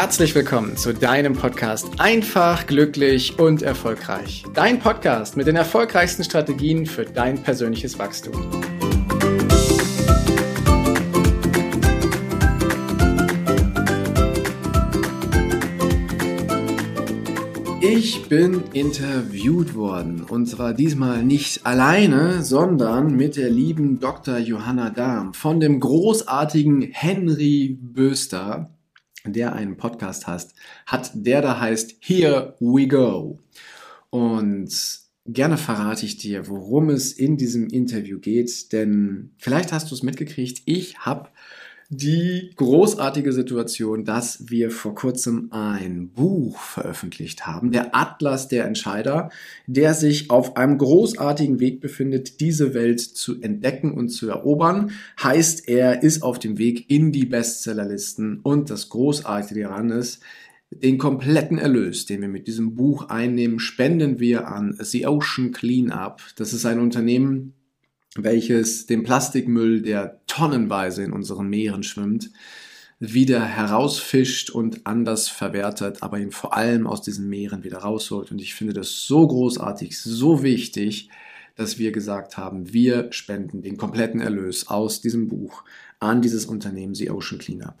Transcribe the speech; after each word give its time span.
herzlich 0.00 0.34
willkommen 0.34 0.78
zu 0.78 0.94
deinem 0.94 1.34
Podcast 1.34 1.86
Einfach, 1.98 2.66
glücklich 2.66 3.38
und 3.38 3.60
erfolgreich. 3.60 4.44
Dein 4.54 4.78
Podcast 4.78 5.36
mit 5.36 5.46
den 5.46 5.56
erfolgreichsten 5.56 6.24
Strategien 6.24 6.86
für 6.86 7.04
dein 7.04 7.42
persönliches 7.42 7.98
Wachstum. 7.98 8.32
Ich 17.82 18.26
bin 18.30 18.62
interviewt 18.72 19.74
worden 19.74 20.22
und 20.22 20.46
zwar 20.46 20.72
diesmal 20.72 21.22
nicht 21.22 21.66
alleine, 21.66 22.42
sondern 22.42 23.16
mit 23.16 23.36
der 23.36 23.50
lieben 23.50 24.00
Dr. 24.00 24.38
Johanna 24.38 24.88
Dahm 24.88 25.34
von 25.34 25.60
dem 25.60 25.78
großartigen 25.78 26.88
Henry 26.90 27.76
Böster 27.78 28.70
der 29.24 29.54
einen 29.54 29.76
Podcast 29.76 30.26
hast, 30.26 30.54
hat, 30.86 31.10
der 31.14 31.42
da 31.42 31.60
heißt 31.60 31.96
Here 32.00 32.56
We 32.60 32.86
Go. 32.86 33.38
Und 34.10 35.00
gerne 35.26 35.56
verrate 35.56 36.06
ich 36.06 36.16
dir, 36.16 36.48
worum 36.48 36.90
es 36.90 37.12
in 37.12 37.36
diesem 37.36 37.68
Interview 37.68 38.18
geht, 38.18 38.72
denn 38.72 39.32
vielleicht 39.38 39.72
hast 39.72 39.90
du 39.90 39.94
es 39.94 40.02
mitgekriegt, 40.02 40.62
ich 40.64 40.98
habe 40.98 41.28
die 41.92 42.52
großartige 42.54 43.32
Situation, 43.32 44.04
dass 44.04 44.48
wir 44.48 44.70
vor 44.70 44.94
kurzem 44.94 45.48
ein 45.50 46.10
Buch 46.10 46.56
veröffentlicht 46.60 47.48
haben, 47.48 47.72
der 47.72 47.96
Atlas 47.96 48.46
der 48.46 48.64
Entscheider, 48.64 49.30
der 49.66 49.94
sich 49.94 50.30
auf 50.30 50.56
einem 50.56 50.78
großartigen 50.78 51.58
Weg 51.58 51.80
befindet, 51.80 52.38
diese 52.38 52.74
Welt 52.74 53.00
zu 53.00 53.40
entdecken 53.40 53.92
und 53.92 54.10
zu 54.10 54.28
erobern. 54.28 54.92
Heißt, 55.20 55.68
er 55.68 56.04
ist 56.04 56.22
auf 56.22 56.38
dem 56.38 56.58
Weg 56.58 56.88
in 56.88 57.10
die 57.10 57.26
Bestsellerlisten 57.26 58.38
und 58.40 58.70
das 58.70 58.88
Großartige 58.88 59.62
daran 59.62 59.90
ist, 59.90 60.20
den 60.70 60.96
kompletten 60.96 61.58
Erlös, 61.58 62.06
den 62.06 62.20
wir 62.20 62.28
mit 62.28 62.46
diesem 62.46 62.76
Buch 62.76 63.08
einnehmen, 63.08 63.58
spenden 63.58 64.20
wir 64.20 64.46
an 64.46 64.76
The 64.78 65.08
Ocean 65.08 65.50
Cleanup. 65.50 66.22
Das 66.36 66.52
ist 66.52 66.64
ein 66.64 66.78
Unternehmen, 66.78 67.54
welches 68.16 68.86
den 68.86 69.02
Plastikmüll, 69.02 69.82
der 69.82 70.20
tonnenweise 70.26 71.02
in 71.02 71.12
unseren 71.12 71.48
Meeren 71.48 71.82
schwimmt, 71.82 72.30
wieder 72.98 73.42
herausfischt 73.42 74.50
und 74.50 74.86
anders 74.86 75.28
verwertet, 75.28 76.02
aber 76.02 76.18
ihn 76.18 76.32
vor 76.32 76.54
allem 76.54 76.86
aus 76.86 77.00
diesen 77.00 77.28
Meeren 77.28 77.64
wieder 77.64 77.78
rausholt. 77.78 78.30
Und 78.30 78.40
ich 78.40 78.54
finde 78.54 78.74
das 78.74 79.06
so 79.06 79.26
großartig, 79.26 79.98
so 79.98 80.42
wichtig, 80.42 81.08
dass 81.56 81.78
wir 81.78 81.92
gesagt 81.92 82.36
haben, 82.36 82.72
wir 82.72 83.10
spenden 83.12 83.62
den 83.62 83.76
kompletten 83.76 84.20
Erlös 84.20 84.68
aus 84.68 85.00
diesem 85.00 85.28
Buch 85.28 85.64
an 85.98 86.20
dieses 86.20 86.46
Unternehmen, 86.46 86.94
The 86.94 87.10
Ocean 87.10 87.38
Cleanup. 87.38 87.76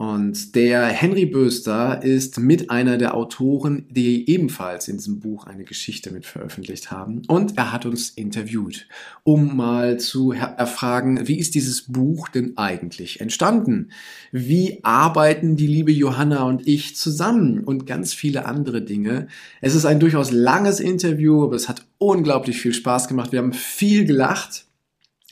Und 0.00 0.54
der 0.54 0.86
Henry 0.86 1.26
Böster 1.26 2.02
ist 2.02 2.40
mit 2.40 2.70
einer 2.70 2.96
der 2.96 3.14
Autoren, 3.14 3.84
die 3.90 4.30
ebenfalls 4.30 4.88
in 4.88 4.96
diesem 4.96 5.20
Buch 5.20 5.46
eine 5.46 5.64
Geschichte 5.64 6.10
mit 6.10 6.24
veröffentlicht 6.24 6.90
haben. 6.90 7.20
Und 7.28 7.58
er 7.58 7.70
hat 7.70 7.84
uns 7.84 8.08
interviewt, 8.08 8.88
um 9.24 9.54
mal 9.54 10.00
zu 10.00 10.32
erfragen, 10.32 11.28
wie 11.28 11.38
ist 11.38 11.54
dieses 11.54 11.82
Buch 11.82 12.28
denn 12.28 12.56
eigentlich 12.56 13.20
entstanden? 13.20 13.90
Wie 14.32 14.78
arbeiten 14.84 15.56
die 15.56 15.66
liebe 15.66 15.92
Johanna 15.92 16.44
und 16.44 16.66
ich 16.66 16.96
zusammen? 16.96 17.62
Und 17.62 17.84
ganz 17.84 18.14
viele 18.14 18.46
andere 18.46 18.80
Dinge. 18.80 19.28
Es 19.60 19.74
ist 19.74 19.84
ein 19.84 20.00
durchaus 20.00 20.30
langes 20.30 20.80
Interview, 20.80 21.44
aber 21.44 21.56
es 21.56 21.68
hat 21.68 21.84
unglaublich 21.98 22.58
viel 22.58 22.72
Spaß 22.72 23.06
gemacht. 23.06 23.32
Wir 23.32 23.40
haben 23.40 23.52
viel 23.52 24.06
gelacht. 24.06 24.64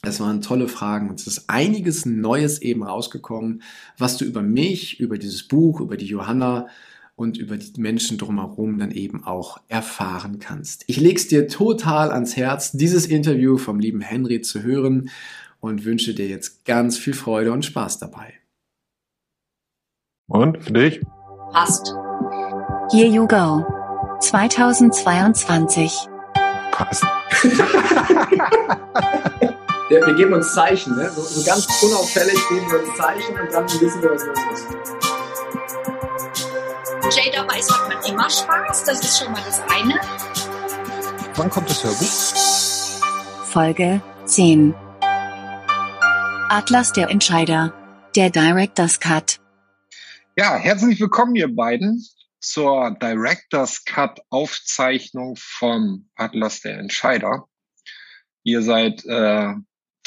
Es 0.02 0.20
waren 0.20 0.42
tolle 0.42 0.68
Fragen 0.68 1.10
und 1.10 1.20
es 1.20 1.26
ist 1.26 1.50
einiges 1.50 2.06
Neues 2.06 2.62
eben 2.62 2.84
rausgekommen, 2.84 3.62
was 3.96 4.16
du 4.16 4.24
über 4.24 4.42
mich, 4.42 5.00
über 5.00 5.18
dieses 5.18 5.42
Buch, 5.42 5.80
über 5.80 5.96
die 5.96 6.06
Johanna 6.06 6.68
und 7.16 7.36
über 7.36 7.56
die 7.56 7.80
Menschen 7.80 8.16
drumherum 8.16 8.78
dann 8.78 8.92
eben 8.92 9.24
auch 9.24 9.58
erfahren 9.66 10.38
kannst. 10.38 10.84
Ich 10.86 11.00
leg's 11.00 11.26
dir 11.26 11.48
total 11.48 12.12
ans 12.12 12.36
Herz, 12.36 12.70
dieses 12.72 13.06
Interview 13.06 13.58
vom 13.58 13.80
lieben 13.80 14.00
Henry 14.00 14.40
zu 14.40 14.62
hören 14.62 15.10
und 15.58 15.84
wünsche 15.84 16.14
dir 16.14 16.28
jetzt 16.28 16.64
ganz 16.64 16.96
viel 16.96 17.14
Freude 17.14 17.50
und 17.50 17.64
Spaß 17.64 17.98
dabei. 17.98 18.34
Und 20.28 20.62
für 20.62 20.72
dich? 20.74 21.00
Passt. 21.52 21.92
Here 22.92 23.08
you 23.08 23.26
go. 23.26 23.64
2022. 24.20 25.92
Passt. 26.70 27.04
Ja, 29.90 30.06
wir 30.06 30.14
geben 30.16 30.34
uns 30.34 30.52
Zeichen, 30.52 30.96
ne? 30.96 31.10
so, 31.10 31.22
so 31.22 31.42
ganz 31.46 31.66
unauffällig 31.82 32.36
geben 32.50 32.70
wir 32.70 32.86
uns 32.86 32.94
Zeichen 32.98 33.40
und 33.40 33.50
dann 33.50 33.64
wissen 33.64 34.02
wir, 34.02 34.10
was 34.10 34.26
los 34.26 34.38
ist. 34.52 34.68
Jay 37.16 37.32
weiß 37.32 37.70
hat 37.70 37.88
man 37.88 38.04
immer 38.04 38.28
Spaß, 38.28 38.84
das 38.84 39.00
ist 39.00 39.18
schon 39.18 39.32
mal 39.32 39.40
das 39.46 39.62
eine. 39.70 39.98
Wann 41.36 41.48
kommt 41.48 41.70
das 41.70 41.82
Hörbuch? 41.82 43.46
Folge 43.46 44.02
10. 44.26 44.74
Atlas 46.50 46.92
der 46.92 47.08
Entscheider. 47.08 47.72
Der 48.14 48.28
Director's 48.28 49.00
Cut. 49.00 49.40
Ja, 50.36 50.56
herzlich 50.56 51.00
willkommen, 51.00 51.34
ihr 51.34 51.48
beiden, 51.54 52.04
zur 52.40 52.94
Director's 53.00 53.84
Cut 53.86 54.20
Aufzeichnung 54.28 55.36
vom 55.38 56.10
Atlas 56.14 56.60
der 56.60 56.78
Entscheider. 56.78 57.48
Ihr 58.42 58.60
seid 58.60 59.04
äh, 59.06 59.54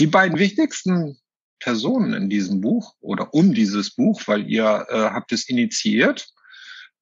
die 0.02 0.08
beiden 0.08 0.40
wichtigsten 0.40 1.20
Personen 1.60 2.14
in 2.14 2.28
diesem 2.28 2.60
Buch 2.60 2.96
oder 3.02 3.36
um 3.36 3.54
dieses 3.54 3.92
Buch, 3.92 4.24
weil 4.26 4.50
ihr 4.50 4.88
äh, 4.90 4.98
habt 4.98 5.32
es 5.32 5.48
initiiert. 5.48 6.28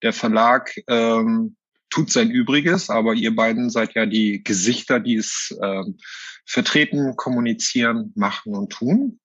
Der 0.04 0.12
Verlag 0.12 0.76
ähm, 0.88 1.56
tut 1.90 2.12
sein 2.12 2.30
Übriges, 2.30 2.90
aber 2.90 3.14
ihr 3.14 3.34
beiden 3.34 3.70
seid 3.70 3.96
ja 3.96 4.06
die 4.06 4.44
Gesichter, 4.44 5.00
die 5.00 5.16
es 5.16 5.58
ähm, 5.64 5.98
vertreten, 6.46 7.16
kommunizieren, 7.16 8.12
machen 8.16 8.54
und 8.54 8.74
tun. 8.74 9.22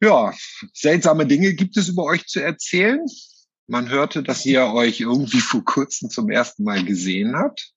Ja, 0.00 0.32
seltsame 0.72 1.26
Dinge 1.26 1.52
gibt 1.52 1.76
es 1.76 1.88
über 1.88 2.04
euch 2.04 2.26
zu 2.26 2.42
erzählen. 2.42 3.04
Man 3.66 3.90
hörte, 3.90 4.22
dass 4.22 4.46
ihr 4.46 4.64
euch 4.68 5.00
irgendwie 5.00 5.40
vor 5.40 5.66
kurzem 5.66 6.08
zum 6.08 6.30
ersten 6.30 6.64
Mal 6.64 6.82
gesehen 6.82 7.36
habt. 7.36 7.72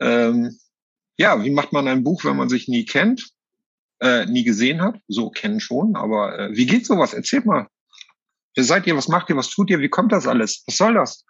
Ähm, 0.00 0.58
ja, 1.18 1.44
wie 1.44 1.50
macht 1.50 1.74
man 1.74 1.86
ein 1.88 2.04
Buch, 2.04 2.24
wenn 2.24 2.36
man 2.36 2.48
sich 2.48 2.68
nie 2.68 2.86
kennt? 2.86 3.35
Äh, 4.00 4.26
nie 4.26 4.44
gesehen 4.44 4.82
hat. 4.82 4.96
So 5.08 5.30
kennen 5.30 5.60
schon, 5.60 5.96
aber 5.96 6.38
äh, 6.38 6.56
wie 6.56 6.66
geht 6.66 6.86
sowas? 6.86 7.14
Erzählt 7.14 7.46
mal. 7.46 7.68
Wer 8.54 8.64
seid 8.64 8.86
ihr? 8.86 8.96
Was 8.96 9.08
macht 9.08 9.28
ihr? 9.30 9.36
Was 9.36 9.50
tut 9.50 9.70
ihr? 9.70 9.80
Wie 9.80 9.88
kommt 9.88 10.12
das 10.12 10.26
alles? 10.26 10.62
Was 10.66 10.76
soll 10.76 10.94
das? 10.94 11.24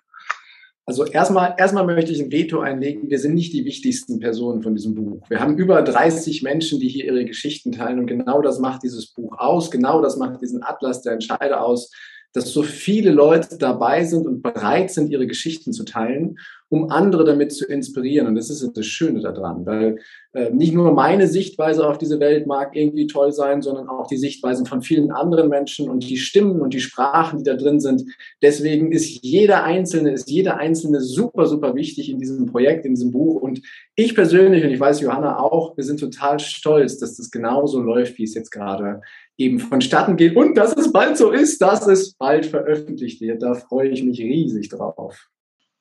Also 0.89 1.05
erstmal, 1.05 1.57
erstmal 1.59 1.85
möchte 1.85 2.13
ich 2.13 2.21
ein 2.21 2.31
Veto 2.31 2.61
einlegen. 2.61 3.11
Wir 3.11 3.19
sind 3.19 3.35
nicht 3.35 3.53
die 3.53 3.65
wichtigsten 3.65 4.21
Personen 4.21 4.63
von 4.63 4.77
diesem 4.77 4.95
Buch. 4.95 5.29
Wir 5.29 5.41
haben 5.41 5.59
über 5.59 5.83
30 5.83 6.45
Menschen, 6.45 6.79
die 6.79 6.89
hier 6.89 7.07
ihre 7.07 7.25
Geschichten 7.25 7.73
teilen 7.73 7.99
und 7.99 8.07
genau 8.07 8.41
das 8.41 8.61
macht 8.61 8.85
dieses 8.85 9.13
Buch 9.13 9.37
aus. 9.37 9.73
Genau 9.73 10.01
das 10.01 10.17
macht 10.17 10.41
diesen 10.41 10.63
Atlas 10.63 11.03
der 11.03 11.15
Entscheider 11.15 11.65
aus, 11.65 11.91
dass 12.33 12.53
so 12.53 12.63
viele 12.63 13.11
Leute 13.11 13.59
dabei 13.59 14.05
sind 14.05 14.29
und 14.29 14.43
bereit 14.43 14.93
sind, 14.93 15.11
ihre 15.11 15.27
Geschichten 15.27 15.73
zu 15.73 15.85
teilen 15.85 16.37
um 16.69 16.91
andere 16.91 17.25
damit 17.25 17.53
zu 17.53 17.65
inspirieren. 17.67 18.27
Und 18.27 18.35
das 18.35 18.51
ist 18.51 18.77
das 18.77 18.87
Schöne 18.87 19.21
daran, 19.21 19.65
weil 19.65 19.99
äh, 20.33 20.51
nicht 20.51 20.75
nur 20.75 20.93
meine 20.93 21.29
Sichtweise 21.29 21.87
auf 21.87 21.97
diese 21.99 22.19
Welt 22.19 22.47
mag 22.47 22.75
irgendwie 22.75 23.07
toll 23.07 23.33
sein, 23.33 23.63
sondern 23.63 23.89
auch 23.89 24.09
die 24.09 24.17
Sichtweisen 24.17 24.67
von 24.67 24.83
vielen 24.83 25.13
anderen 25.13 25.49
Menschen 25.49 25.89
und 25.89 26.09
die 26.09 26.17
Stimmen 26.17 26.61
und 26.61 26.75
die 26.75 26.81
Sprachen, 26.81 27.39
die 27.39 27.45
da 27.45 27.55
drin 27.55 27.79
sind. 27.79 28.05
Deswegen 28.43 28.91
ist 28.91 29.25
jeder 29.25 29.63
Einzelne, 29.63 30.11
ist 30.11 30.29
jeder 30.29 30.57
Einzelne 30.57 31.01
super, 31.01 31.47
super 31.47 31.75
wichtig 31.77 32.11
in 32.11 32.19
diesem 32.19 32.47
Projekt, 32.47 32.85
in 32.85 32.95
diesem 32.95 33.13
Buch. 33.13 33.41
Und 33.41 33.63
ich 33.95 34.15
persönlich, 34.15 34.65
und 34.65 34.71
ich 34.71 34.81
weiß 34.81 35.01
Johanna 35.01 35.39
auch, 35.39 35.77
wir 35.77 35.85
sind 35.85 36.01
total 36.01 36.41
stolz, 36.41 36.99
dass 36.99 37.17
das 37.17 37.31
genauso 37.31 37.81
läuft, 37.81 38.19
wie 38.19 38.25
es 38.25 38.35
jetzt 38.35 38.51
gerade 38.51 39.01
eben 39.39 39.61
vonstatten 39.61 40.17
geht 40.17 40.35
und 40.35 40.57
dass 40.57 40.77
es 40.77 40.93
bald 40.93 41.17
so 41.17 41.31
ist, 41.31 41.61
dass 41.63 41.87
es 41.87 42.15
bald 42.15 42.47
veröffentlicht 42.47 43.21
wird. 43.21 43.43
Da 43.43 43.55
freue 43.55 43.89
ich 43.91 44.03
mich 44.03 44.19
riesig 44.21 44.71
drauf. 44.71 45.29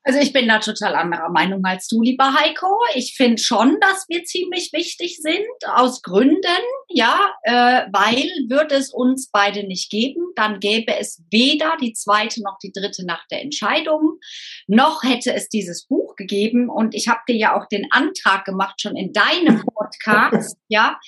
Also 0.08 0.20
ich 0.20 0.34
bin 0.34 0.48
da 0.48 0.60
total 0.60 0.96
anderer 0.96 1.32
Meinung 1.32 1.66
als 1.66 1.88
du, 1.88 2.00
lieber 2.00 2.36
Heiko. 2.36 2.68
Ich 2.94 3.16
finde 3.18 3.42
schon, 3.42 3.80
dass 3.82 4.06
wir 4.08 4.24
ziemlich 4.24 4.72
wichtig 4.72 5.18
sind, 5.20 5.48
aus 5.68 6.04
Gründen, 6.04 6.46
ja, 6.90 7.32
äh, 7.42 7.88
weil 7.92 8.30
würde 8.48 8.76
es 8.76 8.94
uns 8.94 9.32
beide 9.32 9.66
nicht 9.66 9.90
geben, 9.90 10.22
dann 10.36 10.60
gäbe 10.60 10.96
es 10.96 11.24
weder 11.32 11.76
die 11.82 11.94
zweite 11.94 12.44
noch 12.44 12.60
die 12.62 12.72
dritte 12.72 13.04
Nacht 13.04 13.26
der 13.32 13.42
Entscheidung, 13.42 14.20
noch 14.68 15.02
hätte 15.02 15.34
es 15.34 15.50
dieses 15.50 15.88
Buch 15.88 16.16
gegeben. 16.16 16.70
Und 16.70 16.94
ich 16.94 17.08
habe 17.08 17.22
dir 17.28 17.36
ja 17.36 17.60
auch 17.60 17.68
den 17.68 17.92
Antrag 17.92 18.46
gemacht, 18.46 18.82
schon 18.82 18.96
in 18.96 19.12
deinem 19.12 19.66
Podcast, 19.66 20.56
ja, 20.68 21.00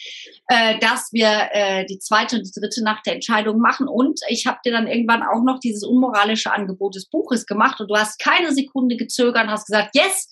äh, 0.47 0.79
dass 0.79 1.09
wir 1.11 1.49
äh, 1.51 1.85
die 1.85 1.99
zweite 1.99 2.37
und 2.37 2.47
die 2.47 2.59
dritte 2.59 2.83
Nacht 2.83 3.05
der 3.05 3.13
Entscheidung 3.13 3.59
machen. 3.59 3.87
Und 3.87 4.21
ich 4.27 4.47
habe 4.47 4.57
dir 4.65 4.71
dann 4.71 4.87
irgendwann 4.87 5.21
auch 5.21 5.43
noch 5.43 5.59
dieses 5.59 5.83
unmoralische 5.83 6.51
Angebot 6.51 6.95
des 6.95 7.07
Buches 7.07 7.45
gemacht 7.45 7.79
und 7.79 7.89
du 7.89 7.95
hast 7.95 8.17
keine 8.17 8.51
Sekunde 8.53 8.86
Sekunde 8.87 8.97
gezögert 8.97 9.43
und 9.43 9.51
hast 9.51 9.67
gesagt, 9.67 9.95
yes, 9.95 10.29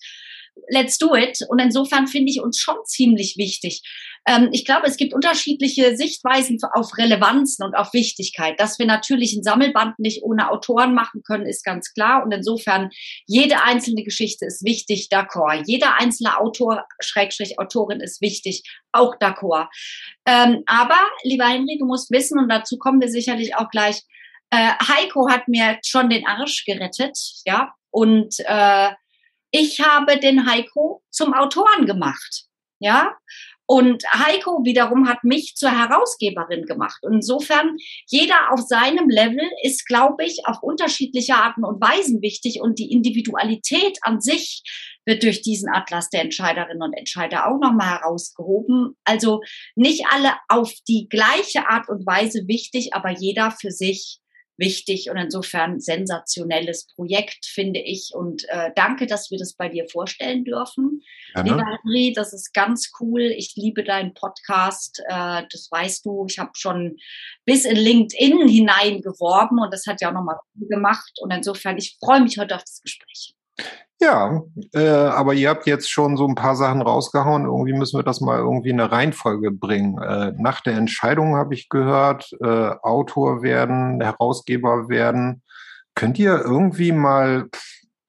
let's 0.68 0.98
do 0.98 1.14
it. 1.14 1.40
Und 1.48 1.58
insofern 1.58 2.06
finde 2.06 2.30
ich 2.30 2.40
uns 2.40 2.58
schon 2.58 2.76
ziemlich 2.86 3.36
wichtig. 3.36 3.82
Ähm, 4.26 4.48
ich 4.52 4.64
glaube, 4.64 4.86
es 4.86 4.96
gibt 4.96 5.12
unterschiedliche 5.12 5.96
Sichtweisen 5.96 6.58
auf 6.72 6.96
Relevanzen 6.96 7.64
und 7.64 7.74
auf 7.74 7.92
Wichtigkeit. 7.92 8.58
Dass 8.58 8.78
wir 8.78 8.86
natürlich 8.86 9.34
ein 9.36 9.42
Sammelband 9.42 9.98
nicht 9.98 10.22
ohne 10.22 10.50
Autoren 10.50 10.94
machen 10.94 11.22
können, 11.22 11.46
ist 11.46 11.62
ganz 11.62 11.92
klar. 11.92 12.24
Und 12.24 12.32
insofern, 12.32 12.88
jede 13.26 13.62
einzelne 13.62 14.02
Geschichte 14.02 14.46
ist 14.46 14.64
wichtig, 14.64 15.08
d'accord. 15.12 15.62
Jeder 15.66 16.00
einzelne 16.00 16.38
Autor, 16.38 16.86
Schrägstrich 17.00 17.58
Autorin 17.58 18.00
ist 18.00 18.22
wichtig, 18.22 18.62
auch 18.92 19.14
d'accord. 19.16 19.68
Ähm, 20.26 20.62
aber, 20.66 20.98
lieber 21.22 21.46
Henry, 21.46 21.76
du 21.78 21.84
musst 21.84 22.10
wissen, 22.10 22.38
und 22.38 22.48
dazu 22.48 22.78
kommen 22.78 23.00
wir 23.00 23.08
sicherlich 23.08 23.54
auch 23.56 23.68
gleich, 23.68 24.02
äh, 24.50 24.72
Heiko 24.88 25.28
hat 25.28 25.48
mir 25.48 25.78
schon 25.84 26.08
den 26.08 26.26
Arsch 26.26 26.64
gerettet, 26.64 27.18
ja, 27.44 27.74
und 27.96 28.34
äh, 28.40 28.90
ich 29.50 29.80
habe 29.80 30.20
den 30.20 30.46
Heiko 30.46 31.02
zum 31.10 31.32
Autoren 31.32 31.86
gemacht, 31.86 32.44
ja. 32.78 33.16
Und 33.64 34.04
Heiko 34.12 34.64
wiederum 34.64 35.08
hat 35.08 35.24
mich 35.24 35.54
zur 35.56 35.70
Herausgeberin 35.70 36.66
gemacht. 36.66 36.98
Und 37.02 37.14
insofern, 37.14 37.78
jeder 38.06 38.52
auf 38.52 38.60
seinem 38.60 39.08
Level 39.08 39.48
ist, 39.62 39.86
glaube 39.86 40.26
ich, 40.26 40.42
auf 40.44 40.62
unterschiedliche 40.62 41.36
Arten 41.36 41.64
und 41.64 41.80
Weisen 41.80 42.20
wichtig. 42.20 42.60
Und 42.60 42.78
die 42.78 42.92
Individualität 42.92 43.98
an 44.02 44.20
sich 44.20 44.62
wird 45.06 45.22
durch 45.22 45.40
diesen 45.40 45.70
Atlas 45.72 46.10
der 46.10 46.20
Entscheiderinnen 46.20 46.82
und 46.82 46.92
Entscheider 46.92 47.48
auch 47.48 47.58
nochmal 47.58 47.98
herausgehoben. 47.98 48.94
Also 49.04 49.40
nicht 49.74 50.04
alle 50.12 50.34
auf 50.48 50.70
die 50.86 51.08
gleiche 51.08 51.66
Art 51.66 51.88
und 51.88 52.06
Weise 52.06 52.46
wichtig, 52.46 52.92
aber 52.92 53.10
jeder 53.10 53.50
für 53.50 53.70
sich 53.70 54.20
wichtig 54.58 55.10
und 55.10 55.16
insofern 55.16 55.80
sensationelles 55.80 56.86
Projekt, 56.94 57.46
finde 57.46 57.80
ich. 57.80 58.10
Und 58.14 58.48
äh, 58.48 58.70
danke, 58.74 59.06
dass 59.06 59.30
wir 59.30 59.38
das 59.38 59.54
bei 59.54 59.68
dir 59.68 59.86
vorstellen 59.88 60.44
dürfen. 60.44 61.02
Ja, 61.34 61.42
Lieber 61.42 61.64
Henry, 61.64 62.12
das 62.14 62.32
ist 62.32 62.52
ganz 62.54 62.92
cool. 63.00 63.22
Ich 63.22 63.54
liebe 63.56 63.84
deinen 63.84 64.14
Podcast. 64.14 65.02
Äh, 65.08 65.42
das 65.50 65.68
weißt 65.70 66.06
du. 66.06 66.26
Ich 66.28 66.38
habe 66.38 66.52
schon 66.54 66.96
bis 67.44 67.64
in 67.64 67.76
LinkedIn 67.76 68.48
hineingeworben 68.48 69.58
und 69.58 69.72
das 69.72 69.86
hat 69.86 70.00
ja 70.00 70.08
auch 70.08 70.14
nochmal 70.14 70.38
gemacht. 70.54 71.12
Und 71.20 71.32
insofern, 71.32 71.76
ich 71.78 71.96
freue 72.00 72.20
mich 72.20 72.38
heute 72.38 72.56
auf 72.56 72.62
das 72.62 72.80
Gespräch. 72.82 73.34
Ja, 73.98 74.42
äh, 74.74 74.88
aber 74.88 75.32
ihr 75.32 75.48
habt 75.48 75.66
jetzt 75.66 75.90
schon 75.90 76.18
so 76.18 76.26
ein 76.26 76.34
paar 76.34 76.54
Sachen 76.54 76.82
rausgehauen. 76.82 77.44
Irgendwie 77.46 77.72
müssen 77.72 77.98
wir 77.98 78.02
das 78.02 78.20
mal 78.20 78.38
irgendwie 78.38 78.68
in 78.70 78.80
eine 78.80 78.92
Reihenfolge 78.92 79.50
bringen. 79.50 79.98
Äh, 79.98 80.32
nach 80.36 80.60
der 80.60 80.74
Entscheidung 80.74 81.36
habe 81.36 81.54
ich 81.54 81.70
gehört, 81.70 82.30
äh, 82.42 82.46
Autor 82.82 83.42
werden, 83.42 84.00
Herausgeber 84.02 84.90
werden. 84.90 85.42
Könnt 85.94 86.18
ihr 86.18 86.42
irgendwie 86.44 86.92
mal 86.92 87.48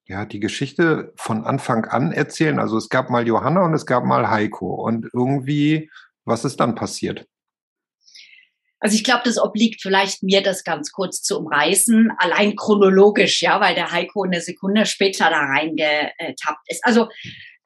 ja 0.08 0.26
die 0.26 0.42
Geschichte 0.42 1.14
von 1.16 1.46
Anfang 1.46 1.86
an 1.86 2.12
erzählen? 2.12 2.60
Also 2.60 2.78
es 2.78 2.90
gab 2.90 3.10
mal 3.10 3.26
Johanna 3.26 3.64
und 3.64 3.74
es 3.74 3.86
gab 3.86 4.04
mal 4.04 4.30
Heiko. 4.30 4.74
Und 4.76 5.10
irgendwie, 5.14 5.90
was 6.26 6.44
ist 6.44 6.60
dann 6.60 6.76
passiert? 6.76 7.26
Also 8.80 8.96
ich 8.96 9.04
glaube, 9.04 9.22
das 9.26 9.40
obliegt 9.40 9.82
vielleicht 9.82 10.22
mir, 10.22 10.42
das 10.44 10.64
ganz 10.64 10.92
kurz 10.92 11.22
zu 11.22 11.40
umreißen, 11.40 12.12
allein 12.18 12.56
chronologisch, 12.56 13.42
ja, 13.42 13.60
weil 13.60 13.76
der 13.76 13.92
Heiko 13.92 14.24
eine 14.24 14.42
Sekunde 14.42 14.86
später 14.86 15.30
da 15.30 15.40
reingetappt 15.40 16.62
ist. 16.68 16.86
Also 16.86 17.08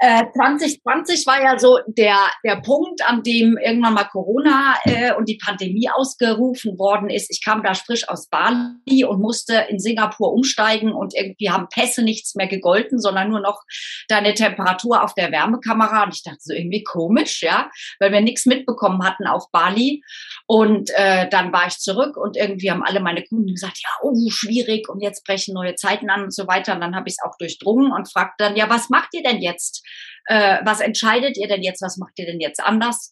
äh, 0.03 0.23
2020 0.33 1.27
war 1.27 1.43
ja 1.43 1.59
so 1.59 1.77
der, 1.85 2.17
der 2.43 2.55
Punkt, 2.55 3.07
an 3.07 3.21
dem 3.21 3.55
irgendwann 3.63 3.93
mal 3.93 4.05
Corona 4.05 4.73
äh, 4.85 5.13
und 5.13 5.29
die 5.29 5.37
Pandemie 5.37 5.91
ausgerufen 5.93 6.79
worden 6.79 7.11
ist. 7.11 7.29
Ich 7.29 7.45
kam 7.45 7.61
da 7.61 7.75
frisch 7.75 8.09
aus 8.09 8.27
Bali 8.27 9.05
und 9.05 9.21
musste 9.21 9.67
in 9.69 9.77
Singapur 9.77 10.33
umsteigen 10.33 10.91
und 10.91 11.13
irgendwie 11.15 11.51
haben 11.51 11.67
Pässe 11.69 12.01
nichts 12.01 12.33
mehr 12.33 12.47
gegolten, 12.47 12.99
sondern 12.99 13.29
nur 13.29 13.41
noch 13.41 13.61
deine 14.07 14.33
Temperatur 14.33 15.03
auf 15.03 15.13
der 15.13 15.31
Wärmekamera. 15.31 16.05
Und 16.05 16.15
ich 16.15 16.23
dachte 16.23 16.39
so 16.39 16.53
irgendwie 16.55 16.83
komisch, 16.83 17.43
ja, 17.43 17.69
weil 17.99 18.11
wir 18.11 18.21
nichts 18.21 18.47
mitbekommen 18.47 19.05
hatten 19.05 19.27
auf 19.27 19.51
Bali. 19.51 20.01
Und 20.47 20.89
äh, 20.95 21.29
dann 21.29 21.53
war 21.53 21.67
ich 21.67 21.77
zurück 21.77 22.17
und 22.17 22.37
irgendwie 22.37 22.71
haben 22.71 22.83
alle 22.83 23.01
meine 23.01 23.23
Kunden 23.23 23.53
gesagt, 23.53 23.77
ja, 23.77 23.89
oh, 24.01 24.15
schwierig 24.31 24.89
und 24.89 25.01
jetzt 25.01 25.23
brechen 25.25 25.53
neue 25.53 25.75
Zeiten 25.75 26.09
an 26.09 26.23
und 26.23 26.33
so 26.33 26.47
weiter. 26.47 26.73
Und 26.73 26.81
dann 26.81 26.95
habe 26.95 27.07
ich 27.07 27.17
es 27.19 27.23
auch 27.23 27.37
durchdrungen 27.37 27.91
und 27.91 28.11
fragte 28.11 28.45
dann, 28.45 28.55
ja, 28.55 28.67
was 28.67 28.89
macht 28.89 29.09
ihr 29.13 29.21
denn 29.21 29.43
jetzt? 29.43 29.83
Äh, 30.25 30.59
was 30.63 30.79
entscheidet 30.79 31.37
ihr 31.37 31.47
denn 31.47 31.63
jetzt, 31.63 31.81
was 31.81 31.97
macht 31.97 32.17
ihr 32.17 32.25
denn 32.25 32.39
jetzt 32.39 32.61
anders? 32.61 33.11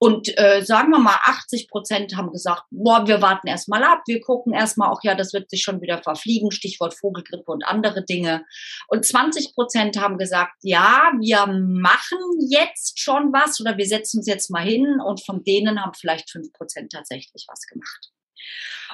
Und 0.00 0.38
äh, 0.38 0.62
sagen 0.62 0.90
wir 0.90 1.00
mal, 1.00 1.18
80 1.24 1.68
Prozent 1.68 2.16
haben 2.16 2.30
gesagt, 2.30 2.62
boah, 2.70 3.08
wir 3.08 3.20
warten 3.20 3.48
erstmal 3.48 3.82
ab, 3.82 4.02
wir 4.06 4.20
gucken 4.20 4.52
erstmal 4.52 4.90
auch, 4.90 5.00
ja, 5.02 5.16
das 5.16 5.32
wird 5.32 5.50
sich 5.50 5.62
schon 5.62 5.80
wieder 5.80 6.00
verfliegen, 6.00 6.52
Stichwort 6.52 6.94
Vogelgrippe 6.94 7.50
und 7.50 7.64
andere 7.64 8.04
Dinge. 8.04 8.44
Und 8.86 9.04
20 9.04 9.54
Prozent 9.54 10.00
haben 10.00 10.16
gesagt, 10.16 10.54
ja, 10.62 11.10
wir 11.18 11.46
machen 11.46 12.18
jetzt 12.48 13.00
schon 13.00 13.32
was 13.32 13.60
oder 13.60 13.76
wir 13.76 13.86
setzen 13.86 14.18
uns 14.18 14.28
jetzt 14.28 14.50
mal 14.50 14.62
hin. 14.62 15.00
Und 15.04 15.24
von 15.24 15.42
denen 15.42 15.82
haben 15.82 15.94
vielleicht 15.94 16.30
fünf 16.30 16.52
Prozent 16.52 16.92
tatsächlich 16.92 17.44
was 17.48 17.66
gemacht. 17.66 18.12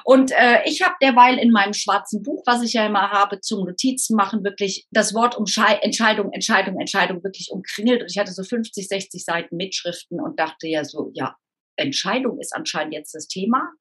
Und 0.03 0.31
äh, 0.31 0.61
ich 0.65 0.81
habe 0.83 0.95
derweil 1.01 1.39
in 1.39 1.51
meinem 1.51 1.73
schwarzen 1.73 2.21
Buch, 2.21 2.43
was 2.45 2.61
ich 2.61 2.73
ja 2.73 2.85
immer 2.85 3.09
habe, 3.11 3.39
zum 3.39 3.65
Notizen 3.65 4.15
machen, 4.15 4.43
wirklich 4.43 4.85
das 4.91 5.13
Wort 5.13 5.35
um 5.35 5.45
Entscheidung, 5.81 6.31
Entscheidung, 6.31 6.79
Entscheidung 6.79 7.23
wirklich 7.23 7.49
umkringelt. 7.51 8.01
Und 8.01 8.11
ich 8.11 8.17
hatte 8.17 8.31
so 8.31 8.43
50, 8.43 8.87
60 8.87 9.23
Seiten 9.23 9.55
Mitschriften 9.55 10.19
und 10.21 10.39
dachte 10.39 10.67
ja 10.67 10.83
so, 10.83 11.11
ja, 11.13 11.35
Entscheidung 11.75 12.39
ist 12.39 12.55
anscheinend 12.55 12.93
jetzt 12.93 13.15
das 13.15 13.27
Thema. 13.27 13.71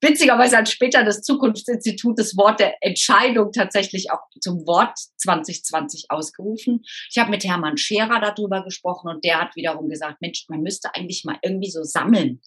Witzigerweise 0.00 0.56
hat 0.56 0.68
später 0.68 1.04
das 1.04 1.22
Zukunftsinstitut 1.22 2.18
das 2.18 2.36
Wort 2.36 2.60
der 2.60 2.74
Entscheidung 2.80 3.50
tatsächlich 3.52 4.10
auch 4.12 4.20
zum 4.40 4.66
Wort 4.66 4.96
2020 5.16 6.06
ausgerufen. 6.08 6.84
Ich 7.10 7.18
habe 7.18 7.30
mit 7.30 7.44
Hermann 7.44 7.76
Scherer 7.76 8.20
darüber 8.20 8.62
gesprochen 8.62 9.08
und 9.08 9.24
der 9.24 9.40
hat 9.40 9.56
wiederum 9.56 9.88
gesagt, 9.88 10.20
Mensch, 10.20 10.44
man 10.48 10.62
müsste 10.62 10.94
eigentlich 10.94 11.24
mal 11.24 11.38
irgendwie 11.42 11.70
so 11.70 11.82
sammeln, 11.82 12.40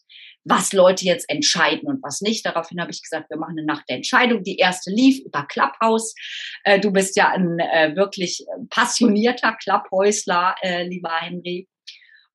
was 0.45 0.71
Leute 0.71 1.06
jetzt 1.06 1.30
entscheiden 1.30 1.88
und 1.88 2.01
was 2.01 2.21
nicht. 2.21 2.45
Daraufhin 2.45 2.80
habe 2.80 2.92
ich 2.92 3.01
gesagt, 3.01 3.30
wir 3.30 3.38
machen 3.38 3.57
eine 3.57 3.65
Nacht 3.65 3.83
der 3.89 3.97
Entscheidung. 3.97 4.44
Die 4.44 4.57
erste 4.57 4.89
lief 4.89 5.19
über 5.19 5.44
Clubhouse. 5.44 6.15
Äh, 6.63 6.80
du 6.80 6.92
bist 6.92 7.15
ja 7.18 7.31
ein 7.31 7.59
äh, 7.59 7.95
wirklich 7.95 8.45
passionierter 8.69 9.54
Clubhäusler, 9.62 10.56
äh, 10.62 10.83
lieber 10.88 11.12
Henry. 11.19 11.68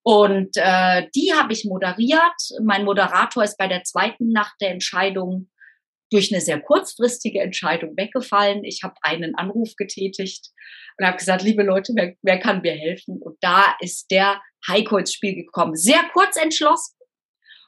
Und 0.09 0.51
äh, 0.55 1.09
die 1.17 1.33
habe 1.35 1.53
ich 1.53 1.65
moderiert. 1.65 2.41
Mein 2.63 2.85
Moderator 2.85 3.43
ist 3.43 3.59
bei 3.59 3.67
der 3.67 3.83
zweiten 3.83 4.31
Nacht 4.31 4.55
der 4.61 4.71
Entscheidung 4.71 5.51
durch 6.13 6.33
eine 6.33 6.41
sehr 6.41 6.61
kurzfristige 6.61 7.41
Entscheidung 7.41 7.97
weggefallen. 7.97 8.63
Ich 8.63 8.85
habe 8.85 8.95
einen 9.03 9.35
Anruf 9.35 9.75
getätigt 9.75 10.51
und 10.97 11.07
habe 11.07 11.17
gesagt, 11.17 11.43
liebe 11.43 11.65
Leute, 11.65 11.93
wer, 11.97 12.15
wer 12.23 12.39
kann 12.39 12.61
mir 12.61 12.75
helfen? 12.75 13.21
Und 13.21 13.37
da 13.41 13.75
ist 13.81 14.13
der 14.13 14.41
Heiko 14.69 14.97
ins 14.97 15.13
Spiel 15.13 15.35
gekommen. 15.35 15.75
Sehr 15.75 16.05
kurz 16.13 16.37
entschlossen. 16.37 16.95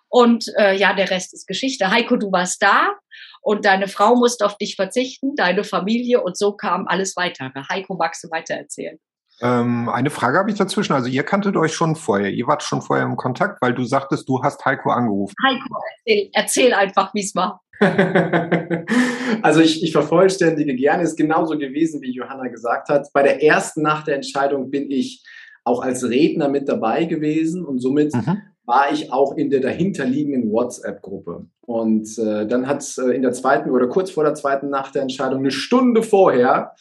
Und 0.08 0.44
äh, 0.58 0.76
ja, 0.76 0.94
der 0.94 1.10
Rest 1.10 1.34
ist 1.34 1.48
Geschichte. 1.48 1.90
Heiko, 1.90 2.16
du 2.16 2.30
warst 2.30 2.62
da 2.62 2.94
und 3.42 3.64
deine 3.64 3.88
Frau 3.88 4.14
musste 4.14 4.46
auf 4.46 4.56
dich 4.58 4.76
verzichten, 4.76 5.34
deine 5.34 5.64
Familie 5.64 6.22
und 6.22 6.38
so 6.38 6.52
kam 6.52 6.86
alles 6.86 7.16
weiter. 7.16 7.50
Heiko, 7.68 7.96
magst 7.96 8.22
du 8.22 8.30
weiter 8.30 8.54
erzählen? 8.54 9.00
Ähm, 9.40 9.88
eine 9.88 10.10
Frage 10.10 10.38
habe 10.38 10.50
ich 10.50 10.56
dazwischen. 10.56 10.92
Also 10.92 11.08
ihr 11.08 11.22
kanntet 11.22 11.56
euch 11.56 11.72
schon 11.72 11.96
vorher. 11.96 12.30
Ihr 12.30 12.46
wart 12.46 12.62
schon 12.62 12.82
vorher 12.82 13.04
im 13.04 13.16
Kontakt, 13.16 13.62
weil 13.62 13.74
du 13.74 13.84
sagtest, 13.84 14.28
du 14.28 14.42
hast 14.42 14.64
Heiko 14.64 14.90
angerufen. 14.90 15.34
Heiko, 15.46 15.76
erzähl, 16.04 16.30
erzähl 16.32 16.74
einfach, 16.74 17.14
wie 17.14 17.20
es 17.20 17.34
war. 17.34 17.62
also 19.42 19.60
ich, 19.60 19.84
ich 19.84 19.92
vervollständige 19.92 20.74
gerne, 20.74 21.04
ist 21.04 21.16
genauso 21.16 21.56
gewesen, 21.56 22.02
wie 22.02 22.12
Johanna 22.12 22.48
gesagt 22.48 22.88
hat. 22.88 23.08
Bei 23.12 23.22
der 23.22 23.42
ersten 23.42 23.82
Nacht 23.82 24.08
der 24.08 24.16
Entscheidung 24.16 24.70
bin 24.70 24.90
ich 24.90 25.24
auch 25.64 25.82
als 25.82 26.08
Redner 26.08 26.48
mit 26.48 26.68
dabei 26.68 27.04
gewesen 27.04 27.64
und 27.64 27.78
somit 27.78 28.14
mhm. 28.14 28.42
war 28.64 28.92
ich 28.92 29.12
auch 29.12 29.36
in 29.36 29.50
der 29.50 29.60
dahinterliegenden 29.60 30.50
WhatsApp-Gruppe. 30.50 31.46
Und 31.60 32.18
äh, 32.18 32.46
dann 32.46 32.66
hat 32.66 32.84
äh, 32.98 33.14
in 33.14 33.22
der 33.22 33.32
zweiten 33.32 33.70
oder 33.70 33.86
kurz 33.86 34.10
vor 34.10 34.24
der 34.24 34.34
zweiten 34.34 34.70
Nacht 34.70 34.94
der 34.94 35.02
Entscheidung, 35.02 35.40
eine 35.40 35.50
Stunde 35.50 36.02
vorher, 36.02 36.74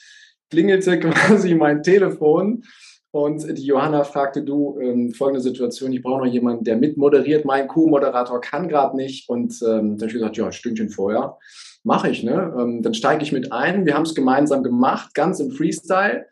klingelte 0.50 1.00
quasi 1.00 1.56
mein 1.56 1.84
Telefon 1.84 2.63
und 3.12 3.58
die 3.58 3.66
Johanna 3.66 4.04
fragte, 4.04 4.44
du, 4.44 4.77
ähm, 4.80 5.12
folgende 5.12 5.42
Situation, 5.42 5.94
ich 5.94 6.04
brauche 6.04 6.25
noch 6.25 6.32
jemanden, 6.32 6.63
der 6.63 6.77
mitmoderiert, 6.77 7.46
mein 7.46 7.68
Co-Moderator 7.68 8.42
kann 8.42 8.68
gerade 8.68 8.96
nicht. 8.96 9.30
Und 9.30 9.54
ähm, 9.63 9.98
dann 9.98 9.98
habe 9.98 10.06
ich 10.08 10.13
gesagt, 10.13 10.38
ja, 10.38 10.51
Stündchen 10.51 10.89
vorher 10.89 11.38
mache 11.84 12.10
ich. 12.10 12.22
Ne? 12.22 12.54
Ähm, 12.60 12.82
dann 12.84 12.94
steige 12.94 13.24
ich 13.24 13.32
mit 13.32 13.51
ein. 13.51 13.86
Wir 13.86 13.96
haben 13.96 14.04
es 14.04 14.13
gemeinsam 14.13 14.62
gemacht, 14.62 15.13
ganz 15.13 15.39
im 15.39 15.51
Freestyle. 15.51 16.27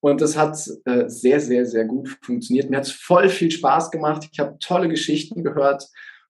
Und 0.00 0.22
das 0.22 0.36
hat 0.36 0.56
äh, 0.86 1.08
sehr, 1.08 1.40
sehr, 1.40 1.66
sehr 1.66 1.84
gut 1.84 2.08
funktioniert. 2.22 2.70
Mir 2.70 2.78
hat 2.78 2.86
es 2.86 2.92
voll 2.92 3.28
viel 3.28 3.50
Spaß 3.50 3.90
gemacht. 3.90 4.26
Ich 4.32 4.38
habe 4.38 4.56
tolle 4.60 4.88
Geschichten 4.88 5.44
gehört. 5.44 5.88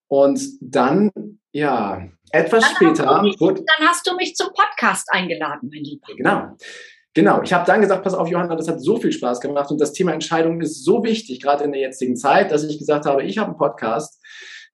Und 0.09 0.40
dann, 0.61 1.12
ja, 1.52 2.09
etwas 2.32 2.64
dann 2.64 2.75
später. 2.75 3.06
Hast 3.06 3.23
mich, 3.23 3.37
dann 3.38 3.88
hast 3.88 4.06
du 4.09 4.16
mich 4.16 4.35
zum 4.35 4.49
Podcast 4.49 5.06
eingeladen, 5.12 5.70
mein 5.73 5.85
Lieber. 5.85 6.06
Genau. 6.16 6.56
Genau, 7.12 7.43
ich 7.43 7.52
habe 7.52 7.67
dann 7.67 7.81
gesagt, 7.81 8.05
pass 8.05 8.14
auf, 8.14 8.29
Johanna, 8.29 8.55
das 8.55 8.69
hat 8.69 8.81
so 8.81 8.97
viel 8.97 9.11
Spaß 9.11 9.40
gemacht 9.40 9.71
und 9.73 9.81
das 9.81 9.93
Thema 9.93 10.12
Entscheidung 10.12 10.61
ist 10.61 10.85
so 10.85 11.02
wichtig, 11.02 11.40
gerade 11.40 11.64
in 11.64 11.73
der 11.73 11.81
jetzigen 11.81 12.17
Zeit, 12.17 12.52
dass 12.52 12.62
ich 12.62 12.79
gesagt 12.79 13.05
habe, 13.05 13.25
ich 13.25 13.38
habe 13.38 13.49
einen 13.49 13.59
Podcast, 13.59 14.21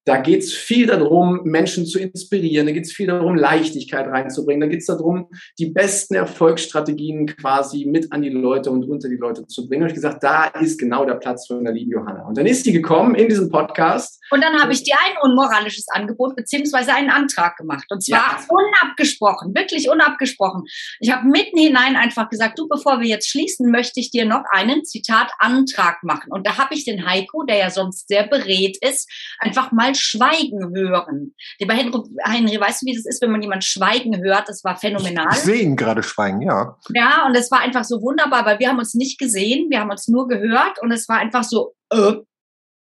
Da 0.07 0.19
geht 0.19 0.45
es 0.45 0.55
viel 0.55 0.87
darum, 0.87 1.41
Menschen 1.43 1.85
zu 1.85 1.99
inspirieren, 1.99 2.67
da 2.67 2.73
geht 2.73 2.85
es 2.85 2.93
viel 2.93 3.09
darum, 3.09 3.35
Leichtigkeit 3.35 4.07
reinzubringen, 4.07 4.61
da 4.61 4.69
geht 4.69 4.79
es 4.79 4.87
darum, 4.87 5.29
die 5.59 5.67
besten 5.67 6.15
Erfolgsstrategien 6.15 7.27
quasi 7.27 7.87
mit 7.87 8.13
an 8.13 8.23
die 8.23 8.31
Leute 8.31 8.71
und 8.71 8.85
unter 8.85 9.09
die 9.09 9.17
Leute 9.17 9.49
zu 9.49 9.67
bringen. 9.67 9.83
Und 9.83 9.89
ich 9.89 9.95
gesagt, 9.95 10.23
da 10.23 10.45
ist 10.45 10.79
genau 10.79 11.05
der 11.05 11.15
Platz 11.15 11.49
von 11.49 11.65
der 11.65 11.73
lieben 11.73 11.91
Johanna. 11.91 12.25
Und 12.25 12.39
dann 12.39 12.47
ist 12.47 12.63
sie 12.63 12.73
gekommen 12.73 13.17
in 13.17 13.29
diesem 13.29 13.51
Podcast. 13.51 14.23
Und 14.31 14.45
dann 14.45 14.63
habe 14.63 14.73
ich 14.73 14.85
dir 14.85 14.95
ein 14.95 15.17
unmoralisches 15.23 15.89
Angebot 15.89 16.37
beziehungsweise 16.37 16.95
einen 16.95 17.11
Antrag 17.11 17.57
gemacht. 17.57 17.87
Und 17.91 18.05
zwar 18.05 18.19
ja. 18.19 18.47
unabgesprochen, 18.49 19.57
wirklich 19.57 19.91
unabgesprochen. 19.91 20.63
Ich 21.01 21.11
habe 21.11 21.27
mitten 21.27 21.59
hinein 21.59 21.97
einfach 21.97 22.31
gesagt, 22.31 22.61
du, 22.61 22.69
bevor 22.69 23.01
wir 23.01 23.09
jetzt 23.09 23.29
schließen, 23.29 23.73
möchte 23.73 23.99
ich 23.99 24.13
dir 24.13 24.25
noch 24.25 24.45
einen 24.53 24.85
Zitat 24.85 25.33
Antrag 25.41 26.05
machen. 26.05 26.31
Und 26.31 26.47
da 26.47 26.59
habe 26.59 26.75
ich 26.75 26.85
den 26.85 27.09
Heiko, 27.09 27.43
der 27.43 27.57
ja 27.57 27.71
sonst 27.71 28.07
sehr 28.07 28.29
beredt 28.29 28.79
ist, 28.81 29.11
einfach 29.41 29.73
mal 29.73 29.96
Schweigen 29.99 30.75
hören. 30.75 31.35
Lieber 31.59 31.75
Henry, 31.75 32.61
weißt 32.61 32.83
du, 32.83 32.87
wie 32.87 32.95
das 32.95 33.07
ist, 33.07 33.23
wenn 33.23 33.31
man 33.31 33.43
jemand 33.43 33.65
schweigen 33.65 34.23
hört? 34.23 34.49
Das 34.49 34.65
war 34.65 34.77
phänomenal. 34.77 35.29
Ich 35.33 35.39
sehe 35.41 35.63
ihn 35.63 35.77
gerade 35.77 36.03
schweigen, 36.03 36.43
ja. 36.43 36.77
Ja, 36.95 37.27
und 37.27 37.35
es 37.35 37.51
war 37.51 37.61
einfach 37.61 37.85
so 37.85 38.01
wunderbar, 38.03 38.45
weil 38.45 38.59
wir 38.59 38.69
haben 38.69 38.79
uns 38.79 38.95
nicht 38.95 39.19
gesehen, 39.19 39.71
wir 39.71 39.81
haben 39.81 39.91
uns 39.91 40.09
nur 40.09 40.29
gehört 40.29 40.81
und 40.81 40.93
es 40.93 41.09
war 41.09 41.19
einfach 41.19 41.45
so, 41.45 41.75
äh. 41.91 41.97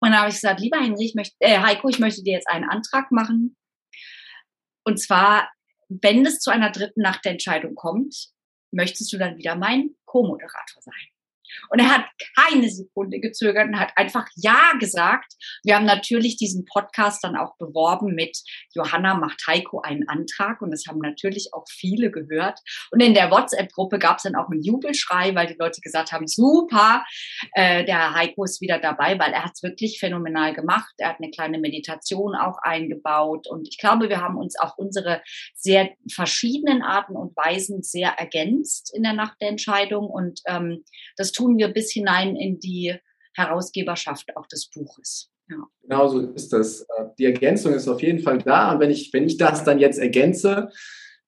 Und 0.04 0.11
dann 0.11 0.18
habe 0.18 0.28
ich 0.28 0.35
gesagt, 0.35 0.61
lieber 0.61 0.78
Henry, 0.78 1.06
ich 1.06 1.14
möchte, 1.14 1.35
äh, 1.40 1.61
Heiko, 1.61 1.88
ich 1.88 1.99
möchte 1.99 2.23
dir 2.23 2.35
jetzt 2.35 2.49
einen 2.49 2.68
Antrag 2.68 3.11
machen. 3.11 3.56
Und 4.85 5.00
zwar, 5.00 5.49
wenn 5.88 6.26
es 6.26 6.40
zu 6.40 6.50
einer 6.50 6.71
dritten 6.71 7.00
Nacht 7.00 7.25
der 7.25 7.33
Entscheidung 7.33 7.75
kommt, 7.75 8.28
möchtest 8.71 9.12
du 9.12 9.18
dann 9.18 9.38
wieder 9.38 9.56
mein 9.56 9.90
Co-Moderator 10.04 10.83
sein? 10.83 11.13
Und 11.71 11.79
er 11.79 11.91
hat 11.91 12.07
keine 12.37 12.69
Sekunde 12.69 13.21
gezögert 13.21 13.69
und 13.69 13.79
hat 13.79 13.93
einfach 13.97 14.27
Ja 14.37 14.73
gesagt. 14.79 15.35
Wir 15.63 15.77
haben 15.77 15.87
natürlich 15.87 16.37
diesen 16.37 16.65
Podcast 16.65 17.25
dann 17.25 17.37
auch 17.37 17.57
beworben 17.59 18.15
mit 18.15 18.39
Johanna 18.75 19.15
macht 19.15 19.43
Heiko 19.47 19.81
einen 19.81 20.09
Antrag 20.09 20.61
und 20.61 20.71
das 20.71 20.85
haben 20.89 20.99
natürlich 20.99 21.51
auch 21.53 21.65
viele 21.69 22.11
gehört. 22.11 22.59
Und 22.91 23.01
in 23.01 23.15
der 23.15 23.31
WhatsApp-Gruppe 23.31 23.99
gab 23.99 24.17
es 24.19 24.25
dann 24.25 24.37
auch 24.37 24.49
einen 24.51 24.63
Jubelschrei, 24.63 25.35
weil 25.35 25.47
die 25.47 25.57
Leute 25.59 25.81
gesagt 25.81 26.13
haben, 26.13 26.27
super, 26.27 27.05
äh, 27.53 27.85
der 27.85 28.15
Heiko 28.15 28.45
ist 28.45 28.61
wieder 28.61 28.79
dabei, 28.79 29.19
weil 29.19 29.33
er 29.33 29.45
hat 29.45 29.53
es 29.55 29.63
wirklich 29.63 29.99
phänomenal 29.99 30.55
gemacht. 30.55 30.93
Er 30.99 31.11
hat 31.11 31.17
eine 31.21 31.31
kleine 31.31 31.59
Meditation 31.59 32.35
auch 32.35 32.59
eingebaut 32.63 33.47
und 33.49 33.69
ich 33.69 33.79
glaube, 33.79 34.09
wir 34.09 34.21
haben 34.21 34.37
uns 34.37 34.59
auch 34.59 34.77
unsere 34.77 35.23
sehr 35.55 35.91
verschiedenen 36.13 36.83
Arten 36.83 37.17
und 37.17 37.37
Weisen 37.37 37.83
sehr 37.83 38.11
ergänzt 38.19 38.93
in 38.95 39.03
der 39.03 39.13
Nacht 39.13 39.37
der 39.41 39.49
Entscheidung 39.49 40.09
und 40.09 40.41
ähm, 40.47 40.85
das 41.17 41.33
tut 41.33 41.44
tun 41.45 41.59
wir 41.59 41.69
bis 41.69 41.93
hinein 41.93 42.37
in 42.37 42.59
die 42.59 42.95
Herausgeberschaft 43.35 44.37
auch 44.37 44.47
des 44.47 44.71
Buches. 44.71 45.31
Ja. 45.49 45.57
Genau 45.83 46.09
so 46.09 46.21
ist 46.21 46.53
das. 46.53 46.87
Die 47.19 47.27
Ergänzung 47.27 47.75
ist 47.75 47.89
auf 47.89 48.01
jeden 48.01 48.21
Fall 48.21 48.39
da. 48.39 48.73
Und 48.73 48.81
wenn 48.81 48.91
ich, 48.91 49.13
wenn 49.13 49.27
ich 49.27 49.37
das 49.37 49.65
dann 49.65 49.79
jetzt 49.79 49.99
ergänze, 49.99 50.71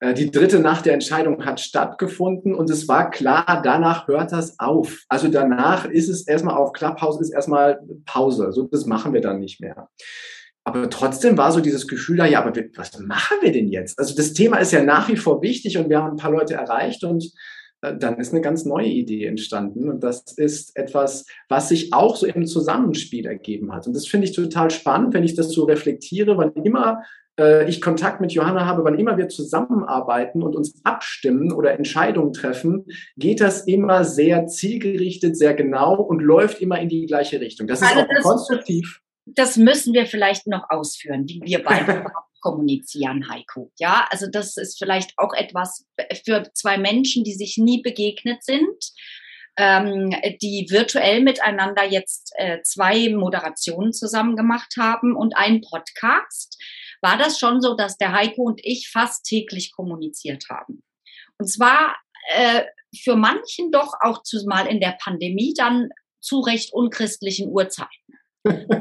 äh, 0.00 0.14
die 0.14 0.30
dritte 0.30 0.60
Nacht 0.60 0.86
der 0.86 0.94
Entscheidung 0.94 1.44
hat 1.44 1.60
stattgefunden 1.60 2.54
und 2.54 2.70
es 2.70 2.88
war 2.88 3.10
klar, 3.10 3.60
danach 3.62 4.08
hört 4.08 4.32
das 4.32 4.58
auf. 4.58 5.04
Also 5.08 5.28
danach 5.28 5.84
ist 5.84 6.08
es 6.08 6.26
erstmal 6.26 6.56
auf 6.56 6.72
Clubhouse 6.72 7.20
ist 7.20 7.30
erstmal 7.30 7.80
Pause. 8.06 8.52
So, 8.52 8.68
das 8.68 8.86
machen 8.86 9.12
wir 9.12 9.20
dann 9.20 9.40
nicht 9.40 9.60
mehr. 9.60 9.90
Aber 10.64 10.88
trotzdem 10.88 11.36
war 11.36 11.52
so 11.52 11.60
dieses 11.60 11.86
Gefühl 11.86 12.16
da, 12.16 12.26
ja, 12.26 12.42
aber 12.42 12.52
was 12.74 12.98
machen 12.98 13.36
wir 13.40 13.52
denn 13.52 13.68
jetzt? 13.68 13.98
Also 13.98 14.16
das 14.16 14.32
Thema 14.32 14.56
ist 14.56 14.72
ja 14.72 14.82
nach 14.82 15.08
wie 15.08 15.16
vor 15.16 15.42
wichtig 15.42 15.76
und 15.76 15.90
wir 15.90 16.02
haben 16.02 16.12
ein 16.12 16.16
paar 16.16 16.32
Leute 16.32 16.54
erreicht 16.54 17.04
und 17.04 17.22
äh, 17.24 17.28
dann 17.80 18.18
ist 18.18 18.32
eine 18.32 18.40
ganz 18.40 18.64
neue 18.64 18.88
Idee 18.88 19.26
entstanden. 19.26 19.88
Und 19.90 20.02
das 20.02 20.22
ist 20.36 20.76
etwas, 20.76 21.26
was 21.48 21.68
sich 21.68 21.92
auch 21.92 22.16
so 22.16 22.26
im 22.26 22.46
Zusammenspiel 22.46 23.26
ergeben 23.26 23.72
hat. 23.72 23.86
Und 23.86 23.94
das 23.94 24.06
finde 24.06 24.26
ich 24.26 24.34
total 24.34 24.70
spannend, 24.70 25.14
wenn 25.14 25.24
ich 25.24 25.34
das 25.34 25.52
so 25.52 25.64
reflektiere, 25.64 26.36
wann 26.36 26.52
immer 26.64 27.02
äh, 27.38 27.68
ich 27.68 27.80
Kontakt 27.80 28.20
mit 28.20 28.32
Johanna 28.32 28.66
habe, 28.66 28.84
wann 28.84 28.98
immer 28.98 29.16
wir 29.16 29.28
zusammenarbeiten 29.28 30.42
und 30.42 30.56
uns 30.56 30.80
abstimmen 30.84 31.52
oder 31.52 31.72
Entscheidungen 31.72 32.32
treffen, 32.32 32.86
geht 33.16 33.40
das 33.40 33.66
immer 33.66 34.04
sehr 34.04 34.46
zielgerichtet, 34.46 35.36
sehr 35.36 35.54
genau 35.54 36.00
und 36.00 36.20
läuft 36.20 36.60
immer 36.60 36.80
in 36.80 36.88
die 36.88 37.06
gleiche 37.06 37.40
Richtung. 37.40 37.66
Das 37.66 37.82
ist 37.82 37.88
also 37.88 38.00
auch 38.02 38.08
das, 38.08 38.22
konstruktiv. 38.22 39.00
Das 39.26 39.56
müssen 39.56 39.92
wir 39.92 40.06
vielleicht 40.06 40.46
noch 40.46 40.70
ausführen, 40.70 41.26
wie 41.26 41.40
wir 41.44 41.62
beide 41.62 42.04
kommunizieren, 42.46 43.28
Heiko. 43.28 43.72
Ja, 43.76 44.06
also 44.10 44.26
das 44.30 44.56
ist 44.56 44.78
vielleicht 44.78 45.14
auch 45.16 45.34
etwas 45.34 45.84
für 46.24 46.44
zwei 46.54 46.78
Menschen, 46.78 47.24
die 47.24 47.34
sich 47.34 47.56
nie 47.58 47.82
begegnet 47.82 48.44
sind, 48.44 48.92
ähm, 49.56 50.10
die 50.40 50.68
virtuell 50.70 51.22
miteinander 51.22 51.84
jetzt 51.84 52.32
äh, 52.36 52.62
zwei 52.62 53.08
Moderationen 53.08 53.92
zusammen 53.92 54.36
gemacht 54.36 54.74
haben 54.78 55.16
und 55.16 55.36
einen 55.36 55.60
Podcast. 55.60 56.62
War 57.02 57.18
das 57.18 57.40
schon 57.40 57.60
so, 57.60 57.74
dass 57.74 57.96
der 57.96 58.12
Heiko 58.12 58.42
und 58.42 58.60
ich 58.62 58.90
fast 58.92 59.24
täglich 59.24 59.72
kommuniziert 59.72 60.44
haben? 60.48 60.84
Und 61.38 61.48
zwar 61.48 61.96
äh, 62.32 62.62
für 63.02 63.16
manchen 63.16 63.72
doch 63.72 63.94
auch 64.02 64.22
zumal 64.22 64.68
in 64.68 64.78
der 64.78 64.96
Pandemie 65.02 65.52
dann 65.56 65.88
zu 66.20 66.40
recht 66.40 66.72
unchristlichen 66.72 67.48
Uhrzeiten. 67.48 67.90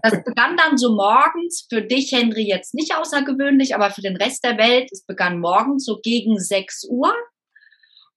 Das 0.01 0.24
begann 0.24 0.57
dann 0.57 0.77
so 0.77 0.95
morgens, 0.95 1.65
für 1.69 1.81
dich, 1.81 2.12
Henry, 2.12 2.48
jetzt 2.48 2.74
nicht 2.74 2.95
außergewöhnlich, 2.95 3.75
aber 3.75 3.91
für 3.91 4.01
den 4.01 4.17
Rest 4.17 4.43
der 4.43 4.57
Welt, 4.57 4.89
es 4.91 5.03
begann 5.05 5.39
morgens 5.39 5.86
so 5.86 6.00
gegen 6.01 6.39
6 6.39 6.88
Uhr 6.89 7.13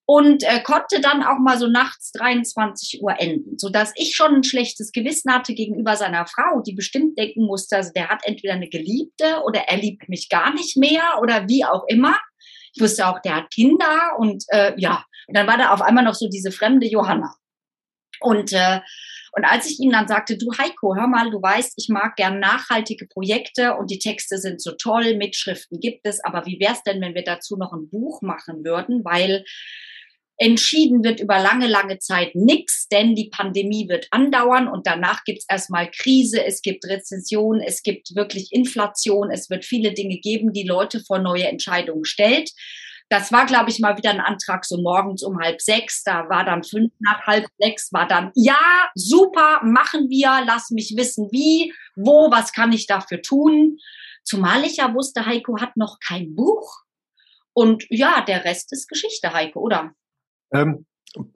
und 0.07 0.43
äh, 0.43 0.62
konnte 0.62 1.00
dann 1.02 1.23
auch 1.23 1.38
mal 1.38 1.59
so 1.59 1.67
nachts 1.67 2.12
23 2.12 3.02
Uhr 3.02 3.21
enden, 3.21 3.59
so 3.59 3.69
dass 3.69 3.93
ich 3.97 4.17
schon 4.17 4.37
ein 4.37 4.45
schlechtes 4.45 4.93
Gewissen 4.93 5.33
hatte 5.33 5.52
gegenüber 5.55 5.97
seiner 5.97 6.26
Frau, 6.26 6.62
die 6.67 6.73
bestimmt 6.73 7.19
denken 7.19 7.45
musste, 7.45 7.76
also 7.76 7.93
der 7.95 8.09
hat 8.09 8.21
entweder 8.25 8.55
eine 8.55 8.71
Geliebte 8.71 9.43
oder 9.45 9.61
er 9.69 9.76
liebt 9.76 10.09
mich 10.09 10.31
gar 10.31 10.55
nicht 10.55 10.78
mehr 10.78 11.19
oder 11.21 11.47
wie 11.49 11.64
auch 11.64 11.85
immer. 11.88 12.19
Ich 12.75 12.83
wusste 12.83 13.07
auch, 13.07 13.21
der 13.21 13.37
hat 13.37 13.50
Kinder 13.50 14.17
und 14.19 14.45
äh, 14.49 14.73
ja, 14.78 15.05
und 15.26 15.37
dann 15.37 15.47
war 15.47 15.59
da 15.59 15.75
auf 15.75 15.83
einmal 15.83 16.05
noch 16.05 16.14
so 16.14 16.28
diese 16.28 16.52
fremde 16.52 16.87
Johanna. 16.87 17.35
Und 18.21 18.52
äh, 18.52 18.81
und 19.33 19.45
als 19.45 19.71
ich 19.71 19.81
ihm 19.81 19.91
dann 19.91 20.09
sagte, 20.09 20.37
du 20.37 20.53
Heiko, 20.59 20.95
hör 20.97 21.07
mal, 21.07 21.31
du 21.31 21.41
weißt, 21.41 21.75
ich 21.77 21.89
mag 21.89 22.17
gern 22.17 22.41
nachhaltige 22.41 23.07
Projekte 23.07 23.75
und 23.75 23.91
die 23.91 23.99
Texte 23.99 24.39
sind 24.39 24.61
so 24.61 24.73
toll, 24.73 25.17
Mitschriften 25.17 25.81
gibt 25.81 26.07
es, 26.07 26.25
aber 26.25 26.47
wie 26.47 26.61
wär's 26.61 26.83
denn, 26.83 27.01
wenn 27.01 27.15
wir 27.15 27.25
dazu 27.25 27.57
noch 27.57 27.73
ein 27.73 27.89
Buch 27.91 28.23
machen 28.23 28.65
würden, 28.65 29.05
weil 29.05 29.45
entschieden 30.39 31.03
wird 31.03 31.21
über 31.21 31.39
lange, 31.39 31.67
lange 31.67 31.99
Zeit 31.99 32.35
nichts, 32.35 32.87
denn 32.89 33.17
die 33.17 33.29
Pandemie 33.29 33.89
wird 33.89 34.07
andauern 34.13 34.69
und 34.69 34.87
danach 34.87 35.25
gibt's 35.25 35.47
erstmal 35.49 35.91
Krise, 35.91 36.45
es 36.45 36.63
gibt 36.63 36.85
Rezession, 36.85 37.61
es 37.61 37.83
gibt 37.83 38.15
wirklich 38.15 38.53
Inflation, 38.53 39.31
es 39.33 39.51
wird 39.51 39.65
viele 39.65 39.93
Dinge 39.93 40.19
geben, 40.19 40.53
die 40.53 40.63
Leute 40.63 41.01
vor 41.01 41.19
neue 41.19 41.49
Entscheidungen 41.49 42.05
stellt. 42.05 42.51
Das 43.11 43.33
war, 43.33 43.47
glaube 43.47 43.71
ich, 43.71 43.81
mal 43.81 43.97
wieder 43.97 44.11
ein 44.11 44.21
Antrag 44.21 44.65
so 44.65 44.81
morgens 44.81 45.23
um 45.23 45.38
halb 45.38 45.61
sechs. 45.62 46.03
Da 46.03 46.29
war 46.29 46.45
dann 46.45 46.62
fünf 46.62 46.93
nach 47.00 47.27
halb 47.27 47.47
sechs, 47.59 47.93
war 47.93 48.07
dann, 48.07 48.33
ja, 48.35 48.61
super, 48.95 49.61
machen 49.65 50.11
wir, 50.11 50.45
lass 50.47 50.71
mich 50.71 50.95
wissen, 50.97 51.29
wie, 51.33 51.73
wo, 51.97 52.31
was 52.31 52.53
kann 52.53 52.73
ich 52.73 52.87
dafür 52.87 53.23
tun. 53.23 53.79
Zumal 54.25 54.65
ich 54.65 54.77
ja 54.77 54.93
wusste, 54.93 55.25
Heiko 55.25 55.59
hat 55.61 55.77
noch 55.77 55.99
kein 56.07 56.35
Buch. 56.35 56.83
Und 57.55 57.87
ja, 57.88 58.21
der 58.21 58.45
Rest 58.45 58.73
ist 58.73 58.88
Geschichte, 58.88 59.33
Heiko, 59.33 59.61
oder? 59.61 59.93
Ähm, 60.53 60.87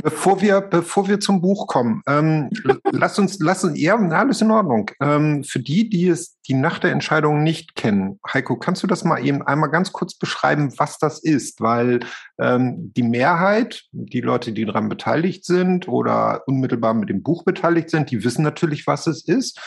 Bevor 0.02 0.43
wir, 0.43 0.61
bevor 0.61 1.09
wir 1.09 1.19
zum 1.19 1.41
Buch 1.41 1.67
kommen, 1.67 2.02
ähm, 2.07 2.50
lass 2.93 3.19
uns, 3.19 3.38
lass 3.41 3.64
uns, 3.64 3.81
ja, 3.81 3.97
alles 3.97 4.43
in 4.43 4.50
Ordnung. 4.50 4.91
Ähm, 5.00 5.45
für 5.45 5.61
die, 5.61 5.88
die 5.88 6.09
es 6.09 6.38
die 6.47 6.55
Nacht 6.55 6.83
der 6.83 6.93
Entscheidung 6.93 7.43
nicht 7.43 7.75
kennen, 7.75 8.21
Heiko, 8.31 8.57
kannst 8.57 8.83
du 8.83 8.87
das 8.87 9.02
mal 9.02 9.25
eben 9.25 9.43
einmal 9.43 9.71
ganz 9.71 9.93
kurz 9.93 10.14
beschreiben, 10.14 10.75
was 10.76 10.99
das 10.99 11.23
ist? 11.23 11.61
Weil 11.62 12.00
ähm, 12.38 12.93
die 12.95 13.02
Mehrheit, 13.02 13.85
die 13.93 14.21
Leute, 14.21 14.52
die 14.52 14.67
daran 14.67 14.91
beteiligt 14.91 15.45
sind 15.47 15.88
oder 15.88 16.43
unmittelbar 16.47 16.93
mit 16.93 17.09
dem 17.09 17.23
Buch 17.23 17.45
beteiligt 17.45 17.88
sind, 17.88 18.11
die 18.11 18.25
wissen 18.25 18.43
natürlich, 18.43 18.87
was 18.87 19.07
es 19.07 19.26
ist. 19.26 19.59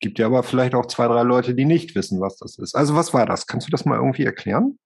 Gibt 0.00 0.18
ja 0.18 0.26
aber 0.26 0.42
vielleicht 0.42 0.74
auch 0.74 0.86
zwei, 0.86 1.08
drei 1.08 1.22
Leute, 1.22 1.54
die 1.54 1.64
nicht 1.64 1.94
wissen, 1.94 2.20
was 2.20 2.36
das 2.38 2.58
ist. 2.58 2.74
Also 2.74 2.94
was 2.94 3.12
war 3.12 3.26
das? 3.26 3.46
Kannst 3.46 3.66
du 3.66 3.70
das 3.70 3.84
mal 3.84 3.96
irgendwie 3.96 4.24
erklären? 4.24 4.78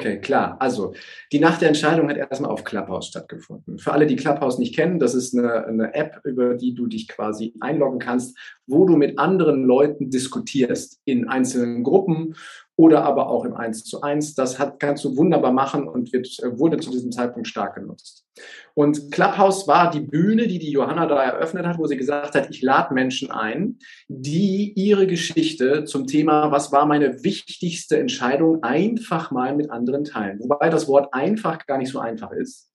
Okay, 0.00 0.18
klar. 0.18 0.56
Also, 0.60 0.94
die 1.30 1.40
Nacht 1.40 1.60
der 1.60 1.68
Entscheidung 1.68 2.08
hat 2.08 2.16
erstmal 2.16 2.50
auf 2.50 2.64
Clubhouse 2.64 3.08
stattgefunden. 3.08 3.78
Für 3.78 3.92
alle, 3.92 4.06
die 4.06 4.16
Clubhouse 4.16 4.58
nicht 4.58 4.74
kennen, 4.74 4.98
das 4.98 5.14
ist 5.14 5.36
eine, 5.36 5.66
eine, 5.66 5.94
App, 5.94 6.20
über 6.24 6.54
die 6.54 6.74
du 6.74 6.86
dich 6.86 7.06
quasi 7.06 7.52
einloggen 7.60 7.98
kannst, 7.98 8.36
wo 8.66 8.86
du 8.86 8.96
mit 8.96 9.18
anderen 9.18 9.62
Leuten 9.64 10.08
diskutierst 10.08 11.00
in 11.04 11.28
einzelnen 11.28 11.84
Gruppen 11.84 12.34
oder 12.80 13.04
aber 13.04 13.28
auch 13.28 13.44
im 13.44 13.54
1 13.54 13.84
zu 13.84 14.00
1. 14.00 14.36
Das 14.36 14.58
hat, 14.58 14.80
kannst 14.80 15.04
du 15.04 15.14
wunderbar 15.14 15.52
machen 15.52 15.86
und 15.86 16.14
wird, 16.14 16.26
wurde 16.52 16.78
zu 16.78 16.90
diesem 16.90 17.12
Zeitpunkt 17.12 17.46
stark 17.46 17.74
genutzt. 17.74 18.24
Und 18.72 19.12
Clubhouse 19.12 19.68
war 19.68 19.90
die 19.90 20.00
Bühne, 20.00 20.46
die 20.46 20.58
die 20.58 20.70
Johanna 20.70 21.04
da 21.04 21.22
eröffnet 21.22 21.66
hat, 21.66 21.76
wo 21.76 21.86
sie 21.86 21.98
gesagt 21.98 22.34
hat, 22.34 22.48
ich 22.48 22.62
lade 22.62 22.94
Menschen 22.94 23.30
ein, 23.30 23.76
die 24.08 24.72
ihre 24.76 25.06
Geschichte 25.06 25.84
zum 25.84 26.06
Thema, 26.06 26.52
was 26.52 26.72
war 26.72 26.86
meine 26.86 27.22
wichtigste 27.22 27.98
Entscheidung, 27.98 28.62
einfach 28.62 29.30
mal 29.30 29.54
mit 29.54 29.70
anderen 29.70 30.04
teilen. 30.04 30.40
Wobei 30.40 30.70
das 30.70 30.88
Wort 30.88 31.12
einfach 31.12 31.66
gar 31.66 31.76
nicht 31.76 31.90
so 31.90 31.98
einfach 31.98 32.32
ist. 32.32 32.70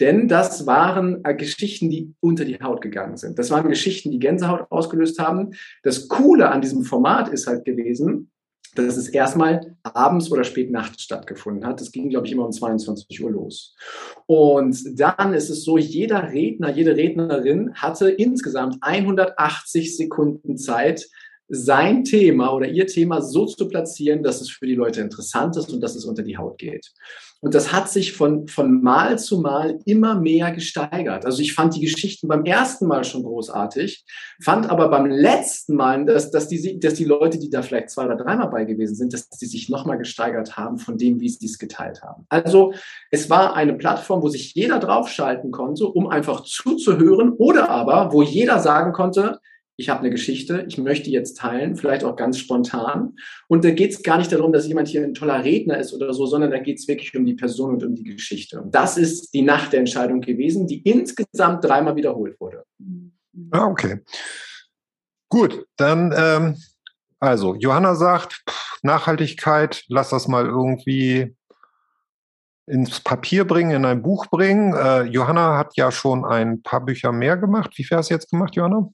Denn 0.00 0.26
das 0.26 0.66
waren 0.66 1.20
äh, 1.24 1.34
Geschichten, 1.36 1.88
die 1.88 2.12
unter 2.18 2.44
die 2.44 2.58
Haut 2.60 2.80
gegangen 2.80 3.16
sind. 3.16 3.38
Das 3.38 3.52
waren 3.52 3.68
Geschichten, 3.68 4.10
die 4.10 4.18
Gänsehaut 4.18 4.66
ausgelöst 4.70 5.20
haben. 5.20 5.52
Das 5.84 6.08
Coole 6.08 6.50
an 6.50 6.60
diesem 6.60 6.82
Format 6.82 7.28
ist 7.28 7.46
halt 7.46 7.64
gewesen, 7.64 8.32
dass 8.74 8.96
es 8.96 9.08
erstmal 9.08 9.76
abends 9.82 10.30
oder 10.30 10.44
spät 10.44 10.70
nachts 10.70 11.02
stattgefunden 11.02 11.66
hat. 11.66 11.80
Das 11.80 11.92
ging, 11.92 12.10
glaube 12.10 12.26
ich, 12.26 12.32
immer 12.32 12.46
um 12.46 12.52
22 12.52 13.22
Uhr 13.22 13.30
los. 13.30 13.74
Und 14.26 14.76
dann 14.98 15.34
ist 15.34 15.50
es 15.50 15.64
so, 15.64 15.78
jeder 15.78 16.32
Redner, 16.32 16.70
jede 16.70 16.96
Rednerin 16.96 17.74
hatte 17.74 18.10
insgesamt 18.10 18.78
180 18.80 19.96
Sekunden 19.96 20.56
Zeit, 20.56 21.06
sein 21.48 22.04
Thema 22.04 22.54
oder 22.54 22.66
ihr 22.66 22.86
Thema 22.86 23.20
so 23.20 23.46
zu 23.46 23.68
platzieren, 23.68 24.22
dass 24.22 24.40
es 24.40 24.50
für 24.50 24.66
die 24.66 24.74
Leute 24.74 25.02
interessant 25.02 25.56
ist 25.56 25.72
und 25.72 25.80
dass 25.80 25.94
es 25.94 26.04
unter 26.04 26.22
die 26.22 26.38
Haut 26.38 26.58
geht. 26.58 26.92
Und 27.44 27.54
das 27.54 27.74
hat 27.74 27.90
sich 27.90 28.14
von, 28.14 28.48
von 28.48 28.80
Mal 28.80 29.18
zu 29.18 29.38
Mal 29.38 29.78
immer 29.84 30.18
mehr 30.18 30.50
gesteigert. 30.50 31.26
Also 31.26 31.42
ich 31.42 31.52
fand 31.52 31.76
die 31.76 31.82
Geschichten 31.82 32.26
beim 32.26 32.46
ersten 32.46 32.86
Mal 32.86 33.04
schon 33.04 33.22
großartig, 33.22 34.06
fand 34.42 34.70
aber 34.70 34.88
beim 34.88 35.04
letzten 35.04 35.76
Mal, 35.76 36.06
dass, 36.06 36.30
dass, 36.30 36.48
die, 36.48 36.80
dass 36.80 36.94
die 36.94 37.04
Leute, 37.04 37.38
die 37.38 37.50
da 37.50 37.60
vielleicht 37.60 37.90
zwei 37.90 38.06
oder 38.06 38.16
dreimal 38.16 38.48
bei 38.48 38.64
gewesen 38.64 38.94
sind, 38.94 39.12
dass 39.12 39.28
sie 39.30 39.44
sich 39.44 39.68
nochmal 39.68 39.98
gesteigert 39.98 40.56
haben 40.56 40.78
von 40.78 40.96
dem, 40.96 41.20
wie 41.20 41.28
sie 41.28 41.44
es 41.44 41.58
geteilt 41.58 42.02
haben. 42.02 42.24
Also 42.30 42.72
es 43.10 43.28
war 43.28 43.54
eine 43.54 43.74
Plattform, 43.74 44.22
wo 44.22 44.30
sich 44.30 44.54
jeder 44.54 44.78
draufschalten 44.78 45.50
konnte, 45.50 45.84
um 45.86 46.08
einfach 46.08 46.44
zuzuhören 46.44 47.32
oder 47.32 47.68
aber, 47.68 48.14
wo 48.14 48.22
jeder 48.22 48.58
sagen 48.58 48.94
konnte, 48.94 49.38
ich 49.76 49.88
habe 49.88 50.00
eine 50.00 50.10
Geschichte, 50.10 50.64
ich 50.68 50.78
möchte 50.78 51.10
jetzt 51.10 51.38
teilen, 51.38 51.76
vielleicht 51.76 52.04
auch 52.04 52.16
ganz 52.16 52.38
spontan. 52.38 53.16
Und 53.48 53.64
da 53.64 53.70
geht 53.70 53.90
es 53.90 54.02
gar 54.02 54.18
nicht 54.18 54.30
darum, 54.30 54.52
dass 54.52 54.68
jemand 54.68 54.88
hier 54.88 55.02
ein 55.02 55.14
toller 55.14 55.42
Redner 55.42 55.78
ist 55.78 55.92
oder 55.92 56.12
so, 56.12 56.26
sondern 56.26 56.52
da 56.52 56.58
geht 56.58 56.78
es 56.78 56.86
wirklich 56.86 57.16
um 57.16 57.26
die 57.26 57.34
Person 57.34 57.74
und 57.74 57.84
um 57.84 57.94
die 57.94 58.04
Geschichte. 58.04 58.60
Und 58.60 58.74
das 58.74 58.96
ist 58.96 59.34
die 59.34 59.42
Nacht 59.42 59.72
der 59.72 59.80
Entscheidung 59.80 60.20
gewesen, 60.20 60.66
die 60.66 60.80
insgesamt 60.82 61.64
dreimal 61.64 61.96
wiederholt 61.96 62.38
wurde. 62.38 62.64
Ah, 63.50 63.66
okay. 63.66 64.00
Gut, 65.28 65.66
dann, 65.76 66.14
ähm, 66.16 66.56
also 67.18 67.56
Johanna 67.56 67.96
sagt, 67.96 68.44
Nachhaltigkeit, 68.82 69.82
lass 69.88 70.10
das 70.10 70.28
mal 70.28 70.46
irgendwie 70.46 71.34
ins 72.66 73.00
Papier 73.00 73.44
bringen, 73.44 73.72
in 73.72 73.84
ein 73.84 74.02
Buch 74.02 74.26
bringen. 74.30 74.72
Äh, 74.74 75.02
Johanna 75.04 75.58
hat 75.58 75.76
ja 75.76 75.90
schon 75.90 76.24
ein 76.24 76.62
paar 76.62 76.84
Bücher 76.84 77.10
mehr 77.10 77.36
gemacht. 77.36 77.72
Wie 77.76 77.84
viel 77.84 77.96
hast 77.96 78.10
du 78.10 78.14
jetzt 78.14 78.30
gemacht, 78.30 78.54
Johanna? 78.54 78.88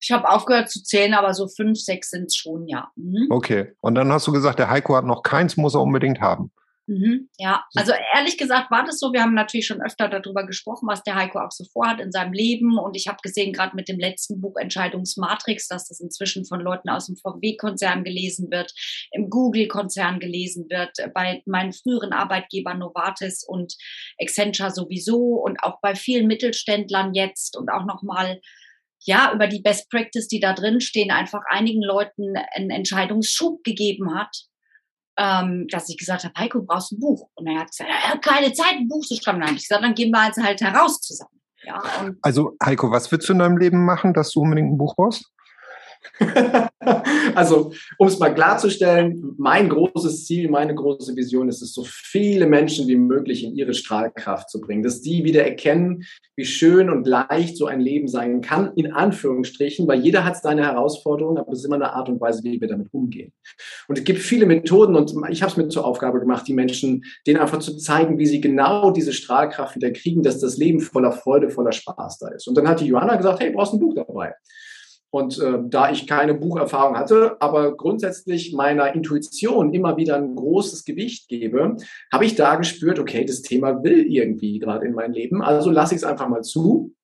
Ich 0.00 0.10
habe 0.10 0.28
aufgehört 0.28 0.70
zu 0.70 0.82
zählen, 0.82 1.14
aber 1.14 1.34
so 1.34 1.48
fünf, 1.48 1.78
sechs 1.78 2.10
sind 2.10 2.26
es 2.26 2.36
schon, 2.36 2.66
ja. 2.66 2.90
Mhm. 2.96 3.26
Okay. 3.30 3.72
Und 3.80 3.94
dann 3.94 4.12
hast 4.12 4.26
du 4.26 4.32
gesagt, 4.32 4.58
der 4.58 4.70
Heiko 4.70 4.96
hat 4.96 5.04
noch 5.04 5.22
keins, 5.22 5.56
muss 5.56 5.74
er 5.74 5.82
unbedingt 5.82 6.20
haben. 6.20 6.50
Mhm. 6.90 7.28
Ja, 7.38 7.64
also 7.76 7.92
ehrlich 8.16 8.36
gesagt 8.36 8.72
war 8.72 8.84
das 8.84 8.98
so. 8.98 9.12
Wir 9.12 9.22
haben 9.22 9.34
natürlich 9.34 9.66
schon 9.66 9.80
öfter 9.80 10.08
darüber 10.08 10.44
gesprochen, 10.44 10.88
was 10.88 11.04
der 11.04 11.14
Heiko 11.14 11.38
auch 11.38 11.52
so 11.52 11.64
vorhat 11.72 12.00
in 12.00 12.10
seinem 12.10 12.32
Leben. 12.32 12.78
Und 12.78 12.96
ich 12.96 13.06
habe 13.06 13.18
gesehen, 13.22 13.52
gerade 13.52 13.76
mit 13.76 13.88
dem 13.88 14.00
letzten 14.00 14.40
Buch 14.40 14.56
Entscheidungsmatrix, 14.56 15.68
dass 15.68 15.86
das 15.86 16.00
inzwischen 16.00 16.44
von 16.44 16.58
Leuten 16.58 16.88
aus 16.88 17.06
dem 17.06 17.14
VW-Konzern 17.14 18.02
gelesen 18.02 18.50
wird, 18.50 18.72
im 19.12 19.30
Google-Konzern 19.30 20.18
gelesen 20.18 20.66
wird, 20.68 20.90
bei 21.14 21.42
meinen 21.46 21.72
früheren 21.72 22.12
Arbeitgebern 22.12 22.80
Novartis 22.80 23.44
und 23.46 23.76
Accenture 24.20 24.72
sowieso 24.72 25.40
und 25.44 25.62
auch 25.62 25.80
bei 25.80 25.94
vielen 25.94 26.26
Mittelständlern 26.26 27.14
jetzt 27.14 27.56
und 27.56 27.70
auch 27.70 27.84
nochmal 27.84 28.40
ja, 29.04 29.32
über 29.34 29.46
die 29.46 29.60
Best 29.60 29.90
Practice, 29.90 30.28
die 30.28 30.40
da 30.40 30.52
drin 30.52 30.80
stehen, 30.80 31.10
einfach 31.10 31.40
einigen 31.48 31.82
Leuten 31.82 32.34
einen 32.54 32.70
Entscheidungsschub 32.70 33.62
gegeben 33.64 34.14
hat, 34.14 34.44
ähm, 35.18 35.66
dass 35.70 35.88
ich 35.88 35.98
gesagt 35.98 36.24
habe, 36.24 36.34
Heiko, 36.36 36.62
brauchst 36.62 36.92
ein 36.92 37.00
Buch. 37.00 37.28
Und 37.34 37.46
er 37.46 37.60
hat 37.60 37.70
gesagt, 37.70 37.90
er 37.90 38.10
hat 38.10 38.22
keine 38.22 38.52
Zeit, 38.52 38.72
ein 38.72 38.88
Buch 38.88 39.04
zu 39.04 39.16
schreiben. 39.16 39.40
Dann 39.40 39.48
habe 39.48 39.56
ich 39.56 39.68
gesagt, 39.68 39.84
dann 39.84 39.94
gehen 39.94 40.10
wir 40.10 40.26
jetzt 40.26 40.42
halt 40.42 40.60
heraus 40.60 41.00
zusammen. 41.00 41.40
Ja, 41.62 41.82
also 42.22 42.56
Heiko, 42.64 42.90
was 42.90 43.12
willst 43.12 43.28
du 43.28 43.34
in 43.34 43.38
deinem 43.38 43.58
Leben 43.58 43.84
machen, 43.84 44.14
dass 44.14 44.32
du 44.32 44.40
unbedingt 44.40 44.72
ein 44.72 44.78
Buch 44.78 44.96
brauchst? 44.96 45.30
also, 47.34 47.72
um 47.98 48.08
es 48.08 48.18
mal 48.18 48.34
klarzustellen, 48.34 49.34
mein 49.38 49.68
großes 49.68 50.26
Ziel, 50.26 50.48
meine 50.48 50.74
große 50.74 51.14
Vision 51.16 51.48
ist 51.48 51.62
es, 51.62 51.74
so 51.74 51.84
viele 51.86 52.46
Menschen 52.46 52.88
wie 52.88 52.96
möglich 52.96 53.44
in 53.44 53.54
ihre 53.54 53.74
Strahlkraft 53.74 54.50
zu 54.50 54.60
bringen, 54.60 54.82
dass 54.82 55.02
die 55.02 55.24
wieder 55.24 55.44
erkennen, 55.44 56.04
wie 56.36 56.44
schön 56.44 56.88
und 56.88 57.06
leicht 57.06 57.56
so 57.56 57.66
ein 57.66 57.80
Leben 57.80 58.08
sein 58.08 58.40
kann, 58.40 58.72
in 58.76 58.92
Anführungsstrichen, 58.92 59.86
weil 59.86 60.00
jeder 60.00 60.24
hat 60.24 60.36
seine 60.36 60.64
Herausforderungen, 60.64 61.38
aber 61.38 61.52
es 61.52 61.60
ist 61.60 61.64
immer 61.66 61.76
eine 61.76 61.92
Art 61.92 62.08
und 62.08 62.20
Weise, 62.20 62.42
wie 62.44 62.60
wir 62.60 62.68
damit 62.68 62.88
umgehen. 62.92 63.32
Und 63.88 63.98
es 63.98 64.04
gibt 64.04 64.20
viele 64.20 64.46
Methoden 64.46 64.96
und 64.96 65.14
ich 65.30 65.42
habe 65.42 65.52
es 65.52 65.56
mir 65.56 65.68
zur 65.68 65.84
Aufgabe 65.84 66.20
gemacht, 66.20 66.48
die 66.48 66.54
Menschen, 66.54 67.04
denen 67.26 67.40
einfach 67.40 67.58
zu 67.58 67.76
zeigen, 67.76 68.18
wie 68.18 68.26
sie 68.26 68.40
genau 68.40 68.90
diese 68.90 69.12
Strahlkraft 69.12 69.76
wieder 69.76 69.90
kriegen, 69.90 70.22
dass 70.22 70.40
das 70.40 70.56
Leben 70.56 70.80
voller 70.80 71.12
Freude, 71.12 71.50
voller 71.50 71.72
Spaß 71.72 72.18
da 72.18 72.28
ist. 72.28 72.48
Und 72.48 72.56
dann 72.56 72.68
hat 72.68 72.80
die 72.80 72.86
Johanna 72.86 73.16
gesagt, 73.16 73.40
hey, 73.40 73.50
brauchst 73.50 73.74
ein 73.74 73.80
Buch 73.80 73.94
dabei. 73.94 74.34
Und 75.12 75.40
äh, 75.40 75.58
da 75.64 75.90
ich 75.90 76.06
keine 76.06 76.34
Bucherfahrung 76.34 76.96
hatte, 76.96 77.36
aber 77.40 77.76
grundsätzlich 77.76 78.52
meiner 78.52 78.94
Intuition 78.94 79.74
immer 79.74 79.96
wieder 79.96 80.16
ein 80.16 80.36
großes 80.36 80.84
Gewicht 80.84 81.28
gebe, 81.28 81.76
habe 82.12 82.24
ich 82.24 82.36
da 82.36 82.54
gespürt, 82.54 83.00
okay, 83.00 83.24
das 83.24 83.42
Thema 83.42 83.82
will 83.82 84.06
irgendwie 84.06 84.60
gerade 84.60 84.86
in 84.86 84.94
mein 84.94 85.12
Leben, 85.12 85.42
also 85.42 85.70
lasse 85.70 85.94
ich 85.94 86.02
es 86.02 86.04
einfach 86.04 86.28
mal 86.28 86.42
zu. 86.42 86.94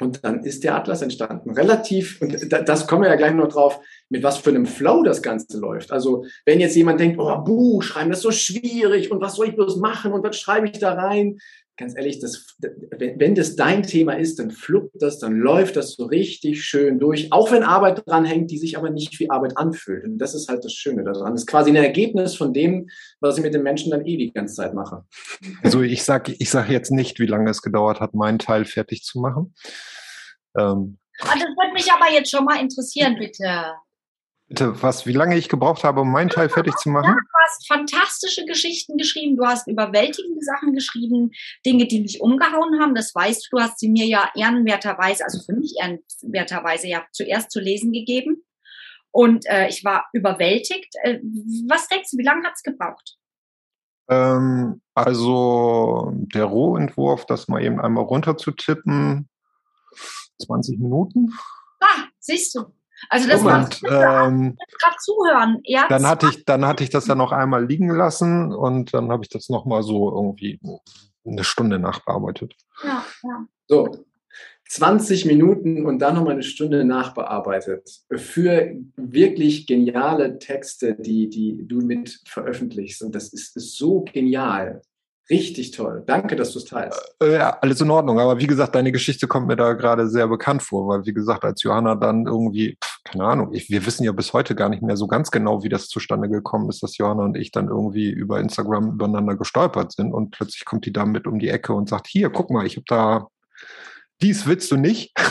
Und 0.00 0.24
dann 0.24 0.42
ist 0.42 0.64
der 0.64 0.74
Atlas 0.74 1.02
entstanden. 1.02 1.50
Relativ, 1.50 2.20
und 2.20 2.50
das 2.50 2.86
kommen 2.88 3.02
wir 3.02 3.10
ja 3.10 3.14
gleich 3.14 3.32
noch 3.32 3.48
drauf, 3.48 3.78
mit 4.08 4.24
was 4.24 4.38
für 4.38 4.50
einem 4.50 4.66
Flow 4.66 5.04
das 5.04 5.22
Ganze 5.22 5.60
läuft. 5.60 5.92
Also, 5.92 6.24
wenn 6.44 6.58
jetzt 6.58 6.74
jemand 6.74 6.98
denkt, 6.98 7.18
oh, 7.20 7.36
Buch 7.44 7.82
schreiben, 7.82 8.10
das 8.10 8.18
ist 8.18 8.24
so 8.24 8.32
schwierig 8.32 9.12
und 9.12 9.20
was 9.20 9.36
soll 9.36 9.48
ich 9.48 9.54
bloß 9.54 9.76
machen 9.76 10.12
und 10.12 10.24
was 10.24 10.36
schreibe 10.36 10.66
ich 10.66 10.80
da 10.80 10.94
rein? 10.94 11.38
Ganz 11.76 11.96
ehrlich, 11.96 12.20
das, 12.20 12.56
wenn 12.60 13.34
das 13.34 13.56
dein 13.56 13.82
Thema 13.82 14.12
ist, 14.14 14.38
dann 14.38 14.50
fluppt 14.50 15.00
das, 15.00 15.18
dann 15.18 15.34
läuft 15.34 15.76
das 15.76 15.94
so 15.94 16.04
richtig 16.04 16.64
schön 16.64 16.98
durch, 16.98 17.32
auch 17.32 17.50
wenn 17.50 17.62
Arbeit 17.62 18.06
dran 18.06 18.24
hängt, 18.24 18.50
die 18.50 18.58
sich 18.58 18.78
aber 18.78 18.90
nicht 18.90 19.18
wie 19.18 19.30
Arbeit 19.30 19.56
anfühlt. 19.56 20.04
Und 20.04 20.18
das 20.18 20.34
ist 20.34 20.48
halt 20.48 20.64
das 20.64 20.72
Schöne 20.72 21.04
daran. 21.04 21.32
Das 21.32 21.42
ist 21.42 21.46
quasi 21.46 21.70
ein 21.70 21.76
Ergebnis 21.76 22.36
von 22.36 22.52
dem, 22.52 22.88
was 23.20 23.36
ich 23.36 23.42
mit 23.42 23.54
den 23.54 23.62
Menschen 23.62 23.90
dann 23.90 24.06
eh 24.06 24.16
die 24.16 24.32
ganze 24.32 24.54
Zeit 24.54 24.74
mache. 24.74 25.04
Also 25.62 25.82
ich 25.82 26.04
sage 26.04 26.34
ich 26.38 26.50
sag 26.50 26.70
jetzt 26.70 26.90
nicht, 26.90 27.18
wie 27.18 27.26
lange 27.26 27.50
es 27.50 27.62
gedauert 27.62 28.00
hat, 28.00 28.14
meinen 28.14 28.38
Teil 28.38 28.64
fertig 28.64 29.02
zu 29.02 29.18
machen. 29.20 29.54
Ähm, 30.56 30.98
ah, 31.20 31.34
das 31.34 31.42
würde 31.42 31.72
mich 31.74 31.90
aber 31.90 32.12
jetzt 32.12 32.30
schon 32.30 32.44
mal 32.44 32.60
interessieren, 32.60 33.16
bitte. 33.18 33.72
Bitte, 34.48 34.82
was, 34.82 35.06
wie 35.06 35.12
lange 35.12 35.38
ich 35.38 35.48
gebraucht 35.48 35.84
habe, 35.84 36.02
um 36.02 36.12
meinen 36.12 36.28
Teil 36.28 36.50
fertig 36.50 36.76
zu 36.76 36.90
machen? 36.90 37.06
Ja, 37.06 37.14
du 37.14 37.38
hast 37.44 37.66
fantastische 37.66 38.44
Geschichten 38.44 38.98
geschrieben, 38.98 39.36
du 39.36 39.46
hast 39.46 39.66
überwältigende 39.66 40.44
Sachen 40.44 40.74
geschrieben, 40.74 41.30
Dinge, 41.64 41.86
die 41.86 42.02
mich 42.02 42.20
umgehauen 42.20 42.78
haben, 42.80 42.94
das 42.94 43.14
weißt 43.14 43.46
du, 43.46 43.56
du 43.56 43.62
hast 43.62 43.78
sie 43.78 43.88
mir 43.88 44.06
ja 44.06 44.30
ehrenwerterweise, 44.36 45.24
also 45.24 45.40
für 45.44 45.54
mich 45.54 45.74
ehrenwerterweise 45.80 46.88
ja 46.88 47.04
zuerst 47.12 47.50
zu 47.50 47.60
lesen 47.60 47.92
gegeben. 47.92 48.44
Und 49.10 49.46
äh, 49.46 49.68
ich 49.68 49.84
war 49.84 50.06
überwältigt. 50.12 50.94
Äh, 51.02 51.20
was 51.68 51.88
denkst 51.88 52.10
du, 52.10 52.18
wie 52.18 52.24
lange 52.24 52.44
hat 52.44 52.54
es 52.56 52.62
gebraucht? 52.62 53.16
Ähm, 54.08 54.82
also 54.94 56.12
der 56.12 56.44
Rohentwurf, 56.44 57.24
das 57.24 57.48
mal 57.48 57.62
eben 57.62 57.80
einmal 57.80 58.04
runterzutippen, 58.04 59.28
20 60.44 60.80
Minuten. 60.80 61.32
Ah, 61.80 62.08
siehst 62.18 62.54
du. 62.54 62.74
Also 63.08 63.28
das 63.28 63.42
und, 63.42 63.82
ähm, 63.90 64.56
gerade 64.80 64.96
zuhören. 65.00 65.60
Ja, 65.64 65.86
dann 65.88 66.06
hatte 66.06 66.28
ich, 66.30 66.44
dann 66.44 66.64
hatte 66.66 66.84
ich 66.84 66.90
das 66.90 67.06
ja 67.06 67.14
noch 67.14 67.32
einmal 67.32 67.64
liegen 67.66 67.88
lassen 67.88 68.52
und 68.52 68.94
dann 68.94 69.10
habe 69.10 69.24
ich 69.24 69.28
das 69.28 69.48
noch 69.48 69.64
mal 69.64 69.82
so 69.82 70.10
irgendwie 70.12 70.60
eine 71.26 71.44
Stunde 71.44 71.78
nachbearbeitet. 71.78 72.54
Ja, 72.82 73.04
ja. 73.22 73.46
So, 73.66 74.06
20 74.68 75.26
Minuten 75.26 75.84
und 75.84 75.98
dann 75.98 76.14
noch 76.14 76.24
mal 76.24 76.32
eine 76.32 76.42
Stunde 76.42 76.84
nachbearbeitet 76.84 78.02
für 78.16 78.74
wirklich 78.96 79.66
geniale 79.66 80.38
Texte, 80.38 80.94
die, 80.94 81.28
die 81.28 81.66
du 81.66 81.78
mit 81.80 82.20
veröffentlichst. 82.26 83.02
Und 83.02 83.14
das 83.14 83.32
ist 83.32 83.54
so 83.76 84.04
genial. 84.10 84.82
Richtig 85.30 85.70
toll. 85.70 86.02
Danke, 86.06 86.36
dass 86.36 86.52
du 86.52 86.58
es 86.58 86.66
teilst. 86.66 87.00
Äh, 87.22 87.34
ja, 87.34 87.58
alles 87.60 87.80
in 87.80 87.90
Ordnung. 87.90 88.18
Aber 88.18 88.38
wie 88.38 88.46
gesagt, 88.46 88.74
deine 88.74 88.92
Geschichte 88.92 89.26
kommt 89.26 89.46
mir 89.46 89.56
da 89.56 89.72
gerade 89.72 90.06
sehr 90.08 90.28
bekannt 90.28 90.62
vor, 90.62 90.86
weil 90.86 91.06
wie 91.06 91.14
gesagt, 91.14 91.44
als 91.44 91.62
Johanna 91.62 91.94
dann 91.94 92.26
irgendwie, 92.26 92.76
pff, 92.82 92.98
keine 93.04 93.24
Ahnung, 93.24 93.54
ich, 93.54 93.70
wir 93.70 93.86
wissen 93.86 94.04
ja 94.04 94.12
bis 94.12 94.34
heute 94.34 94.54
gar 94.54 94.68
nicht 94.68 94.82
mehr 94.82 94.98
so 94.98 95.06
ganz 95.06 95.30
genau, 95.30 95.62
wie 95.62 95.70
das 95.70 95.88
zustande 95.88 96.28
gekommen 96.28 96.68
ist, 96.68 96.82
dass 96.82 96.98
Johanna 96.98 97.24
und 97.24 97.36
ich 97.38 97.52
dann 97.52 97.68
irgendwie 97.68 98.10
über 98.10 98.38
Instagram 98.38 98.92
übereinander 98.92 99.34
gestolpert 99.36 99.92
sind 99.92 100.12
und 100.12 100.30
plötzlich 100.30 100.66
kommt 100.66 100.84
die 100.84 100.92
da 100.92 101.06
mit 101.06 101.26
um 101.26 101.38
die 101.38 101.48
Ecke 101.48 101.72
und 101.72 101.88
sagt, 101.88 102.06
hier, 102.06 102.28
guck 102.28 102.50
mal, 102.50 102.66
ich 102.66 102.76
habe 102.76 102.84
da, 102.86 103.28
dies 104.20 104.46
willst 104.46 104.70
du 104.70 104.76
nicht. 104.76 105.14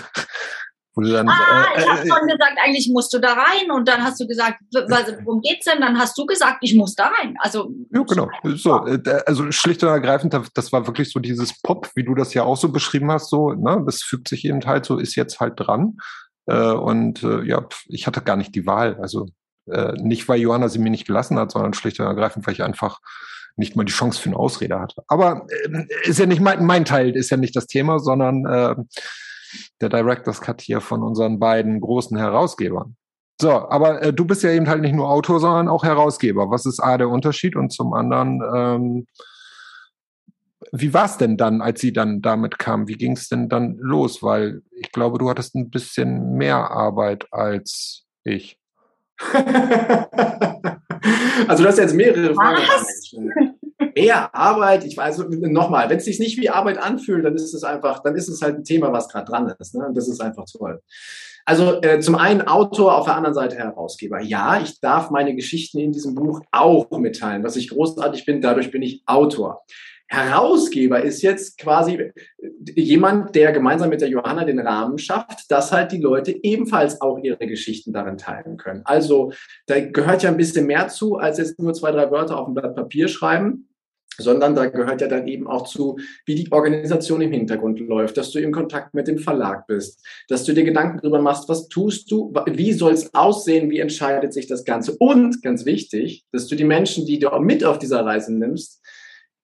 Dann, 0.95 1.27
ah, 1.27 1.65
äh, 1.75 1.79
ich 1.79 1.89
habe 1.89 2.01
äh, 2.01 2.08
schon 2.08 2.27
gesagt, 2.27 2.58
eigentlich 2.63 2.89
musst 2.91 3.13
du 3.13 3.19
da 3.19 3.34
rein 3.34 3.71
und 3.71 3.88
dann 3.88 4.03
hast 4.03 4.19
du 4.19 4.27
gesagt, 4.27 4.60
worum 5.23 5.41
geht's 5.41 5.65
denn? 5.65 5.82
Dann 5.82 5.97
hast 5.97 6.15
du 6.17 6.25
gesagt, 6.25 6.58
ich 6.62 6.75
muss 6.75 6.93
da 6.93 7.08
rein. 7.08 7.36
Also 7.39 7.71
ja, 7.91 8.03
genau. 8.03 8.29
So, 8.43 8.86
äh, 8.86 9.23
also 9.25 9.51
schlicht 9.51 9.82
und 9.84 9.89
ergreifend, 9.89 10.36
das 10.53 10.71
war 10.71 10.86
wirklich 10.86 11.12
so 11.12 11.19
dieses 11.19 11.60
Pop, 11.62 11.89
wie 11.95 12.03
du 12.03 12.13
das 12.13 12.34
ja 12.36 12.43
auch 12.43 12.58
so 12.58 12.69
beschrieben 12.69 13.12
hast. 13.12 13.29
So, 13.29 13.53
ne, 13.53 13.82
das 13.86 14.03
fügt 14.03 14.27
sich 14.27 14.45
eben 14.45 14.63
halt 14.65 14.86
so, 14.86 14.99
ist 14.99 15.15
jetzt 15.15 15.39
halt 15.39 15.53
dran. 15.58 15.97
Äh, 16.45 16.71
und 16.71 17.23
äh, 17.23 17.43
ja, 17.43 17.65
ich 17.88 18.06
hatte 18.06 18.21
gar 18.21 18.36
nicht 18.36 18.53
die 18.53 18.67
Wahl. 18.67 18.97
Also 19.01 19.27
äh, 19.71 19.93
nicht, 19.93 20.27
weil 20.27 20.39
Johanna 20.39 20.69
sie 20.69 20.79
mir 20.79 20.91
nicht 20.91 21.08
gelassen 21.08 21.39
hat, 21.39 21.51
sondern 21.51 21.73
schlicht 21.73 21.99
und 21.99 22.06
ergreifend, 22.06 22.45
weil 22.45 22.53
ich 22.53 22.63
einfach 22.63 22.99
nicht 23.56 23.75
mal 23.75 23.84
die 23.84 23.93
Chance 23.93 24.19
für 24.19 24.29
eine 24.29 24.38
Ausrede 24.38 24.79
hatte. 24.79 25.03
Aber 25.08 25.47
äh, 25.49 25.86
ist 26.03 26.19
ja 26.19 26.25
nicht 26.25 26.41
mein, 26.41 26.65
mein 26.65 26.86
Teil, 26.86 27.15
ist 27.15 27.29
ja 27.29 27.38
nicht 27.38 27.56
das 27.56 27.67
Thema, 27.67 27.99
sondern 27.99 28.45
äh, 28.45 28.75
der 29.81 29.89
Director's 29.89 30.41
Cut 30.41 30.61
hier 30.61 30.81
von 30.81 31.03
unseren 31.03 31.39
beiden 31.39 31.79
großen 31.79 32.17
Herausgebern. 32.17 32.95
So, 33.41 33.51
aber 33.51 34.01
äh, 34.01 34.13
du 34.13 34.25
bist 34.25 34.43
ja 34.43 34.51
eben 34.51 34.67
halt 34.67 34.81
nicht 34.81 34.95
nur 34.95 35.09
Autor, 35.09 35.39
sondern 35.39 35.67
auch 35.67 35.83
Herausgeber. 35.83 36.49
Was 36.49 36.65
ist 36.65 36.79
A 36.79 36.97
der 36.97 37.09
Unterschied? 37.09 37.55
Und 37.55 37.71
zum 37.71 37.93
anderen, 37.93 38.41
ähm, 38.55 39.07
wie 40.71 40.93
war 40.93 41.05
es 41.05 41.17
denn 41.17 41.37
dann, 41.37 41.61
als 41.61 41.81
sie 41.81 41.93
dann 41.93 42.21
damit 42.21 42.57
kam? 42.57 42.87
Wie 42.87 42.95
ging 42.95 43.13
es 43.13 43.29
denn 43.29 43.49
dann 43.49 43.77
los? 43.77 44.23
Weil 44.23 44.61
ich 44.71 44.91
glaube, 44.91 45.17
du 45.17 45.29
hattest 45.29 45.55
ein 45.55 45.69
bisschen 45.69 46.35
mehr 46.35 46.71
Arbeit 46.71 47.25
als 47.31 48.05
ich. 48.23 48.59
also 51.47 51.63
du 51.63 51.69
hast 51.69 51.77
jetzt 51.77 51.95
mehrere 51.95 52.33
Fragen. 52.33 53.57
Mehr 53.95 54.33
Arbeit, 54.33 54.86
ich 54.86 54.97
weiß, 54.97 55.23
nochmal, 55.29 55.89
wenn 55.89 55.97
es 55.97 56.05
sich 56.05 56.19
nicht 56.19 56.39
wie 56.39 56.49
Arbeit 56.49 56.77
anfühlt, 56.77 57.25
dann 57.25 57.36
ist 57.36 57.53
es 57.53 57.63
einfach, 57.63 58.01
dann 58.01 58.15
ist 58.15 58.27
es 58.27 58.41
halt 58.41 58.57
ein 58.57 58.63
Thema, 58.63 58.91
was 58.91 59.09
gerade 59.09 59.25
dran 59.25 59.53
ist. 59.59 59.75
Ne? 59.75 59.86
Und 59.86 59.95
das 59.95 60.07
ist 60.07 60.21
einfach 60.21 60.45
toll. 60.45 60.81
Also 61.45 61.81
äh, 61.81 61.99
zum 61.99 62.15
einen 62.15 62.41
Autor, 62.41 62.97
auf 62.97 63.05
der 63.05 63.15
anderen 63.15 63.33
Seite 63.33 63.57
Herausgeber. 63.57 64.21
Ja, 64.21 64.62
ich 64.62 64.79
darf 64.79 65.09
meine 65.09 65.36
Geschichten 65.36 65.79
in 65.79 65.91
diesem 65.91 66.15
Buch 66.15 66.41
auch 66.51 66.89
mitteilen, 66.91 67.43
was 67.43 67.57
ich 67.57 67.69
großartig 67.69 68.25
bin. 68.25 68.41
Dadurch 68.41 68.71
bin 68.71 68.81
ich 68.81 69.03
Autor. 69.05 69.63
Herausgeber 70.13 71.02
ist 71.02 71.23
jetzt 71.23 71.58
quasi 71.58 72.12
jemand, 72.76 73.34
der 73.34 73.52
gemeinsam 73.52 73.89
mit 73.89 74.02
der 74.02 74.10
Johanna 74.10 74.45
den 74.45 74.60
Rahmen 74.60 74.99
schafft, 74.99 75.49
dass 75.49 75.71
halt 75.71 75.91
die 75.91 75.97
Leute 75.97 76.38
ebenfalls 76.43 77.02
auch 77.02 77.17
ihre 77.17 77.47
Geschichten 77.47 77.93
darin 77.93 78.19
teilen 78.19 78.58
können. 78.58 78.82
Also 78.86 79.34
da 79.65 79.80
gehört 79.80 80.21
ja 80.21 80.30
ein 80.30 80.38
bisschen 80.38 80.67
mehr 80.67 80.88
zu, 80.88 81.17
als 81.17 81.39
jetzt 81.39 81.60
nur 81.60 81.73
zwei, 81.73 81.91
drei 81.91 82.12
Wörter 82.12 82.38
auf 82.38 82.47
ein 82.47 82.54
Blatt 82.54 82.76
Papier 82.76 83.08
schreiben 83.08 83.67
sondern 84.17 84.56
da 84.56 84.67
gehört 84.67 85.02
ja 85.02 85.08
dann 85.08 85.28
eben 85.28 85.47
auch 85.47 85.67
zu, 85.67 85.97
wie 86.26 86.36
die 86.36 86.52
Organisation 86.52 87.21
im 87.21 87.32
Hintergrund 87.32 87.80
läuft, 87.80 88.17
dass 88.17 88.32
du 88.32 88.39
in 88.39 88.52
Kontakt 88.52 88.93
mit 88.93 89.08
dem 89.08 89.17
Verlag 89.17 89.65
bist, 89.67 90.06
dass 90.28 90.43
du 90.43 90.54
dir 90.54 90.63
Gedanken 90.63 90.99
darüber 91.02 91.21
machst, 91.21 91.49
was 91.49 91.67
tust 91.67 92.12
du, 92.12 92.34
wie 92.52 92.73
soll 92.73 92.93
es 92.93 93.13
aussehen, 93.13 93.69
wie 93.69 93.80
entscheidet 93.80 94.34
sich 94.34 94.47
das 94.47 94.65
Ganze 94.65 94.95
und 94.97 95.41
ganz 95.41 95.65
wichtig, 95.65 96.26
dass 96.32 96.47
du 96.47 96.56
die 96.56 96.63
Menschen, 96.63 97.06
die 97.06 97.19
du 97.19 97.30
mit 97.39 97.63
auf 97.63 97.80
dieser 97.80 98.06
Reise 98.06 98.34
nimmst, 98.34 98.83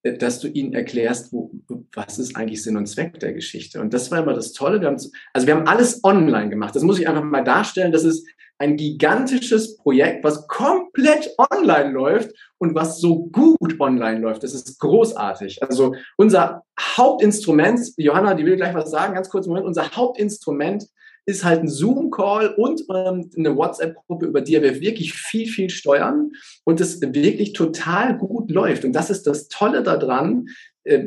dass 0.03 0.39
du 0.39 0.47
ihnen 0.47 0.73
erklärst, 0.73 1.33
wo, 1.33 1.51
was 1.93 2.19
ist 2.19 2.35
eigentlich 2.35 2.63
Sinn 2.63 2.77
und 2.77 2.87
Zweck 2.87 3.19
der 3.19 3.33
Geschichte. 3.33 3.81
Und 3.81 3.93
das 3.93 4.11
war 4.11 4.19
immer 4.19 4.33
das 4.33 4.53
Tolle. 4.53 4.79
Wir 4.79 4.87
haben, 4.87 4.97
also 5.33 5.47
wir 5.47 5.55
haben 5.55 5.67
alles 5.67 6.03
online 6.03 6.49
gemacht. 6.49 6.75
Das 6.75 6.83
muss 6.83 6.99
ich 6.99 7.07
einfach 7.07 7.23
mal 7.23 7.43
darstellen. 7.43 7.91
Das 7.91 8.03
ist 8.03 8.27
ein 8.59 8.75
gigantisches 8.75 9.77
Projekt, 9.77 10.23
was 10.23 10.47
komplett 10.47 11.33
online 11.37 11.91
läuft 11.91 12.31
und 12.57 12.75
was 12.75 12.99
so 12.99 13.27
gut 13.27 13.79
online 13.79 14.19
läuft. 14.19 14.43
Das 14.43 14.53
ist 14.53 14.79
großartig. 14.79 15.63
Also 15.63 15.95
unser 16.17 16.63
Hauptinstrument, 16.79 17.79
Johanna, 17.97 18.33
die 18.33 18.45
will 18.45 18.57
gleich 18.57 18.75
was 18.75 18.91
sagen, 18.91 19.15
ganz 19.15 19.29
kurz 19.29 19.47
Moment, 19.47 19.65
unser 19.65 19.89
Hauptinstrument 19.91 20.85
ist 21.29 21.43
halt 21.43 21.61
ein 21.61 21.67
Zoom-Call 21.67 22.55
und 22.55 22.81
ähm, 22.93 23.29
eine 23.37 23.55
WhatsApp-Gruppe, 23.55 24.25
über 24.25 24.41
die 24.41 24.61
wir 24.61 24.81
wirklich 24.81 25.13
viel, 25.13 25.47
viel 25.47 25.69
steuern 25.69 26.31
und 26.63 26.81
es 26.81 27.01
wirklich 27.01 27.53
total 27.53 28.17
gut 28.17 28.51
läuft. 28.51 28.83
Und 28.83 28.93
das 28.93 29.09
ist 29.09 29.27
das 29.27 29.47
Tolle 29.47 29.83
daran, 29.83 30.47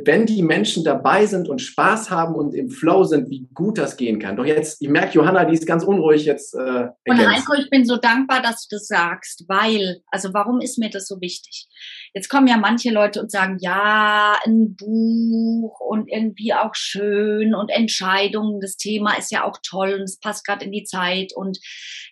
wenn 0.05 0.27
die 0.27 0.43
Menschen 0.43 0.85
dabei 0.85 1.27
sind 1.27 1.49
und 1.49 1.61
Spaß 1.61 2.11
haben 2.11 2.35
und 2.35 2.55
im 2.55 2.71
Flow 2.71 3.03
sind, 3.03 3.31
wie 3.31 3.49
gut 3.53 3.79
das 3.79 3.97
gehen 3.97 4.21
kann. 4.21 4.37
Doch 4.37 4.45
jetzt, 4.45 4.81
ich 4.81 4.89
merke, 4.89 5.15
Johanna, 5.15 5.45
die 5.45 5.55
ist 5.55 5.67
ganz 5.67 5.83
unruhig 5.83 6.25
jetzt. 6.25 6.55
Äh, 6.55 6.89
und 7.09 7.19
Heiko, 7.19 7.55
ich 7.59 7.69
bin 7.69 7.85
so 7.85 7.97
dankbar, 7.97 8.43
dass 8.43 8.69
du 8.69 8.77
das 8.77 8.87
sagst, 8.87 9.45
weil, 9.49 10.03
also 10.07 10.33
warum 10.33 10.61
ist 10.61 10.79
mir 10.79 10.89
das 10.89 11.09
so 11.09 11.21
wichtig? 11.21 11.67
Jetzt 12.15 12.29
kommen 12.29 12.47
ja 12.47 12.59
manche 12.59 12.91
Leute 12.91 13.21
und 13.21 13.33
sagen, 13.33 13.57
ja, 13.61 14.39
ein 14.45 14.77
Buch 14.77 15.81
und 15.81 16.09
irgendwie 16.09 16.55
auch 16.55 16.75
schön 16.75 17.55
und 17.55 17.71
Entscheidungen, 17.71 18.61
das 18.61 18.77
Thema 18.77 19.15
ist 19.19 19.33
ja 19.33 19.45
auch 19.45 19.59
toll 19.67 19.95
und 19.95 20.03
es 20.03 20.21
passt 20.21 20.47
gerade 20.47 20.65
in 20.65 20.73
die 20.73 20.85
Zeit 20.85 21.33
und 21.35 21.59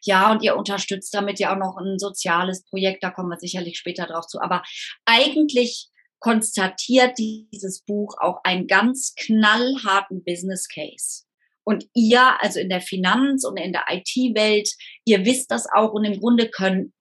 ja, 0.03 0.33
und 0.33 0.43
ihr 0.43 0.57
unterstützt 0.57 1.15
damit 1.15 1.39
ja 1.39 1.53
auch 1.53 1.59
noch 1.59 1.77
ein 1.77 1.99
soziales 1.99 2.65
Projekt, 2.65 3.05
da 3.05 3.11
kommen 3.11 3.29
wir 3.29 3.39
sicherlich 3.39 3.79
später 3.79 4.07
drauf 4.07 4.27
zu. 4.27 4.41
Aber 4.41 4.63
eigentlich 5.05 5.90
konstatiert 6.21 7.19
dieses 7.19 7.83
Buch 7.83 8.15
auch 8.21 8.41
einen 8.45 8.67
ganz 8.67 9.15
knallharten 9.17 10.23
Business 10.23 10.69
Case. 10.69 11.25
Und 11.65 11.87
ihr, 11.95 12.41
also 12.43 12.61
in 12.61 12.69
der 12.69 12.81
Finanz- 12.81 13.45
und 13.45 13.57
in 13.57 13.73
der 13.73 13.85
IT-Welt, 13.91 14.71
ihr 15.05 15.25
wisst 15.25 15.51
das 15.51 15.67
auch 15.75 15.93
und 15.93 16.05
im 16.05 16.21
Grunde 16.21 16.49
können, 16.49 16.93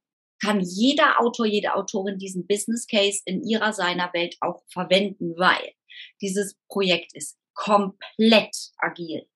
kann 0.42 0.62
jeder 0.62 1.20
Autor, 1.20 1.46
jede 1.46 1.76
Autorin 1.76 2.18
diesen 2.18 2.48
Business 2.48 2.88
Case 2.88 3.22
in 3.26 3.44
ihrer, 3.44 3.74
seiner 3.74 4.12
Welt 4.14 4.38
auch 4.40 4.64
verwenden, 4.72 5.36
weil 5.38 5.74
dieses 6.22 6.56
Projekt 6.70 7.14
ist 7.14 7.38
komplett 7.54 8.56
agil. 8.78 9.28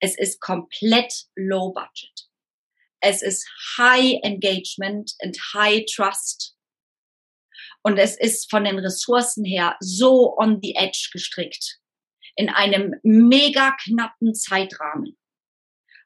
Es 0.00 0.18
ist 0.18 0.40
komplett 0.40 1.12
low 1.34 1.72
budget. 1.72 2.28
Es 3.00 3.22
ist 3.22 3.48
high 3.78 4.18
engagement 4.22 5.14
and 5.22 5.38
high 5.54 5.84
trust 5.86 6.56
und 7.82 7.98
es 7.98 8.18
ist 8.18 8.50
von 8.50 8.64
den 8.64 8.78
Ressourcen 8.78 9.44
her 9.44 9.76
so 9.80 10.36
on 10.36 10.60
the 10.62 10.74
edge 10.76 11.10
gestrickt. 11.12 11.78
In 12.36 12.48
einem 12.48 12.94
mega 13.02 13.76
knappen 13.82 14.34
Zeitrahmen. 14.34 15.16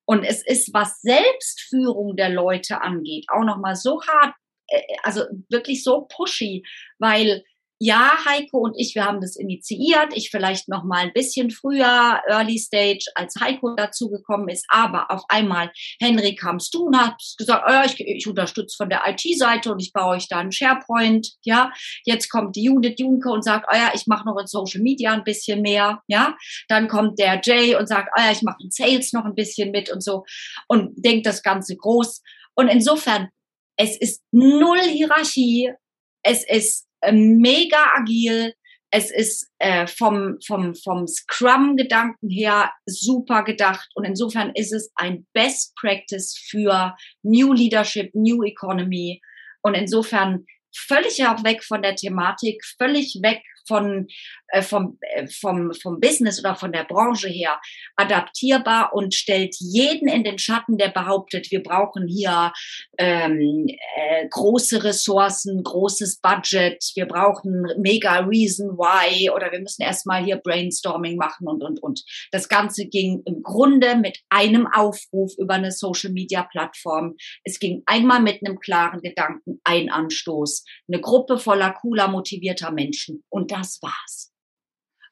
Und 0.06 0.24
es 0.24 0.44
ist, 0.44 0.72
was 0.74 1.00
Selbstführung 1.00 2.16
der 2.16 2.28
Leute 2.28 2.82
angeht, 2.82 3.26
auch 3.28 3.44
nochmal 3.44 3.74
so 3.74 4.02
hart, 4.02 4.34
äh, 4.68 4.82
also 5.02 5.24
wirklich 5.48 5.82
so 5.82 6.02
pushy, 6.02 6.62
weil 6.98 7.44
ja, 7.84 8.16
Heiko 8.24 8.60
und 8.60 8.74
ich, 8.78 8.94
wir 8.94 9.04
haben 9.04 9.20
das 9.20 9.36
initiiert. 9.36 10.14
Ich 10.14 10.30
vielleicht 10.30 10.70
noch 10.70 10.84
mal 10.84 11.00
ein 11.00 11.12
bisschen 11.12 11.50
früher, 11.50 12.18
Early 12.26 12.58
Stage, 12.58 13.04
als 13.14 13.34
Heiko 13.38 13.74
dazugekommen 13.74 14.48
ist. 14.48 14.64
Aber 14.68 15.10
auf 15.10 15.22
einmal, 15.28 15.70
Henry, 16.00 16.34
kamst 16.34 16.72
du 16.72 16.86
und 16.86 16.96
hast 16.96 17.36
gesagt, 17.36 17.64
oh, 17.68 17.82
ich, 17.84 18.00
ich 18.00 18.26
unterstütze 18.26 18.74
von 18.74 18.88
der 18.88 19.02
IT-Seite 19.06 19.70
und 19.70 19.80
ich 19.80 19.92
baue 19.92 20.16
euch 20.16 20.28
da 20.28 20.38
einen 20.38 20.50
SharePoint. 20.50 21.34
Ja, 21.42 21.74
jetzt 22.06 22.30
kommt 22.30 22.56
die 22.56 22.64
Judith 22.64 22.94
Junke 22.96 23.28
und 23.28 23.44
sagt, 23.44 23.66
oh 23.70 23.76
ja, 23.76 23.92
ich 23.94 24.06
mache 24.06 24.24
noch 24.24 24.40
in 24.40 24.46
Social 24.46 24.80
Media 24.80 25.12
ein 25.12 25.24
bisschen 25.24 25.60
mehr. 25.60 26.00
Ja, 26.06 26.38
dann 26.68 26.88
kommt 26.88 27.18
der 27.18 27.42
Jay 27.44 27.76
und 27.76 27.86
sagt, 27.86 28.08
oh 28.16 28.20
ja, 28.20 28.32
ich 28.32 28.40
mache 28.40 28.62
in 28.62 28.70
Sales 28.70 29.12
noch 29.12 29.26
ein 29.26 29.34
bisschen 29.34 29.72
mit 29.72 29.92
und 29.92 30.02
so 30.02 30.24
und 30.68 30.94
denkt 30.96 31.26
das 31.26 31.42
Ganze 31.42 31.76
groß. 31.76 32.22
Und 32.54 32.68
insofern, 32.68 33.28
es 33.76 34.00
ist 34.00 34.22
null 34.32 34.80
Hierarchie. 34.80 35.74
Es 36.22 36.48
ist 36.48 36.86
mega 37.12 37.78
agil. 37.96 38.54
Es 38.90 39.10
ist 39.10 39.50
äh, 39.58 39.86
vom, 39.88 40.38
vom, 40.46 40.74
vom 40.76 41.06
Scrum-Gedanken 41.08 42.30
her 42.30 42.70
super 42.86 43.42
gedacht. 43.42 43.88
Und 43.94 44.04
insofern 44.04 44.52
ist 44.54 44.72
es 44.72 44.92
ein 44.94 45.26
Best 45.32 45.74
Practice 45.76 46.38
für 46.48 46.94
New 47.22 47.52
Leadership, 47.52 48.10
New 48.14 48.44
Economy. 48.44 49.20
Und 49.62 49.74
insofern 49.74 50.46
völlig 50.76 51.24
auch 51.26 51.42
weg 51.44 51.64
von 51.64 51.82
der 51.82 51.96
Thematik, 51.96 52.64
völlig 52.78 53.18
weg 53.22 53.42
von, 53.66 54.08
äh, 54.48 54.62
vom, 54.62 54.98
äh, 55.00 55.26
vom, 55.28 55.72
vom 55.72 56.00
Business 56.00 56.38
oder 56.40 56.54
von 56.54 56.72
der 56.72 56.84
Branche 56.84 57.28
her 57.28 57.60
adaptierbar 57.96 58.92
und 58.94 59.14
stellt 59.14 59.54
jeden 59.58 60.08
in 60.08 60.24
den 60.24 60.38
Schatten, 60.38 60.78
der 60.78 60.88
behauptet, 60.88 61.50
wir 61.50 61.62
brauchen 61.62 62.06
hier 62.06 62.52
ähm, 62.98 63.66
äh, 63.68 64.26
große 64.30 64.84
Ressourcen, 64.84 65.62
großes 65.62 66.20
Budget, 66.20 66.84
wir 66.94 67.06
brauchen 67.06 67.66
mega 67.78 68.18
Reason 68.20 68.76
Why 68.76 69.30
oder 69.30 69.52
wir 69.52 69.60
müssen 69.60 69.82
erstmal 69.82 70.24
hier 70.24 70.36
Brainstorming 70.36 71.16
machen 71.16 71.46
und, 71.46 71.62
und, 71.62 71.82
und. 71.82 72.04
Das 72.32 72.48
Ganze 72.48 72.86
ging 72.86 73.22
im 73.26 73.42
Grunde 73.42 73.96
mit 73.96 74.18
einem 74.28 74.66
Aufruf 74.66 75.32
über 75.38 75.54
eine 75.54 75.72
Social 75.72 76.12
Media 76.12 76.42
Plattform. 76.50 77.14
Es 77.44 77.58
ging 77.58 77.82
einmal 77.86 78.20
mit 78.20 78.40
einem 78.44 78.58
klaren 78.58 79.00
Gedanken, 79.00 79.60
ein 79.64 79.90
Anstoß, 79.90 80.64
eine 80.88 81.00
Gruppe 81.00 81.38
voller 81.38 81.72
cooler, 81.72 82.08
motivierter 82.08 82.70
Menschen 82.70 83.24
und 83.28 83.50
das 83.54 83.80
war's. 83.82 84.32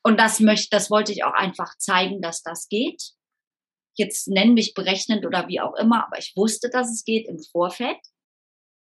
Und 0.02 0.18
das 0.18 0.40
möchte, 0.40 0.68
das 0.70 0.90
wollte 0.90 1.12
ich 1.12 1.24
auch 1.24 1.34
einfach 1.34 1.76
zeigen, 1.78 2.20
dass 2.20 2.42
das 2.42 2.68
geht. 2.68 3.12
Jetzt 3.94 4.26
nennen 4.28 4.54
mich 4.54 4.74
berechnend 4.74 5.24
oder 5.26 5.48
wie 5.48 5.60
auch 5.60 5.74
immer, 5.74 6.06
aber 6.06 6.18
ich 6.18 6.32
wusste, 6.36 6.70
dass 6.70 6.90
es 6.90 7.04
geht 7.04 7.28
im 7.28 7.38
Vorfeld. 7.38 7.98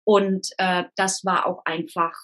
Und 0.04 0.48
äh, 0.58 0.84
das 0.96 1.24
war 1.24 1.46
auch 1.46 1.64
einfach 1.64 2.14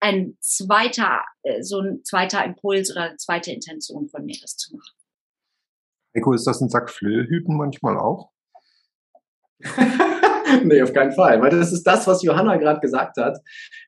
ein 0.00 0.36
zweiter, 0.40 1.24
äh, 1.42 1.62
so 1.62 1.80
ein 1.80 2.04
zweiter 2.04 2.44
Impuls 2.44 2.90
oder 2.90 3.02
eine 3.02 3.16
zweite 3.16 3.50
Intention 3.50 4.08
von 4.08 4.24
mir, 4.24 4.36
das 4.40 4.56
zu 4.56 4.76
machen. 4.76 4.94
Eko, 6.14 6.32
ist 6.32 6.46
das 6.46 6.60
ein 6.60 6.68
Sack 6.68 6.90
Flöhüten 6.90 7.56
manchmal 7.56 7.98
auch? 7.98 8.30
nee, 10.64 10.82
auf 10.82 10.92
keinen 10.92 11.12
Fall. 11.12 11.40
Weil 11.40 11.50
das 11.50 11.72
ist 11.72 11.84
das, 11.84 12.06
was 12.06 12.22
Johanna 12.22 12.56
gerade 12.56 12.80
gesagt 12.80 13.16
hat. 13.16 13.38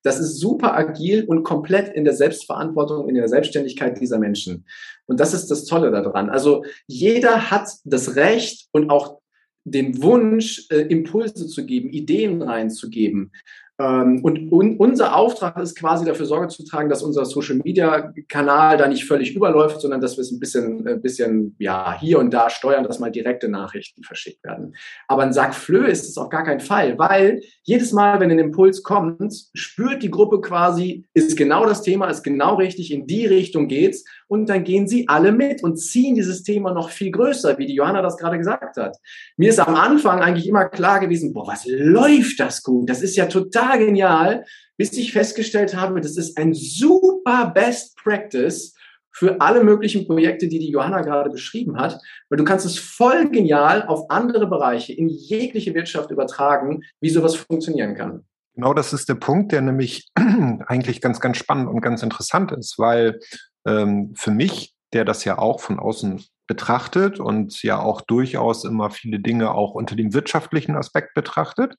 Das 0.02 0.18
ist 0.18 0.38
super 0.38 0.76
agil 0.76 1.24
und 1.24 1.42
komplett 1.42 1.94
in 1.94 2.04
der 2.04 2.14
Selbstverantwortung, 2.14 3.08
in 3.08 3.14
der 3.14 3.28
Selbstständigkeit 3.28 4.00
dieser 4.00 4.18
Menschen. 4.18 4.66
Und 5.06 5.20
das 5.20 5.34
ist 5.34 5.50
das 5.50 5.64
Tolle 5.64 5.90
daran. 5.90 6.30
Also 6.30 6.64
jeder 6.86 7.50
hat 7.50 7.68
das 7.84 8.16
Recht 8.16 8.68
und 8.72 8.90
auch 8.90 9.20
den 9.64 10.02
Wunsch, 10.02 10.66
äh, 10.70 10.82
Impulse 10.82 11.46
zu 11.46 11.66
geben, 11.66 11.90
Ideen 11.90 12.42
reinzugeben. 12.42 13.32
Ähm, 13.80 14.22
und, 14.22 14.50
unser 14.78 15.16
Auftrag 15.16 15.58
ist 15.58 15.78
quasi 15.78 16.04
dafür 16.04 16.26
Sorge 16.26 16.48
zu 16.48 16.64
tragen, 16.66 16.90
dass 16.90 17.02
unser 17.02 17.24
Social 17.24 17.56
Media 17.64 18.12
Kanal 18.28 18.76
da 18.76 18.86
nicht 18.86 19.06
völlig 19.06 19.34
überläuft, 19.34 19.80
sondern 19.80 20.02
dass 20.02 20.18
wir 20.18 20.22
es 20.22 20.30
ein 20.30 20.38
bisschen, 20.38 20.86
ein 20.86 21.00
bisschen, 21.00 21.56
ja, 21.58 21.98
hier 21.98 22.18
und 22.18 22.34
da 22.34 22.50
steuern, 22.50 22.84
dass 22.84 22.98
mal 22.98 23.10
direkte 23.10 23.48
Nachrichten 23.48 24.02
verschickt 24.02 24.44
werden. 24.44 24.76
Aber 25.08 25.22
ein 25.22 25.32
Sack 25.32 25.54
Flö 25.54 25.86
ist 25.86 26.06
es 26.06 26.18
auf 26.18 26.28
gar 26.28 26.44
keinen 26.44 26.60
Fall, 26.60 26.98
weil 26.98 27.40
jedes 27.62 27.92
Mal, 27.92 28.20
wenn 28.20 28.30
ein 28.30 28.38
Impuls 28.38 28.82
kommt, 28.82 29.48
spürt 29.54 30.02
die 30.02 30.10
Gruppe 30.10 30.42
quasi, 30.42 31.06
ist 31.14 31.36
genau 31.38 31.64
das 31.64 31.82
Thema, 31.82 32.10
ist 32.10 32.22
genau 32.22 32.56
richtig, 32.56 32.92
in 32.92 33.06
die 33.06 33.24
Richtung 33.24 33.66
geht's 33.66 34.04
und 34.30 34.48
dann 34.48 34.62
gehen 34.62 34.86
sie 34.86 35.08
alle 35.08 35.32
mit 35.32 35.64
und 35.64 35.76
ziehen 35.76 36.14
dieses 36.14 36.44
Thema 36.44 36.72
noch 36.72 36.90
viel 36.90 37.10
größer, 37.10 37.58
wie 37.58 37.66
die 37.66 37.74
Johanna 37.74 38.00
das 38.00 38.16
gerade 38.16 38.38
gesagt 38.38 38.76
hat. 38.76 38.96
Mir 39.36 39.48
ist 39.48 39.58
am 39.58 39.74
Anfang 39.74 40.20
eigentlich 40.20 40.46
immer 40.46 40.66
klar 40.66 41.00
gewesen, 41.00 41.32
boah, 41.32 41.48
was 41.48 41.64
läuft 41.66 42.38
das 42.38 42.62
gut? 42.62 42.88
Das 42.88 43.02
ist 43.02 43.16
ja 43.16 43.26
total 43.26 43.69
genial, 43.76 44.44
bis 44.76 44.92
ich 44.92 45.12
festgestellt 45.12 45.76
habe, 45.76 46.00
das 46.00 46.16
ist 46.16 46.38
ein 46.38 46.54
super 46.54 47.50
Best 47.54 47.96
Practice 47.96 48.74
für 49.12 49.40
alle 49.40 49.64
möglichen 49.64 50.06
Projekte, 50.06 50.48
die 50.48 50.58
die 50.58 50.70
Johanna 50.70 51.02
gerade 51.02 51.30
beschrieben 51.30 51.78
hat, 51.78 52.00
weil 52.28 52.38
du 52.38 52.44
kannst 52.44 52.64
es 52.64 52.78
voll 52.78 53.28
genial 53.30 53.86
auf 53.86 54.10
andere 54.10 54.46
Bereiche 54.46 54.92
in 54.92 55.08
jegliche 55.08 55.74
Wirtschaft 55.74 56.10
übertragen, 56.10 56.82
wie 57.00 57.10
sowas 57.10 57.34
funktionieren 57.34 57.94
kann. 57.94 58.24
Genau 58.54 58.74
das 58.74 58.92
ist 58.92 59.08
der 59.08 59.14
Punkt, 59.14 59.52
der 59.52 59.62
nämlich 59.62 60.08
eigentlich 60.66 61.00
ganz, 61.00 61.20
ganz 61.20 61.36
spannend 61.36 61.68
und 61.68 61.80
ganz 61.80 62.02
interessant 62.02 62.52
ist, 62.52 62.78
weil 62.78 63.20
ähm, 63.66 64.12
für 64.16 64.30
mich, 64.30 64.74
der 64.92 65.04
das 65.04 65.24
ja 65.24 65.38
auch 65.38 65.60
von 65.60 65.78
außen 65.78 66.24
betrachtet 66.46 67.20
und 67.20 67.62
ja 67.62 67.80
auch 67.80 68.00
durchaus 68.00 68.64
immer 68.64 68.90
viele 68.90 69.20
Dinge 69.20 69.52
auch 69.52 69.72
unter 69.74 69.94
dem 69.94 70.12
wirtschaftlichen 70.14 70.74
Aspekt 70.76 71.14
betrachtet, 71.14 71.76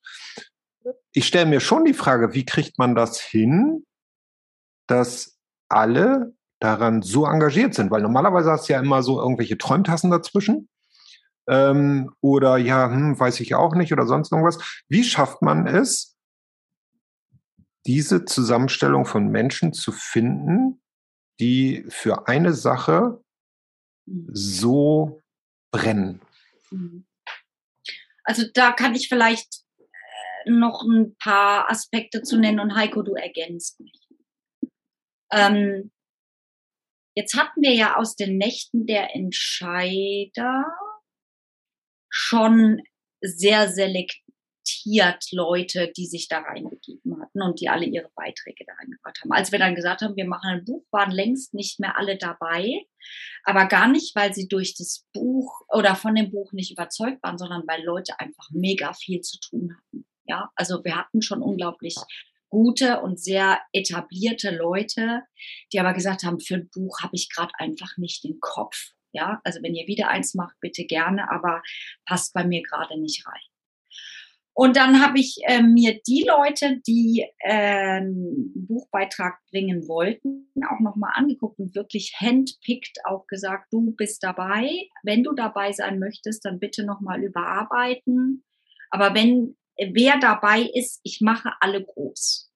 ich 1.11 1.27
stelle 1.27 1.45
mir 1.45 1.59
schon 1.59 1.85
die 1.85 1.93
Frage, 1.93 2.33
wie 2.33 2.45
kriegt 2.45 2.77
man 2.77 2.95
das 2.95 3.19
hin, 3.19 3.85
dass 4.87 5.37
alle 5.69 6.33
daran 6.59 7.01
so 7.01 7.25
engagiert 7.25 7.73
sind? 7.73 7.91
Weil 7.91 8.01
normalerweise 8.01 8.51
hast 8.51 8.69
du 8.69 8.73
ja 8.73 8.79
immer 8.79 9.03
so 9.03 9.19
irgendwelche 9.19 9.57
Träumtassen 9.57 10.11
dazwischen. 10.11 10.69
Ähm, 11.47 12.13
oder 12.21 12.57
ja, 12.57 12.89
hm, 12.89 13.19
weiß 13.19 13.39
ich 13.39 13.55
auch 13.55 13.75
nicht 13.75 13.91
oder 13.91 14.05
sonst 14.05 14.31
irgendwas. 14.31 14.83
Wie 14.87 15.03
schafft 15.03 15.41
man 15.41 15.67
es, 15.67 16.17
diese 17.87 18.25
Zusammenstellung 18.25 19.05
von 19.05 19.27
Menschen 19.29 19.73
zu 19.73 19.91
finden, 19.91 20.81
die 21.39 21.85
für 21.89 22.27
eine 22.27 22.53
Sache 22.53 23.23
so 24.05 25.21
brennen? 25.71 26.21
Mhm. 26.69 27.05
Also 28.23 28.43
da 28.53 28.71
kann 28.71 28.93
ich 28.93 29.09
vielleicht 29.09 29.63
noch 30.45 30.83
ein 30.83 31.15
paar 31.17 31.69
Aspekte 31.69 32.21
zu 32.21 32.37
nennen 32.37 32.59
und 32.59 32.75
Heiko, 32.75 33.01
du 33.01 33.13
ergänzt 33.15 33.79
mich. 33.79 33.99
Ähm, 35.31 35.91
jetzt 37.15 37.37
hatten 37.37 37.61
wir 37.61 37.73
ja 37.73 37.95
aus 37.95 38.15
den 38.15 38.37
Nächten 38.37 38.85
der 38.85 39.15
Entscheider 39.15 40.65
schon 42.09 42.81
sehr 43.21 43.69
selektiv 43.69 44.21
zitiert 44.63 45.31
Leute, 45.31 45.91
die 45.95 46.05
sich 46.05 46.27
da 46.27 46.39
reingegeben 46.39 47.19
hatten 47.21 47.41
und 47.41 47.59
die 47.59 47.69
alle 47.69 47.85
ihre 47.85 48.09
Beiträge 48.15 48.65
da 48.65 48.73
reingebracht 48.73 49.19
haben. 49.21 49.31
Als 49.31 49.51
wir 49.51 49.59
dann 49.59 49.75
gesagt 49.75 50.01
haben, 50.01 50.15
wir 50.15 50.27
machen 50.27 50.49
ein 50.49 50.65
Buch, 50.65 50.85
waren 50.91 51.11
längst 51.11 51.53
nicht 51.53 51.79
mehr 51.79 51.97
alle 51.97 52.17
dabei, 52.17 52.85
aber 53.43 53.65
gar 53.67 53.87
nicht, 53.87 54.15
weil 54.15 54.33
sie 54.33 54.47
durch 54.47 54.75
das 54.75 55.05
Buch 55.13 55.61
oder 55.69 55.95
von 55.95 56.15
dem 56.15 56.31
Buch 56.31 56.51
nicht 56.53 56.71
überzeugt 56.71 57.21
waren, 57.23 57.37
sondern 57.37 57.63
weil 57.67 57.83
Leute 57.83 58.19
einfach 58.19 58.49
mega 58.51 58.93
viel 58.93 59.21
zu 59.21 59.39
tun 59.39 59.75
hatten. 59.77 60.05
Ja, 60.25 60.51
also 60.55 60.83
wir 60.83 60.95
hatten 60.95 61.21
schon 61.21 61.41
unglaublich 61.41 61.95
gute 62.49 63.01
und 63.01 63.19
sehr 63.19 63.59
etablierte 63.73 64.55
Leute, 64.55 65.23
die 65.73 65.79
aber 65.79 65.93
gesagt 65.93 66.23
haben, 66.23 66.39
für 66.39 66.55
ein 66.55 66.69
Buch 66.69 67.01
habe 67.01 67.15
ich 67.15 67.29
gerade 67.29 67.53
einfach 67.57 67.97
nicht 67.97 68.23
den 68.23 68.39
Kopf. 68.39 68.91
Ja, 69.13 69.41
also 69.43 69.61
wenn 69.61 69.75
ihr 69.75 69.87
wieder 69.87 70.09
eins 70.09 70.35
macht, 70.35 70.55
bitte 70.61 70.85
gerne, 70.85 71.31
aber 71.31 71.61
passt 72.05 72.33
bei 72.33 72.45
mir 72.45 72.61
gerade 72.61 72.99
nicht 72.99 73.25
rein. 73.25 73.41
Und 74.53 74.75
dann 74.75 75.01
habe 75.01 75.17
ich 75.17 75.37
äh, 75.45 75.61
mir 75.61 75.99
die 76.05 76.25
Leute, 76.27 76.81
die 76.85 77.25
äh, 77.39 77.99
einen 77.99 78.67
Buchbeitrag 78.67 79.39
bringen 79.49 79.87
wollten, 79.87 80.51
auch 80.69 80.79
nochmal 80.81 81.13
angeguckt 81.15 81.59
und 81.59 81.73
wirklich 81.73 82.15
handpickt 82.19 82.99
auch 83.05 83.27
gesagt, 83.27 83.71
du 83.71 83.91
bist 83.95 84.23
dabei. 84.23 84.69
Wenn 85.03 85.23
du 85.23 85.33
dabei 85.33 85.71
sein 85.71 85.99
möchtest, 85.99 86.43
dann 86.43 86.59
bitte 86.59 86.85
nochmal 86.85 87.23
überarbeiten. 87.23 88.43
Aber 88.89 89.15
wenn 89.15 89.55
wer 89.93 90.19
dabei 90.19 90.61
ist, 90.61 90.99
ich 91.03 91.21
mache 91.21 91.51
alle 91.59 91.83
groß. 91.83 92.51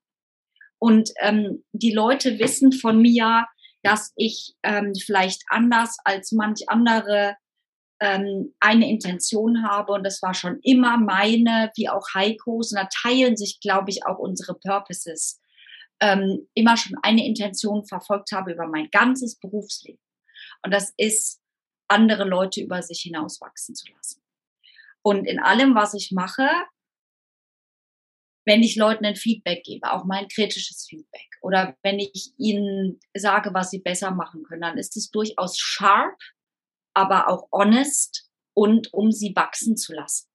Und 0.79 1.11
ähm, 1.21 1.63
die 1.71 1.93
Leute 1.93 2.37
wissen 2.39 2.71
von 2.71 3.01
mir, 3.01 3.47
dass 3.81 4.13
ich 4.15 4.55
ähm, 4.63 4.93
vielleicht 4.95 5.43
anders 5.49 5.97
als 6.03 6.31
manch 6.31 6.67
andere 6.67 7.35
ähm, 7.99 8.53
eine 8.59 8.89
Intention 8.89 9.67
habe 9.67 9.93
und 9.93 10.03
das 10.03 10.21
war 10.21 10.33
schon 10.33 10.59
immer 10.61 10.97
meine, 10.97 11.71
wie 11.75 11.89
auch 11.89 12.05
Heikos, 12.13 12.71
und 12.71 12.79
da 12.79 12.89
teilen 13.01 13.37
sich, 13.37 13.59
glaube 13.61 13.89
ich, 13.89 14.05
auch 14.05 14.17
unsere 14.17 14.55
Purposes, 14.55 15.39
ähm, 16.01 16.47
immer 16.53 16.75
schon 16.75 16.97
eine 17.03 17.25
Intention 17.25 17.85
verfolgt 17.85 18.31
habe 18.33 18.51
über 18.51 18.67
mein 18.67 18.89
ganzes 18.91 19.39
Berufsleben. 19.39 20.01
Und 20.63 20.73
das 20.73 20.93
ist, 20.97 21.41
andere 21.87 22.23
Leute 22.23 22.61
über 22.61 22.81
sich 22.81 23.01
hinauswachsen 23.01 23.75
zu 23.75 23.91
lassen. 23.93 24.21
Und 25.01 25.25
in 25.25 25.39
allem, 25.39 25.75
was 25.75 25.93
ich 25.93 26.11
mache, 26.11 26.49
wenn 28.45 28.63
ich 28.63 28.75
Leuten 28.75 29.05
ein 29.05 29.15
Feedback 29.15 29.63
gebe, 29.63 29.91
auch 29.91 30.05
mein 30.05 30.27
kritisches 30.27 30.85
Feedback, 30.87 31.27
oder 31.41 31.75
wenn 31.83 31.99
ich 31.99 32.33
ihnen 32.37 32.99
sage, 33.15 33.53
was 33.53 33.71
sie 33.71 33.79
besser 33.79 34.11
machen 34.11 34.43
können, 34.43 34.61
dann 34.61 34.77
ist 34.77 34.95
es 34.97 35.11
durchaus 35.11 35.57
sharp, 35.57 36.17
aber 36.93 37.29
auch 37.29 37.47
honest 37.51 38.29
und 38.53 38.93
um 38.93 39.11
sie 39.11 39.35
wachsen 39.35 39.75
zu 39.77 39.93
lassen. 39.93 40.27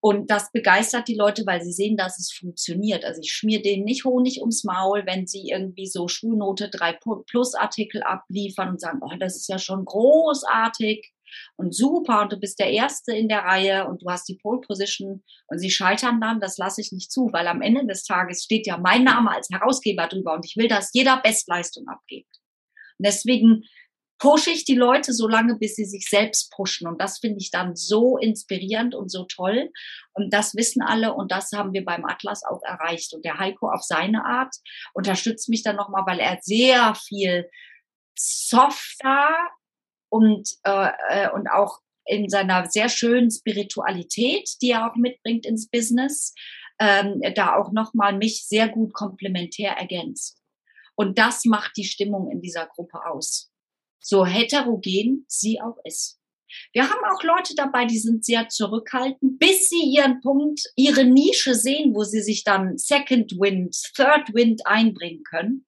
Und 0.00 0.30
das 0.30 0.52
begeistert 0.52 1.08
die 1.08 1.14
Leute, 1.14 1.46
weil 1.46 1.62
sie 1.62 1.72
sehen, 1.72 1.96
dass 1.96 2.18
es 2.18 2.30
funktioniert. 2.30 3.06
Also 3.06 3.22
ich 3.22 3.32
schmier 3.32 3.62
denen 3.62 3.84
nicht 3.84 4.04
Honig 4.04 4.40
ums 4.40 4.62
Maul, 4.62 5.06
wenn 5.06 5.26
sie 5.26 5.48
irgendwie 5.48 5.86
so 5.86 6.08
Schulnote 6.08 6.68
3 6.68 6.98
Plus 7.26 7.54
Artikel 7.54 8.02
abliefern 8.02 8.68
und 8.68 8.80
sagen, 8.82 9.00
oh, 9.00 9.16
das 9.18 9.36
ist 9.36 9.48
ja 9.48 9.58
schon 9.58 9.86
großartig 9.86 11.13
und 11.56 11.74
super 11.74 12.22
und 12.22 12.32
du 12.32 12.38
bist 12.38 12.58
der 12.58 12.70
Erste 12.70 13.14
in 13.14 13.28
der 13.28 13.40
Reihe 13.40 13.86
und 13.86 14.02
du 14.02 14.10
hast 14.10 14.28
die 14.28 14.36
Pole 14.36 14.60
Position 14.60 15.22
und 15.48 15.58
sie 15.58 15.70
scheitern 15.70 16.20
dann, 16.20 16.40
das 16.40 16.58
lasse 16.58 16.80
ich 16.80 16.92
nicht 16.92 17.12
zu, 17.12 17.30
weil 17.32 17.46
am 17.46 17.62
Ende 17.62 17.86
des 17.86 18.04
Tages 18.04 18.44
steht 18.44 18.66
ja 18.66 18.78
mein 18.78 19.04
Name 19.04 19.30
als 19.30 19.48
Herausgeber 19.50 20.06
drüber 20.08 20.34
und 20.34 20.44
ich 20.44 20.56
will, 20.56 20.68
dass 20.68 20.90
jeder 20.92 21.20
Bestleistung 21.20 21.86
abgibt. 21.88 22.40
Und 22.98 23.06
deswegen 23.06 23.64
pushe 24.18 24.50
ich 24.50 24.64
die 24.64 24.76
Leute 24.76 25.12
so 25.12 25.28
lange, 25.28 25.56
bis 25.56 25.74
sie 25.76 25.84
sich 25.84 26.08
selbst 26.08 26.50
pushen. 26.52 26.86
Und 26.86 27.00
das 27.00 27.18
finde 27.18 27.38
ich 27.40 27.50
dann 27.50 27.76
so 27.76 28.16
inspirierend 28.16 28.94
und 28.94 29.10
so 29.10 29.24
toll. 29.24 29.70
Und 30.12 30.32
das 30.32 30.54
wissen 30.54 30.82
alle 30.82 31.14
und 31.14 31.32
das 31.32 31.52
haben 31.52 31.72
wir 31.72 31.84
beim 31.84 32.04
Atlas 32.04 32.42
auch 32.44 32.62
erreicht. 32.62 33.12
Und 33.14 33.24
der 33.24 33.38
Heiko 33.38 33.68
auf 33.70 33.82
seine 33.82 34.24
Art 34.24 34.54
unterstützt 34.94 35.48
mich 35.48 35.62
dann 35.62 35.76
nochmal, 35.76 36.04
weil 36.06 36.20
er 36.20 36.38
sehr 36.40 36.94
viel 36.94 37.50
softer 38.16 39.48
und, 40.14 40.48
äh, 40.64 40.90
äh, 41.08 41.30
und 41.30 41.48
auch 41.48 41.80
in 42.06 42.28
seiner 42.28 42.68
sehr 42.68 42.88
schönen 42.88 43.30
Spiritualität, 43.30 44.48
die 44.60 44.70
er 44.70 44.90
auch 44.90 44.96
mitbringt 44.96 45.46
ins 45.46 45.68
Business, 45.68 46.34
ähm, 46.78 47.22
da 47.34 47.56
auch 47.56 47.72
nochmal 47.72 48.16
mich 48.16 48.46
sehr 48.46 48.68
gut 48.68 48.92
komplementär 48.92 49.72
ergänzt. 49.72 50.40
Und 50.96 51.18
das 51.18 51.44
macht 51.44 51.76
die 51.76 51.84
Stimmung 51.84 52.30
in 52.30 52.40
dieser 52.40 52.66
Gruppe 52.66 53.06
aus 53.06 53.50
so 54.04 54.26
heterogen 54.26 55.24
sie 55.28 55.60
auch 55.60 55.78
ist. 55.84 56.20
Wir 56.72 56.88
haben 56.88 57.02
auch 57.10 57.22
Leute 57.24 57.54
dabei, 57.56 57.86
die 57.86 57.98
sind 57.98 58.24
sehr 58.24 58.48
zurückhaltend, 58.48 59.38
bis 59.40 59.68
sie 59.68 59.82
ihren 59.82 60.20
Punkt, 60.20 60.60
ihre 60.76 61.04
Nische 61.04 61.54
sehen, 61.54 61.94
wo 61.94 62.04
sie 62.04 62.20
sich 62.20 62.44
dann 62.44 62.76
Second 62.76 63.32
Wind, 63.40 63.74
Third 63.96 64.32
Wind 64.34 64.64
einbringen 64.66 65.24
können. 65.24 65.66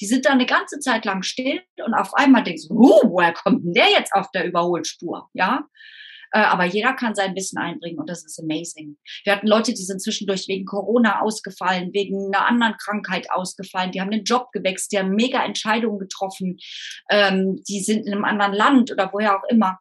Die 0.00 0.06
sind 0.06 0.26
da 0.26 0.30
eine 0.30 0.46
ganze 0.46 0.78
Zeit 0.78 1.04
lang 1.04 1.22
still 1.22 1.60
und 1.84 1.94
auf 1.94 2.14
einmal 2.14 2.44
denkst 2.44 2.68
du, 2.68 2.74
uh, 2.74 3.10
woher 3.10 3.32
kommt 3.32 3.64
denn 3.64 3.72
der 3.72 3.90
jetzt 3.90 4.12
auf 4.12 4.30
der 4.32 4.46
Überholspur? 4.46 5.28
Ja, 5.32 5.66
äh, 6.32 6.40
aber 6.40 6.64
jeder 6.64 6.92
kann 6.94 7.14
sein 7.14 7.34
Wissen 7.34 7.58
einbringen 7.58 7.98
und 7.98 8.08
das 8.10 8.24
ist 8.24 8.38
amazing. 8.38 8.98
Wir 9.24 9.34
hatten 9.34 9.46
Leute, 9.46 9.72
die 9.72 9.84
sind 9.84 10.02
zwischendurch 10.02 10.48
wegen 10.48 10.66
Corona 10.66 11.20
ausgefallen, 11.20 11.92
wegen 11.92 12.34
einer 12.34 12.46
anderen 12.46 12.76
Krankheit 12.76 13.30
ausgefallen, 13.30 13.92
die 13.92 14.00
haben 14.00 14.10
den 14.10 14.24
Job 14.24 14.50
gewechselt, 14.52 14.92
die 14.92 14.98
haben 14.98 15.14
mega 15.14 15.44
Entscheidungen 15.44 15.98
getroffen, 15.98 16.58
ähm, 17.10 17.62
die 17.68 17.80
sind 17.80 18.06
in 18.06 18.12
einem 18.12 18.24
anderen 18.24 18.52
Land 18.52 18.92
oder 18.92 19.10
woher 19.12 19.36
auch 19.36 19.48
immer. 19.48 19.78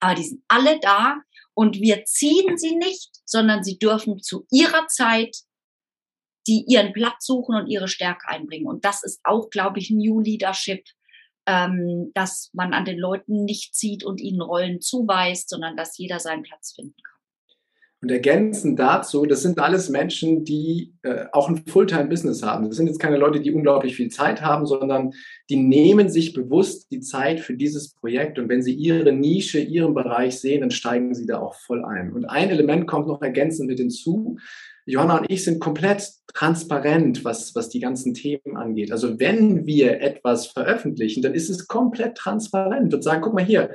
Aber 0.00 0.14
die 0.14 0.24
sind 0.24 0.42
alle 0.48 0.78
da 0.80 1.16
und 1.54 1.80
wir 1.80 2.04
ziehen 2.04 2.56
sie 2.56 2.76
nicht, 2.76 3.10
sondern 3.24 3.64
sie 3.64 3.78
dürfen 3.78 4.20
zu 4.20 4.46
ihrer 4.50 4.86
Zeit 4.88 5.36
die 6.46 6.64
ihren 6.68 6.92
Platz 6.92 7.26
suchen 7.26 7.56
und 7.56 7.68
ihre 7.68 7.88
Stärke 7.88 8.28
einbringen. 8.28 8.66
Und 8.66 8.84
das 8.84 9.02
ist 9.02 9.20
auch, 9.24 9.50
glaube 9.50 9.78
ich, 9.78 9.90
New 9.90 10.20
Leadership, 10.20 10.84
ähm, 11.46 12.10
dass 12.14 12.50
man 12.52 12.72
an 12.72 12.84
den 12.84 12.98
Leuten 12.98 13.44
nicht 13.44 13.74
zieht 13.74 14.04
und 14.04 14.20
ihnen 14.20 14.40
Rollen 14.40 14.80
zuweist, 14.80 15.48
sondern 15.48 15.76
dass 15.76 15.98
jeder 15.98 16.20
seinen 16.20 16.42
Platz 16.42 16.72
finden 16.74 16.96
kann. 17.02 17.14
Und 18.04 18.10
ergänzend 18.10 18.78
dazu, 18.78 19.24
das 19.24 19.40
sind 19.40 19.58
alles 19.58 19.88
Menschen, 19.88 20.44
die 20.44 20.92
äh, 21.00 21.24
auch 21.32 21.48
ein 21.48 21.64
Fulltime-Business 21.66 22.42
haben. 22.42 22.68
Das 22.68 22.76
sind 22.76 22.86
jetzt 22.86 22.98
keine 22.98 23.16
Leute, 23.16 23.40
die 23.40 23.50
unglaublich 23.50 23.96
viel 23.96 24.10
Zeit 24.10 24.42
haben, 24.42 24.66
sondern 24.66 25.12
die 25.48 25.56
nehmen 25.56 26.10
sich 26.10 26.34
bewusst 26.34 26.90
die 26.90 27.00
Zeit 27.00 27.40
für 27.40 27.54
dieses 27.54 27.94
Projekt. 27.94 28.38
Und 28.38 28.50
wenn 28.50 28.62
sie 28.62 28.74
ihre 28.74 29.10
Nische, 29.10 29.58
ihren 29.58 29.94
Bereich 29.94 30.38
sehen, 30.38 30.60
dann 30.60 30.70
steigen 30.70 31.14
sie 31.14 31.24
da 31.24 31.38
auch 31.38 31.54
voll 31.54 31.82
ein. 31.82 32.12
Und 32.12 32.26
ein 32.26 32.50
Element 32.50 32.86
kommt 32.86 33.06
noch 33.06 33.22
ergänzend 33.22 33.70
mit 33.70 33.78
hinzu. 33.78 34.36
Johanna 34.86 35.18
und 35.18 35.30
ich 35.30 35.44
sind 35.44 35.60
komplett 35.60 36.10
transparent, 36.34 37.24
was, 37.24 37.54
was 37.54 37.68
die 37.68 37.80
ganzen 37.80 38.12
Themen 38.12 38.56
angeht. 38.56 38.90
Also 38.92 39.18
wenn 39.20 39.66
wir 39.66 40.00
etwas 40.02 40.46
veröffentlichen, 40.48 41.22
dann 41.22 41.34
ist 41.34 41.48
es 41.48 41.68
komplett 41.68 42.16
transparent 42.16 42.92
und 42.92 43.02
sagen, 43.02 43.22
guck 43.22 43.34
mal 43.34 43.44
hier, 43.44 43.70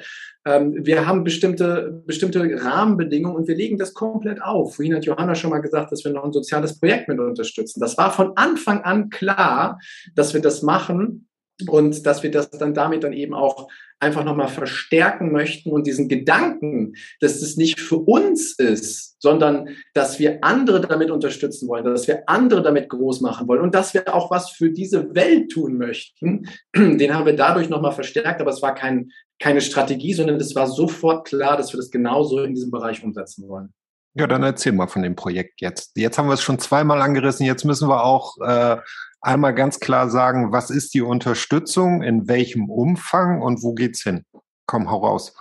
ähm, 0.45 0.75
wir 0.85 1.07
haben 1.07 1.23
bestimmte, 1.23 2.03
bestimmte 2.05 2.41
Rahmenbedingungen 2.61 3.37
und 3.37 3.47
wir 3.47 3.55
legen 3.55 3.77
das 3.77 3.93
komplett 3.93 4.41
auf. 4.41 4.75
Vorhin 4.75 4.95
hat 4.95 5.05
Johanna 5.05 5.35
schon 5.35 5.51
mal 5.51 5.59
gesagt, 5.59 5.91
dass 5.91 6.03
wir 6.03 6.11
noch 6.11 6.25
ein 6.25 6.33
soziales 6.33 6.79
Projekt 6.79 7.07
mit 7.07 7.19
unterstützen. 7.19 7.79
Das 7.79 7.97
war 7.97 8.11
von 8.11 8.33
Anfang 8.35 8.81
an 8.81 9.09
klar, 9.09 9.79
dass 10.15 10.33
wir 10.33 10.41
das 10.41 10.61
machen 10.61 11.28
und 11.67 12.05
dass 12.05 12.23
wir 12.23 12.31
das 12.31 12.49
dann 12.51 12.73
damit 12.73 13.03
dann 13.03 13.13
eben 13.13 13.33
auch 13.33 13.69
einfach 13.99 14.23
nochmal 14.23 14.47
verstärken 14.47 15.31
möchten 15.31 15.71
und 15.71 15.85
diesen 15.85 16.07
Gedanken, 16.07 16.93
dass 17.19 17.41
es 17.41 17.57
nicht 17.57 17.79
für 17.79 17.97
uns 17.97 18.57
ist, 18.57 19.21
sondern 19.21 19.69
dass 19.93 20.19
wir 20.19 20.39
andere 20.41 20.79
damit 20.79 21.11
unterstützen 21.11 21.67
wollen, 21.67 21.83
dass 21.83 22.07
wir 22.07 22.23
andere 22.27 22.61
damit 22.61 22.89
groß 22.89 23.21
machen 23.21 23.47
wollen 23.47 23.61
und 23.61 23.75
dass 23.75 23.93
wir 23.93 24.13
auch 24.13 24.31
was 24.31 24.51
für 24.51 24.71
diese 24.71 25.13
Welt 25.13 25.51
tun 25.51 25.77
möchten, 25.77 26.47
den 26.75 27.13
haben 27.13 27.25
wir 27.25 27.35
dadurch 27.35 27.69
nochmal 27.69 27.91
verstärkt, 27.91 28.39
aber 28.39 28.51
es 28.51 28.61
war 28.61 28.73
kein, 28.73 29.11
keine 29.39 29.61
Strategie, 29.61 30.13
sondern 30.13 30.37
es 30.37 30.55
war 30.55 30.67
sofort 30.67 31.27
klar, 31.27 31.57
dass 31.57 31.73
wir 31.73 31.77
das 31.77 31.91
genauso 31.91 32.41
in 32.43 32.53
diesem 32.53 32.71
Bereich 32.71 33.03
umsetzen 33.03 33.47
wollen. 33.49 33.73
Ja, 34.15 34.27
dann 34.27 34.43
erzähl 34.43 34.71
mal 34.71 34.87
von 34.87 35.03
dem 35.03 35.15
Projekt 35.15 35.61
jetzt. 35.61 35.95
Jetzt 35.95 36.17
haben 36.17 36.27
wir 36.27 36.33
es 36.33 36.41
schon 36.41 36.57
zweimal 36.57 37.01
angerissen. 37.01 37.45
Jetzt 37.45 37.63
müssen 37.63 37.87
wir 37.87 38.03
auch 38.03 38.37
äh, 38.41 38.77
einmal 39.21 39.53
ganz 39.53 39.79
klar 39.79 40.09
sagen, 40.09 40.51
was 40.51 40.69
ist 40.69 40.93
die 40.93 41.01
Unterstützung, 41.01 42.01
in 42.01 42.27
welchem 42.27 42.69
Umfang 42.69 43.41
und 43.41 43.63
wo 43.63 43.73
geht's 43.73 44.03
hin? 44.03 44.25
Komm, 44.65 44.89
hau 44.89 45.05
raus. 45.05 45.33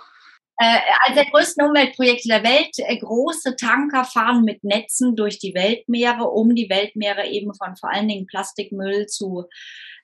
Äh, 0.61 0.81
als 1.07 1.15
der 1.15 1.27
größten 1.27 1.65
Umweltprojekte 1.65 2.29
der 2.29 2.43
Welt, 2.43 2.75
äh, 2.79 2.99
große 2.99 3.55
Tanker 3.55 4.05
fahren 4.05 4.43
mit 4.43 4.65
Netzen 4.65 5.15
durch 5.15 5.39
die 5.39 5.55
Weltmeere, 5.55 6.25
um 6.25 6.57
die 6.57 6.69
Weltmeere 6.69 7.29
eben 7.29 7.55
von 7.55 7.77
vor 7.77 7.93
allen 7.93 8.09
Dingen 8.09 8.27
Plastikmüll 8.27 9.07
zu 9.07 9.45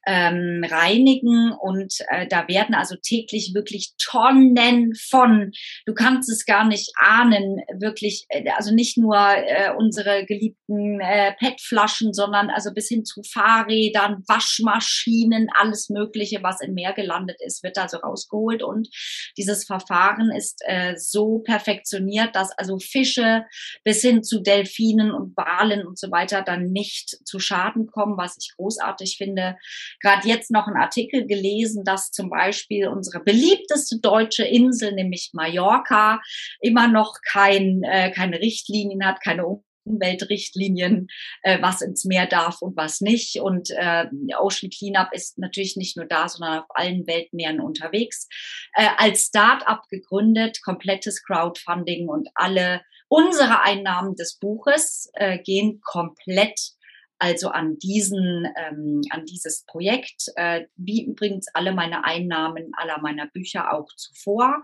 ähm, 0.06 0.64
reinigen 0.68 1.52
und 1.52 1.94
äh, 2.08 2.26
da 2.28 2.46
werden 2.48 2.74
also 2.74 2.96
täglich 2.96 3.52
wirklich 3.54 3.94
Tonnen 3.98 4.94
von, 4.94 5.52
du 5.86 5.94
kannst 5.94 6.30
es 6.30 6.44
gar 6.44 6.66
nicht 6.66 6.92
ahnen, 6.96 7.60
wirklich, 7.78 8.26
äh, 8.28 8.44
also 8.56 8.74
nicht 8.74 8.98
nur 8.98 9.16
äh, 9.16 9.72
unsere 9.76 10.24
geliebten 10.26 11.00
äh, 11.00 11.32
PET-Flaschen, 11.38 12.12
sondern 12.12 12.50
also 12.50 12.72
bis 12.72 12.88
hin 12.88 13.04
zu 13.04 13.22
Fahrrädern, 13.22 14.22
Waschmaschinen, 14.28 15.48
alles 15.58 15.88
Mögliche, 15.88 16.42
was 16.42 16.60
im 16.60 16.74
Meer 16.74 16.92
gelandet 16.92 17.38
ist, 17.44 17.62
wird 17.62 17.78
also 17.78 17.98
rausgeholt. 17.98 18.62
Und 18.62 18.88
dieses 19.36 19.64
Verfahren 19.64 20.30
ist 20.30 20.62
äh, 20.66 20.94
so 20.96 21.38
perfektioniert, 21.38 22.36
dass 22.36 22.50
also 22.58 22.78
Fische 22.78 23.44
bis 23.84 24.02
hin 24.02 24.22
zu 24.22 24.40
Delfinen 24.40 25.12
und 25.12 25.36
Walen 25.36 25.86
und 25.86 25.98
so 25.98 26.10
weiter 26.10 26.42
dann 26.42 26.72
nicht 26.72 27.18
zu 27.24 27.38
Schaden 27.38 27.86
kommen, 27.86 28.16
was 28.16 28.36
ich 28.38 28.54
großartig 28.56 29.16
finde 29.16 29.56
gerade 30.00 30.28
jetzt 30.28 30.50
noch 30.50 30.66
einen 30.66 30.76
Artikel 30.76 31.26
gelesen, 31.26 31.85
dass 31.85 32.11
zum 32.11 32.30
Beispiel 32.30 32.88
unsere 32.88 33.22
beliebteste 33.22 33.98
deutsche 34.00 34.44
Insel, 34.44 34.92
nämlich 34.92 35.30
Mallorca, 35.33 36.20
immer 36.61 36.88
noch 36.88 37.14
kein, 37.26 37.83
äh, 37.83 38.11
keine 38.11 38.40
Richtlinien 38.40 39.04
hat, 39.04 39.20
keine 39.22 39.44
Umweltrichtlinien, 39.85 41.09
äh, 41.42 41.61
was 41.61 41.83
ins 41.83 42.04
Meer 42.04 42.26
darf 42.26 42.62
und 42.62 42.76
was 42.76 43.00
nicht. 43.00 43.40
Und 43.40 43.70
äh, 43.70 44.07
Ocean 44.38 44.70
Cleanup 44.70 45.09
ist 45.12 45.38
natürlich 45.38 45.76
nicht 45.76 45.96
nur 45.96 46.07
da, 46.07 46.28
sondern 46.28 46.61
auf 46.61 46.66
allen 46.70 47.07
Weltmeeren 47.07 47.61
unterwegs. 47.61 48.28
Äh, 48.74 48.88
als 48.96 49.26
Start-up 49.26 49.88
gegründet, 49.88 50.61
komplettes 50.62 51.22
Crowdfunding 51.22 52.09
und 52.09 52.28
alle 52.35 52.83
unsere 53.09 53.62
Einnahmen 53.62 54.16
des 54.16 54.38
Buches 54.38 55.11
äh, 55.14 55.38
gehen 55.38 55.80
komplett 55.83 56.73
also 57.18 57.48
an 57.48 57.79
diesen, 57.79 58.46
ähm, 58.57 59.00
an 59.11 59.24
dieses 59.24 59.64
Projekt, 59.66 60.29
äh, 60.37 60.66
wie 60.77 61.05
übrigens 61.05 61.46
alle 61.55 61.72
meine 61.72 62.05
Einnahmen 62.05 62.72
aller 62.74 63.00
meiner 63.00 63.27
Bücher 63.27 63.72
auch 63.72 63.88
zuvor. 63.96 64.62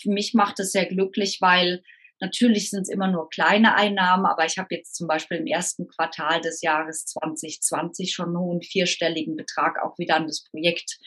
Für 0.00 0.10
mich 0.10 0.34
macht 0.34 0.60
es 0.60 0.72
sehr 0.72 0.86
glücklich, 0.86 1.38
weil 1.40 1.82
Natürlich 2.22 2.70
sind 2.70 2.82
es 2.82 2.88
immer 2.88 3.08
nur 3.08 3.28
kleine 3.30 3.74
Einnahmen, 3.74 4.26
aber 4.26 4.46
ich 4.46 4.56
habe 4.56 4.72
jetzt 4.76 4.94
zum 4.94 5.08
Beispiel 5.08 5.38
im 5.38 5.46
ersten 5.46 5.88
Quartal 5.88 6.40
des 6.40 6.62
Jahres 6.62 7.04
2020 7.06 8.12
schon 8.12 8.26
einen 8.26 8.38
hohen 8.38 8.62
vierstelligen 8.62 9.34
Betrag 9.34 9.82
auch 9.82 9.98
wieder 9.98 10.14
an 10.14 10.28
das 10.28 10.44
Projekt 10.44 11.00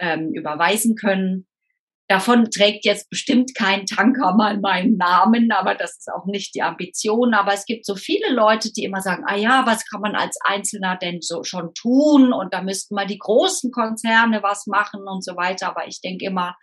ähm, 0.00 0.32
überweisen 0.32 0.96
können. 0.96 1.46
Davon 2.06 2.50
trägt 2.50 2.84
jetzt 2.84 3.08
bestimmt 3.08 3.54
kein 3.54 3.86
Tanker 3.86 4.34
mal 4.34 4.60
meinen 4.60 4.98
Namen, 4.98 5.50
aber 5.50 5.74
das 5.74 5.96
ist 5.96 6.12
auch 6.12 6.26
nicht 6.26 6.54
die 6.54 6.62
Ambition. 6.62 7.32
Aber 7.32 7.54
es 7.54 7.64
gibt 7.64 7.86
so 7.86 7.94
viele 7.96 8.30
Leute, 8.30 8.70
die 8.72 8.84
immer 8.84 9.00
sagen, 9.00 9.24
ah 9.26 9.36
ja, 9.36 9.64
was 9.66 9.86
kann 9.86 10.02
man 10.02 10.14
als 10.14 10.36
Einzelner 10.44 10.98
denn 11.00 11.22
so 11.22 11.44
schon 11.44 11.72
tun? 11.72 12.34
Und 12.34 12.52
da 12.52 12.62
müssten 12.62 12.94
mal 12.94 13.06
die 13.06 13.18
großen 13.18 13.70
Konzerne 13.70 14.42
was 14.42 14.66
machen 14.66 15.08
und 15.08 15.24
so 15.24 15.34
weiter. 15.36 15.68
Aber 15.68 15.86
ich 15.86 16.02
denke 16.02 16.26
immer, 16.26 16.56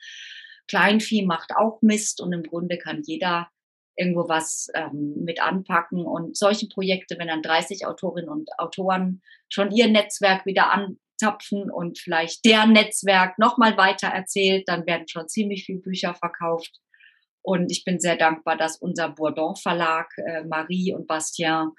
Kleinvieh 0.68 1.26
macht 1.26 1.52
auch 1.58 1.82
Mist 1.82 2.22
und 2.22 2.34
im 2.34 2.44
Grunde 2.44 2.78
kann 2.78 3.02
jeder 3.04 3.50
irgendwo 3.96 4.30
was 4.30 4.68
ähm, 4.76 5.16
mit 5.24 5.42
anpacken. 5.42 6.06
Und 6.06 6.38
solche 6.38 6.68
Projekte, 6.68 7.18
wenn 7.18 7.28
dann 7.28 7.42
30 7.42 7.88
Autorinnen 7.88 8.30
und 8.30 8.50
Autoren 8.60 9.22
schon 9.50 9.72
ihr 9.72 9.90
Netzwerk 9.90 10.46
wieder 10.46 10.72
an, 10.72 10.98
zapfen 11.22 11.70
und 11.70 12.00
vielleicht 12.00 12.44
der 12.46 12.66
Netzwerk 12.66 13.38
nochmal 13.38 13.78
weiter 13.78 14.08
erzählt, 14.08 14.64
dann 14.68 14.88
werden 14.88 15.08
schon 15.08 15.28
ziemlich 15.28 15.66
viele 15.66 15.82
Bücher 15.82 16.16
verkauft. 16.16 16.80
Und 17.44 17.72
ich 17.72 17.84
bin 17.86 18.00
sehr 18.00 18.18
dankbar, 18.18 18.58
dass 18.58 18.78
unser 18.78 19.10
Bourdon 19.10 19.56
Verlag, 19.56 20.08
äh, 20.18 20.44
Marie 20.44 20.94
und 20.94 21.08
Bastien, 21.08 21.72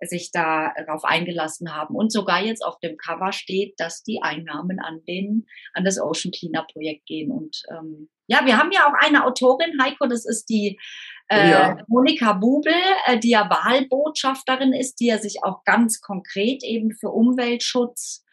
sich 0.00 0.30
darauf 0.30 1.04
eingelassen 1.04 1.74
haben 1.74 1.96
und 1.96 2.12
sogar 2.12 2.40
jetzt 2.40 2.64
auf 2.64 2.78
dem 2.78 2.96
Cover 2.96 3.32
steht, 3.32 3.74
dass 3.78 4.04
die 4.04 4.20
Einnahmen 4.22 4.78
an 4.78 5.02
den 5.08 5.46
an 5.72 5.84
das 5.84 6.00
Ocean 6.00 6.30
Cleaner 6.30 6.64
Projekt 6.72 7.06
gehen. 7.06 7.32
Und 7.32 7.62
ähm, 7.70 8.08
ja, 8.28 8.46
wir 8.46 8.58
haben 8.58 8.70
ja 8.70 8.86
auch 8.86 8.94
eine 9.04 9.24
Autorin, 9.24 9.82
Heiko, 9.82 10.06
das 10.06 10.24
ist 10.24 10.48
die 10.48 10.78
äh, 11.28 11.50
ja. 11.50 11.76
Monika 11.88 12.34
Bubel, 12.34 12.72
äh, 13.06 13.18
die 13.18 13.30
ja 13.30 13.50
Wahlbotschafterin 13.50 14.72
ist, 14.72 15.00
die 15.00 15.06
ja 15.06 15.18
sich 15.18 15.42
auch 15.42 15.64
ganz 15.64 16.00
konkret 16.00 16.62
eben 16.62 16.92
für 16.92 17.10
Umweltschutz 17.10 18.24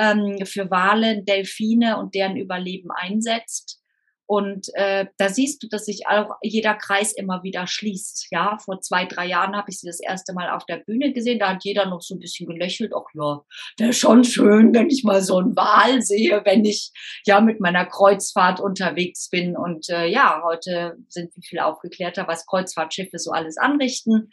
ähm, 0.00 0.44
für 0.46 0.70
Wale, 0.70 1.22
Delfine 1.22 1.98
und 1.98 2.14
deren 2.14 2.36
Überleben 2.36 2.90
einsetzt. 2.90 3.80
Und 4.26 4.68
äh, 4.74 5.06
da 5.18 5.28
siehst 5.28 5.60
du, 5.60 5.66
dass 5.66 5.86
sich 5.86 6.06
auch 6.06 6.36
jeder 6.40 6.76
Kreis 6.76 7.12
immer 7.12 7.42
wieder 7.42 7.66
schließt. 7.66 8.28
Ja, 8.30 8.58
vor 8.64 8.80
zwei, 8.80 9.04
drei 9.04 9.26
Jahren 9.26 9.56
habe 9.56 9.70
ich 9.70 9.80
sie 9.80 9.88
das 9.88 9.98
erste 9.98 10.32
Mal 10.34 10.50
auf 10.50 10.64
der 10.66 10.76
Bühne 10.76 11.12
gesehen. 11.12 11.40
Da 11.40 11.48
hat 11.48 11.64
jeder 11.64 11.86
noch 11.86 12.00
so 12.00 12.14
ein 12.14 12.20
bisschen 12.20 12.46
gelächelt. 12.46 12.92
Ach 12.94 13.12
ja, 13.12 13.40
der 13.80 13.88
ist 13.88 13.98
schon 13.98 14.22
schön, 14.22 14.72
wenn 14.72 14.88
ich 14.88 15.02
mal 15.02 15.20
so 15.20 15.38
einen 15.38 15.56
Wal 15.56 16.00
sehe, 16.00 16.42
wenn 16.44 16.64
ich 16.64 16.92
ja 17.26 17.40
mit 17.40 17.58
meiner 17.58 17.84
Kreuzfahrt 17.86 18.60
unterwegs 18.60 19.30
bin. 19.30 19.56
Und 19.56 19.88
äh, 19.88 20.06
ja, 20.06 20.42
heute 20.44 20.96
sind 21.08 21.34
wir 21.34 21.42
viel 21.42 21.58
aufgeklärter, 21.58 22.28
was 22.28 22.46
Kreuzfahrtschiffe 22.46 23.18
so 23.18 23.32
alles 23.32 23.56
anrichten. 23.56 24.30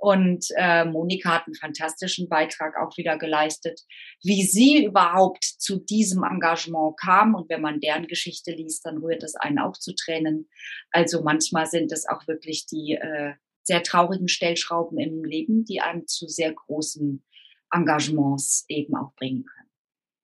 Und 0.00 0.46
äh, 0.56 0.84
Monika 0.84 1.34
hat 1.34 1.46
einen 1.46 1.56
fantastischen 1.56 2.28
Beitrag 2.28 2.76
auch 2.76 2.96
wieder 2.96 3.18
geleistet, 3.18 3.80
wie 4.22 4.44
sie 4.44 4.84
überhaupt 4.84 5.42
zu 5.42 5.80
diesem 5.80 6.22
Engagement 6.22 6.96
kam. 7.00 7.34
Und 7.34 7.50
wenn 7.50 7.60
man 7.60 7.80
deren 7.80 8.06
Geschichte 8.06 8.52
liest, 8.52 8.86
dann 8.86 8.98
rührt 8.98 9.24
es 9.24 9.34
einen 9.34 9.58
auch 9.58 9.76
zu 9.76 9.94
Tränen. 9.96 10.48
Also 10.92 11.22
manchmal 11.22 11.66
sind 11.66 11.90
es 11.90 12.08
auch 12.08 12.28
wirklich 12.28 12.66
die 12.66 12.92
äh, 12.92 13.34
sehr 13.64 13.82
traurigen 13.82 14.28
Stellschrauben 14.28 14.98
im 14.98 15.24
Leben, 15.24 15.64
die 15.64 15.80
einem 15.80 16.06
zu 16.06 16.28
sehr 16.28 16.52
großen 16.52 17.24
Engagements 17.72 18.64
eben 18.68 18.94
auch 18.94 19.12
bringen 19.16 19.44
können 19.44 19.57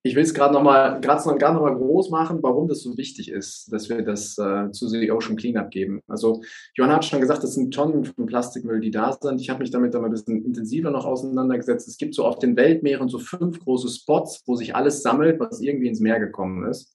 ich 0.06 0.14
will 0.14 0.22
es 0.22 0.34
gerade 0.34 0.52
nochmal 0.52 1.00
gerade 1.00 1.26
noch, 1.26 1.38
noch 1.38 1.62
mal 1.62 1.74
groß 1.74 2.10
machen, 2.10 2.40
warum 2.42 2.68
das 2.68 2.82
so 2.82 2.96
wichtig 2.98 3.30
ist, 3.30 3.72
dass 3.72 3.88
wir 3.88 4.02
das 4.02 4.36
äh, 4.36 4.70
zu 4.70 4.86
The 4.86 5.10
Ocean 5.10 5.34
Cleanup 5.34 5.70
geben. 5.70 6.02
Also 6.06 6.42
Johanna 6.74 6.96
hat 6.96 7.06
schon 7.06 7.22
gesagt, 7.22 7.42
das 7.42 7.54
sind 7.54 7.72
Tonnen 7.72 8.04
von 8.04 8.26
Plastikmüll, 8.26 8.80
die 8.80 8.90
da 8.90 9.16
sind. 9.18 9.40
Ich 9.40 9.48
habe 9.48 9.60
mich 9.60 9.70
damit 9.70 9.94
dann 9.94 10.04
ein 10.04 10.10
bisschen 10.10 10.44
intensiver 10.44 10.90
noch 10.90 11.06
auseinandergesetzt. 11.06 11.88
Es 11.88 11.96
gibt 11.96 12.14
so 12.14 12.26
auf 12.26 12.38
den 12.38 12.54
Weltmeeren 12.54 13.08
so 13.08 13.18
fünf 13.18 13.58
große 13.60 13.88
Spots, 13.88 14.42
wo 14.46 14.56
sich 14.56 14.76
alles 14.76 15.02
sammelt, 15.02 15.40
was 15.40 15.62
irgendwie 15.62 15.88
ins 15.88 16.00
Meer 16.00 16.20
gekommen 16.20 16.68
ist. 16.68 16.93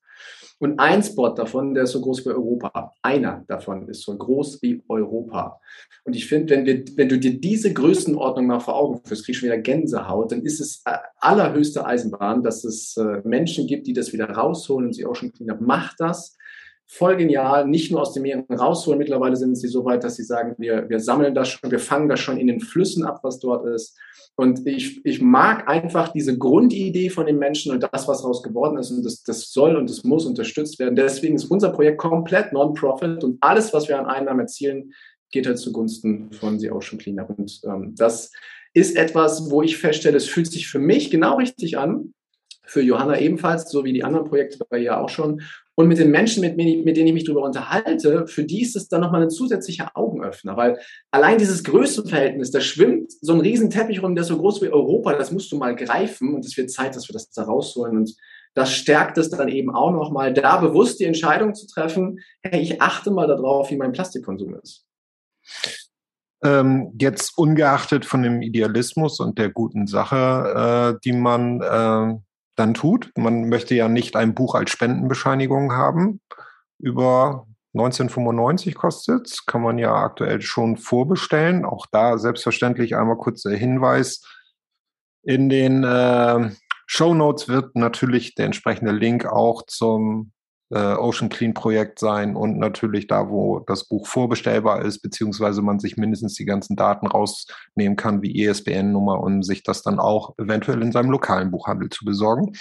Und 0.60 0.78
ein 0.78 1.02
Spot 1.02 1.29
davon, 1.29 1.73
der 1.73 1.83
ist 1.83 1.92
so 1.92 2.02
groß 2.02 2.25
wie 2.25 2.29
Europa. 2.29 2.94
Einer 3.02 3.46
davon 3.48 3.88
ist 3.88 4.04
so 4.04 4.15
groß 4.15 4.62
wie 4.62 4.83
Europa. 4.90 5.62
Und 6.04 6.15
ich 6.15 6.27
finde, 6.27 6.65
wenn, 6.65 6.86
wenn 6.98 7.10
du 7.10 7.17
dir 7.17 7.40
diese 7.40 7.73
Größenordnung 7.73 8.48
mal 8.48 8.60
vor 8.60 8.75
Augen 8.75 9.02
führst, 9.04 9.25
kriegst 9.25 9.42
du 9.42 9.46
wieder 9.46 9.58
Gänsehaut, 9.58 10.33
dann 10.33 10.42
ist 10.42 10.60
es 10.60 10.81
äh, 10.86 10.98
allerhöchste 11.17 11.86
Eisenbahn, 11.86 12.44
dass 12.44 12.65
es 12.65 12.98
äh, 12.98 13.21
Menschen 13.23 13.67
gibt, 13.67 13.88
die 13.88 13.94
das 13.94 14.12
wieder 14.12 14.29
rausholen 14.29 14.88
und 14.88 14.94
sie 14.94 15.06
auch 15.06 15.15
schon 15.15 15.31
cleaner. 15.31 15.58
Macht 15.62 16.00
das. 16.00 16.38
Voll 16.92 17.17
genial, 17.17 17.67
nicht 17.67 17.92
nur 17.92 18.02
aus 18.02 18.13
den 18.13 18.23
Meeren 18.23 18.46
rausholen. 18.50 18.98
Mittlerweile 18.98 19.35
sind 19.35 19.56
sie 19.56 19.67
so 19.67 19.85
weit, 19.85 20.04
dass 20.04 20.15
sie 20.15 20.23
sagen, 20.23 20.56
wir, 20.58 20.90
wir 20.90 21.00
sammeln 21.00 21.35
das 21.35 21.50
schon, 21.50 21.69
wir 21.69 21.79
fangen 21.79 22.10
das 22.10 22.19
schon 22.19 22.37
in 22.37 22.48
den 22.48 22.62
Flüssen 22.62 23.06
ab, 23.06 23.19
was 23.21 23.40
dort 23.40 23.67
ist. 23.67 23.96
Und 24.35 24.65
ich, 24.65 25.06
ich 25.06 25.21
mag 25.21 25.69
einfach 25.69 26.12
diese 26.12 26.35
Grundidee 26.35 27.12
von 27.12 27.27
den 27.27 27.37
Menschen 27.37 27.71
und 27.71 27.83
das, 27.83 28.08
was 28.08 28.21
daraus 28.21 28.42
geworden 28.42 28.77
ist. 28.77 28.90
Und 28.90 29.06
das, 29.06 29.21
das 29.21 29.52
soll 29.54 29.75
und 29.75 29.87
das 29.87 30.04
muss 30.04 30.25
unterstützt 30.25 30.79
werden. 30.79 30.96
Deswegen 30.96 31.35
ist 31.35 31.46
unser 31.46 31.69
Projekt 31.69 32.00
komplett 32.00 32.54
Non-Profit 32.54 33.23
und 33.23 33.37
alles, 33.42 33.71
was 33.71 33.87
wir 33.87 34.00
an 34.00 34.08
Einnahmen 34.08 34.40
erzielen, 34.40 34.94
geht 35.31 35.46
halt 35.46 35.60
zugunsten 35.60 36.31
von 36.31 36.58
The 36.58 36.71
Ocean 36.71 36.98
Cleanup. 36.98 37.37
Und 37.37 37.62
ähm, 37.65 37.94
das 37.96 38.31
ist 38.73 38.96
etwas, 38.96 39.52
wo 39.52 39.62
ich 39.62 39.77
feststelle, 39.77 40.17
es 40.17 40.27
fühlt 40.27 40.52
sich 40.52 40.67
für 40.67 40.79
mich 40.79 41.12
genau 41.12 41.35
richtig 41.35 41.77
an, 41.77 42.15
für 42.69 42.81
Johanna 42.81 43.19
ebenfalls, 43.19 43.69
so 43.69 43.83
wie 43.83 43.94
die 43.94 44.04
anderen 44.04 44.27
Projekte 44.27 44.65
bei 44.69 44.79
ihr 44.79 45.00
auch 45.00 45.10
schon. 45.10 45.42
Und 45.80 45.88
mit 45.88 45.98
den 45.98 46.12
Menschen, 46.12 46.42
mit, 46.42 46.58
mit 46.58 46.98
denen 46.98 47.08
ich 47.08 47.13
mich 47.13 47.23
darüber 47.23 47.46
unterhalte, 47.46 48.27
für 48.27 48.44
die 48.44 48.63
ist 48.63 48.75
es 48.75 48.90
dann 48.90 49.00
nochmal 49.00 49.21
ein 49.21 49.30
zusätzlicher 49.30 49.92
Augenöffner, 49.94 50.58
weil 50.58 50.77
allein 51.10 51.38
dieses 51.38 51.63
Größenverhältnis, 51.63 52.52
da 52.52 52.60
schwimmt 52.60 53.13
so 53.21 53.32
ein 53.32 53.40
riesen 53.40 53.69
Teppich 53.69 54.04
rum, 54.04 54.13
der 54.13 54.23
ist 54.23 54.27
so 54.27 54.38
groß 54.38 54.62
wie 54.62 54.67
Europa, 54.67 55.13
das 55.13 55.32
musst 55.32 55.50
du 55.54 55.58
mal 55.58 55.73
greifen 55.77 56.34
und 56.34 56.44
es 56.44 56.58
wird 56.58 56.69
Zeit, 56.69 56.98
dass 56.98 57.08
wir 57.08 57.13
das 57.13 57.30
da 57.30 57.44
rausholen 57.44 57.96
und 57.96 58.13
das 58.56 58.73
stärkt 58.73 59.17
es 59.19 59.30
dann 59.30 59.48
eben 59.48 59.73
auch 59.73 59.92
nochmal, 59.92 60.34
da 60.34 60.58
bewusst 60.58 61.00
die 61.00 61.06
Entscheidung 61.06 61.56
zu 61.56 61.65
treffen, 61.65 62.19
hey, 62.42 62.60
ich 62.60 62.82
achte 62.82 63.10
mal 63.10 63.27
darauf, 63.27 63.71
wie 63.71 63.77
mein 63.77 63.94
Plastikkonsum 63.94 64.56
ist. 64.62 64.86
Ähm, 66.44 66.92
jetzt 67.00 67.38
ungeachtet 67.38 68.04
von 68.04 68.21
dem 68.21 68.42
Idealismus 68.42 69.21
und 69.21 69.38
der 69.38 69.50
guten 69.50 69.88
Sache, 69.88 70.98
äh, 70.98 71.00
die 71.06 71.13
man 71.13 71.62
äh, 71.62 72.19
dann 72.60 72.73
tut. 72.73 73.12
Man 73.17 73.49
möchte 73.49 73.75
ja 73.75 73.87
nicht 73.87 74.15
ein 74.15 74.35
Buch 74.35 74.55
als 74.55 74.71
Spendenbescheinigung 74.71 75.73
haben. 75.73 76.21
Über 76.77 77.47
1995 77.73 78.75
kostet 78.75 79.27
es, 79.27 79.45
kann 79.45 79.62
man 79.62 79.77
ja 79.77 79.93
aktuell 79.93 80.41
schon 80.41 80.77
vorbestellen. 80.77 81.65
Auch 81.65 81.85
da 81.91 82.17
selbstverständlich 82.17 82.95
einmal 82.95 83.17
kurz 83.17 83.43
der 83.43 83.57
Hinweis. 83.57 84.23
In 85.23 85.49
den 85.49 85.83
äh, 85.83 86.51
Show 86.87 87.13
Notes 87.13 87.47
wird 87.47 87.75
natürlich 87.75 88.35
der 88.35 88.45
entsprechende 88.45 88.91
Link 88.91 89.25
auch 89.25 89.63
zum 89.67 90.31
äh, 90.72 90.94
Ocean 90.94 91.30
Clean 91.30 91.54
Projekt 91.54 92.00
sein 92.00 92.36
und 92.36 92.58
natürlich 92.58 93.08
da, 93.08 93.30
wo 93.30 93.60
das 93.60 93.86
Buch 93.86 94.08
vorbestellbar 94.08 94.84
ist, 94.84 95.00
beziehungsweise 95.00 95.62
man 95.62 95.80
sich 95.80 95.98
mindestens 95.98 96.36
die 96.36 96.46
ganzen 96.46 96.76
Daten 96.76 97.08
rausnehmen 97.08 97.96
kann, 97.96 98.22
wie 98.22 98.46
ESBN-Nummer, 98.46 99.22
um 99.22 99.44
sich 99.44 99.63
das 99.63 99.82
dann 99.82 100.00
auch 100.00 100.38
eventuell 100.38 100.82
in 100.82 100.92
seinem 100.92 101.10
lokalen 101.10 101.52
Buchhandel 101.52 101.90
zu 101.90 102.06
besorgen. 102.06 102.54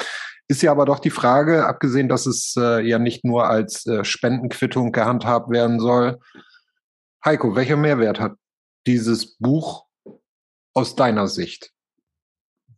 Ist 0.48 0.62
ja 0.62 0.70
aber 0.70 0.86
doch 0.86 0.98
die 0.98 1.10
Frage, 1.10 1.66
abgesehen, 1.66 2.08
dass 2.08 2.24
es 2.24 2.54
äh, 2.56 2.80
ja 2.80 2.98
nicht 2.98 3.24
nur 3.24 3.46
als 3.46 3.86
äh, 3.86 4.04
Spendenquittung 4.04 4.92
gehandhabt 4.92 5.50
werden 5.50 5.78
soll. 5.78 6.18
Heiko, 7.22 7.54
welcher 7.54 7.76
Mehrwert 7.76 8.18
hat 8.20 8.36
dieses 8.86 9.36
Buch 9.36 9.84
aus 10.72 10.96
deiner 10.96 11.28
Sicht? 11.28 11.72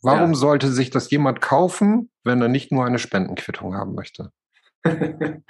Warum 0.02 0.30
ja. 0.30 0.36
sollte 0.36 0.72
sich 0.72 0.90
das 0.90 1.10
jemand 1.10 1.40
kaufen, 1.40 2.10
wenn 2.24 2.40
er 2.42 2.48
nicht 2.48 2.72
nur 2.72 2.84
eine 2.84 2.98
Spendenquittung 2.98 3.76
haben 3.76 3.94
möchte? 3.94 4.32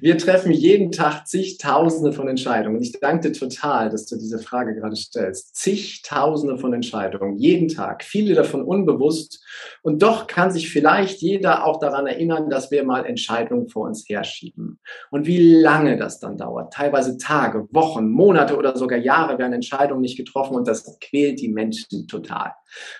Wir 0.00 0.16
treffen 0.16 0.52
jeden 0.52 0.90
Tag 0.90 1.26
zigtausende 1.26 2.12
von 2.12 2.28
Entscheidungen. 2.28 2.80
Ich 2.80 2.92
danke 2.98 3.28
dir 3.28 3.38
total, 3.38 3.90
dass 3.90 4.06
du 4.06 4.16
diese 4.16 4.38
Frage 4.38 4.74
gerade 4.74 4.96
stellst. 4.96 5.54
Zigtausende 5.54 6.56
von 6.56 6.72
Entscheidungen, 6.72 7.36
jeden 7.36 7.68
Tag, 7.68 8.02
viele 8.04 8.34
davon 8.34 8.62
unbewusst. 8.62 9.44
Und 9.82 10.02
doch 10.02 10.26
kann 10.26 10.50
sich 10.50 10.70
vielleicht 10.70 11.20
jeder 11.20 11.66
auch 11.66 11.78
daran 11.78 12.06
erinnern, 12.06 12.48
dass 12.48 12.70
wir 12.70 12.84
mal 12.84 13.04
Entscheidungen 13.04 13.68
vor 13.68 13.86
uns 13.86 14.08
herschieben. 14.08 14.78
Und 15.10 15.26
wie 15.26 15.60
lange 15.60 15.98
das 15.98 16.18
dann 16.18 16.38
dauert. 16.38 16.72
Teilweise 16.72 17.18
Tage, 17.18 17.68
Wochen, 17.72 18.08
Monate 18.08 18.56
oder 18.56 18.76
sogar 18.76 18.98
Jahre 18.98 19.38
werden 19.38 19.52
Entscheidungen 19.52 20.00
nicht 20.00 20.16
getroffen 20.16 20.54
und 20.54 20.66
das 20.66 20.98
quält 21.00 21.40
die 21.40 21.48
Menschen 21.48 22.08
total. 22.08 22.54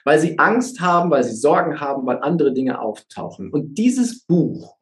Weil 0.04 0.18
sie 0.18 0.38
Angst 0.38 0.80
haben, 0.80 1.10
weil 1.10 1.24
sie 1.24 1.34
Sorgen 1.34 1.80
haben, 1.80 2.06
weil 2.06 2.18
andere 2.18 2.52
Dinge 2.52 2.80
auftauchen. 2.80 3.50
Und 3.50 3.78
dieses 3.78 4.26
Buch, 4.26 4.79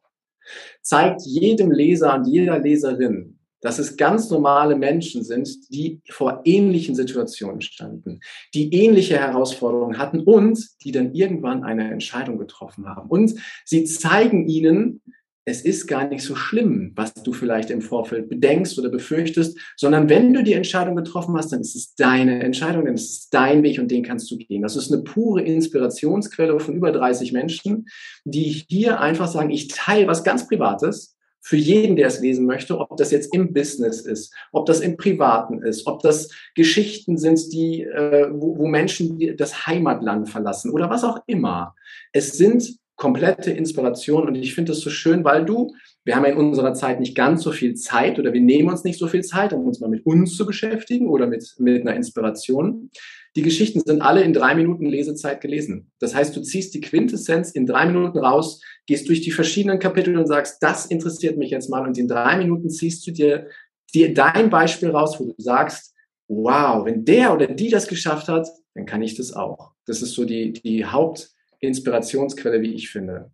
zeigt 0.81 1.21
jedem 1.25 1.71
Leser 1.71 2.15
und 2.15 2.25
jeder 2.25 2.59
Leserin, 2.59 3.39
dass 3.61 3.79
es 3.79 3.97
ganz 3.97 4.29
normale 4.29 4.75
Menschen 4.75 5.23
sind, 5.23 5.49
die 5.69 6.01
vor 6.09 6.41
ähnlichen 6.45 6.95
Situationen 6.95 7.61
standen, 7.61 8.21
die 8.53 8.73
ähnliche 8.73 9.17
Herausforderungen 9.17 9.97
hatten 9.97 10.21
und 10.21 10.59
die 10.83 10.91
dann 10.91 11.13
irgendwann 11.13 11.63
eine 11.63 11.91
Entscheidung 11.91 12.37
getroffen 12.37 12.87
haben. 12.87 13.09
Und 13.09 13.35
sie 13.65 13.83
zeigen 13.83 14.47
ihnen, 14.47 15.01
es 15.45 15.61
ist 15.61 15.87
gar 15.87 16.07
nicht 16.07 16.23
so 16.23 16.35
schlimm, 16.35 16.91
was 16.95 17.13
du 17.13 17.33
vielleicht 17.33 17.69
im 17.69 17.81
Vorfeld 17.81 18.29
bedenkst 18.29 18.77
oder 18.77 18.89
befürchtest, 18.89 19.57
sondern 19.77 20.09
wenn 20.09 20.33
du 20.33 20.43
die 20.43 20.53
Entscheidung 20.53 20.95
getroffen 20.95 21.35
hast, 21.35 21.51
dann 21.51 21.61
ist 21.61 21.75
es 21.75 21.95
deine 21.95 22.43
Entscheidung, 22.43 22.85
dann 22.85 22.95
ist 22.95 23.09
es 23.11 23.29
dein 23.29 23.63
Weg 23.63 23.79
und 23.79 23.89
den 23.89 24.03
kannst 24.03 24.29
du 24.31 24.37
gehen. 24.37 24.61
Das 24.61 24.75
ist 24.75 24.91
eine 24.91 25.03
pure 25.03 25.41
Inspirationsquelle 25.41 26.59
von 26.59 26.75
über 26.75 26.91
30 26.91 27.31
Menschen, 27.33 27.87
die 28.25 28.63
hier 28.69 28.99
einfach 28.99 29.27
sagen, 29.27 29.49
ich 29.49 29.67
teile 29.69 30.07
was 30.07 30.23
ganz 30.23 30.47
Privates 30.47 31.15
für 31.41 31.55
jeden, 31.55 31.95
der 31.95 32.07
es 32.07 32.19
lesen 32.19 32.45
möchte, 32.45 32.77
ob 32.77 32.97
das 32.97 33.11
jetzt 33.11 33.33
im 33.33 33.53
Business 33.53 34.01
ist, 34.01 34.33
ob 34.51 34.65
das 34.65 34.81
im 34.81 34.97
Privaten 34.97 35.63
ist, 35.63 35.87
ob 35.87 36.01
das 36.01 36.29
Geschichten 36.53 37.17
sind, 37.17 37.53
die, 37.53 37.83
äh, 37.83 38.29
wo, 38.31 38.57
wo 38.57 38.67
Menschen 38.67 39.35
das 39.37 39.65
Heimatland 39.65 40.29
verlassen 40.29 40.71
oder 40.71 40.89
was 40.89 41.03
auch 41.03 41.19
immer. 41.27 41.75
Es 42.11 42.33
sind 42.33 42.77
komplette 42.99 43.51
Inspiration 43.51 44.27
und 44.27 44.35
ich 44.35 44.53
finde 44.53 44.73
das 44.73 44.81
so 44.81 44.89
schön, 44.89 45.23
weil 45.23 45.45
du, 45.45 45.73
wir 46.03 46.15
haben 46.15 46.25
ja 46.25 46.31
in 46.31 46.37
unserer 46.37 46.73
Zeit 46.73 46.99
nicht 46.99 47.15
ganz 47.15 47.41
so 47.41 47.51
viel 47.51 47.73
Zeit 47.73 48.19
oder 48.19 48.33
wir 48.33 48.41
nehmen 48.41 48.69
uns 48.69 48.83
nicht 48.83 48.99
so 48.99 49.07
viel 49.07 49.23
Zeit, 49.23 49.53
um 49.53 49.65
uns 49.65 49.79
mal 49.79 49.89
mit 49.89 50.05
uns 50.05 50.35
zu 50.35 50.45
beschäftigen 50.45 51.07
oder 51.07 51.25
mit, 51.25 51.55
mit 51.59 51.81
einer 51.81 51.95
Inspiration. 51.95 52.91
Die 53.37 53.41
Geschichten 53.41 53.79
sind 53.79 54.01
alle 54.01 54.21
in 54.21 54.33
drei 54.33 54.53
Minuten 54.53 54.85
Lesezeit 54.85 55.39
gelesen. 55.39 55.91
Das 55.99 56.13
heißt, 56.13 56.35
du 56.35 56.41
ziehst 56.41 56.73
die 56.73 56.81
Quintessenz 56.81 57.51
in 57.51 57.65
drei 57.65 57.85
Minuten 57.85 58.17
raus, 58.17 58.61
gehst 58.85 59.07
durch 59.07 59.21
die 59.21 59.31
verschiedenen 59.31 59.79
Kapitel 59.79 60.17
und 60.17 60.27
sagst, 60.27 60.61
das 60.61 60.85
interessiert 60.85 61.37
mich 61.37 61.51
jetzt 61.51 61.69
mal 61.69 61.87
und 61.87 61.97
in 61.97 62.07
drei 62.07 62.37
Minuten 62.37 62.69
ziehst 62.69 63.07
du 63.07 63.11
dir, 63.11 63.47
dir 63.93 64.13
dein 64.13 64.49
Beispiel 64.49 64.89
raus, 64.89 65.17
wo 65.19 65.25
du 65.25 65.33
sagst, 65.37 65.95
wow, 66.27 66.85
wenn 66.85 67.05
der 67.05 67.33
oder 67.33 67.47
die 67.47 67.69
das 67.69 67.87
geschafft 67.87 68.27
hat, 68.27 68.47
dann 68.75 68.85
kann 68.85 69.01
ich 69.01 69.15
das 69.15 69.31
auch. 69.31 69.71
Das 69.85 70.01
ist 70.01 70.13
so 70.13 70.25
die, 70.25 70.51
die 70.51 70.85
Haupt, 70.85 71.31
Inspirationsquelle, 71.59 72.61
wie 72.61 72.73
ich 72.73 72.89
finde. 72.89 73.31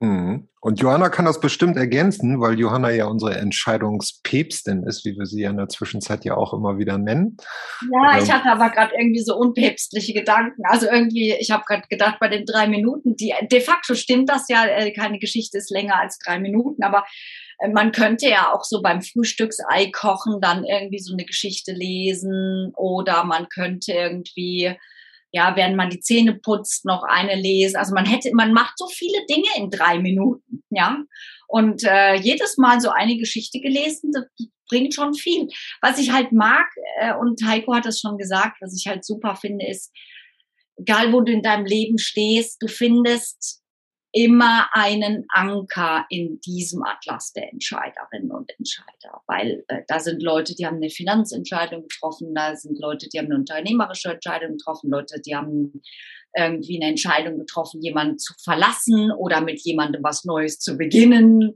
Mhm. 0.00 0.48
Und 0.60 0.80
Johanna 0.80 1.08
kann 1.08 1.24
das 1.24 1.40
bestimmt 1.40 1.76
ergänzen, 1.76 2.40
weil 2.40 2.58
Johanna 2.58 2.90
ja 2.90 3.06
unsere 3.06 3.36
Entscheidungspäpstin 3.36 4.82
ist, 4.82 5.04
wie 5.04 5.16
wir 5.16 5.24
sie 5.24 5.42
ja 5.42 5.50
in 5.50 5.56
der 5.56 5.68
Zwischenzeit 5.68 6.24
ja 6.24 6.36
auch 6.36 6.52
immer 6.52 6.76
wieder 6.76 6.98
nennen. 6.98 7.38
Ja, 7.92 8.20
ich 8.20 8.30
hatte 8.30 8.50
aber 8.50 8.68
gerade 8.70 8.92
irgendwie 8.98 9.22
so 9.22 9.36
unpäpstliche 9.36 10.12
Gedanken. 10.12 10.62
Also 10.64 10.86
irgendwie, 10.86 11.34
ich 11.38 11.50
habe 11.50 11.64
gerade 11.66 11.86
gedacht, 11.88 12.18
bei 12.20 12.28
den 12.28 12.44
drei 12.44 12.66
Minuten, 12.66 13.16
die 13.16 13.32
de 13.50 13.60
facto 13.60 13.94
stimmt 13.94 14.28
das 14.28 14.48
ja, 14.48 14.66
äh, 14.66 14.92
keine 14.92 15.18
Geschichte 15.18 15.58
ist 15.58 15.70
länger 15.70 15.98
als 15.98 16.18
drei 16.18 16.40
Minuten, 16.40 16.82
aber 16.82 17.04
äh, 17.60 17.68
man 17.68 17.92
könnte 17.92 18.28
ja 18.28 18.52
auch 18.52 18.64
so 18.64 18.82
beim 18.82 19.00
Frühstücksei 19.00 19.90
kochen 19.92 20.40
dann 20.42 20.64
irgendwie 20.64 20.98
so 20.98 21.14
eine 21.14 21.24
Geschichte 21.24 21.72
lesen 21.72 22.72
oder 22.76 23.24
man 23.24 23.48
könnte 23.48 23.92
irgendwie 23.92 24.76
ja, 25.36 25.54
während 25.54 25.76
man 25.76 25.90
die 25.90 26.00
Zähne 26.00 26.34
putzt, 26.34 26.86
noch 26.86 27.02
eine 27.02 27.34
lesen. 27.34 27.76
Also 27.76 27.94
man 27.94 28.06
hätte, 28.06 28.30
man 28.32 28.54
macht 28.54 28.78
so 28.78 28.88
viele 28.88 29.18
Dinge 29.26 29.48
in 29.58 29.70
drei 29.70 29.98
Minuten, 29.98 30.64
ja. 30.70 30.96
Und 31.46 31.84
äh, 31.84 32.14
jedes 32.14 32.56
Mal 32.56 32.80
so 32.80 32.88
eine 32.88 33.18
Geschichte 33.18 33.60
gelesen, 33.60 34.12
das 34.12 34.24
bringt 34.66 34.94
schon 34.94 35.12
viel. 35.12 35.46
Was 35.82 35.98
ich 35.98 36.10
halt 36.10 36.32
mag, 36.32 36.64
äh, 37.00 37.14
und 37.14 37.46
Heiko 37.46 37.74
hat 37.74 37.84
es 37.84 38.00
schon 38.00 38.16
gesagt, 38.16 38.56
was 38.62 38.74
ich 38.74 38.86
halt 38.86 39.04
super 39.04 39.36
finde, 39.36 39.66
ist, 39.66 39.92
egal 40.78 41.12
wo 41.12 41.20
du 41.20 41.32
in 41.32 41.42
deinem 41.42 41.66
Leben 41.66 41.98
stehst, 41.98 42.62
du 42.62 42.66
findest 42.66 43.62
immer 44.16 44.66
einen 44.72 45.26
Anker 45.28 46.06
in 46.08 46.40
diesem 46.40 46.82
Atlas 46.82 47.34
der 47.34 47.52
Entscheiderinnen 47.52 48.30
und 48.30 48.50
Entscheider, 48.58 49.20
weil 49.26 49.62
äh, 49.68 49.82
da 49.88 50.00
sind 50.00 50.22
Leute, 50.22 50.54
die 50.54 50.64
haben 50.64 50.76
eine 50.76 50.88
Finanzentscheidung 50.88 51.82
getroffen, 51.82 52.34
da 52.34 52.56
sind 52.56 52.78
Leute, 52.80 53.10
die 53.10 53.18
haben 53.18 53.26
eine 53.26 53.36
unternehmerische 53.36 54.12
Entscheidung 54.12 54.56
getroffen, 54.56 54.90
Leute, 54.90 55.20
die 55.20 55.36
haben 55.36 55.82
irgendwie 56.34 56.80
eine 56.80 56.90
Entscheidung 56.90 57.38
getroffen, 57.38 57.82
jemanden 57.82 58.18
zu 58.18 58.32
verlassen 58.42 59.12
oder 59.12 59.42
mit 59.42 59.60
jemandem 59.60 60.02
was 60.02 60.24
Neues 60.24 60.60
zu 60.60 60.78
beginnen. 60.78 61.54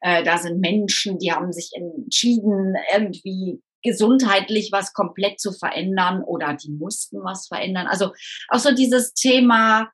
Äh, 0.00 0.24
da 0.24 0.38
sind 0.38 0.58
Menschen, 0.58 1.18
die 1.20 1.30
haben 1.30 1.52
sich 1.52 1.70
entschieden, 1.74 2.74
irgendwie 2.92 3.62
gesundheitlich 3.84 4.70
was 4.72 4.92
komplett 4.94 5.38
zu 5.38 5.52
verändern 5.52 6.24
oder 6.24 6.54
die 6.54 6.72
mussten 6.72 7.22
was 7.22 7.46
verändern. 7.46 7.86
Also 7.86 8.12
auch 8.48 8.58
so 8.58 8.74
dieses 8.74 9.14
Thema 9.14 9.90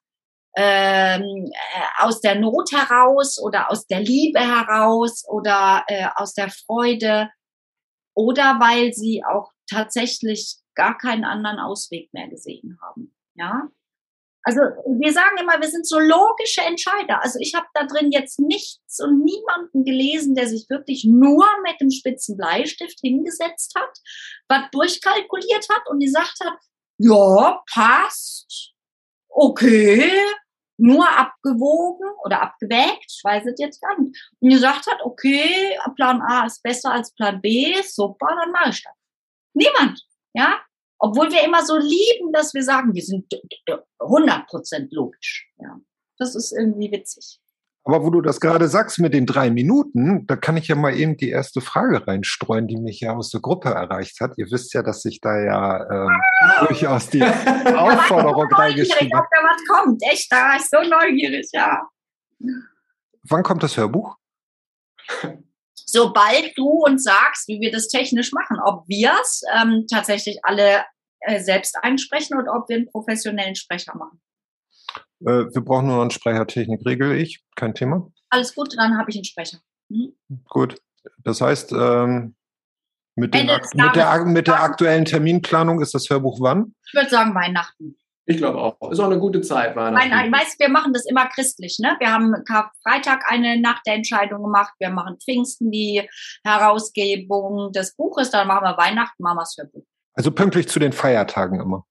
ähm, 0.56 1.50
äh, 1.52 2.02
aus 2.02 2.20
der 2.22 2.34
Not 2.36 2.72
heraus 2.72 3.38
oder 3.38 3.70
aus 3.70 3.86
der 3.86 4.00
Liebe 4.00 4.40
heraus 4.40 5.22
oder 5.28 5.84
äh, 5.86 6.06
aus 6.14 6.32
der 6.32 6.48
Freude 6.50 7.28
oder 8.14 8.58
weil 8.58 8.94
sie 8.94 9.22
auch 9.22 9.52
tatsächlich 9.68 10.56
gar 10.74 10.96
keinen 10.96 11.24
anderen 11.24 11.58
Ausweg 11.58 12.12
mehr 12.14 12.28
gesehen 12.28 12.78
haben. 12.80 13.14
Ja, 13.34 13.68
Also 14.44 14.60
wir 14.60 15.12
sagen 15.12 15.36
immer, 15.38 15.60
wir 15.60 15.68
sind 15.68 15.86
so 15.86 15.98
logische 15.98 16.62
Entscheider. 16.62 17.22
Also 17.22 17.38
ich 17.38 17.54
habe 17.54 17.66
da 17.74 17.84
drin 17.84 18.10
jetzt 18.10 18.40
nichts 18.40 18.98
und 19.00 19.24
niemanden 19.24 19.84
gelesen, 19.84 20.34
der 20.34 20.48
sich 20.48 20.70
wirklich 20.70 21.04
nur 21.04 21.44
mit 21.64 21.78
dem 21.82 21.90
spitzen 21.90 22.38
Bleistift 22.38 22.98
hingesetzt 23.00 23.74
hat, 23.76 23.98
was 24.48 24.70
durchkalkuliert 24.70 25.68
hat 25.68 25.82
und 25.90 26.00
gesagt 26.00 26.38
hat, 26.42 26.58
ja, 26.98 27.62
passt, 27.70 28.72
okay, 29.28 30.10
nur 30.78 31.08
abgewogen 31.08 32.08
oder 32.24 32.42
abgewägt, 32.42 33.06
ich 33.08 33.20
weiß 33.24 33.46
es 33.46 33.58
jetzt 33.58 33.80
gar 33.80 33.98
nicht, 33.98 34.14
und 34.40 34.50
gesagt 34.50 34.86
hat, 34.86 34.98
okay, 35.02 35.78
Plan 35.94 36.20
A 36.22 36.46
ist 36.46 36.62
besser 36.62 36.92
als 36.92 37.12
Plan 37.14 37.40
B, 37.40 37.74
super, 37.82 38.28
dann 38.28 38.52
mache 38.52 38.70
ich 38.70 38.82
das. 38.82 38.92
Niemand, 39.54 40.02
ja, 40.34 40.60
obwohl 40.98 41.30
wir 41.30 41.42
immer 41.44 41.64
so 41.64 41.76
lieben, 41.76 42.32
dass 42.32 42.54
wir 42.54 42.62
sagen, 42.62 42.94
wir 42.94 43.02
sind 43.02 43.26
100% 44.00 44.88
logisch, 44.90 45.50
ja. 45.58 45.78
Das 46.18 46.34
ist 46.34 46.52
irgendwie 46.52 46.90
witzig. 46.90 47.40
Aber 47.86 48.02
wo 48.02 48.10
du 48.10 48.20
das 48.20 48.40
gerade 48.40 48.66
sagst 48.66 48.98
mit 48.98 49.14
den 49.14 49.26
drei 49.26 49.48
Minuten, 49.48 50.26
da 50.26 50.34
kann 50.34 50.56
ich 50.56 50.66
ja 50.66 50.74
mal 50.74 50.92
eben 50.92 51.16
die 51.16 51.30
erste 51.30 51.60
Frage 51.60 52.04
reinstreuen, 52.04 52.66
die 52.66 52.76
mich 52.76 52.98
ja 52.98 53.14
aus 53.14 53.30
der 53.30 53.40
Gruppe 53.40 53.68
erreicht 53.68 54.20
hat. 54.20 54.32
Ihr 54.38 54.50
wisst 54.50 54.74
ja, 54.74 54.82
dass 54.82 55.04
ich 55.04 55.20
da 55.20 55.38
ja 55.38 55.88
ähm, 55.88 56.20
durchaus 56.66 57.08
die 57.10 57.22
Aufforderung 57.76 58.52
reingeschrieben 58.52 59.16
habe. 59.16 59.24
Ob 59.24 59.30
da 59.30 59.48
was 59.48 59.64
kommt, 59.68 60.02
echt, 60.10 60.32
da 60.32 60.36
war 60.36 60.56
ich 60.56 60.68
so 60.68 60.78
neugierig, 60.78 61.48
ja. 61.52 61.88
Wann 63.22 63.44
kommt 63.44 63.62
das 63.62 63.76
Hörbuch? 63.76 64.16
Sobald 65.74 66.58
du 66.58 66.84
uns 66.84 67.04
sagst, 67.04 67.46
wie 67.46 67.60
wir 67.60 67.70
das 67.70 67.86
technisch 67.86 68.32
machen, 68.32 68.58
ob 68.64 68.82
wir 68.88 69.12
es 69.22 69.42
ähm, 69.54 69.86
tatsächlich 69.88 70.40
alle 70.42 70.84
äh, 71.20 71.38
selbst 71.38 71.76
einsprechen 71.80 72.36
oder 72.36 72.52
ob 72.52 72.68
wir 72.68 72.78
einen 72.78 72.90
professionellen 72.90 73.54
Sprecher 73.54 73.96
machen. 73.96 74.20
Äh, 75.20 75.46
wir 75.54 75.62
brauchen 75.62 75.86
nur 75.86 76.00
einen 76.00 76.10
Sprechertechnik, 76.10 76.84
regel 76.86 77.12
ich, 77.12 77.42
kein 77.54 77.74
Thema. 77.74 78.10
Alles 78.30 78.54
gut, 78.54 78.74
dann 78.76 78.98
habe 78.98 79.10
ich 79.10 79.16
einen 79.16 79.24
Sprecher. 79.24 79.58
Mhm. 79.88 80.14
Gut. 80.48 80.80
Das 81.22 81.40
heißt, 81.40 81.72
ähm, 81.72 82.34
mit, 83.14 83.32
den, 83.32 83.46
mit, 83.46 83.96
der, 83.96 84.24
mit 84.24 84.46
der 84.46 84.62
aktuellen 84.62 85.04
Terminplanung 85.04 85.80
ist 85.80 85.94
das 85.94 86.10
Hörbuch 86.10 86.40
wann? 86.40 86.74
Ich 86.86 86.94
würde 86.94 87.08
sagen 87.08 87.34
Weihnachten. 87.34 87.96
Ich 88.28 88.38
glaube 88.38 88.58
auch. 88.58 88.90
Ist 88.90 88.98
auch 88.98 89.04
eine 89.04 89.20
gute 89.20 89.40
Zeit, 89.40 89.76
Weihnachten. 89.76 90.10
Nein, 90.10 90.30
nein, 90.30 90.32
weißt, 90.32 90.58
wir 90.58 90.68
machen 90.68 90.92
das 90.92 91.06
immer 91.06 91.26
christlich, 91.28 91.78
ne? 91.78 91.94
Wir 92.00 92.12
haben 92.12 92.34
Karfreitag 92.44 93.22
eine 93.28 93.60
Nacht 93.60 93.82
der 93.86 93.94
Entscheidung 93.94 94.42
gemacht, 94.42 94.74
wir 94.80 94.90
machen 94.90 95.16
Pfingsten 95.24 95.70
die 95.70 96.08
Herausgebung 96.44 97.72
des 97.72 97.94
Buches, 97.94 98.30
dann 98.32 98.48
machen 98.48 98.64
wir 98.64 98.76
Weihnachten, 98.76 99.22
machen 99.22 99.36
wir 99.36 99.42
das 99.42 99.56
Hörbuch. 99.56 99.84
Also 100.14 100.32
pünktlich 100.32 100.68
zu 100.68 100.80
den 100.80 100.92
Feiertagen 100.92 101.60
immer. 101.60 101.86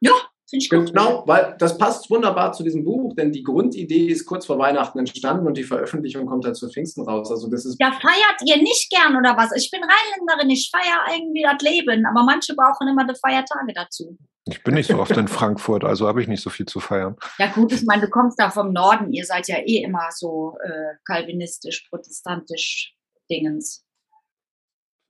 Ja. 0.00 0.12
Genau, 0.50 1.24
weil 1.26 1.56
das 1.58 1.76
passt 1.76 2.08
wunderbar 2.08 2.52
zu 2.52 2.62
diesem 2.62 2.84
Buch, 2.84 3.14
denn 3.16 3.32
die 3.32 3.42
Grundidee 3.42 4.06
ist 4.06 4.26
kurz 4.26 4.46
vor 4.46 4.58
Weihnachten 4.58 4.98
entstanden 5.00 5.46
und 5.46 5.56
die 5.56 5.64
Veröffentlichung 5.64 6.26
kommt 6.26 6.44
halt 6.44 6.54
zu 6.54 6.70
Pfingsten 6.70 7.02
raus. 7.02 7.32
Also 7.32 7.50
das 7.50 7.64
ist 7.64 7.76
Ja, 7.80 7.90
feiert 7.90 8.42
ihr 8.44 8.56
nicht 8.62 8.88
gern 8.90 9.16
oder 9.16 9.36
was? 9.36 9.50
Ich 9.56 9.70
bin 9.72 9.80
Rheinländerin, 9.82 10.50
ich 10.50 10.70
feiere 10.70 11.18
irgendwie 11.18 11.42
das 11.42 11.60
Leben, 11.62 12.06
aber 12.06 12.24
manche 12.24 12.54
brauchen 12.54 12.86
immer 12.86 13.04
die 13.04 13.18
Feiertage 13.18 13.72
dazu. 13.74 14.16
Ich 14.48 14.62
bin 14.62 14.74
nicht 14.74 14.86
so 14.86 15.00
oft 15.00 15.16
in 15.16 15.26
Frankfurt, 15.26 15.82
also 15.82 16.06
habe 16.06 16.22
ich 16.22 16.28
nicht 16.28 16.42
so 16.42 16.50
viel 16.50 16.66
zu 16.66 16.78
feiern. 16.78 17.16
Ja 17.38 17.48
gut, 17.48 17.72
ich 17.72 17.82
meine, 17.84 18.02
du 18.02 18.08
kommst 18.08 18.38
da 18.38 18.48
vom 18.48 18.72
Norden, 18.72 19.12
ihr 19.12 19.24
seid 19.24 19.48
ja 19.48 19.56
eh 19.56 19.82
immer 19.82 20.08
so 20.12 20.56
äh, 20.62 20.94
kalvinistisch, 21.04 21.88
protestantisch 21.90 22.94
Dingens. 23.28 23.84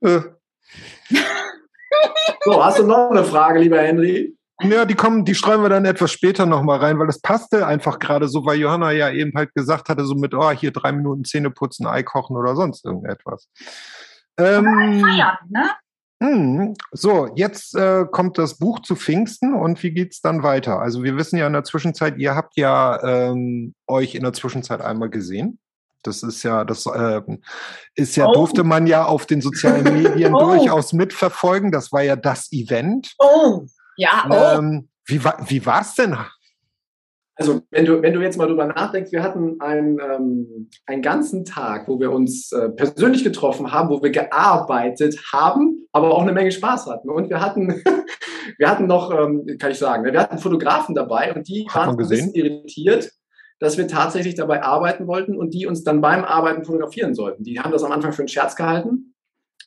Äh, 0.00 0.20
so. 2.44 2.64
Hast 2.64 2.78
du 2.78 2.84
noch 2.84 3.10
eine 3.10 3.24
Frage, 3.24 3.60
lieber 3.60 3.80
Henry? 3.82 4.35
Ja, 4.62 4.84
die 4.84 4.94
kommen, 4.94 5.24
die 5.24 5.34
streuen 5.34 5.62
wir 5.62 5.68
dann 5.68 5.84
etwas 5.84 6.10
später 6.12 6.46
nochmal 6.46 6.78
rein, 6.78 6.98
weil 6.98 7.06
das 7.06 7.20
passte 7.20 7.66
einfach 7.66 7.98
gerade 7.98 8.28
so, 8.28 8.44
weil 8.46 8.58
Johanna 8.58 8.92
ja 8.92 9.10
eben 9.10 9.32
halt 9.34 9.54
gesagt 9.54 9.88
hatte, 9.88 10.04
so 10.04 10.14
mit, 10.14 10.34
oh, 10.34 10.50
hier 10.50 10.72
drei 10.72 10.92
Minuten 10.92 11.24
Zähne 11.24 11.50
putzen, 11.50 11.86
Ei 11.86 12.02
kochen 12.02 12.36
oder 12.36 12.56
sonst 12.56 12.84
irgendetwas. 12.84 13.48
Ähm, 14.38 14.64
Feiern, 15.00 15.36
ne? 15.48 15.70
hm, 16.22 16.74
so, 16.92 17.28
jetzt 17.34 17.74
äh, 17.74 18.06
kommt 18.10 18.38
das 18.38 18.58
Buch 18.58 18.80
zu 18.80 18.96
Pfingsten 18.96 19.52
und 19.54 19.82
wie 19.82 19.90
geht's 19.90 20.20
dann 20.22 20.42
weiter? 20.42 20.80
Also 20.80 21.02
wir 21.02 21.16
wissen 21.16 21.36
ja 21.36 21.46
in 21.46 21.52
der 21.52 21.64
Zwischenzeit, 21.64 22.16
ihr 22.18 22.34
habt 22.34 22.56
ja 22.56 23.02
ähm, 23.02 23.74
euch 23.86 24.14
in 24.14 24.22
der 24.22 24.32
Zwischenzeit 24.32 24.80
einmal 24.80 25.10
gesehen. 25.10 25.58
Das 26.02 26.22
ist 26.22 26.42
ja, 26.42 26.64
das 26.64 26.86
ähm, 26.86 27.42
ist 27.94 28.16
ja, 28.16 28.26
Oh. 28.28 28.32
durfte 28.32 28.64
man 28.64 28.86
ja 28.86 29.04
auf 29.04 29.26
den 29.26 29.40
sozialen 29.40 29.84
Medien 29.84 30.34
Oh. 30.34 30.38
durchaus 30.38 30.92
mitverfolgen. 30.92 31.72
Das 31.72 31.92
war 31.92 32.02
ja 32.02 32.16
das 32.16 32.50
Event. 32.52 33.12
Oh, 33.18 33.66
ja, 33.96 34.26
oh. 34.30 34.58
Ähm, 34.58 34.88
wie 35.04 35.22
war 35.22 35.38
wie 35.48 35.64
war's 35.64 35.94
denn? 35.94 36.16
Also, 37.38 37.60
wenn 37.70 37.84
du, 37.84 38.00
wenn 38.00 38.14
du 38.14 38.22
jetzt 38.22 38.38
mal 38.38 38.46
drüber 38.46 38.64
nachdenkst, 38.64 39.12
wir 39.12 39.22
hatten 39.22 39.60
einen, 39.60 39.98
ähm, 40.00 40.70
einen 40.86 41.02
ganzen 41.02 41.44
Tag, 41.44 41.86
wo 41.86 42.00
wir 42.00 42.10
uns 42.10 42.50
äh, 42.52 42.70
persönlich 42.70 43.24
getroffen 43.24 43.72
haben, 43.72 43.90
wo 43.90 44.02
wir 44.02 44.10
gearbeitet 44.10 45.20
haben, 45.32 45.86
aber 45.92 46.14
auch 46.14 46.22
eine 46.22 46.32
Menge 46.32 46.50
Spaß 46.50 46.86
hatten. 46.86 47.10
Und 47.10 47.28
wir 47.28 47.42
hatten, 47.42 47.82
wir 48.58 48.70
hatten 48.70 48.86
noch, 48.86 49.12
ähm, 49.12 49.46
kann 49.58 49.70
ich 49.70 49.78
sagen, 49.78 50.04
wir 50.04 50.18
hatten 50.18 50.38
Fotografen 50.38 50.94
dabei 50.94 51.34
und 51.34 51.46
die 51.46 51.66
Hat 51.68 51.74
waren 51.74 51.90
ein 51.90 51.96
bisschen 51.98 52.32
irritiert, 52.32 53.12
dass 53.58 53.76
wir 53.76 53.86
tatsächlich 53.86 54.34
dabei 54.34 54.62
arbeiten 54.62 55.06
wollten 55.06 55.36
und 55.36 55.52
die 55.52 55.66
uns 55.66 55.84
dann 55.84 56.00
beim 56.00 56.24
Arbeiten 56.24 56.64
fotografieren 56.64 57.14
sollten. 57.14 57.44
Die 57.44 57.60
haben 57.60 57.72
das 57.72 57.84
am 57.84 57.92
Anfang 57.92 58.14
für 58.14 58.22
einen 58.22 58.28
Scherz 58.28 58.56
gehalten. 58.56 59.14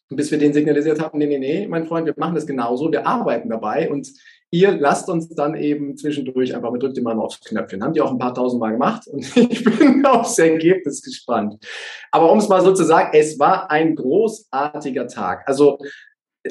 Und 0.10 0.18
bis 0.18 0.32
wir 0.32 0.39
denen 0.39 0.53
signalisiert 0.53 0.99
haben, 0.99 1.18
nee, 1.20 1.28
nee, 1.28 1.38
nee, 1.38 1.68
mein 1.68 1.86
Freund, 1.86 2.07
wir 2.07 2.16
machen 2.18 2.36
das 2.36 2.47
genauso, 2.47 2.91
wir 2.91 3.05
arbeiten 3.05 3.49
dabei 3.49 3.89
und 3.89 4.12
ihr 4.51 4.72
lasst 4.72 5.10
uns 5.10 5.30
dann 5.30 5.55
eben 5.55 5.95
zwischendurch 5.95 6.55
einfach, 6.55 6.74
wir 6.74 6.80
drückt 6.80 6.97
immer 6.97 7.14
mal 7.14 7.24
aufs 7.24 7.41
Knöpfchen. 7.41 7.84
Haben 7.84 7.93
die 7.93 8.01
auch 8.01 8.12
ein 8.12 8.18
paar 8.18 8.34
tausend 8.34 8.60
Mal 8.60 8.72
gemacht 8.72 9.07
und 9.07 9.38
ich 9.38 9.64
bin 9.64 10.05
aufs 10.05 10.39
Ergebnis 10.39 11.03
gespannt. 11.03 11.64
Aber 12.12 12.32
um 12.32 12.39
es 12.39 12.49
mal 12.49 12.62
so 12.62 12.74
zu 12.74 12.84
sagen, 12.84 13.12
es 13.14 13.38
war 13.38 13.70
ein 13.70 13.95
großartiger 13.95 15.07
Tag. 15.07 15.47
Also 15.47 15.78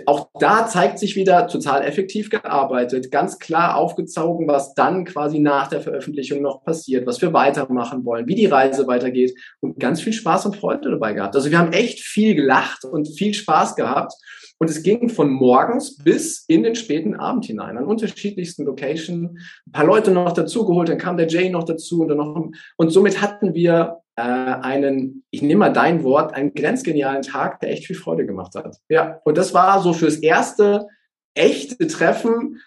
auch 0.06 0.28
da 0.38 0.66
zeigt 0.66 0.98
sich 0.98 1.16
wieder 1.16 1.46
total 1.48 1.82
effektiv 1.82 2.30
gearbeitet, 2.30 3.10
ganz 3.10 3.38
klar 3.38 3.76
aufgezogen, 3.76 4.46
was 4.46 4.74
dann 4.74 5.04
quasi 5.04 5.38
nach 5.38 5.68
der 5.68 5.80
Veröffentlichung 5.80 6.42
noch 6.42 6.62
passiert, 6.62 7.06
was 7.06 7.20
wir 7.20 7.32
weitermachen 7.32 8.04
wollen, 8.04 8.26
wie 8.26 8.34
die 8.34 8.46
Reise 8.46 8.86
weitergeht 8.86 9.34
und 9.60 9.78
ganz 9.80 10.00
viel 10.00 10.12
Spaß 10.12 10.46
und 10.46 10.56
Freude 10.56 10.90
dabei 10.90 11.12
gehabt. 11.12 11.34
Also 11.34 11.50
wir 11.50 11.58
haben 11.58 11.72
echt 11.72 12.00
viel 12.00 12.34
gelacht 12.34 12.84
und 12.84 13.08
viel 13.08 13.34
Spaß 13.34 13.76
gehabt. 13.76 14.12
Und 14.60 14.68
es 14.68 14.82
ging 14.82 15.08
von 15.08 15.30
morgens 15.30 15.96
bis 15.98 16.44
in 16.48 16.64
den 16.64 16.74
späten 16.74 17.14
Abend 17.14 17.44
hinein, 17.44 17.78
an 17.78 17.84
unterschiedlichsten 17.84 18.64
Locations. 18.64 19.30
Ein 19.66 19.72
paar 19.72 19.84
Leute 19.84 20.10
noch 20.10 20.32
dazugeholt, 20.32 20.88
dann 20.88 20.98
kam 20.98 21.16
der 21.16 21.28
Jay 21.28 21.48
noch 21.48 21.62
dazu 21.62 22.02
und 22.02 22.08
dann 22.08 22.18
noch. 22.18 22.50
Und 22.76 22.90
somit 22.90 23.22
hatten 23.22 23.54
wir 23.54 24.00
äh, 24.18 24.20
einen, 24.20 25.22
ich 25.30 25.42
nehme 25.42 25.60
mal 25.60 25.72
dein 25.72 26.02
Wort, 26.02 26.34
einen 26.34 26.52
grenzgenialen 26.52 27.22
Tag, 27.22 27.60
der 27.60 27.70
echt 27.70 27.86
viel 27.86 27.94
Freude 27.94 28.26
gemacht 28.26 28.56
hat. 28.56 28.78
Ja, 28.88 29.20
und 29.24 29.38
das 29.38 29.54
war 29.54 29.80
so 29.80 29.92
fürs 29.92 30.16
erste 30.16 30.88
echte 31.34 31.86
Treffen. 31.86 32.60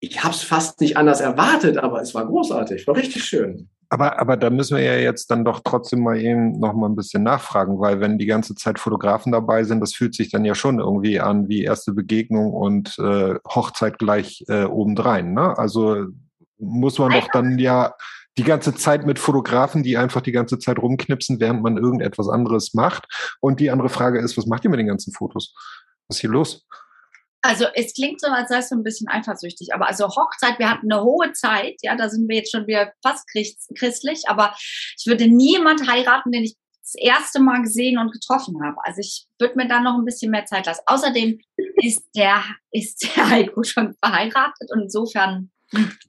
Ich 0.00 0.24
habe 0.24 0.34
es 0.34 0.42
fast 0.42 0.80
nicht 0.80 0.96
anders 0.96 1.20
erwartet, 1.20 1.78
aber 1.78 2.00
es 2.00 2.12
war 2.14 2.26
großartig, 2.26 2.88
war 2.88 2.96
richtig 2.96 3.24
schön. 3.24 3.68
Aber, 3.88 4.18
aber 4.18 4.36
da 4.36 4.50
müssen 4.50 4.76
wir 4.76 4.82
ja 4.82 4.96
jetzt 4.96 5.30
dann 5.30 5.44
doch 5.44 5.60
trotzdem 5.62 6.00
mal 6.00 6.20
eben 6.20 6.58
noch 6.58 6.74
mal 6.74 6.88
ein 6.88 6.96
bisschen 6.96 7.22
nachfragen, 7.22 7.78
weil 7.78 8.00
wenn 8.00 8.18
die 8.18 8.26
ganze 8.26 8.56
Zeit 8.56 8.80
Fotografen 8.80 9.30
dabei 9.30 9.62
sind, 9.62 9.80
das 9.80 9.94
fühlt 9.94 10.16
sich 10.16 10.32
dann 10.32 10.44
ja 10.44 10.56
schon 10.56 10.80
irgendwie 10.80 11.20
an 11.20 11.48
wie 11.48 11.62
erste 11.62 11.92
Begegnung 11.92 12.52
und 12.52 12.98
äh, 12.98 13.36
Hochzeit 13.46 14.00
gleich 14.00 14.44
äh, 14.48 14.64
obendrein. 14.64 15.34
Ne? 15.34 15.56
Also 15.56 16.06
muss 16.58 16.98
man 16.98 17.12
doch 17.12 17.28
dann 17.32 17.60
ja 17.60 17.94
die 18.38 18.44
ganze 18.44 18.74
Zeit 18.74 19.06
mit 19.06 19.18
Fotografen, 19.18 19.82
die 19.82 19.96
einfach 19.96 20.20
die 20.20 20.32
ganze 20.32 20.58
Zeit 20.58 20.78
rumknipsen, 20.78 21.40
während 21.40 21.62
man 21.62 21.78
irgendetwas 21.78 22.28
anderes 22.28 22.74
macht. 22.74 23.06
Und 23.40 23.60
die 23.60 23.70
andere 23.70 23.88
Frage 23.88 24.20
ist, 24.20 24.36
was 24.36 24.46
macht 24.46 24.64
ihr 24.64 24.70
mit 24.70 24.78
den 24.78 24.88
ganzen 24.88 25.12
Fotos? 25.12 25.54
Was 26.08 26.16
ist 26.16 26.20
hier 26.20 26.30
los? 26.30 26.66
Also 27.42 27.66
es 27.74 27.94
klingt 27.94 28.20
so, 28.20 28.26
als 28.26 28.48
seist 28.48 28.72
du 28.72 28.76
ein 28.76 28.82
bisschen 28.82 29.08
eifersüchtig, 29.08 29.72
aber 29.72 29.86
also 29.86 30.08
Hochzeit, 30.08 30.58
wir 30.58 30.68
hatten 30.68 30.90
eine 30.90 31.02
hohe 31.02 31.32
Zeit, 31.32 31.76
ja, 31.82 31.94
da 31.94 32.08
sind 32.08 32.28
wir 32.28 32.36
jetzt 32.36 32.50
schon 32.50 32.66
wieder 32.66 32.92
fast 33.04 33.28
christ- 33.30 33.72
christlich, 33.78 34.24
aber 34.26 34.54
ich 34.98 35.06
würde 35.06 35.28
niemand 35.28 35.88
heiraten, 35.88 36.32
den 36.32 36.42
ich 36.42 36.56
das 36.82 36.94
erste 36.96 37.40
Mal 37.40 37.62
gesehen 37.62 37.98
und 37.98 38.12
getroffen 38.12 38.62
habe. 38.64 38.76
Also 38.82 39.00
ich 39.00 39.26
würde 39.38 39.56
mir 39.56 39.68
dann 39.68 39.84
noch 39.84 39.94
ein 39.94 40.04
bisschen 40.04 40.30
mehr 40.30 40.44
Zeit 40.46 40.66
lassen. 40.66 40.82
Außerdem 40.86 41.38
ist 41.76 42.02
der, 42.16 42.42
ist 42.72 43.16
der 43.16 43.28
Heiko 43.28 43.62
schon 43.62 43.94
verheiratet 44.02 44.70
und 44.72 44.82
insofern, 44.82 45.50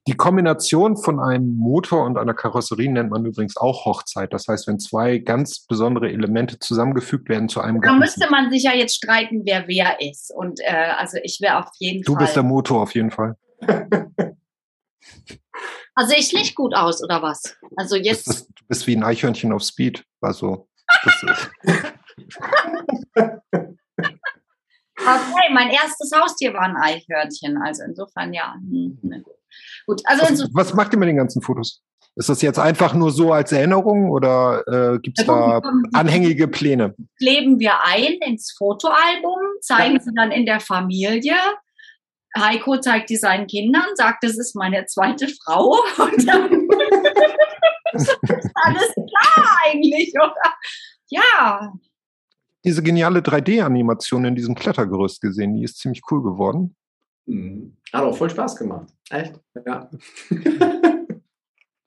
Die 0.08 0.14
Kombination 0.16 0.98
von 0.98 1.20
einem 1.20 1.56
Motor 1.58 2.06
und 2.06 2.18
einer 2.18 2.34
Karosserie 2.36 2.92
nennt 2.92 3.10
man 3.10 3.26
übrigens 3.26 3.58
auch 3.58 3.86
Hochzeit. 3.86 4.32
Das 4.34 4.48
heißt, 4.48 4.68
wenn 4.68 4.80
zwei 4.80 5.18
ganz 5.18 5.66
besondere 5.66 6.12
Elemente 6.12 6.60
zusammengefügt 6.60 7.28
werden 7.28 7.50
zu 7.50 7.60
einem 7.62 7.82
da 7.82 7.88
Ganzen. 7.88 8.00
müsste 8.00 8.30
man 8.30 8.52
sich 8.52 8.64
ja 8.64 8.74
jetzt 8.74 8.96
streiten, 8.96 9.42
wer 9.46 9.68
wer 9.68 10.00
ist. 10.00 10.32
Und 10.36 10.60
äh, 10.62 10.92
also 10.98 11.18
ich 11.24 11.40
wäre 11.42 11.58
auf 11.60 11.70
jeden 11.80 12.04
Du 12.04 12.14
Fall. 12.14 12.24
bist 12.24 12.36
der 12.36 12.44
Motor 12.44 12.82
auf 12.84 12.94
jeden 12.94 13.10
Fall. 13.12 13.36
also 15.96 16.14
ich 16.16 16.34
nicht 16.34 16.54
gut 16.56 16.76
aus, 16.76 17.04
oder 17.04 17.24
was? 17.24 17.58
Also 17.76 17.96
Du 17.96 18.02
bist, 18.04 18.28
jetzt. 18.28 18.28
das, 18.28 18.48
du 18.48 18.66
bist 18.68 18.86
wie 18.86 18.96
ein 18.96 19.04
Eichhörnchen 19.04 19.52
auf 19.52 19.64
Speed. 19.64 20.04
Also, 20.22 20.68
ist, 21.04 21.50
Okay, 25.00 25.54
mein 25.54 25.70
erstes 25.70 26.12
Haustier 26.14 26.54
war 26.54 26.62
ein 26.64 26.76
Eichhörnchen. 26.76 27.58
Also 27.58 27.84
insofern 27.84 28.34
ja. 28.34 28.56
Hm, 28.56 28.98
ne. 29.04 29.24
Gut, 29.86 30.02
also 30.06 30.24
Was, 30.24 30.50
was 30.54 30.74
macht 30.74 30.94
ihr 30.94 31.00
mit 31.00 31.10
den 31.10 31.18
ganzen 31.18 31.42
Fotos? 31.42 31.82
Ist 32.16 32.30
das 32.30 32.42
jetzt 32.42 32.58
einfach 32.58 32.94
nur 32.96 33.12
so 33.12 33.32
als 33.32 33.52
Erinnerung 33.52 34.10
oder 34.10 34.64
äh, 34.68 35.00
gibt 35.00 35.20
es 35.20 35.28
Ja, 35.28 35.62
da 35.62 35.72
anhängige 35.94 36.48
Pläne? 36.48 36.96
kleben 37.20 37.60
wir 37.60 37.84
ein 37.84 38.14
ins 38.26 38.54
Fotoalbum, 38.58 39.38
zeigen 39.62 40.00
sie 40.00 40.12
dann 40.16 40.32
in 40.32 40.46
der 40.48 40.60
Familie. 40.60 41.36
Heiko 42.38 42.78
zeigt 42.80 43.10
die 43.12 43.16
seinen 43.18 43.48
Kindern, 43.48 43.84
sagt, 43.96 44.24
das 44.24 44.38
ist 44.38 44.56
meine 44.56 44.86
zweite 44.88 45.28
Frau. 45.28 45.76
Und 45.98 46.28
dann 46.28 46.68
ist 47.94 48.18
alles 48.56 48.94
klar 48.94 49.58
eigentlich, 49.66 50.14
oder? 50.16 50.34
Ja, 51.10 51.72
Diese 52.66 52.84
geniale 52.84 53.20
3D-Animation 53.20 54.26
in 54.26 54.36
diesem 54.36 54.56
Klettergerüst 54.56 55.22
gesehen, 55.22 55.56
die 55.56 55.64
ist 55.64 55.78
ziemlich 55.80 56.02
cool 56.12 56.22
geworden. 56.22 56.76
Mhm. 57.28 57.78
Hat 57.94 58.04
auch 58.04 58.18
voll 58.18 58.30
Spaß 58.30 58.56
gemacht. 58.56 58.88
Echt? 59.10 59.40
Ja. 59.66 59.90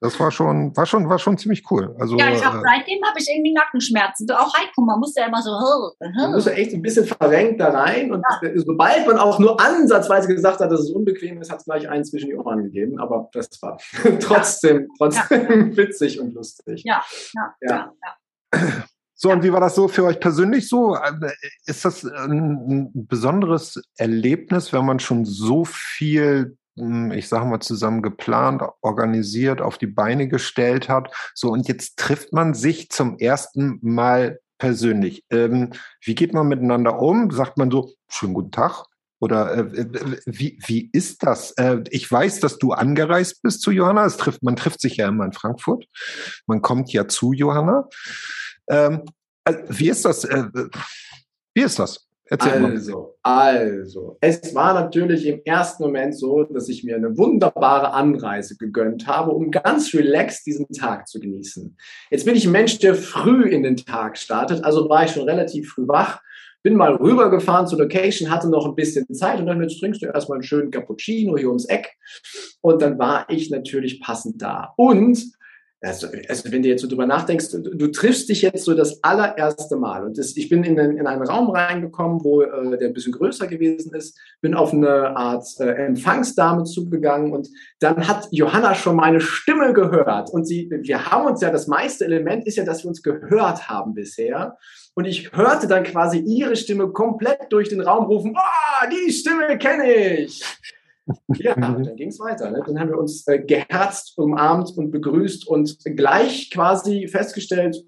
Das 0.03 0.19
war 0.19 0.31
schon, 0.31 0.75
war 0.75 0.87
schon, 0.87 1.11
war 1.11 1.19
schon 1.19 1.37
ziemlich 1.37 1.71
cool. 1.71 1.95
Also 2.01 2.17
ja 2.17 2.31
ich 2.31 2.43
hab, 2.43 2.55
äh, 2.55 2.63
seitdem 2.63 3.05
habe 3.05 3.19
ich 3.19 3.29
irgendwie 3.29 3.53
Nackenschmerzen. 3.53 4.27
Du, 4.27 4.35
Auch 4.35 4.51
Heiko, 4.55 4.81
man 4.81 4.99
muss 4.99 5.15
ja 5.15 5.27
immer 5.27 5.43
so. 5.43 5.51
Man 6.01 6.33
muss 6.33 6.47
ja 6.47 6.53
echt 6.53 6.73
ein 6.73 6.81
bisschen 6.81 7.05
verrenkt 7.05 7.61
da 7.61 7.69
rein 7.69 8.11
und 8.11 8.25
sobald 8.55 9.07
man 9.07 9.19
auch 9.19 9.39
nur 9.39 9.61
ansatzweise 9.61 10.27
gesagt 10.29 10.61
hat, 10.61 10.73
dass 10.73 10.81
es 10.81 10.91
unbequem 10.91 11.43
ist, 11.43 11.51
hat 11.51 11.59
es 11.59 11.67
gleich 11.67 11.87
einen 11.87 12.05
zwischen 12.05 12.31
die 12.31 12.35
Ohren 12.35 12.63
gegeben. 12.63 12.99
Aber 12.99 13.29
das 13.35 13.51
war 13.61 13.79
trotzdem, 14.21 14.89
trotzdem 14.97 15.77
witzig 15.77 16.19
und 16.19 16.33
lustig. 16.33 16.83
Ja, 16.87 17.03
ja, 17.35 17.55
Ja. 17.61 17.93
ja. 18.55 18.85
So, 19.23 19.31
und 19.31 19.43
wie 19.43 19.53
war 19.53 19.61
das 19.61 19.75
so 19.75 19.87
für 19.87 20.05
euch 20.05 20.19
persönlich 20.19 20.67
so? 20.67 20.95
Äh, 20.97 21.13
Ist 21.67 21.85
das 21.85 22.07
ein 22.07 22.89
ein 22.89 23.07
besonderes 23.07 23.79
Erlebnis, 23.99 24.73
wenn 24.73 24.87
man 24.87 24.99
schon 24.99 25.27
so 25.27 25.67
viel, 25.67 26.57
hm, 26.79 27.13
ich 27.13 27.29
sage 27.29 27.45
mal, 27.45 27.61
zusammen 27.61 28.01
geplant, 28.01 28.63
organisiert, 28.81 29.61
auf 29.61 29.77
die 29.77 29.89
Beine 29.89 30.27
gestellt 30.27 30.89
hat? 30.89 31.13
So, 31.35 31.51
und 31.51 31.69
jetzt 31.69 31.99
trifft 31.99 32.33
man 32.33 32.55
sich 32.55 32.89
zum 32.89 33.19
ersten 33.19 33.79
Mal 33.83 34.41
persönlich. 34.57 35.23
Ähm, 35.31 35.73
wie 36.03 36.15
geht 36.15 36.33
man 36.33 36.49
miteinander 36.49 36.99
um? 36.99 37.31
Sagt 37.31 37.59
man 37.59 37.71
so, 37.71 37.93
schönen 38.09 38.33
guten 38.33 38.53
Tag? 38.53 38.87
Oder 39.21 39.59
äh, 39.59 39.87
wie, 40.25 40.59
wie 40.67 40.91
ist 40.93 41.23
das? 41.23 41.53
Äh, 41.53 41.85
ich 41.91 42.11
weiß, 42.11 42.41
dass 42.41 42.59
du 42.59 42.73
angereist 42.73 43.43
bist 43.43 43.61
zu 43.61 43.71
Johanna. 43.71 44.07
Es 44.07 44.17
trifft, 44.17 44.43
man 44.43 44.57
trifft 44.57 44.81
sich 44.81 44.97
ja 44.97 45.09
immer 45.09 45.27
in 45.27 45.33
Frankfurt. 45.33 45.85
Man 46.47 46.63
kommt 46.63 46.93
ja 46.93 47.07
zu 47.07 47.33
Johanna. 47.33 47.89
Ähm, 48.69 49.03
äh, 49.45 49.55
wie 49.69 49.91
ist 49.91 50.05
das? 50.05 50.25
Äh, 50.25 50.45
wie 51.55 51.63
ist 51.63 51.79
das? 51.79 52.07
Erzähl 52.33 52.61
mal. 52.61 52.71
Also, 52.71 53.17
also, 53.25 54.17
es 54.21 54.55
war 54.55 54.73
natürlich 54.75 55.27
im 55.27 55.41
ersten 55.45 55.83
Moment 55.83 56.17
so, 56.17 56.45
dass 56.45 56.69
ich 56.69 56.85
mir 56.85 56.95
eine 56.95 57.19
wunderbare 57.19 57.93
Anreise 57.93 58.57
gegönnt 58.57 59.09
habe, 59.09 59.33
um 59.33 59.51
ganz 59.51 59.93
relaxed 59.93 60.47
diesen 60.47 60.69
Tag 60.69 61.09
zu 61.09 61.19
genießen. 61.19 61.77
Jetzt 62.09 62.25
bin 62.25 62.37
ich 62.37 62.47
ein 62.47 62.53
Mensch, 62.53 62.79
der 62.79 62.95
früh 62.95 63.49
in 63.49 63.65
den 63.65 63.77
Tag 63.77 64.17
startet, 64.17 64.63
also 64.63 64.89
war 64.89 65.05
ich 65.05 65.11
schon 65.11 65.29
relativ 65.29 65.73
früh 65.73 65.89
wach, 65.89 66.23
bin 66.63 66.77
mal 66.77 66.95
rübergefahren 66.95 67.67
zur 67.67 67.79
Location, 67.79 68.31
hatte 68.31 68.49
noch 68.49 68.67
ein 68.67 68.75
bisschen 68.75 69.07
Zeit 69.15 69.41
und 69.41 69.47
dann 69.47 69.67
trinkst 69.67 70.03
du 70.03 70.07
erstmal 70.07 70.37
einen 70.37 70.43
schönen 70.45 70.71
Cappuccino 70.71 71.37
hier 71.37 71.49
ums 71.49 71.65
Eck 71.67 71.97
und 72.61 72.83
dann 72.83 72.99
war 72.99 73.27
ich 73.29 73.51
natürlich 73.51 74.01
passend 74.01 74.41
da. 74.43 74.73
Und 74.77 75.33
also, 75.83 76.09
also 76.29 76.53
wenn 76.53 76.63
du 76.63 76.69
jetzt 76.69 76.83
so 76.83 76.89
drüber 76.89 77.07
nachdenkst, 77.07 77.53
du, 77.53 77.75
du 77.75 77.87
triffst 77.91 78.29
dich 78.29 78.43
jetzt 78.43 78.67
so 78.67 78.75
das 78.75 79.03
allererste 79.03 79.77
Mal. 79.77 80.05
Und 80.05 80.19
das, 80.19 80.37
ich 80.37 80.51
bin 80.51 80.63
in, 80.63 80.79
einen- 80.79 80.99
in 80.99 81.07
einen 81.07 81.23
Raum 81.23 81.49
reingekommen, 81.49 82.23
wo 82.23 82.43
äh, 82.43 82.77
der 82.77 82.89
ein 82.89 82.93
bisschen 82.93 83.15
größer 83.15 83.47
gewesen 83.47 83.95
ist, 83.95 84.19
bin 84.43 84.53
auf 84.53 84.75
eine 84.75 85.17
Art 85.17 85.47
äh, 85.59 85.71
Empfangsdame 85.87 86.65
zugegangen 86.65 87.33
und 87.33 87.49
dann 87.79 88.07
hat 88.07 88.29
Johanna 88.31 88.75
schon 88.75 88.97
meine 88.97 89.23
Stimme 89.23 89.73
gehört. 89.73 90.29
Und 90.29 90.45
sie, 90.45 90.69
wir 90.71 91.07
haben 91.11 91.25
uns 91.27 91.41
ja, 91.41 91.51
das 91.51 91.67
meiste 91.67 92.05
Element 92.05 92.47
ist 92.47 92.57
ja, 92.57 92.65
dass 92.67 92.85
wir 92.85 92.89
uns 92.91 93.03
gehört 93.03 93.71
haben 93.71 93.95
bisher. 93.95 94.59
Und 95.01 95.07
ich 95.07 95.33
hörte 95.33 95.67
dann 95.67 95.83
quasi 95.85 96.19
ihre 96.19 96.55
Stimme 96.57 96.91
komplett 96.91 97.51
durch 97.51 97.71
den 97.71 97.81
Raum 97.81 98.05
rufen, 98.05 98.37
ah, 98.37 98.87
die 98.87 99.11
Stimme 99.11 99.57
kenne 99.57 99.91
ich. 99.95 100.45
Ja, 101.39 101.57
Mhm. 101.57 101.85
dann 101.85 101.97
ging 101.97 102.11
es 102.11 102.21
weiter. 102.21 102.51
Ne? 102.51 102.63
Dann 102.67 102.79
haben 102.79 102.91
wir 102.91 102.99
uns 102.99 103.27
äh, 103.27 103.39
geherzt, 103.39 104.19
umarmt 104.19 104.77
und 104.77 104.91
begrüßt 104.91 105.49
und 105.49 105.79
gleich 105.97 106.51
quasi 106.51 107.09
festgestellt, 107.09 107.83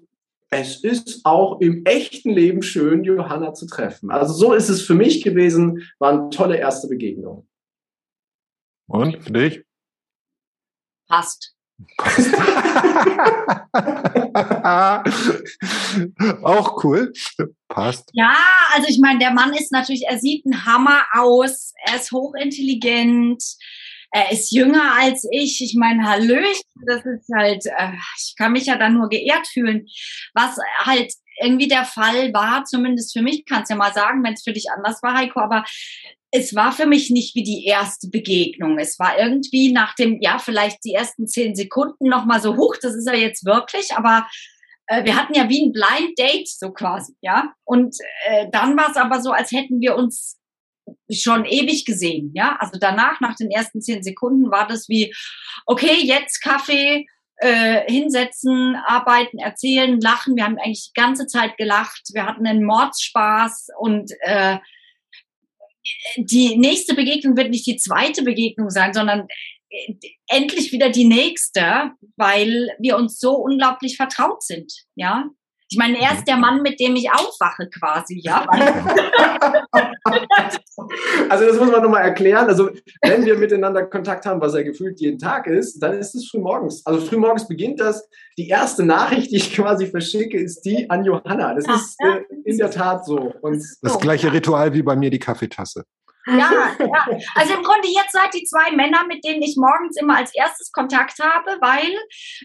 es 0.49 0.83
ist 0.83 1.21
auch 1.23 1.61
im 1.61 1.85
echten 1.85 2.31
Leben 2.31 2.63
schön, 2.63 3.03
Johanna 3.03 3.53
zu 3.53 3.67
treffen. 3.67 4.09
Also 4.09 4.33
so 4.33 4.53
ist 4.53 4.69
es 4.69 4.81
für 4.81 4.95
mich 4.95 5.23
gewesen, 5.23 5.87
war 5.99 6.13
eine 6.13 6.29
tolle 6.31 6.57
erste 6.57 6.87
Begegnung. 6.87 7.47
Und 8.87 9.21
für 9.23 9.33
dich? 9.33 9.63
Passt. 11.07 11.55
Auch 16.43 16.83
cool. 16.83 17.13
Passt. 17.67 18.09
Ja, 18.13 18.35
also 18.73 18.87
ich 18.89 18.99
meine, 18.99 19.19
der 19.19 19.31
Mann 19.31 19.53
ist 19.53 19.71
natürlich, 19.71 20.03
er 20.07 20.19
sieht 20.19 20.45
ein 20.45 20.65
Hammer 20.65 21.03
aus, 21.13 21.73
er 21.85 21.95
ist 21.95 22.11
hochintelligent, 22.11 23.43
er 24.11 24.31
ist 24.31 24.51
jünger 24.51 24.93
als 24.99 25.27
ich. 25.31 25.61
Ich 25.61 25.75
meine, 25.75 26.07
Hallöchen, 26.07 26.61
das 26.85 27.03
ist 27.05 27.29
halt, 27.35 27.65
äh, 27.65 27.93
ich 28.17 28.35
kann 28.37 28.51
mich 28.51 28.67
ja 28.67 28.77
dann 28.77 28.93
nur 28.93 29.09
geehrt 29.09 29.47
fühlen. 29.47 29.87
Was 30.33 30.57
halt 30.79 31.13
irgendwie 31.41 31.67
der 31.67 31.85
Fall 31.85 32.33
war, 32.33 32.63
zumindest 32.65 33.13
für 33.13 33.21
mich, 33.21 33.45
kannst 33.45 33.69
ja 33.69 33.75
mal 33.75 33.93
sagen, 33.93 34.23
wenn 34.23 34.33
es 34.33 34.43
für 34.43 34.53
dich 34.53 34.71
anders 34.71 35.01
war, 35.01 35.15
Heiko, 35.15 35.39
aber 35.39 35.63
es 36.31 36.55
war 36.55 36.71
für 36.71 36.87
mich 36.87 37.11
nicht 37.11 37.35
wie 37.35 37.43
die 37.43 37.65
erste 37.65 38.09
Begegnung. 38.09 38.79
Es 38.79 38.97
war 38.97 39.19
irgendwie 39.19 39.71
nach 39.71 39.93
dem, 39.93 40.19
ja, 40.19 40.39
vielleicht 40.39 40.83
die 40.83 40.93
ersten 40.93 41.27
zehn 41.27 41.55
Sekunden 41.55 42.09
nochmal 42.09 42.41
so, 42.41 42.57
huch, 42.57 42.77
das 42.81 42.95
ist 42.95 43.07
er 43.07 43.17
jetzt 43.17 43.45
wirklich, 43.45 43.95
aber 43.95 44.27
äh, 44.87 45.03
wir 45.05 45.15
hatten 45.15 45.35
ja 45.35 45.47
wie 45.49 45.63
ein 45.63 45.71
Blind 45.71 46.17
Date 46.17 46.47
so 46.47 46.71
quasi, 46.71 47.13
ja. 47.21 47.53
Und 47.65 47.95
äh, 48.25 48.47
dann 48.51 48.75
war 48.75 48.89
es 48.89 48.97
aber 48.97 49.21
so, 49.21 49.31
als 49.31 49.51
hätten 49.51 49.79
wir 49.79 49.95
uns 49.95 50.39
schon 51.11 51.45
ewig 51.45 51.85
gesehen, 51.85 52.31
ja. 52.33 52.57
Also 52.59 52.79
danach, 52.79 53.19
nach 53.21 53.35
den 53.35 53.51
ersten 53.51 53.81
zehn 53.81 54.03
Sekunden, 54.03 54.51
war 54.51 54.67
das 54.67 54.89
wie, 54.89 55.13
okay, 55.67 55.97
jetzt 56.01 56.41
Kaffee, 56.41 57.05
äh, 57.43 57.91
hinsetzen, 57.91 58.77
arbeiten, 58.85 59.37
erzählen, 59.37 59.99
lachen. 59.99 60.35
Wir 60.37 60.45
haben 60.45 60.57
eigentlich 60.57 60.91
die 60.93 60.99
ganze 60.99 61.27
Zeit 61.27 61.57
gelacht. 61.57 62.01
Wir 62.13 62.25
hatten 62.25 62.47
einen 62.47 62.63
Mordspaß 62.63 63.67
und 63.79 64.11
äh, 64.21 64.59
die 66.15 66.57
nächste 66.57 66.95
Begegnung 66.95 67.35
wird 67.35 67.49
nicht 67.49 67.67
die 67.67 67.75
zweite 67.75 68.23
Begegnung 68.23 68.69
sein, 68.69 68.93
sondern 68.93 69.27
äh, 69.69 69.93
endlich 70.27 70.71
wieder 70.71 70.89
die 70.89 71.03
nächste, 71.03 71.91
weil 72.15 72.69
wir 72.79 72.95
uns 72.95 73.19
so 73.19 73.35
unglaublich 73.35 73.97
vertraut 73.97 74.41
sind, 74.41 74.71
ja. 74.95 75.25
Ich 75.73 75.79
meine, 75.79 75.99
er 75.99 76.13
ist 76.13 76.27
der 76.27 76.37
Mann, 76.37 76.61
mit 76.61 76.79
dem 76.79 76.95
ich 76.95 77.09
aufwache 77.11 77.67
quasi, 77.67 78.21
ja. 78.23 78.45
Also 81.29 81.45
das 81.47 81.57
muss 81.57 81.71
man 81.71 81.81
nochmal 81.81 82.03
erklären. 82.03 82.47
Also 82.47 82.69
wenn 83.01 83.25
wir 83.25 83.37
miteinander 83.37 83.83
Kontakt 83.87 84.25
haben, 84.25 84.39
was 84.39 84.53
ja 84.53 84.61
gefühlt 84.61 84.99
jeden 84.99 85.17
Tag 85.17 85.47
ist, 85.47 85.79
dann 85.79 85.97
ist 85.97 86.13
es 86.13 86.29
frühmorgens. 86.29 86.85
Also 86.85 87.03
frühmorgens 87.03 87.47
beginnt 87.47 87.79
das. 87.79 88.07
Die 88.37 88.47
erste 88.49 88.83
Nachricht, 88.83 89.31
die 89.31 89.37
ich 89.37 89.55
quasi 89.55 89.87
verschicke, 89.87 90.39
ist 90.39 90.61
die 90.61 90.87
an 90.89 91.05
Johanna. 91.05 91.55
Das 91.55 91.65
Ja, 91.65 91.75
ist 91.75 91.95
äh, 91.99 92.21
in 92.43 92.57
der 92.57 92.69
Tat 92.69 93.05
so. 93.05 93.33
Und 93.41 93.63
Das 93.81 93.97
gleiche 93.99 94.31
Ritual 94.31 94.73
wie 94.73 94.83
bei 94.83 94.95
mir 94.95 95.09
die 95.09 95.19
Kaffeetasse. 95.19 95.85
Ja, 96.25 96.75
ja. 96.79 97.07
Also 97.35 97.53
im 97.53 97.63
Grunde 97.63 97.87
jetzt 97.87 98.11
seid 98.11 98.33
die 98.33 98.43
zwei 98.43 98.71
Männer, 98.71 99.05
mit 99.07 99.23
denen 99.25 99.41
ich 99.41 99.55
morgens 99.57 99.97
immer 99.97 100.17
als 100.17 100.33
erstes 100.33 100.71
Kontakt 100.71 101.19
habe, 101.19 101.57
weil 101.61 101.91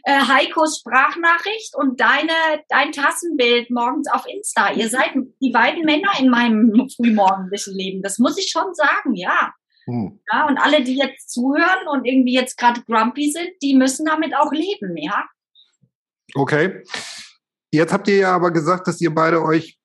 äh, 0.05 0.21
Heikos 0.21 0.81
Sprachnachricht 0.81 1.77
und 1.77 2.01
deine 2.01 2.33
dein 2.69 2.93
Tassenbild 2.93 3.71
morgens 3.71 4.11
auf 4.11 4.27
Insta. 4.27 4.73
Ihr 4.73 4.89
seid 4.89 5.13
die 5.41 5.51
beiden 5.51 5.85
Männer 5.85 6.11
in 6.19 6.29
meinem 6.29 6.89
frühmorgendlichen 6.97 7.75
Leben. 7.75 8.03
Das 8.03 8.19
muss 8.19 8.39
ich 8.39 8.51
schon 8.51 8.75
sagen, 8.75 9.15
ja. 9.15 9.53
Hm. 9.87 10.21
Ja, 10.33 10.47
und 10.47 10.59
alle, 10.59 10.83
die 10.83 10.97
jetzt 10.97 11.31
zuhören 11.31 11.89
und 11.91 12.05
irgendwie 12.05 12.35
jetzt 12.35 12.59
gerade 12.59 12.83
grumpy 12.83 13.31
sind, 13.31 13.51
die 13.63 13.75
müssen 13.75 14.05
damit 14.05 14.37
auch 14.37 14.53
leben, 14.53 14.97
ja. 14.97 15.25
Okay. 16.35 16.83
Jetzt 17.71 17.93
habt 17.93 18.09
ihr 18.09 18.17
ja 18.17 18.35
aber 18.35 18.51
gesagt, 18.51 18.87
dass 18.87 19.01
ihr 19.01 19.15
beide 19.15 19.43
euch 19.43 19.78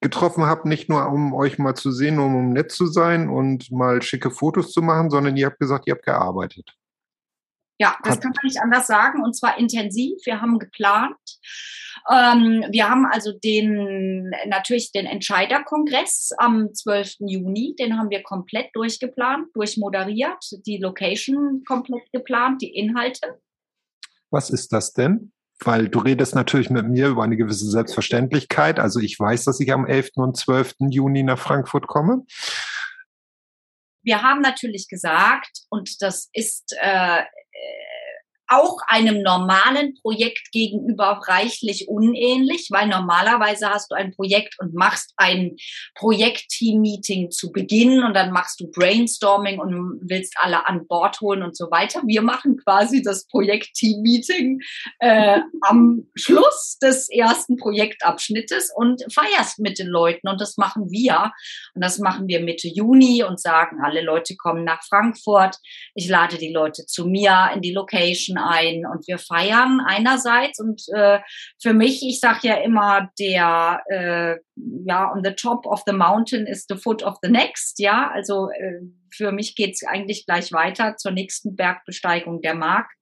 getroffen 0.00 0.44
habt, 0.46 0.66
nicht 0.66 0.88
nur 0.88 1.06
um 1.10 1.34
euch 1.34 1.58
mal 1.58 1.74
zu 1.74 1.90
sehen, 1.90 2.18
um, 2.18 2.34
um 2.34 2.52
nett 2.52 2.72
zu 2.72 2.86
sein 2.86 3.28
und 3.28 3.70
mal 3.70 4.02
schicke 4.02 4.30
Fotos 4.30 4.72
zu 4.72 4.82
machen, 4.82 5.10
sondern 5.10 5.36
ihr 5.36 5.46
habt 5.46 5.58
gesagt, 5.58 5.86
ihr 5.86 5.94
habt 5.94 6.04
gearbeitet. 6.04 6.74
Ja, 7.80 7.96
das 8.04 8.20
kann 8.20 8.30
man 8.30 8.44
nicht 8.44 8.60
anders 8.60 8.86
sagen 8.86 9.22
und 9.22 9.34
zwar 9.34 9.58
intensiv. 9.58 10.18
Wir 10.24 10.40
haben 10.40 10.58
geplant. 10.60 11.16
Ähm, 12.08 12.64
wir 12.70 12.88
haben 12.88 13.06
also 13.06 13.32
den, 13.32 14.30
natürlich 14.46 14.92
den 14.92 15.06
Entscheiderkongress 15.06 16.32
am 16.38 16.72
12. 16.72 17.16
Juni, 17.20 17.74
den 17.78 17.98
haben 17.98 18.10
wir 18.10 18.22
komplett 18.22 18.68
durchgeplant, 18.74 19.48
durchmoderiert, 19.54 20.44
die 20.66 20.78
Location 20.78 21.64
komplett 21.66 22.10
geplant, 22.12 22.62
die 22.62 22.74
Inhalte. 22.74 23.40
Was 24.30 24.50
ist 24.50 24.72
das 24.72 24.92
denn? 24.92 25.32
Weil 25.66 25.88
du 25.88 25.98
redest 25.98 26.34
natürlich 26.34 26.70
mit 26.70 26.88
mir 26.88 27.08
über 27.08 27.24
eine 27.24 27.36
gewisse 27.36 27.70
Selbstverständlichkeit. 27.70 28.78
Also 28.78 29.00
ich 29.00 29.18
weiß, 29.18 29.44
dass 29.44 29.60
ich 29.60 29.72
am 29.72 29.86
11. 29.86 30.10
und 30.16 30.36
12. 30.36 30.74
Juni 30.90 31.22
nach 31.22 31.38
Frankfurt 31.38 31.86
komme. 31.86 32.22
wir 34.02 34.22
haben 34.22 34.40
natürlich 34.42 34.88
gesagt, 34.88 35.62
und 35.70 36.02
das 36.02 36.28
ist 36.32 36.76
äh, 36.80 37.22
auch 38.48 38.78
einem 38.86 39.22
normalen 39.22 39.94
Projekt 39.94 40.52
gegenüber 40.52 41.20
reichlich 41.26 41.88
unähnlich, 41.88 42.68
weil 42.70 42.88
normalerweise 42.88 43.70
hast 43.70 43.90
du 43.90 43.94
ein 43.94 44.12
Projekt 44.14 44.56
und 44.58 44.74
machst 44.74 45.12
ein 45.16 45.56
Projektteam-Meeting 45.94 47.30
zu 47.30 47.52
Beginn 47.52 48.04
und 48.04 48.14
dann 48.14 48.32
machst 48.32 48.60
du 48.60 48.70
Brainstorming 48.70 49.58
und 49.58 50.00
willst 50.02 50.34
alle 50.38 50.66
an 50.66 50.86
Bord 50.86 51.20
holen 51.20 51.42
und 51.42 51.56
so 51.56 51.70
weiter. 51.70 52.02
Wir 52.06 52.22
machen 52.22 52.58
quasi 52.62 53.02
das 53.02 53.26
Projektteam-Meeting 53.28 54.60
äh, 54.98 55.40
am 55.62 56.06
Schluss 56.14 56.78
des 56.82 57.08
ersten 57.10 57.56
Projektabschnittes 57.56 58.70
und 58.74 59.04
feierst 59.12 59.58
mit 59.58 59.78
den 59.78 59.88
Leuten 59.88 60.28
und 60.28 60.40
das 60.40 60.56
machen 60.56 60.90
wir. 60.90 61.32
Und 61.74 61.82
das 61.82 61.98
machen 61.98 62.28
wir 62.28 62.40
Mitte 62.40 62.68
Juni 62.68 63.22
und 63.22 63.40
sagen, 63.40 63.78
alle 63.82 64.02
Leute 64.02 64.36
kommen 64.36 64.64
nach 64.64 64.82
Frankfurt. 64.84 65.56
Ich 65.94 66.08
lade 66.08 66.38
die 66.38 66.52
Leute 66.52 66.86
zu 66.86 67.06
mir 67.06 67.50
in 67.54 67.60
die 67.60 67.72
Location 67.72 68.33
Menschen 68.34 68.38
ein 68.38 68.86
und 68.86 69.06
wir 69.06 69.18
feiern 69.18 69.80
einerseits 69.86 70.60
und 70.60 70.82
äh, 70.94 71.20
für 71.60 71.72
mich, 71.72 72.02
ich 72.06 72.20
sage 72.20 72.48
ja 72.48 72.54
immer, 72.56 73.10
der 73.18 73.82
äh, 73.88 74.36
ja 74.86 75.12
on 75.12 75.22
the 75.24 75.32
top 75.32 75.66
of 75.66 75.82
the 75.86 75.92
mountain 75.92 76.46
is 76.46 76.66
the 76.68 76.76
foot 76.76 77.02
of 77.02 77.16
the 77.22 77.30
next, 77.30 77.78
ja, 77.78 78.10
also 78.12 78.50
äh, 78.50 78.80
für 79.12 79.32
mich 79.32 79.54
geht's 79.54 79.84
eigentlich 79.84 80.26
gleich 80.26 80.52
weiter 80.52 80.96
zur 80.96 81.12
nächsten 81.12 81.56
Bergbesteigung 81.56 82.40
der 82.42 82.54
Markt. 82.54 82.94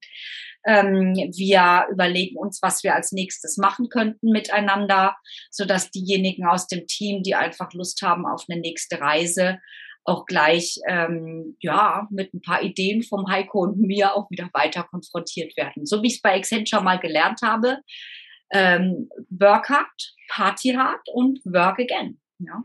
Ähm, 0.65 1.13
wir 1.13 1.87
überlegen 1.91 2.37
uns, 2.37 2.61
was 2.61 2.83
wir 2.83 2.95
als 2.95 3.11
nächstes 3.11 3.57
machen 3.57 3.89
könnten 3.89 4.29
miteinander, 4.29 5.17
so 5.51 5.65
dass 5.65 5.91
diejenigen 5.91 6.45
aus 6.45 6.67
dem 6.67 6.87
Team, 6.87 7.21
die 7.21 7.35
einfach 7.35 7.73
Lust 7.73 8.01
haben 8.01 8.25
auf 8.25 8.45
eine 8.47 8.61
nächste 8.61 9.01
Reise, 9.01 9.59
auch 10.05 10.25
gleich 10.25 10.79
ähm, 10.87 11.55
ja 11.59 12.07
mit 12.11 12.33
ein 12.33 12.41
paar 12.41 12.61
Ideen 12.61 13.03
vom 13.03 13.27
Heiko 13.29 13.63
und 13.63 13.79
mir 13.79 14.15
auch 14.15 14.29
wieder 14.29 14.49
weiter 14.53 14.83
konfrontiert 14.83 15.55
werden. 15.57 15.85
So 15.85 16.01
wie 16.01 16.07
ich 16.07 16.15
es 16.15 16.21
bei 16.21 16.35
Accenture 16.35 16.83
mal 16.83 16.99
gelernt 16.99 17.41
habe, 17.41 17.77
ähm, 18.51 19.09
work 19.29 19.69
hard, 19.69 20.13
party 20.29 20.73
hard 20.73 21.07
und 21.13 21.39
work 21.45 21.79
again. 21.79 22.19
Ja. 22.39 22.63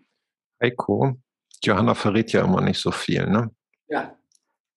Heiko, 0.63 1.17
Johanna 1.63 1.95
verrät 1.95 2.33
ja 2.33 2.45
immer 2.45 2.61
nicht 2.61 2.81
so 2.81 2.91
viel, 2.91 3.27
ne? 3.27 3.51
Ja. 3.89 4.15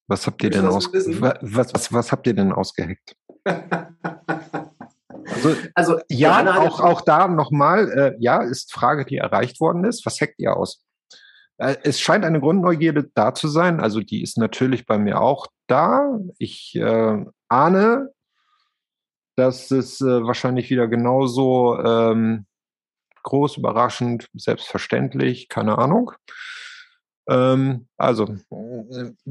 Was 0.08 0.28
habt 0.28 0.44
ihr 0.44 0.50
denn 0.50 0.68
aus 0.68 0.92
was, 0.94 1.74
was, 1.74 1.94
was 1.94 2.12
habt 2.12 2.28
ihr 2.28 2.34
denn 2.34 2.52
ausgeheckt? 2.52 3.16
Also, 5.34 5.56
also 5.76 6.00
ja, 6.10 6.60
auch, 6.60 6.80
auch 6.82 7.02
da 7.02 7.28
nochmal, 7.28 7.90
äh, 7.92 8.16
ja, 8.20 8.42
ist 8.42 8.74
Frage, 8.74 9.06
die 9.06 9.18
erreicht 9.18 9.60
worden 9.60 9.86
ist. 9.86 10.06
Was 10.06 10.20
hackt 10.20 10.40
ihr 10.40 10.56
aus? 10.56 10.84
Äh, 11.62 11.78
es 11.84 12.02
scheint 12.02 12.26
eine 12.26 12.40
Grundneugierde 12.40 13.12
da 13.14 13.34
zu 13.36 13.48
sein. 13.48 13.80
Also 13.80 14.00
die 14.02 14.24
ist 14.24 14.38
natürlich 14.38 14.88
bei 14.88 14.98
mir 14.98 15.22
auch 15.22 15.48
da. 15.68 16.20
Ich 16.40 16.76
äh, 16.76 17.26
ahne, 17.50 18.10
dass 19.36 19.70
es 19.70 20.02
äh, 20.02 20.24
wahrscheinlich 20.24 20.72
wieder 20.72 20.88
genauso 20.88 21.78
ähm, 21.80 22.48
groß, 23.24 23.58
überraschend, 23.58 24.28
selbstverständlich, 24.34 25.50
keine 25.50 25.78
Ahnung. 25.78 26.12
Ähm, 27.32 27.88
also, 27.96 28.28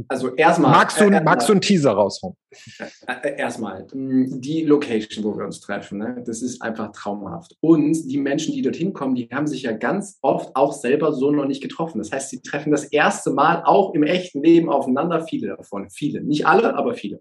also 0.09 0.35
erstmal. 0.35 0.71
Magst 0.71 0.99
du, 0.99 1.05
äh, 1.05 1.21
magst 1.23 1.49
du 1.49 1.53
einen 1.53 1.61
Teaser 1.61 1.93
raushauen? 1.93 2.35
Äh, 3.07 3.29
äh, 3.29 3.39
erstmal, 3.39 3.87
mm, 3.93 4.41
die 4.41 4.65
Location, 4.65 5.23
wo 5.23 5.37
wir 5.37 5.45
uns 5.45 5.61
treffen, 5.61 5.99
ne, 5.99 6.23
das 6.25 6.41
ist 6.41 6.63
einfach 6.63 6.93
traumhaft. 6.93 7.57
Und 7.61 7.93
die 8.11 8.17
Menschen, 8.17 8.55
die 8.55 8.63
dorthin 8.63 8.95
kommen, 8.95 9.17
die 9.17 9.29
haben 9.31 9.47
sich 9.47 9.63
ja 9.63 9.73
ganz 9.73 10.19
oft 10.23 10.57
auch 10.57 10.73
selber 10.73 11.13
so 11.13 11.31
noch 11.31 11.47
nicht 11.47 11.63
getroffen. 11.63 11.99
Das 11.99 12.11
heißt, 12.11 12.31
sie 12.31 12.41
treffen 12.41 12.71
das 12.71 12.85
erste 12.85 13.33
Mal 13.33 13.63
auch 13.67 13.93
im 13.93 14.03
echten 14.03 14.43
Leben 14.43 14.71
aufeinander, 14.71 15.27
viele 15.27 15.49
davon, 15.49 15.91
viele. 15.91 16.23
Nicht 16.23 16.47
alle, 16.47 16.75
aber 16.75 16.95
viele. 16.95 17.21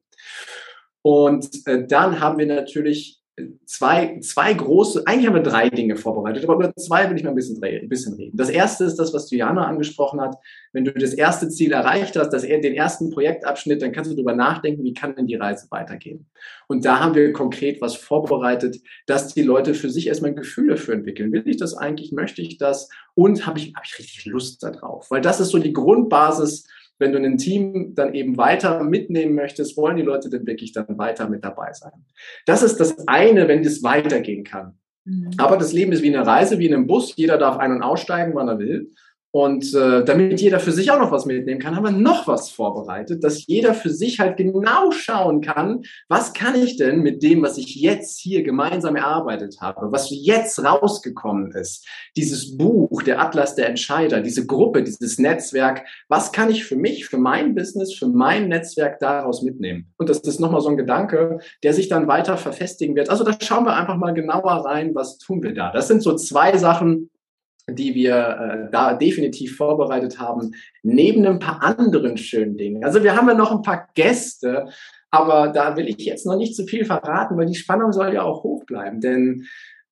Und 1.02 1.50
äh, 1.66 1.86
dann 1.88 2.22
haben 2.22 2.38
wir 2.38 2.46
natürlich 2.46 3.19
zwei, 3.66 4.20
zwei 4.22 4.54
große, 4.54 5.04
eigentlich 5.06 5.28
haben 5.28 5.36
wir 5.36 5.44
drei 5.44 5.70
Dinge 5.70 5.96
vorbereitet, 5.96 6.44
aber 6.44 6.56
über 6.56 6.74
zwei 6.76 7.10
will 7.10 7.18
ich 7.18 7.24
mal 7.24 7.30
ein 7.30 7.36
bisschen, 7.36 7.62
ein 7.64 7.90
bisschen 7.90 8.16
reden. 8.16 8.38
Das 8.38 8.50
erste 8.50 8.86
ist 8.86 8.96
das, 8.96 9.14
was 9.14 9.28
Diana 9.28 9.66
angesprochen 9.66 10.22
hat. 10.22 10.36
Wenn 10.74 10.86
du 10.86 10.94
das 10.94 11.14
erste 11.14 11.50
Ziel 11.50 11.72
erreicht 11.72 12.16
hast, 12.16 12.30
das, 12.30 12.44
den 12.44 12.74
ersten 12.74 13.10
Projektabschnitt, 13.10 13.82
dann 13.82 13.92
kannst 13.92 14.12
du 14.12 14.16
darüber 14.16 14.36
nachdenken, 14.36 14.84
wie 14.84 14.94
kann 14.94 15.16
denn 15.16 15.28
die 15.28 15.36
Reise 15.36 15.68
weitergehen. 15.72 16.28
Und 16.68 16.86
da 16.86 17.00
haben 17.00 17.16
wir 17.16 17.32
konkret 17.34 17.82
was 17.82 17.96
vorbereitet, 17.96 18.78
dass 19.06 19.34
die 19.34 19.44
Leute 19.44 19.74
für 19.74 19.90
sich 19.90 20.08
erstmal 20.08 20.32
ein 20.32 20.38
Gefühl 20.38 20.70
dafür 20.70 20.94
entwickeln. 20.94 21.32
Will 21.32 21.48
ich 21.48 21.58
das 21.58 21.76
eigentlich? 21.76 22.12
Möchte 22.12 22.42
ich 22.42 22.58
das? 22.58 22.90
Und 23.16 23.46
habe 23.46 23.60
ich, 23.60 23.74
hab 23.76 23.86
ich 23.86 23.98
richtig 24.00 24.26
Lust 24.26 24.64
darauf? 24.64 25.10
Weil 25.12 25.22
das 25.22 25.40
ist 25.40 25.50
so 25.50 25.60
die 25.60 25.74
Grundbasis, 25.74 26.68
wenn 27.00 27.14
du 27.14 27.18
ein 27.18 27.38
Team 27.38 27.96
dann 27.96 28.14
eben 28.14 28.38
weiter 28.38 28.84
mitnehmen 28.84 29.34
möchtest, 29.34 29.78
wollen 29.78 29.98
die 29.98 30.04
Leute 30.04 30.30
denn 30.30 30.46
wirklich 30.46 30.74
dann 30.74 30.98
weiter 30.98 31.30
mit 31.30 31.44
dabei 31.44 31.74
sein. 31.74 32.06
Das 32.46 32.62
ist 32.62 32.80
das 32.80 33.08
eine, 33.08 33.48
wenn 33.48 33.64
das 33.64 33.82
weitergehen 33.82 34.44
kann. 34.44 34.78
Mhm. 35.06 35.32
Aber 35.38 35.58
das 35.58 35.74
Leben 35.74 35.92
ist 35.92 36.04
wie 36.04 36.14
eine 36.14 36.28
Reise, 36.28 36.60
wie 36.60 36.68
in 36.68 36.74
einem 36.74 36.88
Bus. 36.88 37.16
Jeder 37.16 37.38
darf 37.38 37.58
ein- 37.58 37.72
und 37.72 37.82
aussteigen, 37.82 38.36
wann 38.36 38.50
er 38.50 38.60
will. 38.60 38.92
Und 39.32 39.76
äh, 39.76 40.04
damit 40.04 40.42
jeder 40.42 40.60
für 40.60 40.72
sich 40.72 40.90
auch 40.90 40.98
noch 40.98 41.12
was 41.12 41.28
mitnehmen 41.28 41.60
kann, 41.60 41.76
haben 41.76 41.84
wir 41.84 41.92
noch 41.92 42.28
was 42.28 42.50
vorbereitet, 42.50 43.24
dass 43.24 43.46
jeder 43.46 43.76
für 43.76 43.92
sich 43.92 44.20
halt 44.20 44.38
genau 44.38 44.90
schauen 44.92 45.42
kann, 45.42 45.84
was 46.08 46.34
kann 46.34 46.56
ich 46.56 46.78
denn 46.78 47.02
mit 47.02 47.22
dem, 47.22 47.44
was 47.44 47.60
ich 47.60 47.76
jetzt 47.76 48.20
hier 48.20 48.42
gemeinsam 48.42 48.96
erarbeitet 48.96 49.58
habe, 49.62 49.92
was 49.92 50.10
jetzt 50.10 50.64
rausgekommen 50.64 51.52
ist, 51.52 51.88
dieses 52.18 52.58
Buch, 52.58 53.04
der 53.04 53.22
Atlas 53.22 53.54
der 53.54 53.70
Entscheider, 53.70 54.22
diese 54.22 54.48
Gruppe, 54.48 54.82
dieses 54.82 55.20
Netzwerk, 55.20 55.86
was 56.08 56.32
kann 56.32 56.50
ich 56.50 56.66
für 56.66 56.76
mich, 56.76 57.06
für 57.06 57.20
mein 57.20 57.54
Business, 57.54 57.94
für 57.94 58.08
mein 58.08 58.48
Netzwerk 58.48 58.98
daraus 58.98 59.44
mitnehmen? 59.44 59.94
Und 59.98 60.10
das 60.10 60.22
ist 60.22 60.40
nochmal 60.40 60.62
so 60.62 60.70
ein 60.70 60.78
Gedanke, 60.78 61.38
der 61.62 61.74
sich 61.74 61.88
dann 61.88 62.08
weiter 62.08 62.36
verfestigen 62.38 62.96
wird. 62.96 63.12
Also 63.12 63.24
da 63.24 63.38
schauen 63.40 63.66
wir 63.66 63.76
einfach 63.76 63.98
mal 63.98 64.14
genauer 64.14 64.66
rein, 64.66 64.96
was 64.96 65.20
tun 65.20 65.44
wir 65.44 65.54
da. 65.54 65.72
Das 65.72 65.88
sind 65.88 66.02
so 66.02 66.16
zwei 66.16 66.58
Sachen, 66.58 67.12
die 67.72 67.96
wir 67.96 68.16
äh, 68.16 68.72
da 68.72 68.94
definitiv 68.94 69.58
vorbereitet 69.58 70.20
haben, 70.20 70.52
neben 70.84 71.26
ein 71.26 71.40
paar 71.40 71.64
anderen 71.64 72.18
schönen 72.18 72.58
Dingen. 72.58 72.84
Also 72.84 73.04
wir 73.04 73.16
haben 73.16 73.28
ja 73.28 73.34
noch 73.34 73.52
ein 73.52 73.62
paar 73.62 73.88
Gäste, 73.96 74.68
aber 75.12 75.48
da 75.48 75.76
will 75.76 75.88
ich 75.88 75.98
jetzt 76.00 76.26
noch 76.26 76.38
nicht 76.38 76.56
zu 76.56 76.66
viel 76.66 76.86
verraten, 76.86 77.38
weil 77.38 77.48
die 77.48 77.56
Spannung 77.56 77.92
soll 77.92 78.14
ja 78.14 78.24
auch 78.24 78.44
hoch 78.44 78.66
bleiben. 78.66 79.02
Denn 79.02 79.46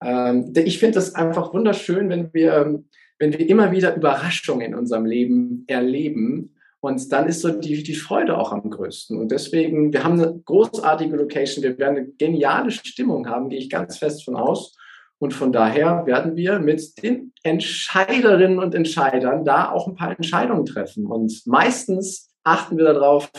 ähm, 0.03 0.53
ich 0.55 0.80
finde 0.80 0.95
das 0.95 1.15
einfach 1.15 1.53
wunderschön, 1.53 2.09
wenn 2.09 2.34
wir, 2.34 2.84
wenn 3.19 3.34
wir 3.34 3.49
immer 3.49 3.71
wieder 3.71 3.95
Überraschungen 3.95 4.67
in 4.67 4.75
unserem 4.75 5.05
Leben 5.05 5.63
erleben. 5.67 6.53
Und 6.80 7.11
dann 7.11 7.28
ist 7.28 7.41
so 7.41 7.49
die, 7.49 7.82
die 7.82 7.95
Freude 7.95 8.38
auch 8.38 8.51
am 8.51 8.69
größten. 8.69 9.17
Und 9.17 9.32
deswegen, 9.32 9.91
wir 9.91 10.03
haben 10.03 10.21
eine 10.21 10.39
großartige 10.45 11.15
Location, 11.15 11.63
wir 11.63 11.78
werden 11.80 11.97
eine 11.97 12.07
geniale 12.07 12.69
Stimmung 12.69 13.28
haben, 13.28 13.49
gehe 13.49 13.59
ich 13.59 13.69
ganz 13.69 13.97
fest 13.97 14.23
von 14.23 14.36
aus. 14.36 14.78
Und 15.20 15.34
von 15.34 15.51
daher 15.51 16.05
werden 16.05 16.36
wir 16.36 16.59
mit 16.59 17.01
den 17.01 17.34
Entscheiderinnen 17.43 18.59
und 18.59 18.76
Entscheidern 18.76 19.43
da 19.43 19.72
auch 19.72 19.88
ein 19.88 19.95
paar 19.95 20.11
Entscheidungen 20.11 20.65
treffen. 20.65 21.05
Und 21.07 21.41
meistens 21.45 22.30
achten 22.43 22.78
wir 22.78 22.86
darauf, 22.86 23.32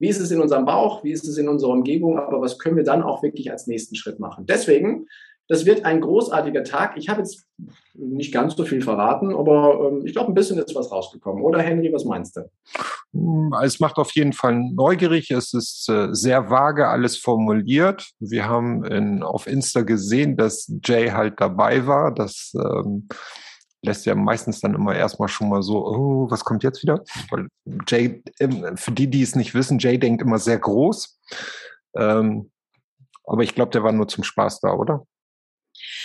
wie 0.00 0.08
ist 0.08 0.20
es 0.20 0.30
in 0.30 0.40
unserem 0.40 0.64
Bauch, 0.64 1.04
wie 1.04 1.12
ist 1.12 1.26
es 1.26 1.38
in 1.38 1.48
unserer 1.48 1.70
Umgebung, 1.70 2.18
aber 2.18 2.40
was 2.40 2.58
können 2.58 2.76
wir 2.76 2.84
dann 2.84 3.02
auch 3.02 3.22
wirklich 3.22 3.50
als 3.50 3.66
nächsten 3.66 3.94
Schritt 3.96 4.18
machen. 4.18 4.46
Deswegen 4.46 5.06
das 5.48 5.64
wird 5.64 5.84
ein 5.84 6.02
großartiger 6.02 6.62
Tag. 6.62 6.96
Ich 6.96 7.08
habe 7.08 7.20
jetzt 7.20 7.46
nicht 7.94 8.32
ganz 8.32 8.54
so 8.54 8.64
viel 8.64 8.82
verraten, 8.82 9.34
aber 9.34 9.90
ähm, 9.90 10.04
ich 10.04 10.12
glaube, 10.12 10.30
ein 10.30 10.34
bisschen 10.34 10.58
ist 10.58 10.74
was 10.74 10.92
rausgekommen. 10.92 11.42
Oder 11.42 11.60
Henry, 11.60 11.90
was 11.92 12.04
meinst 12.04 12.36
du? 12.36 12.50
Hm, 13.12 13.54
es 13.62 13.80
macht 13.80 13.96
auf 13.96 14.12
jeden 14.12 14.32
Fall 14.32 14.54
neugierig. 14.54 15.30
Es 15.30 15.54
ist 15.54 15.88
äh, 15.88 16.08
sehr 16.12 16.50
vage 16.50 16.88
alles 16.88 17.16
formuliert. 17.16 18.10
Wir 18.18 18.46
haben 18.46 18.84
in, 18.84 19.22
auf 19.22 19.46
Insta 19.46 19.82
gesehen, 19.82 20.36
dass 20.36 20.70
Jay 20.84 21.10
halt 21.10 21.40
dabei 21.40 21.86
war. 21.86 22.12
Das 22.12 22.52
ähm, 22.54 23.08
lässt 23.82 24.06
ja 24.06 24.14
meistens 24.14 24.60
dann 24.60 24.74
immer 24.74 24.94
erstmal 24.94 25.28
schon 25.28 25.48
mal 25.48 25.62
so, 25.62 25.86
oh, 25.86 26.30
was 26.30 26.44
kommt 26.44 26.62
jetzt 26.62 26.82
wieder? 26.82 27.02
Weil 27.30 27.48
Jay, 27.86 28.22
ähm, 28.40 28.76
für 28.76 28.92
die, 28.92 29.08
die 29.08 29.22
es 29.22 29.36
nicht 29.36 29.54
wissen, 29.54 29.78
Jay 29.78 29.98
denkt 29.98 30.22
immer 30.22 30.38
sehr 30.38 30.58
groß. 30.58 31.18
Ähm, 31.96 32.50
aber 33.24 33.42
ich 33.42 33.54
glaube, 33.54 33.70
der 33.70 33.82
war 33.82 33.92
nur 33.92 34.08
zum 34.08 34.24
Spaß 34.24 34.60
da, 34.60 34.72
oder? 34.72 35.04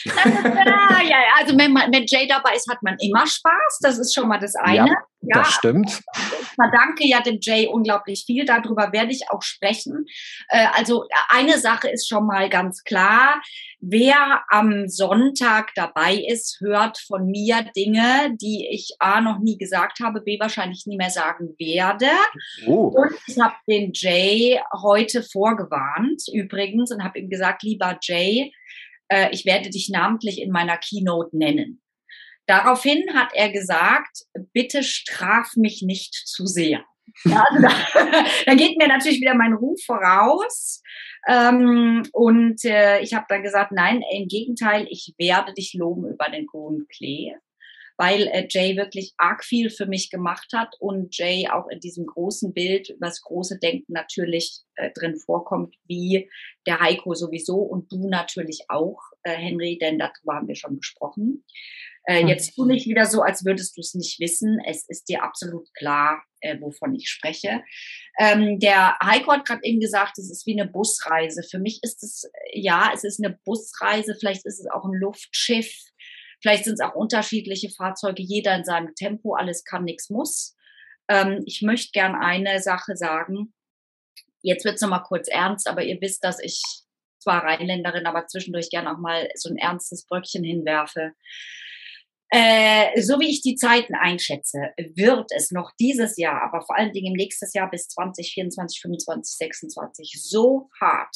ja, 0.05 1.01
ja, 1.01 1.17
also 1.39 1.57
wenn, 1.57 1.73
man, 1.73 1.91
wenn 1.91 2.05
Jay 2.05 2.27
dabei 2.27 2.53
ist, 2.55 2.69
hat 2.69 2.83
man 2.83 2.95
immer 2.99 3.25
Spaß. 3.25 3.79
Das 3.81 3.97
ist 3.97 4.13
schon 4.13 4.27
mal 4.27 4.39
das 4.39 4.55
eine. 4.55 4.89
Ja, 4.89 5.03
ja 5.23 5.39
das 5.39 5.53
stimmt. 5.53 6.01
Ich 6.15 6.47
verdanke 6.49 7.07
ja 7.07 7.21
dem 7.21 7.39
Jay 7.41 7.67
unglaublich 7.67 8.23
viel. 8.25 8.45
Darüber 8.45 8.91
werde 8.91 9.11
ich 9.11 9.29
auch 9.29 9.41
sprechen. 9.41 10.05
Äh, 10.49 10.67
also 10.73 11.05
eine 11.29 11.57
Sache 11.57 11.89
ist 11.89 12.07
schon 12.07 12.25
mal 12.25 12.49
ganz 12.49 12.83
klar. 12.83 13.41
Wer 13.79 14.43
am 14.49 14.87
Sonntag 14.87 15.71
dabei 15.75 16.15
ist, 16.15 16.59
hört 16.61 16.97
von 16.99 17.25
mir 17.25 17.65
Dinge, 17.75 18.35
die 18.41 18.67
ich 18.71 18.95
A 18.99 19.19
noch 19.19 19.39
nie 19.39 19.57
gesagt 19.57 19.99
habe, 19.99 20.21
B 20.21 20.39
wahrscheinlich 20.39 20.85
nie 20.85 20.97
mehr 20.97 21.09
sagen 21.09 21.55
werde. 21.57 22.07
Oh. 22.65 22.93
Und 22.95 23.11
ich 23.27 23.37
habe 23.39 23.55
den 23.67 23.91
Jay 23.93 24.59
heute 24.81 25.23
vorgewarnt, 25.23 26.23
übrigens, 26.31 26.91
und 26.91 27.03
habe 27.03 27.19
ihm 27.19 27.29
gesagt, 27.29 27.63
lieber 27.63 27.97
Jay, 28.01 28.53
äh, 29.09 29.29
ich 29.31 29.45
werde 29.45 29.69
dich 29.69 29.89
namentlich 29.89 30.41
in 30.41 30.51
meiner 30.51 30.77
Keynote 30.77 31.35
nennen. 31.37 31.82
Daraufhin 32.45 33.03
hat 33.13 33.29
er 33.33 33.51
gesagt, 33.51 34.23
bitte 34.51 34.83
straf 34.83 35.55
mich 35.55 35.81
nicht 35.81 36.13
zu 36.13 36.45
sehr. 36.45 36.83
Ja, 37.25 37.45
also 37.49 37.61
da, 37.61 38.23
da 38.45 38.55
geht 38.55 38.77
mir 38.77 38.87
natürlich 38.87 39.21
wieder 39.21 39.35
mein 39.35 39.53
Ruf 39.53 39.79
voraus. 39.85 40.81
Ähm, 41.27 42.03
und 42.11 42.65
äh, 42.65 42.99
ich 42.99 43.13
habe 43.13 43.25
dann 43.29 43.43
gesagt, 43.43 43.71
nein, 43.71 44.03
im 44.13 44.27
Gegenteil, 44.27 44.87
ich 44.89 45.13
werde 45.17 45.53
dich 45.53 45.73
loben 45.73 46.05
über 46.09 46.29
den 46.29 46.47
hohen 46.51 46.87
Klee 46.87 47.33
weil 47.97 48.27
äh, 48.27 48.47
Jay 48.49 48.75
wirklich 48.75 49.13
arg 49.17 49.43
viel 49.43 49.69
für 49.69 49.85
mich 49.85 50.09
gemacht 50.09 50.51
hat 50.53 50.75
und 50.79 51.15
Jay 51.17 51.47
auch 51.49 51.67
in 51.67 51.79
diesem 51.79 52.05
großen 52.05 52.53
Bild 52.53 52.95
das 52.99 53.21
große 53.21 53.59
Denken 53.59 53.93
natürlich 53.93 54.61
äh, 54.75 54.91
drin 54.91 55.15
vorkommt, 55.17 55.75
wie 55.85 56.29
der 56.65 56.79
Heiko 56.79 57.13
sowieso 57.13 57.57
und 57.57 57.91
du 57.91 58.09
natürlich 58.09 58.65
auch, 58.69 58.99
äh, 59.23 59.35
Henry, 59.35 59.77
denn 59.79 59.99
darüber 59.99 60.35
haben 60.35 60.47
wir 60.47 60.55
schon 60.55 60.77
gesprochen. 60.77 61.43
Äh, 62.05 62.25
jetzt 62.25 62.55
tu 62.55 62.65
nicht 62.65 62.87
wieder 62.87 63.05
so, 63.05 63.21
als 63.21 63.45
würdest 63.45 63.77
du 63.77 63.81
es 63.81 63.93
nicht 63.93 64.19
wissen. 64.19 64.59
Es 64.67 64.87
ist 64.89 65.07
dir 65.09 65.23
absolut 65.23 65.73
klar, 65.73 66.23
äh, 66.41 66.59
wovon 66.59 66.95
ich 66.95 67.09
spreche. 67.09 67.63
Ähm, 68.19 68.59
der 68.59 68.97
Heiko 69.03 69.31
hat 69.31 69.45
gerade 69.45 69.63
eben 69.63 69.79
gesagt, 69.79 70.17
es 70.17 70.29
ist 70.29 70.45
wie 70.45 70.59
eine 70.59 70.69
Busreise. 70.69 71.43
Für 71.43 71.59
mich 71.59 71.79
ist 71.81 72.03
es, 72.03 72.29
ja, 72.51 72.91
es 72.93 73.03
ist 73.03 73.23
eine 73.23 73.39
Busreise, 73.45 74.15
vielleicht 74.19 74.45
ist 74.45 74.59
es 74.59 74.67
auch 74.69 74.85
ein 74.85 74.93
Luftschiff, 74.93 75.71
Vielleicht 76.43 76.65
sind 76.65 76.73
es 76.73 76.81
auch 76.81 76.93
unterschiedliche 76.93 77.69
Fahrzeuge, 77.69 78.21
jeder 78.21 78.53
in 78.53 78.65
seinem 78.65 78.93
Tempo, 78.95 79.33
alles 79.33 79.63
kann, 79.63 79.85
nichts 79.85 80.09
muss. 80.09 80.57
Ähm, 81.07 81.41
ich 81.45 81.61
möchte 81.61 81.91
gern 81.93 82.15
eine 82.15 82.61
Sache 82.61 82.97
sagen. 82.97 83.53
Jetzt 84.41 84.65
wird 84.65 84.75
es 84.75 84.81
nochmal 84.81 85.03
kurz 85.03 85.29
ernst, 85.29 85.69
aber 85.69 85.85
ihr 85.85 86.01
wisst, 86.01 86.21
dass 86.25 86.39
ich 86.43 86.61
zwar 87.19 87.45
Rheinländerin, 87.45 88.05
aber 88.05 88.27
zwischendurch 88.27 88.69
gern 88.69 88.87
auch 88.87 88.97
mal 88.97 89.29
so 89.35 89.49
ein 89.49 89.55
ernstes 89.55 90.05
Bröckchen 90.05 90.43
hinwerfe. 90.43 91.13
Äh, 92.35 92.99
so 92.99 93.19
wie 93.19 93.29
ich 93.29 93.43
die 93.43 93.55
Zeiten 93.55 93.93
einschätze, 93.93 94.71
wird 94.95 95.29
es 95.37 95.51
noch 95.51 95.71
dieses 95.79 96.17
Jahr, 96.17 96.41
aber 96.41 96.65
vor 96.65 96.75
allen 96.75 96.91
Dingen 96.91 97.13
im 97.13 97.17
nächsten 97.17 97.47
Jahr 97.53 97.69
bis 97.69 97.89
2024, 97.89 98.81
25, 98.81 99.37
26 99.37 100.19
so 100.19 100.67
hart 100.81 101.15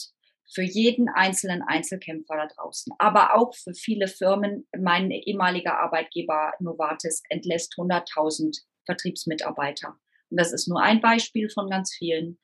für 0.54 0.62
jeden 0.62 1.10
einzelnen 1.10 1.64
Einzelkämpfer 1.64 2.36
da 2.36 2.48
draußen, 2.56 2.94
aber 3.00 3.34
auch 3.34 3.56
für 3.56 3.74
viele 3.74 4.08
Firmen. 4.08 4.68
Mein 4.78 5.10
ehemaliger 5.10 5.80
Arbeitgeber 5.80 6.54
Novartis 6.60 7.24
entlässt 7.30 7.74
100.000 7.80 8.56
Vertriebsmitarbeiter. 8.86 9.98
Und 10.30 10.40
das 10.40 10.54
ist 10.54 10.68
nur 10.68 10.84
ein 10.84 11.02
Beispiel 11.02 11.50
von 11.50 11.68
ganz 11.68 11.96
vielen. 11.96 12.38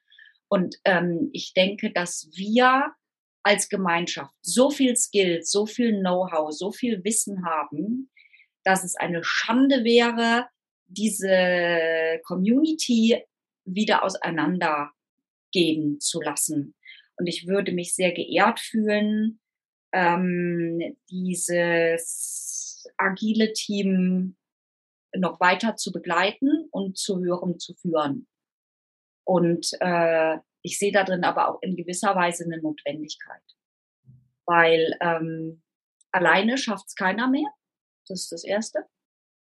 Und 0.47 0.77
ähm, 0.83 1.29
ich 1.31 1.53
denke, 1.53 1.93
dass 1.93 2.27
wir 2.33 2.91
als 3.43 3.69
Gemeinschaft 3.69 4.33
so 4.41 4.71
viel 4.71 4.95
Skills, 4.95 5.51
so 5.51 5.67
viel 5.67 5.99
Know-how, 5.99 6.51
so 6.51 6.71
viel 6.71 7.03
Wissen 7.03 7.45
haben, 7.45 8.09
dass 8.63 8.83
es 8.83 8.95
eine 8.95 9.23
Schande 9.23 9.83
wäre, 9.83 10.47
diese 10.87 12.19
Community 12.23 13.23
wieder 13.65 14.03
auseinandergehen 14.03 15.99
zu 15.99 16.21
lassen. 16.21 16.75
Und 17.17 17.27
ich 17.27 17.47
würde 17.47 17.71
mich 17.71 17.95
sehr 17.95 18.11
geehrt 18.11 18.59
fühlen, 18.59 19.39
ähm, 19.93 20.97
dieses 21.09 22.85
agile 22.97 23.53
Team 23.53 24.35
noch 25.15 25.39
weiter 25.39 25.75
zu 25.75 25.91
begleiten 25.91 26.67
und 26.71 26.97
zu 26.97 27.19
höherem 27.19 27.59
zu 27.59 27.75
führen. 27.75 28.27
Und 29.25 29.69
äh, 29.79 30.37
ich 30.63 30.79
sehe 30.79 30.91
da 30.91 31.03
drin 31.03 31.23
aber 31.23 31.49
auch 31.49 31.61
in 31.61 31.75
gewisser 31.75 32.15
Weise 32.15 32.45
eine 32.45 32.61
Notwendigkeit. 32.61 33.43
Weil 34.45 34.97
ähm, 35.01 35.61
alleine 36.11 36.57
schafft 36.57 36.87
es 36.87 36.95
keiner 36.95 37.29
mehr. 37.29 37.49
Das 38.07 38.21
ist 38.21 38.31
das 38.31 38.43
Erste. 38.43 38.85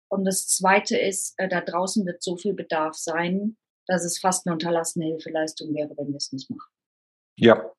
Und 0.08 0.24
das 0.24 0.48
Zweite 0.48 0.96
ist, 0.96 1.34
äh, 1.38 1.48
da 1.48 1.60
draußen 1.60 2.04
wird 2.06 2.22
so 2.22 2.36
viel 2.36 2.54
Bedarf 2.54 2.94
sein, 2.94 3.56
dass 3.86 4.04
es 4.04 4.18
fast 4.18 4.46
eine 4.46 4.54
unterlassene 4.54 5.06
Hilfeleistung 5.06 5.74
wäre, 5.74 5.96
wenn 5.96 6.08
wir 6.08 6.16
es 6.16 6.32
nicht 6.32 6.50
machen. 6.50 6.70
Ja. 7.36 7.70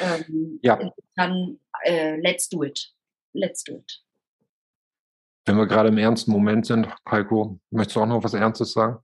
Ähm, 0.00 0.58
ja. 0.62 0.92
Dann 1.16 1.58
äh, 1.84 2.16
let's 2.20 2.48
do 2.48 2.62
it. 2.62 2.94
Let's 3.32 3.64
do 3.64 3.76
it. 3.76 4.04
Wenn 5.46 5.56
wir 5.56 5.66
gerade 5.66 5.90
im 5.90 5.98
ernsten 5.98 6.30
Moment 6.30 6.66
sind, 6.66 6.88
Heiko, 7.10 7.58
möchtest 7.70 7.96
du 7.96 8.00
auch 8.00 8.06
noch 8.06 8.24
was 8.24 8.34
Ernstes 8.34 8.72
sagen? 8.72 8.98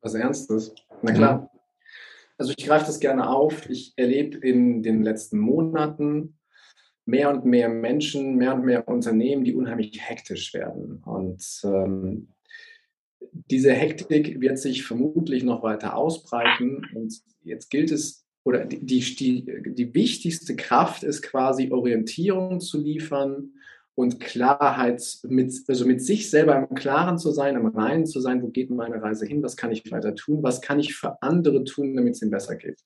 Was 0.00 0.14
Ernstes? 0.14 0.74
Na 1.02 1.12
klar. 1.12 1.38
Mhm. 1.38 1.48
Also 2.38 2.52
ich 2.56 2.64
greife 2.64 2.86
das 2.86 2.98
gerne 2.98 3.28
auf. 3.28 3.68
Ich 3.68 3.92
erlebe 3.96 4.38
in 4.38 4.82
den 4.82 5.02
letzten 5.02 5.38
Monaten 5.38 6.38
mehr 7.06 7.30
und 7.30 7.44
mehr 7.44 7.68
Menschen, 7.68 8.36
mehr 8.36 8.54
und 8.54 8.64
mehr 8.64 8.88
Unternehmen, 8.88 9.44
die 9.44 9.54
unheimlich 9.54 9.98
hektisch 10.00 10.54
werden. 10.54 11.02
Und 11.04 11.44
ähm, 11.64 12.28
diese 13.50 13.72
Hektik 13.72 14.40
wird 14.40 14.58
sich 14.58 14.84
vermutlich 14.84 15.42
noch 15.44 15.62
weiter 15.62 15.96
ausbreiten. 15.96 16.86
Und 16.94 17.20
jetzt 17.42 17.70
gilt 17.70 17.90
es 17.90 18.24
oder 18.44 18.66
die, 18.66 19.00
die, 19.00 19.44
die 19.74 19.94
wichtigste 19.94 20.54
Kraft 20.54 21.02
ist 21.02 21.22
quasi 21.22 21.70
Orientierung 21.72 22.60
zu 22.60 22.78
liefern 22.78 23.54
und 23.94 24.20
Klarheit 24.20 25.02
mit, 25.28 25.52
also 25.66 25.86
mit 25.86 26.02
sich 26.02 26.28
selber 26.28 26.56
im 26.56 26.74
Klaren 26.74 27.16
zu 27.16 27.30
sein, 27.30 27.56
im 27.56 27.66
Reinen 27.66 28.06
zu 28.06 28.20
sein, 28.20 28.42
wo 28.42 28.48
geht 28.48 28.70
meine 28.70 29.00
Reise 29.00 29.24
hin, 29.24 29.42
was 29.42 29.56
kann 29.56 29.72
ich 29.72 29.90
weiter 29.90 30.14
tun, 30.14 30.42
was 30.42 30.60
kann 30.60 30.78
ich 30.78 30.94
für 30.94 31.22
andere 31.22 31.64
tun, 31.64 31.96
damit 31.96 32.14
es 32.14 32.22
ihnen 32.22 32.30
besser 32.30 32.56
geht. 32.56 32.80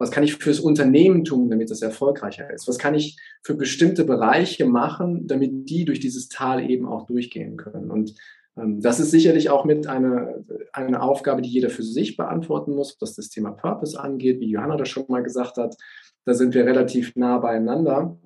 Was 0.00 0.10
kann 0.10 0.24
ich 0.24 0.36
fürs 0.36 0.60
Unternehmen 0.60 1.24
tun, 1.24 1.50
damit 1.50 1.70
es 1.70 1.82
erfolgreicher 1.82 2.50
ist? 2.50 2.66
Was 2.66 2.78
kann 2.78 2.94
ich 2.94 3.18
für 3.42 3.54
bestimmte 3.54 4.04
Bereiche 4.04 4.64
machen, 4.64 5.26
damit 5.26 5.68
die 5.68 5.84
durch 5.84 6.00
dieses 6.00 6.28
Tal 6.28 6.68
eben 6.70 6.86
auch 6.86 7.06
durchgehen 7.06 7.58
können? 7.58 7.90
Und 7.90 8.14
ähm, 8.56 8.80
das 8.80 8.98
ist 8.98 9.10
sicherlich 9.10 9.50
auch 9.50 9.66
mit 9.66 9.86
eine, 9.86 10.42
eine 10.72 11.02
Aufgabe, 11.02 11.42
die 11.42 11.50
jeder 11.50 11.68
für 11.68 11.82
sich 11.82 12.16
beantworten 12.16 12.74
muss, 12.74 12.96
was 13.00 13.14
das 13.14 13.28
Thema 13.28 13.50
Purpose 13.50 14.00
angeht, 14.00 14.40
wie 14.40 14.50
Johanna 14.50 14.76
das 14.76 14.88
schon 14.88 15.04
mal 15.08 15.22
gesagt 15.22 15.58
hat. 15.58 15.76
Da 16.24 16.32
sind 16.32 16.54
wir 16.54 16.64
relativ 16.64 17.14
nah 17.14 17.38
beieinander 17.38 18.18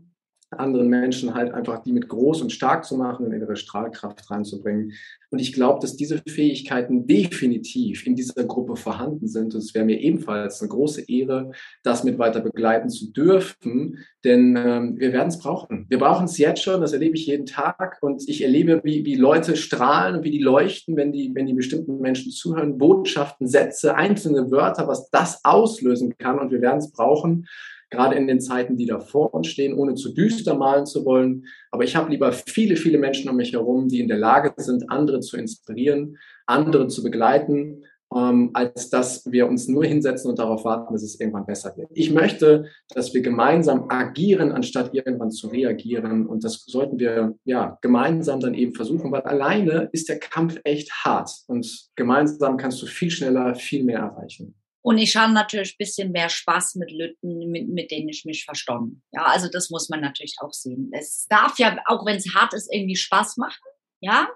anderen 0.58 0.88
Menschen 0.88 1.34
halt 1.34 1.52
einfach 1.52 1.82
die 1.82 1.92
mit 1.92 2.08
groß 2.08 2.42
und 2.42 2.52
stark 2.52 2.84
zu 2.84 2.96
machen 2.96 3.26
und 3.26 3.32
ihre 3.32 3.56
Strahlkraft 3.56 4.30
reinzubringen. 4.30 4.92
Und 5.30 5.40
ich 5.40 5.52
glaube, 5.52 5.80
dass 5.80 5.96
diese 5.96 6.22
Fähigkeiten 6.28 7.08
definitiv 7.08 8.06
in 8.06 8.14
dieser 8.14 8.44
Gruppe 8.44 8.76
vorhanden 8.76 9.26
sind. 9.26 9.54
Und 9.54 9.64
es 9.64 9.74
wäre 9.74 9.84
mir 9.84 9.98
ebenfalls 10.00 10.60
eine 10.60 10.68
große 10.68 11.08
Ehre, 11.08 11.50
das 11.82 12.04
mit 12.04 12.18
weiter 12.18 12.40
begleiten 12.40 12.88
zu 12.88 13.10
dürfen, 13.10 13.98
denn 14.22 14.56
ähm, 14.56 14.96
wir 14.96 15.12
werden 15.12 15.28
es 15.28 15.38
brauchen. 15.40 15.86
Wir 15.88 15.98
brauchen 15.98 16.26
es 16.26 16.38
jetzt 16.38 16.62
schon, 16.62 16.80
das 16.80 16.92
erlebe 16.92 17.16
ich 17.16 17.26
jeden 17.26 17.46
Tag. 17.46 17.98
Und 18.00 18.28
ich 18.28 18.42
erlebe, 18.42 18.80
wie, 18.84 19.04
wie 19.04 19.16
Leute 19.16 19.56
strahlen 19.56 20.16
und 20.16 20.24
wie 20.24 20.30
die 20.30 20.38
leuchten, 20.38 20.96
wenn 20.96 21.10
die, 21.10 21.32
wenn 21.34 21.46
die 21.46 21.54
bestimmten 21.54 22.00
Menschen 22.00 22.30
zuhören, 22.30 22.78
Botschaften, 22.78 23.48
Sätze, 23.48 23.96
einzelne 23.96 24.52
Wörter, 24.52 24.86
was 24.86 25.10
das 25.10 25.44
auslösen 25.44 26.16
kann. 26.16 26.38
Und 26.38 26.52
wir 26.52 26.60
werden 26.60 26.78
es 26.78 26.92
brauchen 26.92 27.48
gerade 27.94 28.16
in 28.16 28.26
den 28.26 28.40
Zeiten, 28.40 28.76
die 28.76 28.86
da 28.86 28.98
vor 28.98 29.32
uns 29.34 29.46
stehen, 29.46 29.74
ohne 29.74 29.94
zu 29.94 30.12
düster 30.12 30.56
malen 30.56 30.86
zu 30.86 31.04
wollen. 31.04 31.44
Aber 31.70 31.84
ich 31.84 31.96
habe 31.96 32.10
lieber 32.10 32.32
viele, 32.32 32.76
viele 32.76 32.98
Menschen 32.98 33.30
um 33.30 33.36
mich 33.36 33.52
herum, 33.52 33.88
die 33.88 34.00
in 34.00 34.08
der 34.08 34.18
Lage 34.18 34.52
sind, 34.56 34.90
andere 34.90 35.20
zu 35.20 35.36
inspirieren, 35.36 36.18
andere 36.46 36.88
zu 36.88 37.02
begleiten, 37.02 37.84
ähm, 38.14 38.50
als 38.52 38.90
dass 38.90 39.30
wir 39.30 39.48
uns 39.48 39.68
nur 39.68 39.84
hinsetzen 39.84 40.30
und 40.30 40.38
darauf 40.38 40.64
warten, 40.64 40.92
dass 40.92 41.02
es 41.02 41.18
irgendwann 41.18 41.46
besser 41.46 41.76
wird. 41.76 41.90
Ich 41.94 42.12
möchte, 42.12 42.66
dass 42.94 43.12
wir 43.12 43.22
gemeinsam 43.22 43.86
agieren, 43.88 44.52
anstatt 44.52 44.94
irgendwann 44.94 45.30
zu 45.30 45.48
reagieren. 45.48 46.26
Und 46.26 46.44
das 46.44 46.64
sollten 46.66 46.98
wir 46.98 47.34
ja 47.44 47.78
gemeinsam 47.80 48.40
dann 48.40 48.54
eben 48.54 48.74
versuchen, 48.74 49.10
weil 49.10 49.22
alleine 49.22 49.88
ist 49.92 50.08
der 50.08 50.18
Kampf 50.18 50.60
echt 50.64 50.92
hart. 51.04 51.30
Und 51.48 51.88
gemeinsam 51.96 52.56
kannst 52.56 52.80
du 52.82 52.86
viel 52.86 53.10
schneller, 53.10 53.54
viel 53.54 53.84
mehr 53.84 54.00
erreichen. 54.00 54.54
Und 54.84 54.98
ich 54.98 55.16
habe 55.16 55.32
natürlich 55.32 55.72
ein 55.72 55.78
bisschen 55.78 56.12
mehr 56.12 56.28
Spaß 56.28 56.74
mit 56.74 56.92
Lütten, 56.92 57.50
mit, 57.50 57.70
mit 57.70 57.90
denen 57.90 58.10
ich 58.10 58.26
mich 58.26 58.44
verstanden. 58.44 59.02
Ja, 59.12 59.22
also 59.22 59.48
das 59.48 59.70
muss 59.70 59.88
man 59.88 60.02
natürlich 60.02 60.36
auch 60.40 60.52
sehen. 60.52 60.90
Es 60.92 61.26
darf 61.30 61.58
ja, 61.58 61.78
auch 61.86 62.04
wenn 62.04 62.16
es 62.16 62.34
hart 62.34 62.52
ist, 62.52 62.70
irgendwie 62.70 62.94
Spaß 62.94 63.38
machen. 63.38 63.62
Ja. 64.00 64.28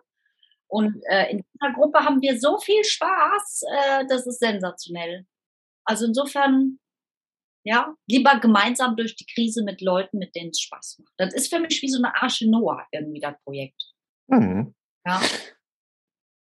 Und 0.66 1.02
äh, 1.10 1.32
in 1.32 1.44
dieser 1.52 1.74
Gruppe 1.74 1.98
haben 1.98 2.22
wir 2.22 2.40
so 2.40 2.56
viel 2.58 2.82
Spaß, 2.82 3.62
äh, 3.70 4.06
das 4.08 4.26
ist 4.26 4.38
sensationell. 4.38 5.26
Also 5.84 6.06
insofern, 6.06 6.78
ja, 7.64 7.94
lieber 8.06 8.40
gemeinsam 8.40 8.96
durch 8.96 9.16
die 9.16 9.26
Krise 9.26 9.62
mit 9.64 9.82
Leuten, 9.82 10.16
mit 10.16 10.34
denen 10.34 10.50
es 10.50 10.60
Spaß 10.60 11.00
macht. 11.00 11.12
Das 11.18 11.34
ist 11.34 11.52
für 11.52 11.60
mich 11.60 11.82
wie 11.82 11.90
so 11.90 11.98
eine 11.98 12.14
Arche 12.22 12.48
Noah 12.48 12.86
irgendwie 12.90 13.20
das 13.20 13.34
Projekt. 13.44 13.82
Mhm. 14.28 14.74
Ja. 15.06 15.20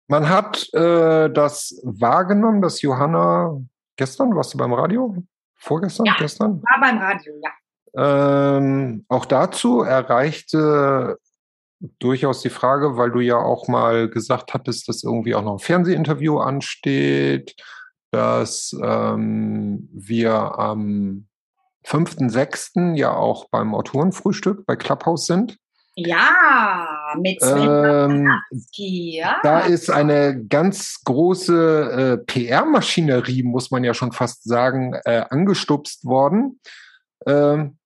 Man 0.07 0.29
hat 0.29 0.71
äh, 0.75 1.27
das 1.31 1.81
wahrgenommen, 1.83 2.61
dass 2.61 2.83
Johanna 2.83 3.65
Gestern 3.95 4.35
warst 4.35 4.53
du 4.53 4.57
beim 4.57 4.73
Radio? 4.73 5.15
Vorgestern? 5.55 6.05
Ja, 6.05 6.15
gestern? 6.17 6.61
War 6.63 6.81
beim 6.81 6.97
Radio, 6.97 7.33
ja. 7.41 7.49
Ähm, 7.97 9.05
auch 9.07 9.25
dazu 9.25 9.81
erreichte 9.81 11.17
durchaus 11.99 12.41
die 12.41 12.49
Frage, 12.49 12.97
weil 12.97 13.11
du 13.11 13.19
ja 13.19 13.37
auch 13.37 13.67
mal 13.67 14.09
gesagt 14.09 14.53
hattest, 14.53 14.87
dass 14.89 15.03
irgendwie 15.03 15.35
auch 15.35 15.43
noch 15.43 15.53
ein 15.53 15.59
Fernsehinterview 15.59 16.39
ansteht, 16.39 17.55
dass 18.11 18.75
ähm, 18.81 19.89
wir 19.93 20.57
am 20.59 21.27
5.6. 21.85 22.95
ja 22.95 23.13
auch 23.13 23.49
beim 23.49 23.75
Autorenfrühstück 23.75 24.65
bei 24.65 24.75
Clubhouse 24.75 25.25
sind. 25.25 25.57
Ja, 25.97 27.15
mit 27.21 27.41
Sven 27.41 28.27
Ähm, 28.27 28.31
ja. 28.73 29.39
Da 29.43 29.61
ist 29.61 29.89
eine 29.89 30.45
ganz 30.47 31.01
große 31.05 32.19
äh, 32.19 32.25
PR-Maschinerie, 32.25 33.43
muss 33.43 33.71
man 33.71 33.85
ja 33.85 33.93
schon 33.93 34.11
fast 34.11 34.43
sagen, 34.43 34.93
äh, 35.05 35.23
angestupst 35.29 36.03
worden. 36.03 36.59
Ähm, 37.25 37.77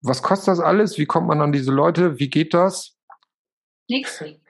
was 0.00 0.22
kostet 0.22 0.48
das 0.48 0.60
alles? 0.60 0.96
Wie 0.96 1.04
kommt 1.04 1.28
man 1.28 1.42
an 1.42 1.52
diese 1.52 1.70
Leute? 1.70 2.18
Wie 2.18 2.30
geht 2.30 2.54
das? 2.54 2.96
Nix, 3.88 4.20
nix. 4.22 4.40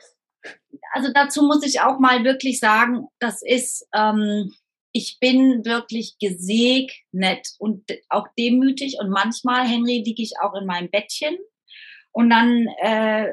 Also 0.92 1.10
dazu 1.12 1.42
muss 1.42 1.64
ich 1.64 1.80
auch 1.80 1.98
mal 1.98 2.22
wirklich 2.22 2.60
sagen, 2.60 3.08
das 3.18 3.42
ist, 3.42 3.86
ähm, 3.94 4.54
ich 4.92 5.18
bin 5.18 5.64
wirklich 5.64 6.18
gesegnet 6.20 7.48
und 7.58 7.84
auch 8.10 8.28
demütig 8.38 8.98
und 9.00 9.10
manchmal, 9.10 9.66
Henry, 9.66 10.02
liege 10.04 10.22
ich 10.22 10.34
auch 10.40 10.54
in 10.54 10.66
meinem 10.66 10.90
Bettchen 10.90 11.36
und 12.12 12.30
dann, 12.30 12.66
äh, 12.82 13.32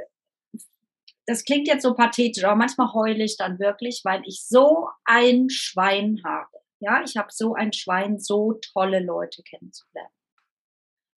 das 1.26 1.44
klingt 1.44 1.68
jetzt 1.68 1.84
so 1.84 1.94
pathetisch, 1.94 2.44
aber 2.44 2.56
manchmal 2.56 2.92
heule 2.94 3.24
ich 3.24 3.38
dann 3.38 3.60
wirklich, 3.60 4.02
weil 4.04 4.22
ich 4.26 4.44
so 4.46 4.90
ein 5.06 5.50
Schwein 5.50 6.22
habe. 6.26 6.50
Ja, 6.80 7.04
ich 7.04 7.18
habe 7.18 7.28
so 7.32 7.54
ein 7.54 7.74
Schwein, 7.74 8.20
so 8.20 8.54
tolle 8.74 9.00
Leute 9.00 9.44
kennenzulernen. 9.44 10.14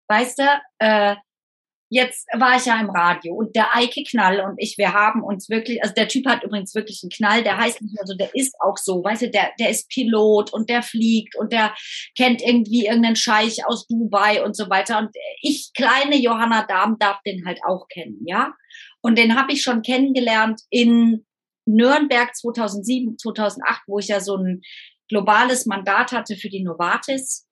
Weißt 0.09 0.39
du, 0.39 0.61
äh, 0.79 1.15
jetzt 1.91 2.25
war 2.33 2.55
ich 2.55 2.65
ja 2.65 2.79
im 2.79 2.89
Radio 2.89 3.33
und 3.35 3.53
der 3.53 3.75
Eike 3.75 4.03
Knall 4.03 4.39
und 4.39 4.55
ich, 4.57 4.77
wir 4.77 4.93
haben 4.93 5.21
uns 5.21 5.49
wirklich, 5.49 5.83
also 5.83 5.93
der 5.93 6.07
Typ 6.07 6.25
hat 6.25 6.41
übrigens 6.41 6.73
wirklich 6.73 7.01
einen 7.03 7.09
Knall, 7.09 7.43
der 7.43 7.57
heißt 7.57 7.81
nicht 7.81 7.93
mehr 7.93 8.05
so, 8.05 8.15
der 8.15 8.33
ist 8.33 8.55
auch 8.61 8.77
so, 8.77 9.03
weißt 9.03 9.23
du, 9.23 9.29
der, 9.29 9.51
der 9.59 9.69
ist 9.69 9.89
Pilot 9.89 10.53
und 10.53 10.69
der 10.69 10.83
fliegt 10.83 11.35
und 11.35 11.51
der 11.51 11.75
kennt 12.17 12.41
irgendwie 12.41 12.85
irgendeinen 12.85 13.17
Scheich 13.17 13.65
aus 13.67 13.87
Dubai 13.87 14.41
und 14.41 14.55
so 14.55 14.69
weiter 14.69 14.99
und 14.99 15.09
ich, 15.41 15.71
kleine 15.75 16.15
Johanna 16.15 16.65
Dahm, 16.65 16.95
darf 16.97 17.21
den 17.23 17.45
halt 17.45 17.59
auch 17.67 17.87
kennen, 17.89 18.21
ja. 18.25 18.53
Und 19.01 19.17
den 19.17 19.37
habe 19.37 19.51
ich 19.51 19.61
schon 19.61 19.81
kennengelernt 19.81 20.61
in 20.69 21.25
Nürnberg 21.65 22.33
2007, 22.33 23.17
2008, 23.17 23.81
wo 23.87 23.99
ich 23.99 24.07
ja 24.07 24.21
so 24.21 24.37
ein 24.37 24.61
globales 25.09 25.65
Mandat 25.65 26.13
hatte 26.13 26.37
für 26.37 26.49
die 26.49 26.63
Novartis. 26.63 27.47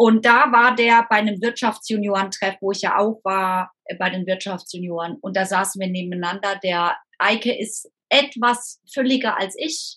Und 0.00 0.24
da 0.24 0.52
war 0.52 0.76
der 0.76 1.06
bei 1.10 1.16
einem 1.16 1.42
Wirtschaftsjunioren-Treff, 1.42 2.58
wo 2.60 2.70
ich 2.70 2.82
ja 2.82 2.98
auch 2.98 3.20
war, 3.24 3.72
äh, 3.84 3.96
bei 3.96 4.10
den 4.10 4.26
Wirtschaftsjunioren. 4.28 5.16
Und 5.16 5.36
da 5.36 5.44
saßen 5.44 5.80
wir 5.80 5.88
nebeneinander. 5.88 6.54
Der 6.62 6.96
Eike 7.18 7.52
ist 7.52 7.90
etwas 8.08 8.80
fülliger 8.94 9.36
als 9.36 9.56
ich. 9.58 9.96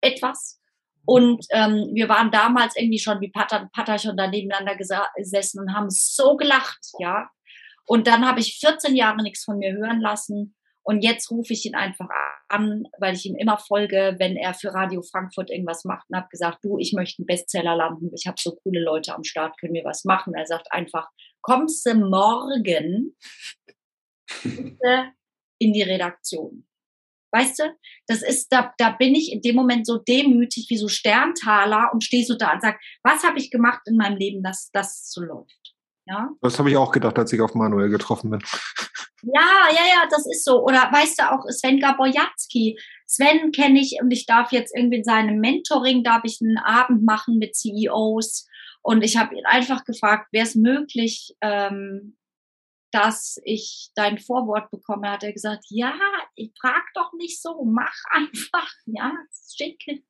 Etwas. 0.00 0.60
Und 1.04 1.46
ähm, 1.50 1.90
wir 1.94 2.08
waren 2.08 2.32
damals 2.32 2.76
irgendwie 2.76 2.98
schon 2.98 3.20
wie 3.20 3.30
Pater, 3.30 3.70
Paterchen 3.72 4.16
da 4.16 4.26
nebeneinander 4.26 4.76
gesessen 4.76 5.60
und 5.60 5.72
haben 5.72 5.88
so 5.88 6.36
gelacht, 6.36 6.84
ja. 6.98 7.30
Und 7.86 8.08
dann 8.08 8.26
habe 8.26 8.40
ich 8.40 8.58
14 8.58 8.96
Jahre 8.96 9.22
nichts 9.22 9.44
von 9.44 9.58
mir 9.58 9.72
hören 9.72 10.00
lassen. 10.00 10.56
Und 10.88 11.02
jetzt 11.02 11.30
rufe 11.30 11.52
ich 11.52 11.66
ihn 11.66 11.74
einfach 11.74 12.08
an, 12.48 12.84
weil 12.98 13.14
ich 13.14 13.26
ihm 13.26 13.36
immer 13.36 13.58
folge, 13.58 14.16
wenn 14.18 14.36
er 14.36 14.54
für 14.54 14.72
Radio 14.72 15.02
Frankfurt 15.02 15.50
irgendwas 15.50 15.84
macht 15.84 16.08
und 16.08 16.16
habe 16.16 16.30
gesagt, 16.30 16.64
du, 16.64 16.78
ich 16.78 16.94
möchte 16.94 17.20
einen 17.20 17.26
Bestseller 17.26 17.76
landen. 17.76 18.10
Ich 18.14 18.26
habe 18.26 18.40
so 18.40 18.56
coole 18.56 18.82
Leute 18.82 19.14
am 19.14 19.22
Start, 19.22 19.60
können 19.60 19.74
wir 19.74 19.84
was 19.84 20.06
machen? 20.06 20.32
Er 20.32 20.46
sagt 20.46 20.72
einfach, 20.72 21.10
kommst 21.42 21.84
du 21.84 21.94
morgen 21.94 23.14
in 25.60 25.72
die 25.74 25.82
Redaktion? 25.82 26.66
Weißt 27.32 27.58
du, 27.58 27.64
das 28.06 28.22
ist, 28.22 28.48
da, 28.50 28.72
da 28.78 28.92
bin 28.92 29.14
ich 29.14 29.30
in 29.30 29.42
dem 29.42 29.56
Moment 29.56 29.86
so 29.86 29.98
demütig 29.98 30.68
wie 30.70 30.78
so 30.78 30.88
Sterntaler 30.88 31.90
und 31.92 32.02
stehe 32.02 32.24
so 32.24 32.34
da 32.34 32.54
und 32.54 32.62
sag, 32.62 32.80
was 33.02 33.24
habe 33.24 33.38
ich 33.38 33.50
gemacht 33.50 33.82
in 33.84 33.98
meinem 33.98 34.16
Leben, 34.16 34.42
dass 34.42 34.70
das 34.72 35.12
so 35.12 35.20
läuft? 35.20 35.57
Ja. 36.08 36.30
Das 36.40 36.58
habe 36.58 36.70
ich 36.70 36.76
auch 36.76 36.90
gedacht, 36.90 37.18
als 37.18 37.32
ich 37.32 37.40
auf 37.40 37.54
Manuel 37.54 37.90
getroffen 37.90 38.30
bin. 38.30 38.40
Ja, 39.22 39.68
ja, 39.70 39.86
ja, 39.86 40.06
das 40.10 40.26
ist 40.26 40.44
so. 40.44 40.64
Oder 40.64 40.90
weißt 40.90 41.18
du 41.18 41.32
auch, 41.32 41.44
Sven 41.48 41.80
Gaborjatski. 41.80 42.78
Sven 43.06 43.52
kenne 43.52 43.80
ich 43.80 43.98
und 44.00 44.10
ich 44.10 44.26
darf 44.26 44.52
jetzt 44.52 44.74
irgendwie 44.74 44.98
in 44.98 45.04
seinem 45.04 45.38
Mentoring, 45.40 46.04
darf 46.04 46.22
ich 46.24 46.38
einen 46.40 46.58
Abend 46.58 47.04
machen 47.04 47.38
mit 47.38 47.56
CEOs. 47.56 48.46
Und 48.80 49.02
ich 49.02 49.16
habe 49.16 49.34
ihn 49.34 49.44
einfach 49.44 49.84
gefragt, 49.84 50.28
wäre 50.32 50.46
es 50.46 50.54
möglich, 50.54 51.36
ähm, 51.42 52.16
dass 52.90 53.38
ich 53.44 53.90
dein 53.94 54.18
Vorwort 54.18 54.70
bekomme? 54.70 55.10
Hat 55.10 55.24
er 55.24 55.32
gesagt, 55.32 55.64
ja, 55.68 55.94
ich 56.36 56.52
frag 56.58 56.84
doch 56.94 57.12
nicht 57.14 57.42
so, 57.42 57.64
mach 57.64 57.96
einfach, 58.10 58.70
ja, 58.86 59.12
schicke. 59.54 60.02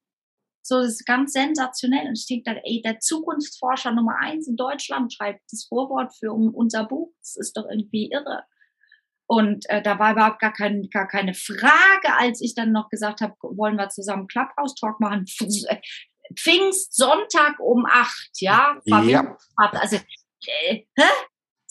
So, 0.68 0.82
das 0.82 0.88
ist 0.88 1.06
ganz 1.06 1.32
sensationell. 1.32 2.08
Und 2.08 2.18
ich 2.18 2.26
denke 2.26 2.44
dann, 2.44 2.60
ey, 2.62 2.82
der 2.84 3.00
Zukunftsforscher 3.00 3.90
Nummer 3.92 4.16
eins 4.20 4.46
in 4.48 4.56
Deutschland 4.56 5.10
schreibt 5.14 5.40
das 5.50 5.64
Vorwort 5.66 6.14
für 6.14 6.30
unser 6.30 6.84
Buch. 6.84 7.10
Das 7.20 7.36
ist 7.36 7.56
doch 7.56 7.64
irgendwie 7.70 8.10
irre. 8.12 8.42
Und 9.26 9.64
äh, 9.70 9.80
da 9.80 9.98
war 9.98 10.12
überhaupt 10.12 10.40
gar, 10.40 10.52
kein, 10.52 10.90
gar 10.90 11.08
keine 11.08 11.32
Frage, 11.32 12.14
als 12.18 12.42
ich 12.42 12.54
dann 12.54 12.72
noch 12.72 12.90
gesagt 12.90 13.22
habe, 13.22 13.34
wollen 13.40 13.76
wir 13.76 13.88
zusammen 13.88 14.26
Clubhouse-Talk 14.26 15.00
machen. 15.00 15.24
Pfingstsonntag 16.38 17.58
um 17.60 17.86
acht, 17.86 18.30
ja? 18.40 18.78
Ja. 18.84 19.38
Also, 19.56 19.96
äh, 19.96 20.84
hä? 20.98 21.04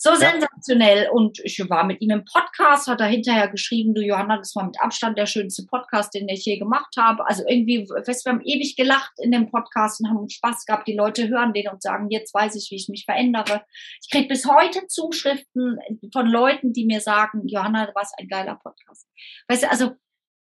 So 0.00 0.14
sensationell. 0.14 1.08
Und 1.10 1.40
ich 1.42 1.58
war 1.68 1.84
mit 1.84 2.00
ihm 2.00 2.10
im 2.10 2.24
Podcast, 2.24 2.86
hat 2.86 3.00
er 3.00 3.08
hinterher 3.08 3.48
geschrieben, 3.48 3.94
du 3.94 4.00
Johanna, 4.00 4.36
das 4.36 4.54
war 4.54 4.64
mit 4.64 4.80
Abstand 4.80 5.18
der 5.18 5.26
schönste 5.26 5.66
Podcast, 5.66 6.14
den 6.14 6.28
ich 6.28 6.44
je 6.44 6.56
gemacht 6.56 6.94
habe. 6.96 7.26
Also 7.26 7.42
irgendwie, 7.48 7.84
fest, 8.04 8.24
wir 8.24 8.32
haben 8.32 8.40
ewig 8.44 8.76
gelacht 8.76 9.12
in 9.18 9.32
dem 9.32 9.50
Podcast 9.50 10.00
und 10.00 10.08
haben 10.08 10.28
Spaß 10.28 10.66
gehabt. 10.66 10.86
Die 10.86 10.94
Leute 10.94 11.28
hören 11.28 11.52
den 11.52 11.68
und 11.68 11.82
sagen, 11.82 12.10
jetzt 12.10 12.32
weiß 12.32 12.54
ich, 12.54 12.70
wie 12.70 12.76
ich 12.76 12.88
mich 12.88 13.04
verändere. 13.06 13.64
Ich 14.00 14.08
kriege 14.08 14.28
bis 14.28 14.46
heute 14.46 14.86
Zuschriften 14.86 15.80
von 16.12 16.28
Leuten, 16.28 16.72
die 16.72 16.86
mir 16.86 17.00
sagen, 17.00 17.48
Johanna, 17.48 17.86
du 17.86 17.94
warst 17.96 18.14
ein 18.18 18.28
geiler 18.28 18.54
Podcast. 18.54 19.08
Weißt 19.48 19.64
du, 19.64 19.70
also 19.70 19.90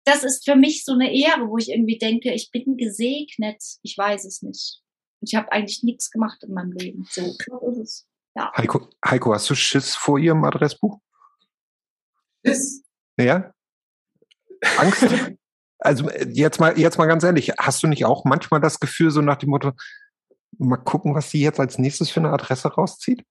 das 0.03 0.25
ist 0.25 0.43
für 0.43 0.57
mich 0.57 0.83
so 0.83 0.91
eine 0.91 1.13
Ehre, 1.13 1.47
wo 1.47 1.57
ich 1.57 1.69
irgendwie 1.69 1.97
denke, 1.97 2.33
ich 2.33 2.51
bin 2.51 2.75
gesegnet. 2.75 3.63
Ich 3.81 3.97
weiß 3.97 4.25
es 4.25 4.41
nicht. 4.41 4.81
Ich 5.21 5.35
habe 5.35 5.53
eigentlich 5.53 5.83
nichts 5.83 6.11
gemacht 6.11 6.43
in 6.43 6.53
meinem 6.53 6.73
Leben. 6.73 7.07
So, 7.09 7.21
so 7.21 7.71
ist 7.71 7.77
es. 7.77 8.07
Ja. 8.37 8.51
Heiko, 8.55 8.87
Heiko, 9.03 9.33
hast 9.33 9.49
du 9.49 9.55
Schiss 9.55 9.95
vor 9.95 10.19
Ihrem 10.19 10.43
Adressbuch? 10.43 10.99
Schiss? 12.45 12.83
Ja? 13.19 13.51
Angst? 14.77 15.03
also 15.79 16.11
jetzt 16.11 16.59
mal, 16.59 16.77
jetzt 16.77 16.99
mal 16.99 17.07
ganz 17.07 17.23
ehrlich, 17.23 17.53
hast 17.57 17.81
du 17.81 17.87
nicht 17.87 18.05
auch 18.05 18.25
manchmal 18.25 18.61
das 18.61 18.79
Gefühl, 18.79 19.09
so 19.09 19.21
nach 19.21 19.37
dem 19.37 19.49
Motto, 19.49 19.71
mal 20.59 20.77
gucken, 20.77 21.15
was 21.15 21.31
sie 21.31 21.41
jetzt 21.41 21.59
als 21.59 21.79
nächstes 21.79 22.11
für 22.11 22.19
eine 22.19 22.29
Adresse 22.29 22.67
rauszieht? 22.67 23.23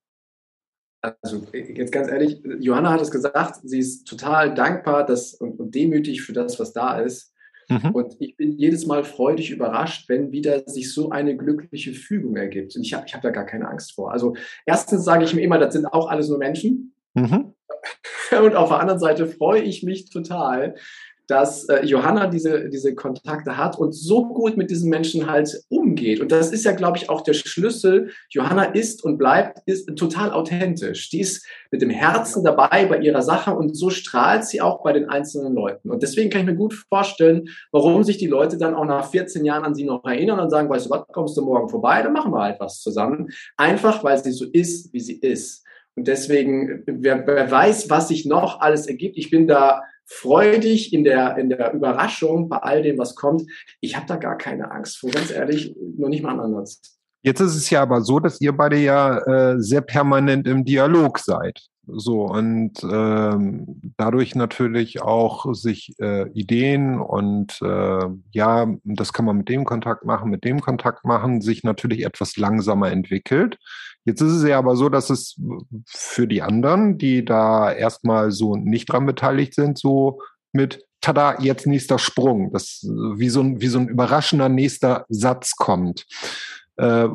Also 1.02 1.46
jetzt 1.52 1.92
ganz 1.92 2.08
ehrlich, 2.08 2.42
Johanna 2.58 2.90
hat 2.90 3.00
es 3.00 3.12
gesagt, 3.12 3.60
sie 3.62 3.78
ist 3.78 4.08
total 4.08 4.54
dankbar 4.54 5.06
dass, 5.06 5.34
und, 5.34 5.60
und 5.60 5.72
demütig 5.72 6.22
für 6.22 6.32
das, 6.32 6.58
was 6.58 6.72
da 6.72 6.98
ist. 7.00 7.32
Mhm. 7.68 7.90
Und 7.90 8.16
ich 8.20 8.36
bin 8.36 8.52
jedes 8.52 8.86
Mal 8.86 9.04
freudig 9.04 9.50
überrascht, 9.50 10.08
wenn 10.08 10.32
wieder 10.32 10.62
sich 10.66 10.92
so 10.92 11.10
eine 11.10 11.36
glückliche 11.36 11.92
Fügung 11.92 12.36
ergibt. 12.36 12.76
Und 12.76 12.82
ich 12.82 12.94
habe 12.94 13.06
ich 13.06 13.14
hab 13.14 13.22
da 13.22 13.30
gar 13.30 13.46
keine 13.46 13.68
Angst 13.68 13.94
vor. 13.94 14.12
Also 14.12 14.36
erstens 14.64 15.04
sage 15.04 15.24
ich 15.24 15.34
mir 15.34 15.42
immer, 15.42 15.58
das 15.58 15.74
sind 15.74 15.86
auch 15.86 16.08
alles 16.08 16.28
nur 16.28 16.38
Menschen. 16.38 16.94
Mhm. 17.14 17.54
Und 18.42 18.56
auf 18.56 18.68
der 18.68 18.80
anderen 18.80 19.00
Seite 19.00 19.26
freue 19.26 19.62
ich 19.62 19.82
mich 19.82 20.10
total, 20.10 20.74
dass 21.26 21.68
äh, 21.68 21.84
Johanna 21.84 22.28
diese, 22.28 22.68
diese 22.68 22.94
Kontakte 22.94 23.56
hat 23.56 23.78
und 23.78 23.92
so 23.92 24.26
gut 24.26 24.56
mit 24.56 24.70
diesen 24.70 24.90
Menschen 24.90 25.28
halt 25.28 25.62
umgeht. 25.68 26.20
Und 26.20 26.30
das 26.30 26.52
ist 26.52 26.64
ja, 26.64 26.72
glaube 26.72 26.98
ich, 26.98 27.10
auch 27.10 27.22
der 27.22 27.34
Schlüssel. 27.34 28.10
Johanna 28.30 28.64
ist 28.64 29.04
und 29.04 29.18
bleibt 29.18 29.60
ist 29.66 29.88
total 29.96 30.30
authentisch. 30.32 31.10
Die 31.10 31.20
ist 31.20 31.44
mit 31.70 31.82
dem 31.82 31.90
Herzen 31.90 32.44
dabei 32.44 32.86
bei 32.86 32.98
ihrer 32.98 33.22
Sache 33.22 33.54
und 33.54 33.76
so 33.76 33.90
strahlt 33.90 34.44
sie 34.44 34.60
auch 34.60 34.82
bei 34.82 34.92
den 34.92 35.08
einzelnen 35.08 35.54
Leuten. 35.54 35.90
Und 35.90 36.02
deswegen 36.02 36.30
kann 36.30 36.42
ich 36.42 36.46
mir 36.46 36.54
gut 36.56 36.74
vorstellen, 36.74 37.48
warum 37.72 38.04
sich 38.04 38.18
die 38.18 38.28
Leute 38.28 38.56
dann 38.56 38.74
auch 38.74 38.84
nach 38.84 39.10
14 39.10 39.44
Jahren 39.44 39.64
an 39.64 39.74
sie 39.74 39.84
noch 39.84 40.04
erinnern 40.04 40.38
und 40.38 40.50
sagen, 40.50 40.68
weißt 40.68 40.86
du 40.86 40.90
was, 40.90 41.06
kommst 41.08 41.36
du 41.36 41.42
morgen 41.42 41.68
vorbei, 41.68 42.02
dann 42.02 42.12
machen 42.12 42.32
wir 42.32 42.42
halt 42.42 42.60
was 42.60 42.80
zusammen. 42.80 43.28
Einfach, 43.56 44.04
weil 44.04 44.22
sie 44.22 44.32
so 44.32 44.44
ist, 44.44 44.92
wie 44.92 45.00
sie 45.00 45.18
ist. 45.18 45.64
Und 45.96 46.06
deswegen, 46.08 46.82
wer, 46.86 47.26
wer 47.26 47.50
weiß, 47.50 47.88
was 47.88 48.08
sich 48.08 48.26
noch 48.26 48.60
alles 48.60 48.86
ergibt. 48.86 49.16
Ich 49.16 49.30
bin 49.30 49.46
da 49.46 49.82
freudig 50.06 50.92
in 50.92 51.04
der, 51.04 51.36
in 51.36 51.48
der 51.48 51.74
Überraschung 51.74 52.48
bei 52.48 52.58
all 52.58 52.82
dem, 52.82 52.98
was 52.98 53.14
kommt. 53.16 53.42
Ich 53.80 53.96
habe 53.96 54.06
da 54.06 54.16
gar 54.16 54.38
keine 54.38 54.70
Angst 54.70 54.98
vor, 54.98 55.10
ganz 55.10 55.30
ehrlich, 55.30 55.74
noch 55.96 56.08
nicht 56.08 56.22
mal 56.22 56.38
Ansatz. 56.38 56.96
Jetzt 57.22 57.40
ist 57.40 57.56
es 57.56 57.70
ja 57.70 57.82
aber 57.82 58.02
so, 58.02 58.20
dass 58.20 58.40
ihr 58.40 58.52
beide 58.52 58.78
ja 58.78 59.18
äh, 59.18 59.60
sehr 59.60 59.80
permanent 59.80 60.46
im 60.46 60.64
Dialog 60.64 61.18
seid. 61.18 61.60
So 61.88 62.24
und 62.24 62.72
ähm, 62.82 63.92
dadurch 63.96 64.34
natürlich 64.34 65.02
auch 65.02 65.54
sich 65.54 65.94
äh, 66.00 66.28
Ideen 66.30 67.00
und 67.00 67.60
äh, 67.62 68.06
ja, 68.32 68.66
das 68.84 69.12
kann 69.12 69.24
man 69.24 69.38
mit 69.38 69.48
dem 69.48 69.64
Kontakt 69.64 70.04
machen, 70.04 70.30
mit 70.30 70.44
dem 70.44 70.60
Kontakt 70.60 71.04
machen, 71.04 71.40
sich 71.40 71.62
natürlich 71.62 72.04
etwas 72.04 72.36
langsamer 72.36 72.90
entwickelt. 72.90 73.58
Jetzt 74.06 74.22
ist 74.22 74.32
es 74.32 74.48
ja 74.48 74.58
aber 74.58 74.76
so, 74.76 74.88
dass 74.88 75.10
es 75.10 75.36
für 75.86 76.26
die 76.26 76.40
anderen, 76.40 76.96
die 76.96 77.24
da 77.24 77.70
erstmal 77.70 78.30
so 78.30 78.56
nicht 78.56 78.86
dran 78.86 79.04
beteiligt 79.04 79.54
sind, 79.54 79.78
so 79.78 80.20
mit 80.52 80.84
tada, 81.02 81.38
jetzt 81.40 81.66
nächster 81.66 81.98
Sprung, 81.98 82.52
das 82.52 82.80
wie 82.84 83.28
so 83.28 83.40
ein, 83.40 83.60
wie 83.60 83.68
so 83.68 83.78
ein 83.78 83.88
überraschender 83.88 84.48
nächster 84.48 85.04
Satz 85.08 85.56
kommt. 85.56 86.06
Äh, 86.76 87.08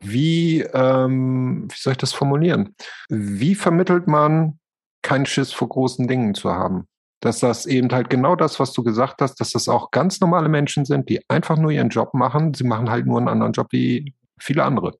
wie, 0.00 0.62
ähm, 0.62 1.68
wie 1.70 1.78
soll 1.78 1.92
ich 1.92 1.98
das 1.98 2.12
formulieren? 2.12 2.74
Wie 3.08 3.54
vermittelt 3.54 4.08
man 4.08 4.58
keinen 5.02 5.26
Schiss 5.26 5.52
vor 5.52 5.68
großen 5.68 6.08
Dingen 6.08 6.34
zu 6.34 6.50
haben. 6.50 6.86
Dass 7.20 7.40
das 7.40 7.66
eben 7.66 7.90
halt 7.92 8.10
genau 8.10 8.34
das, 8.34 8.58
was 8.58 8.72
du 8.72 8.82
gesagt 8.82 9.20
hast, 9.20 9.36
dass 9.40 9.50
das 9.50 9.68
auch 9.68 9.90
ganz 9.90 10.20
normale 10.20 10.48
Menschen 10.48 10.84
sind, 10.84 11.08
die 11.08 11.20
einfach 11.28 11.56
nur 11.56 11.70
ihren 11.70 11.90
Job 11.90 12.14
machen. 12.14 12.54
Sie 12.54 12.64
machen 12.64 12.90
halt 12.90 13.06
nur 13.06 13.18
einen 13.18 13.28
anderen 13.28 13.52
Job 13.52 13.68
wie 13.70 14.14
viele 14.40 14.64
andere. 14.64 14.92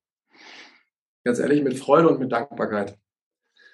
Ganz 1.25 1.39
ehrlich, 1.39 1.63
mit 1.63 1.79
Freude 1.79 2.09
und 2.09 2.19
mit 2.19 2.33
Dankbarkeit. 2.33 2.99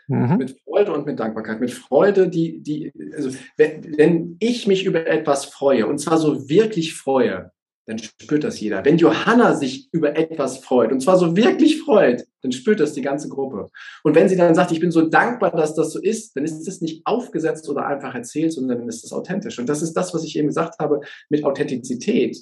Mhm. 0.08 0.36
Mit 0.38 0.58
Freude 0.64 0.92
und 0.92 1.06
mit 1.06 1.18
Dankbarkeit. 1.18 1.60
Mit 1.60 1.70
Freude, 1.70 2.28
die, 2.28 2.62
die, 2.62 2.92
also 3.14 3.30
wenn, 3.56 3.96
wenn 3.98 4.36
ich 4.40 4.66
mich 4.66 4.84
über 4.84 5.06
etwas 5.06 5.44
freue, 5.44 5.86
und 5.86 5.98
zwar 5.98 6.18
so 6.18 6.48
wirklich 6.48 6.94
freue, 6.94 7.52
dann 7.86 7.98
spürt 7.98 8.44
das 8.44 8.60
jeder. 8.60 8.84
Wenn 8.84 8.98
Johanna 8.98 9.54
sich 9.54 9.88
über 9.92 10.14
etwas 10.14 10.58
freut, 10.58 10.92
und 10.92 11.00
zwar 11.00 11.16
so 11.16 11.34
wirklich 11.36 11.80
freut, 11.80 12.26
dann 12.42 12.52
spürt 12.52 12.80
das 12.80 12.92
die 12.92 13.00
ganze 13.00 13.30
Gruppe. 13.30 13.70
Und 14.02 14.14
wenn 14.14 14.28
sie 14.28 14.36
dann 14.36 14.54
sagt, 14.54 14.72
ich 14.72 14.80
bin 14.80 14.90
so 14.90 15.08
dankbar, 15.08 15.52
dass 15.52 15.74
das 15.74 15.92
so 15.92 16.00
ist, 16.00 16.36
dann 16.36 16.44
ist 16.44 16.68
es 16.68 16.82
nicht 16.82 17.06
aufgesetzt 17.06 17.66
oder 17.68 17.86
einfach 17.86 18.14
erzählt, 18.14 18.52
sondern 18.52 18.80
dann 18.80 18.88
ist 18.88 19.04
es 19.04 19.12
authentisch. 19.12 19.58
Und 19.58 19.70
das 19.70 19.80
ist 19.80 19.94
das, 19.94 20.12
was 20.12 20.22
ich 20.22 20.36
eben 20.36 20.48
gesagt 20.48 20.78
habe, 20.78 21.00
mit 21.30 21.44
Authentizität 21.44 22.38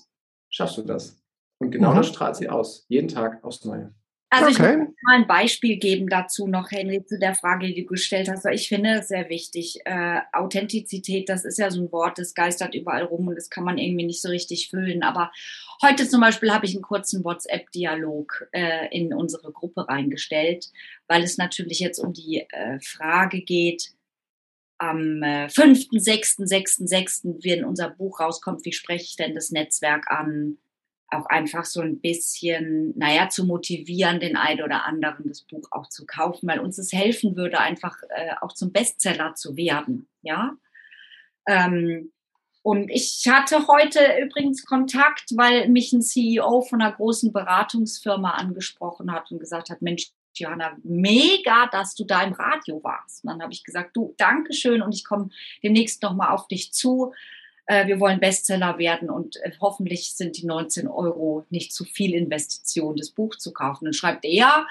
schaffst 0.50 0.78
du 0.78 0.82
das. 0.82 1.16
Und 1.58 1.70
genau 1.70 1.92
Mhm. 1.92 1.98
das 1.98 2.08
strahlt 2.08 2.34
sie 2.34 2.48
aus, 2.48 2.84
jeden 2.88 3.08
Tag 3.08 3.42
aufs 3.44 3.64
Neue. 3.64 3.94
Also 4.30 4.48
ich 4.48 4.58
Okay. 4.58 4.76
muss 4.76 4.88
mal 5.02 5.14
ein 5.16 5.26
Beispiel 5.28 5.76
geben 5.76 6.08
dazu 6.08 6.48
noch, 6.48 6.70
Henry, 6.72 7.04
zu 7.04 7.18
der 7.18 7.34
Frage, 7.36 7.68
die 7.68 7.82
du 7.82 7.86
gestellt 7.86 8.28
hast. 8.28 8.44
Weil 8.44 8.56
ich 8.56 8.68
finde 8.68 8.98
es 8.98 9.08
sehr 9.08 9.28
wichtig. 9.28 9.78
Äh, 9.84 10.20
Authentizität, 10.32 11.28
das 11.28 11.44
ist 11.44 11.58
ja 11.58 11.70
so 11.70 11.80
ein 11.82 11.92
Wort, 11.92 12.18
das 12.18 12.34
geistert 12.34 12.74
überall 12.74 13.04
rum 13.04 13.28
und 13.28 13.36
das 13.36 13.50
kann 13.50 13.64
man 13.64 13.78
irgendwie 13.78 14.04
nicht 14.06 14.20
so 14.20 14.28
richtig 14.28 14.68
füllen. 14.70 15.02
Aber 15.04 15.30
heute 15.82 16.08
zum 16.08 16.20
Beispiel 16.20 16.52
habe 16.52 16.66
ich 16.66 16.74
einen 16.74 16.82
kurzen 16.82 17.22
WhatsApp-Dialog 17.24 18.48
äh, 18.52 18.88
in 18.96 19.14
unsere 19.14 19.52
Gruppe 19.52 19.88
reingestellt, 19.88 20.70
weil 21.06 21.22
es 21.22 21.38
natürlich 21.38 21.78
jetzt 21.78 21.98
um 22.00 22.12
die 22.12 22.44
äh, 22.50 22.80
Frage 22.80 23.42
geht, 23.42 23.92
am 24.78 25.22
äh, 25.22 25.48
5., 25.48 25.86
6., 25.92 26.36
6., 26.38 26.76
6., 26.76 27.22
wenn 27.42 27.64
unser 27.64 27.90
Buch 27.90 28.20
rauskommt, 28.20 28.64
wie 28.64 28.72
spreche 28.72 29.04
ich 29.04 29.16
denn 29.16 29.34
das 29.34 29.50
Netzwerk 29.50 30.10
an? 30.10 30.58
Auch 31.08 31.26
einfach 31.26 31.64
so 31.64 31.80
ein 31.80 32.00
bisschen, 32.00 32.92
naja, 32.96 33.28
zu 33.28 33.44
motivieren, 33.44 34.20
den 34.20 34.36
einen 34.36 34.62
oder 34.62 34.84
anderen 34.84 35.28
das 35.28 35.42
Buch 35.42 35.68
auch 35.70 35.88
zu 35.88 36.04
kaufen, 36.06 36.48
weil 36.48 36.58
uns 36.58 36.78
es 36.78 36.92
helfen 36.92 37.36
würde, 37.36 37.60
einfach 37.60 37.96
äh, 38.08 38.34
auch 38.40 38.52
zum 38.52 38.72
Bestseller 38.72 39.34
zu 39.34 39.56
werden, 39.56 40.08
ja. 40.22 40.56
Ähm, 41.46 42.12
und 42.62 42.90
ich 42.90 43.22
hatte 43.28 43.68
heute 43.68 44.00
übrigens 44.20 44.66
Kontakt, 44.66 45.30
weil 45.36 45.68
mich 45.68 45.92
ein 45.92 46.02
CEO 46.02 46.62
von 46.62 46.82
einer 46.82 46.90
großen 46.90 47.32
Beratungsfirma 47.32 48.32
angesprochen 48.32 49.12
hat 49.12 49.30
und 49.30 49.38
gesagt 49.38 49.70
hat, 49.70 49.82
Mensch, 49.82 50.10
Johanna, 50.34 50.76
mega, 50.82 51.68
dass 51.70 51.94
du 51.94 52.02
da 52.02 52.22
im 52.22 52.32
Radio 52.32 52.82
warst. 52.82 53.22
Und 53.22 53.30
dann 53.30 53.42
habe 53.42 53.52
ich 53.52 53.62
gesagt, 53.62 53.96
du, 53.96 54.14
Dankeschön 54.18 54.82
und 54.82 54.92
ich 54.92 55.04
komme 55.04 55.28
demnächst 55.62 56.02
nochmal 56.02 56.30
auf 56.30 56.48
dich 56.48 56.72
zu 56.72 57.12
wir 57.86 58.00
wollen 58.00 58.20
Bestseller 58.20 58.78
werden 58.78 59.10
und 59.10 59.36
äh, 59.42 59.50
hoffentlich 59.60 60.14
sind 60.14 60.36
die 60.38 60.46
19 60.46 60.88
Euro 60.88 61.44
nicht 61.50 61.72
zu 61.72 61.84
viel 61.84 62.14
Investition, 62.14 62.96
das 62.96 63.10
Buch 63.10 63.36
zu 63.36 63.52
kaufen. 63.52 63.86
Dann 63.86 63.94
schreibt 63.94 64.24
er, 64.24 64.66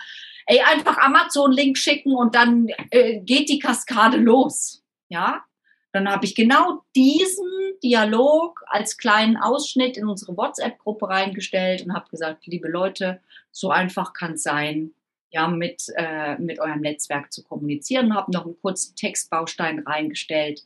ey, 0.45 0.59
einfach 0.61 0.97
Amazon-Link 0.97 1.77
schicken 1.77 2.15
und 2.15 2.35
dann 2.35 2.67
äh, 2.91 3.19
geht 3.19 3.49
die 3.49 3.59
Kaskade 3.59 4.17
los. 4.17 4.83
Ja, 5.09 5.43
dann 5.91 6.09
habe 6.09 6.25
ich 6.25 6.35
genau 6.35 6.83
diesen 6.95 7.47
Dialog 7.83 8.63
als 8.67 8.97
kleinen 8.97 9.37
Ausschnitt 9.37 9.97
in 9.97 10.07
unsere 10.07 10.35
WhatsApp-Gruppe 10.35 11.07
reingestellt 11.07 11.85
und 11.85 11.93
habe 11.93 12.09
gesagt, 12.09 12.47
liebe 12.47 12.67
Leute, 12.67 13.21
so 13.51 13.69
einfach 13.69 14.13
kann 14.13 14.33
es 14.33 14.43
sein, 14.43 14.91
ja, 15.31 15.47
mit, 15.47 15.83
äh, 15.95 16.37
mit 16.37 16.59
eurem 16.59 16.81
Netzwerk 16.81 17.31
zu 17.31 17.43
kommunizieren. 17.43 18.13
Habe 18.13 18.31
noch 18.31 18.45
einen 18.45 18.59
kurzen 18.61 18.95
Textbaustein 18.95 19.79
reingestellt, 19.79 20.63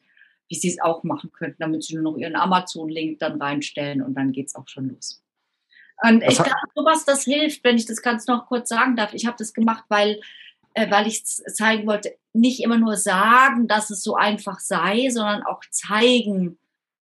wie 0.49 0.55
sie 0.55 0.69
es 0.69 0.81
auch 0.81 1.03
machen 1.03 1.31
könnten, 1.31 1.57
damit 1.59 1.83
sie 1.83 1.95
nur 1.95 2.03
noch 2.11 2.17
ihren 2.17 2.35
Amazon-Link 2.35 3.19
dann 3.19 3.41
reinstellen 3.41 4.01
und 4.01 4.15
dann 4.15 4.31
geht's 4.31 4.55
auch 4.55 4.67
schon 4.67 4.89
los. 4.89 5.23
Und 6.01 6.21
Das 6.21 6.33
ich 6.33 6.37
glaube, 6.37 6.59
sowas, 6.75 7.05
das 7.05 7.23
hilft, 7.23 7.63
wenn 7.63 7.77
ich 7.77 7.85
das 7.85 8.01
ganz 8.01 8.27
noch 8.27 8.47
kurz 8.47 8.69
sagen 8.69 8.95
darf. 8.95 9.13
Ich 9.13 9.25
habe 9.25 9.37
das 9.37 9.53
gemacht, 9.53 9.83
weil, 9.89 10.19
äh, 10.73 10.89
weil 10.89 11.07
ich 11.07 11.25
zeigen 11.25 11.87
wollte, 11.87 12.15
nicht 12.33 12.63
immer 12.63 12.77
nur 12.77 12.97
sagen, 12.97 13.67
dass 13.67 13.89
es 13.89 14.01
so 14.01 14.15
einfach 14.15 14.59
sei, 14.59 15.09
sondern 15.09 15.43
auch 15.43 15.61
zeigen, 15.69 16.57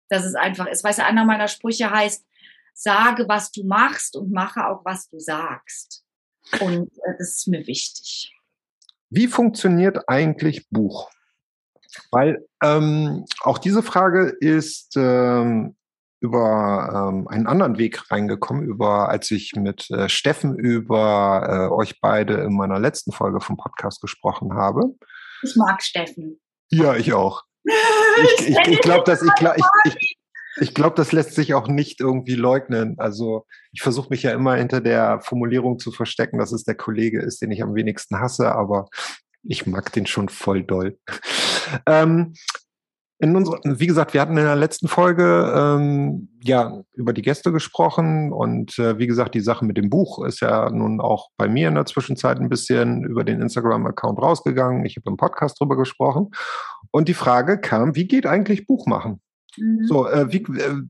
dass 0.08 0.24
es 0.24 0.34
einfach 0.34 0.66
ist. 0.66 0.84
Weißt 0.84 0.98
du, 0.98 1.04
einer 1.04 1.24
meiner 1.24 1.48
Sprüche 1.48 1.90
heißt, 1.90 2.24
sage, 2.74 3.28
was 3.28 3.52
du 3.52 3.64
machst 3.64 4.16
und 4.16 4.32
mache 4.32 4.66
auch, 4.66 4.84
was 4.84 5.08
du 5.08 5.18
sagst. 5.18 6.04
Und 6.60 6.90
äh, 7.04 7.14
das 7.18 7.36
ist 7.36 7.48
mir 7.48 7.66
wichtig. 7.66 8.34
Wie 9.08 9.28
funktioniert 9.28 10.08
eigentlich 10.08 10.68
Buch? 10.68 11.10
Weil 12.10 12.44
ähm, 12.62 13.24
auch 13.42 13.58
diese 13.58 13.82
Frage 13.82 14.34
ist 14.40 14.96
ähm, 14.96 15.76
über 16.20 17.10
ähm, 17.12 17.28
einen 17.28 17.46
anderen 17.46 17.78
Weg 17.78 18.10
reingekommen, 18.10 18.64
über 18.64 19.08
als 19.08 19.30
ich 19.30 19.54
mit 19.56 19.90
äh, 19.90 20.08
Steffen 20.08 20.58
über 20.58 21.68
äh, 21.70 21.74
euch 21.74 22.00
beide 22.00 22.34
in 22.34 22.56
meiner 22.56 22.78
letzten 22.78 23.12
Folge 23.12 23.40
vom 23.40 23.56
Podcast 23.56 24.00
gesprochen 24.00 24.54
habe. 24.54 24.82
Ich 25.42 25.56
mag 25.56 25.82
Steffen. 25.82 26.40
Ja, 26.70 26.96
ich 26.96 27.12
auch. 27.12 27.42
Ich, 28.22 28.48
ich, 28.48 28.58
ich 28.66 28.80
glaube, 28.80 29.04
dass 29.04 29.22
ich, 29.22 29.30
ich, 29.40 29.64
ich, 29.84 30.18
ich 30.60 30.74
glaube, 30.74 30.96
das 30.96 31.12
lässt 31.12 31.34
sich 31.34 31.54
auch 31.54 31.68
nicht 31.68 32.00
irgendwie 32.00 32.34
leugnen. 32.34 32.96
Also 32.98 33.46
ich 33.72 33.82
versuche 33.82 34.08
mich 34.10 34.22
ja 34.22 34.32
immer 34.32 34.56
hinter 34.56 34.80
der 34.80 35.20
Formulierung 35.20 35.78
zu 35.78 35.92
verstecken, 35.92 36.38
dass 36.38 36.52
es 36.52 36.64
der 36.64 36.74
Kollege 36.74 37.20
ist, 37.22 37.40
den 37.40 37.50
ich 37.50 37.62
am 37.62 37.74
wenigsten 37.74 38.18
hasse, 38.18 38.52
aber 38.52 38.88
ich 39.42 39.66
mag 39.66 39.92
den 39.92 40.06
schon 40.06 40.28
voll 40.28 40.62
doll. 40.62 40.98
Ähm, 41.86 42.34
in 43.22 43.36
unserer, 43.36 43.60
wie 43.64 43.86
gesagt, 43.86 44.14
wir 44.14 44.22
hatten 44.22 44.38
in 44.38 44.44
der 44.44 44.56
letzten 44.56 44.88
Folge 44.88 45.52
ähm, 45.54 46.30
ja 46.42 46.80
über 46.94 47.12
die 47.12 47.20
Gäste 47.20 47.52
gesprochen 47.52 48.32
und 48.32 48.78
äh, 48.78 48.98
wie 48.98 49.06
gesagt, 49.06 49.34
die 49.34 49.42
Sache 49.42 49.66
mit 49.66 49.76
dem 49.76 49.90
Buch 49.90 50.24
ist 50.24 50.40
ja 50.40 50.70
nun 50.70 51.02
auch 51.02 51.28
bei 51.36 51.46
mir 51.46 51.68
in 51.68 51.74
der 51.74 51.84
Zwischenzeit 51.84 52.38
ein 52.38 52.48
bisschen 52.48 53.04
über 53.04 53.22
den 53.22 53.42
Instagram-Account 53.42 54.18
rausgegangen. 54.18 54.86
Ich 54.86 54.96
habe 54.96 55.10
im 55.10 55.18
Podcast 55.18 55.60
drüber 55.60 55.76
gesprochen 55.76 56.30
und 56.92 57.08
die 57.08 57.14
Frage 57.14 57.60
kam, 57.60 57.94
wie 57.94 58.08
geht 58.08 58.24
eigentlich 58.24 58.66
Buch 58.66 58.86
machen? 58.86 59.20
Mhm. 59.58 59.84
So, 59.86 60.08
äh, 60.08 60.32
wie, 60.32 60.42
äh, 60.58 60.82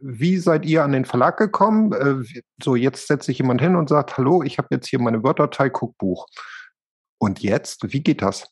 wie 0.00 0.36
seid 0.38 0.66
ihr 0.66 0.84
an 0.84 0.92
den 0.92 1.04
Verlag 1.04 1.36
gekommen? 1.36 1.92
Äh, 1.92 2.42
so, 2.62 2.76
jetzt 2.76 3.08
setzt 3.08 3.26
sich 3.26 3.38
jemand 3.38 3.60
hin 3.60 3.74
und 3.74 3.88
sagt, 3.88 4.16
hallo, 4.16 4.44
ich 4.44 4.58
habe 4.58 4.68
jetzt 4.70 4.86
hier 4.86 5.00
meine 5.00 5.22
Word-Datei, 5.24 5.70
guck 5.70 5.98
Buch. 5.98 6.26
Und 7.18 7.40
jetzt, 7.40 7.92
wie 7.92 8.02
geht 8.02 8.22
das? 8.22 8.48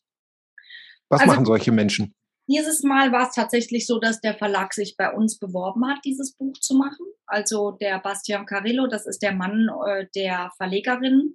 Was 1.09 1.21
Also- 1.23 1.33
machen 1.33 1.45
solche 1.45 1.73
Menschen? 1.73 2.15
Dieses 2.47 2.83
Mal 2.83 3.11
war 3.11 3.29
es 3.29 3.35
tatsächlich 3.35 3.87
so, 3.87 3.99
dass 3.99 4.21
der 4.21 4.35
Verlag 4.35 4.75
sich 4.75 4.97
bei 4.99 5.11
uns 5.11 5.39
beworben 5.39 5.87
hat, 5.89 6.05
dieses 6.05 6.37
Buch 6.37 6.53
zu 6.61 6.75
machen. 6.75 7.07
Also 7.25 7.71
der 7.71 7.99
Bastian 8.01 8.45
Carillo, 8.45 8.87
das 8.87 9.07
ist 9.07 9.23
der 9.23 9.33
Mann 9.33 9.71
äh, 9.87 10.07
der 10.15 10.51
Verlegerin, 10.59 11.35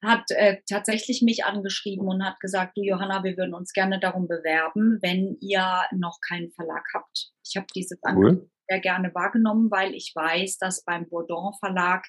hat 0.00 0.22
äh, 0.30 0.58
tatsächlich 0.68 1.22
mich 1.22 1.44
angeschrieben 1.44 2.06
und 2.06 2.24
hat 2.24 2.38
gesagt, 2.38 2.76
du 2.76 2.82
Johanna, 2.82 3.24
wir 3.24 3.36
würden 3.36 3.52
uns 3.52 3.72
gerne 3.72 3.98
darum 3.98 4.28
bewerben, 4.28 5.00
wenn 5.02 5.36
ihr 5.40 5.82
noch 5.90 6.20
keinen 6.20 6.52
Verlag 6.52 6.84
habt. 6.94 7.32
Ich 7.44 7.56
habe 7.56 7.66
dieses 7.74 8.00
Angebot 8.04 8.42
Cool. 8.42 8.50
sehr 8.68 8.78
gerne 8.80 9.12
wahrgenommen, 9.12 9.72
weil 9.72 9.92
ich 9.92 10.12
weiß, 10.14 10.58
dass 10.58 10.84
beim 10.84 11.08
Bourdon 11.08 11.52
Verlag 11.58 12.06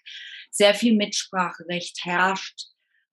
sehr 0.51 0.75
viel 0.75 0.95
Mitspracherecht 0.95 2.01
herrscht, 2.03 2.67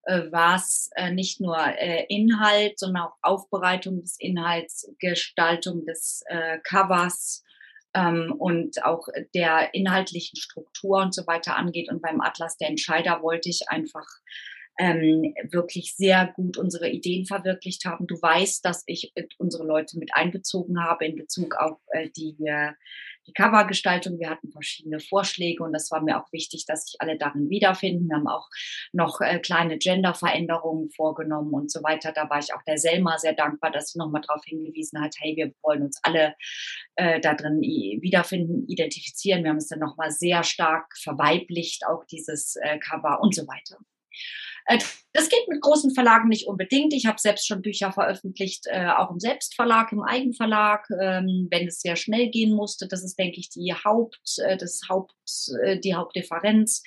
was 0.04 0.90
äh, 0.96 1.12
nicht 1.12 1.40
nur 1.40 1.56
äh, 1.58 2.04
Inhalt, 2.08 2.78
sondern 2.78 3.04
auch 3.04 3.16
Aufbereitung 3.22 4.00
des 4.00 4.16
Inhalts, 4.18 4.92
Gestaltung 4.98 5.84
des 5.84 6.22
äh, 6.26 6.58
Covers 6.64 7.44
ähm, 7.94 8.34
und 8.38 8.84
auch 8.84 9.06
der 9.34 9.74
inhaltlichen 9.74 10.36
Struktur 10.36 10.98
und 10.98 11.14
so 11.14 11.26
weiter 11.26 11.56
angeht. 11.56 11.90
Und 11.90 12.02
beim 12.02 12.20
Atlas 12.20 12.56
der 12.56 12.68
Entscheider 12.68 13.22
wollte 13.22 13.48
ich 13.48 13.68
einfach 13.68 14.06
ähm, 14.78 15.34
wirklich 15.50 15.94
sehr 15.96 16.32
gut 16.34 16.56
unsere 16.56 16.88
Ideen 16.88 17.26
verwirklicht 17.26 17.84
haben. 17.84 18.06
Du 18.06 18.16
weißt, 18.20 18.64
dass 18.64 18.82
ich 18.86 19.12
äh, 19.14 19.26
unsere 19.38 19.64
Leute 19.64 19.98
mit 19.98 20.14
einbezogen 20.14 20.82
habe 20.82 21.04
in 21.04 21.16
Bezug 21.16 21.54
auf 21.56 21.78
äh, 21.92 22.08
die, 22.16 22.36
äh, 22.44 22.72
die 23.26 23.32
Covergestaltung. 23.32 24.18
Wir 24.18 24.30
hatten 24.30 24.50
verschiedene 24.50 25.00
Vorschläge 25.00 25.62
und 25.62 25.72
das 25.72 25.90
war 25.90 26.02
mir 26.02 26.20
auch 26.20 26.32
wichtig, 26.32 26.66
dass 26.66 26.86
sich 26.86 27.00
alle 27.00 27.16
darin 27.16 27.48
wiederfinden. 27.50 28.08
Wir 28.08 28.16
haben 28.16 28.28
auch 28.28 28.48
noch 28.92 29.20
äh, 29.20 29.38
kleine 29.38 29.78
Gender-Veränderungen 29.78 30.90
vorgenommen 30.90 31.52
und 31.52 31.70
so 31.70 31.82
weiter. 31.82 32.12
Da 32.12 32.28
war 32.30 32.38
ich 32.38 32.52
auch 32.54 32.62
der 32.62 32.78
Selma 32.78 33.18
sehr 33.18 33.34
dankbar, 33.34 33.70
dass 33.70 33.92
sie 33.92 33.98
nochmal 33.98 34.22
darauf 34.22 34.44
hingewiesen 34.44 35.00
hat, 35.00 35.14
hey, 35.18 35.36
wir 35.36 35.52
wollen 35.62 35.82
uns 35.82 35.98
alle 36.02 36.34
äh, 36.96 37.20
da 37.20 37.34
drin 37.34 37.60
wiederfinden, 37.60 38.66
identifizieren. 38.68 39.44
Wir 39.44 39.50
haben 39.50 39.56
es 39.56 39.68
dann 39.68 39.78
nochmal 39.78 40.10
sehr 40.10 40.42
stark 40.42 40.96
verweiblicht, 40.98 41.86
auch 41.86 42.04
dieses 42.04 42.56
äh, 42.56 42.78
Cover 42.78 43.20
und 43.20 43.34
so 43.34 43.46
weiter. 43.46 43.78
Äh, 44.66 44.78
Das 45.14 45.28
geht 45.28 45.46
mit 45.48 45.60
großen 45.60 45.92
Verlagen 45.94 46.28
nicht 46.28 46.46
unbedingt. 46.46 46.94
Ich 46.94 47.04
habe 47.06 47.18
selbst 47.20 47.46
schon 47.46 47.60
Bücher 47.60 47.92
veröffentlicht, 47.92 48.64
äh, 48.66 48.86
auch 48.86 49.10
im 49.10 49.20
Selbstverlag, 49.20 49.92
im 49.92 50.02
Eigenverlag, 50.02 50.88
ähm, 51.00 51.48
wenn 51.50 51.68
es 51.68 51.80
sehr 51.80 51.96
schnell 51.96 52.30
gehen 52.30 52.54
musste. 52.54 52.88
Das 52.88 53.04
ist, 53.04 53.18
denke 53.18 53.38
ich, 53.38 53.50
die 53.50 53.74
Haupt, 53.74 54.38
äh, 54.38 54.56
das 54.56 54.80
Haupt, 54.88 55.12
die 55.84 55.94
Hauptdifferenz. 55.94 56.82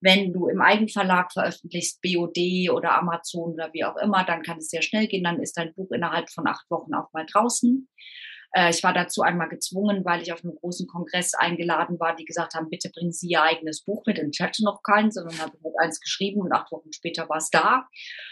Wenn 0.00 0.32
du 0.32 0.48
im 0.48 0.60
Eigenverlag 0.60 1.32
veröffentlichst, 1.32 2.00
BOD 2.02 2.70
oder 2.70 2.96
Amazon 2.98 3.54
oder 3.54 3.70
wie 3.72 3.84
auch 3.84 3.96
immer, 3.96 4.24
dann 4.24 4.42
kann 4.42 4.58
es 4.58 4.68
sehr 4.68 4.82
schnell 4.82 5.06
gehen. 5.06 5.24
Dann 5.24 5.40
ist 5.40 5.56
dein 5.56 5.74
Buch 5.74 5.90
innerhalb 5.92 6.30
von 6.30 6.46
acht 6.46 6.68
Wochen 6.70 6.94
auch 6.94 7.12
mal 7.12 7.26
draußen. 7.26 7.88
Äh, 8.52 8.70
ich 8.70 8.82
war 8.82 8.92
dazu 8.92 9.22
einmal 9.22 9.48
gezwungen, 9.48 10.04
weil 10.04 10.22
ich 10.22 10.32
auf 10.32 10.42
einem 10.42 10.54
großen 10.54 10.86
Kongress 10.86 11.34
eingeladen 11.34 11.98
war, 12.00 12.16
die 12.16 12.24
gesagt 12.24 12.54
haben, 12.54 12.70
bitte 12.70 12.90
bringen 12.90 13.12
Sie 13.12 13.28
Ihr 13.28 13.42
eigenes 13.42 13.84
Buch 13.84 14.02
mit. 14.06 14.18
Und 14.18 14.34
ich 14.34 14.40
hatte 14.40 14.64
noch 14.64 14.82
keins, 14.82 15.14
sondern 15.14 15.38
habe 15.38 15.56
mit 15.62 15.74
eins 15.78 16.00
geschrieben 16.00 16.40
und 16.40 16.52
acht 16.52 16.70
Wochen 16.72 16.92
später 16.92 17.28
war 17.28 17.38
es 17.38 17.50
da. 17.50 17.86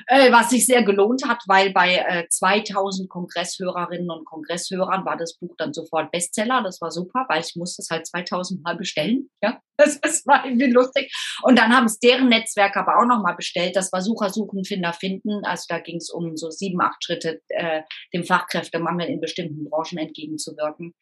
Äh, 0.07 0.33
was 0.33 0.51
sich 0.51 0.67
sehr 0.67 0.83
gelohnt 0.83 1.27
hat, 1.27 1.43
weil 1.47 1.73
bei 1.73 1.97
äh, 1.97 2.29
2000 2.29 3.09
Kongresshörerinnen 3.09 4.11
und 4.11 4.25
Kongresshörern 4.25 5.05
war 5.05 5.17
das 5.17 5.37
Buch 5.39 5.55
dann 5.59 5.73
sofort 5.73 6.11
Bestseller. 6.11 6.63
Das 6.63 6.81
war 6.81 6.91
super, 6.91 7.27
weil 7.29 7.43
ich 7.43 7.57
musste 7.57 7.83
es 7.83 7.91
halt 7.91 8.07
2000 8.07 8.63
Mal 8.63 8.77
bestellen. 8.77 9.31
Ja, 9.43 9.61
das, 9.79 10.01
das 10.01 10.27
war 10.27 10.45
irgendwie 10.45 10.71
lustig. 10.71 11.13
Und 11.43 11.59
dann 11.59 11.75
haben 11.75 11.87
es 11.87 11.99
deren 11.99 12.29
Netzwerk 12.29 12.77
aber 12.77 12.99
auch 12.99 13.07
nochmal 13.07 13.37
bestellt. 13.37 13.77
Das 13.77 13.93
war 13.93 14.01
Sucher 14.01 14.31
suchen, 14.31 14.65
Finder 14.65 14.93
finden. 14.93 15.45
Also 15.45 15.65
da 15.69 15.79
ging 15.79 15.97
es 15.97 16.11
um 16.11 16.37
so 16.37 16.51
sieben, 16.51 16.81
acht 16.81 17.03
Schritte 17.05 17.41
äh, 17.49 17.83
dem 18.13 18.25
Fachkräftemangel 18.25 19.09
in 19.09 19.21
bestimmten 19.21 19.69
Branchen 19.69 19.99
entgegenzuwirken. 19.99 20.95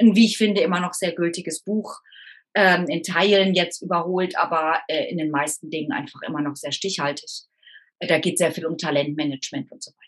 Ein, 0.00 0.14
wie 0.14 0.26
ich 0.26 0.36
finde, 0.36 0.60
immer 0.60 0.80
noch 0.80 0.92
sehr 0.92 1.12
gültiges 1.12 1.62
Buch. 1.62 2.00
Ähm, 2.54 2.86
in 2.88 3.02
Teilen 3.02 3.54
jetzt 3.54 3.82
überholt, 3.82 4.36
aber 4.36 4.80
äh, 4.88 5.10
in 5.10 5.18
den 5.18 5.30
meisten 5.30 5.70
Dingen 5.70 5.92
einfach 5.92 6.22
immer 6.26 6.40
noch 6.40 6.56
sehr 6.56 6.72
stichhaltig. 6.72 7.44
Da 8.00 8.18
geht 8.18 8.38
sehr 8.38 8.52
viel 8.52 8.64
um 8.64 8.78
Talentmanagement 8.78 9.70
und 9.70 9.82
so 9.82 9.90
weiter. 9.90 10.07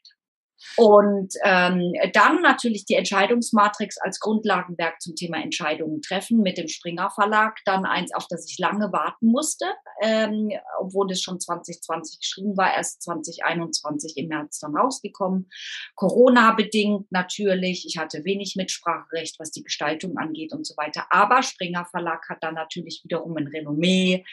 Und 0.77 1.35
ähm, 1.45 1.93
dann 2.13 2.43
natürlich 2.43 2.85
die 2.85 2.95
Entscheidungsmatrix 2.95 3.99
als 3.99 4.21
Grundlagenwerk 4.21 5.01
zum 5.01 5.15
Thema 5.15 5.43
Entscheidungen 5.43 6.03
treffen 6.03 6.41
mit 6.43 6.59
dem 6.59 6.69
Springer 6.69 7.11
Verlag. 7.11 7.59
Dann 7.65 7.85
eins, 7.85 8.15
auf 8.15 8.27
das 8.29 8.49
ich 8.49 8.59
lange 8.59 8.93
warten 8.93 9.27
musste, 9.27 9.67
ähm, 10.03 10.51
obwohl 10.79 11.11
es 11.11 11.23
schon 11.23 11.41
2020 11.41 12.21
geschrieben 12.21 12.57
war, 12.57 12.75
erst 12.75 13.03
2021 13.03 14.17
im 14.17 14.29
März 14.29 14.61
dann 14.61 14.77
rausgekommen. 14.77 15.49
Corona 15.95 16.53
bedingt 16.53 17.11
natürlich. 17.11 17.87
Ich 17.87 17.99
hatte 17.99 18.25
wenig 18.25 18.55
Mitspracherecht, 18.57 19.39
was 19.39 19.51
die 19.51 19.63
Gestaltung 19.63 20.17
angeht 20.19 20.53
und 20.53 20.67
so 20.67 20.77
weiter. 20.77 21.07
Aber 21.11 21.43
Springer 21.43 21.87
Verlag 21.87 22.29
hat 22.29 22.43
dann 22.43 22.55
natürlich 22.55 23.01
wiederum 23.05 23.37
ein 23.37 23.49
Renommee. 23.49 24.25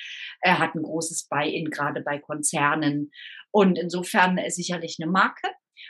Er 0.42 0.60
hat 0.60 0.76
ein 0.76 0.84
großes 0.84 1.28
Buy-in, 1.30 1.70
gerade 1.70 2.02
bei 2.02 2.20
Konzernen. 2.20 3.12
Und 3.52 3.78
insofern 3.78 4.40
sicherlich 4.50 4.98
eine 5.00 5.10
Marke 5.10 5.48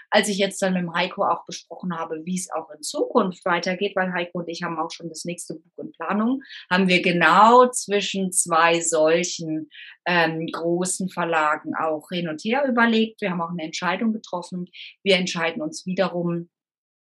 als 0.09 0.29
ich 0.29 0.37
jetzt 0.37 0.61
dann 0.61 0.73
mit 0.73 0.93
Heiko 0.93 1.23
auch 1.23 1.45
besprochen 1.45 1.97
habe, 1.97 2.25
wie 2.25 2.35
es 2.35 2.49
auch 2.51 2.69
in 2.71 2.81
Zukunft 2.81 3.43
weitergeht, 3.45 3.95
weil 3.95 4.13
Heiko 4.13 4.39
und 4.39 4.49
ich 4.49 4.63
haben 4.63 4.79
auch 4.79 4.91
schon 4.91 5.09
das 5.09 5.25
nächste 5.25 5.55
Buch 5.55 5.83
in 5.83 5.91
Planung, 5.91 6.41
haben 6.69 6.87
wir 6.87 7.01
genau 7.01 7.69
zwischen 7.69 8.31
zwei 8.31 8.79
solchen 8.81 9.69
ähm, 10.05 10.47
großen 10.47 11.09
Verlagen 11.09 11.73
auch 11.75 12.07
hin 12.09 12.29
und 12.29 12.41
her 12.43 12.65
überlegt. 12.67 13.21
Wir 13.21 13.31
haben 13.31 13.41
auch 13.41 13.51
eine 13.51 13.63
Entscheidung 13.63 14.13
getroffen. 14.13 14.69
Wir 15.03 15.17
entscheiden 15.17 15.61
uns 15.61 15.85
wiederum 15.85 16.49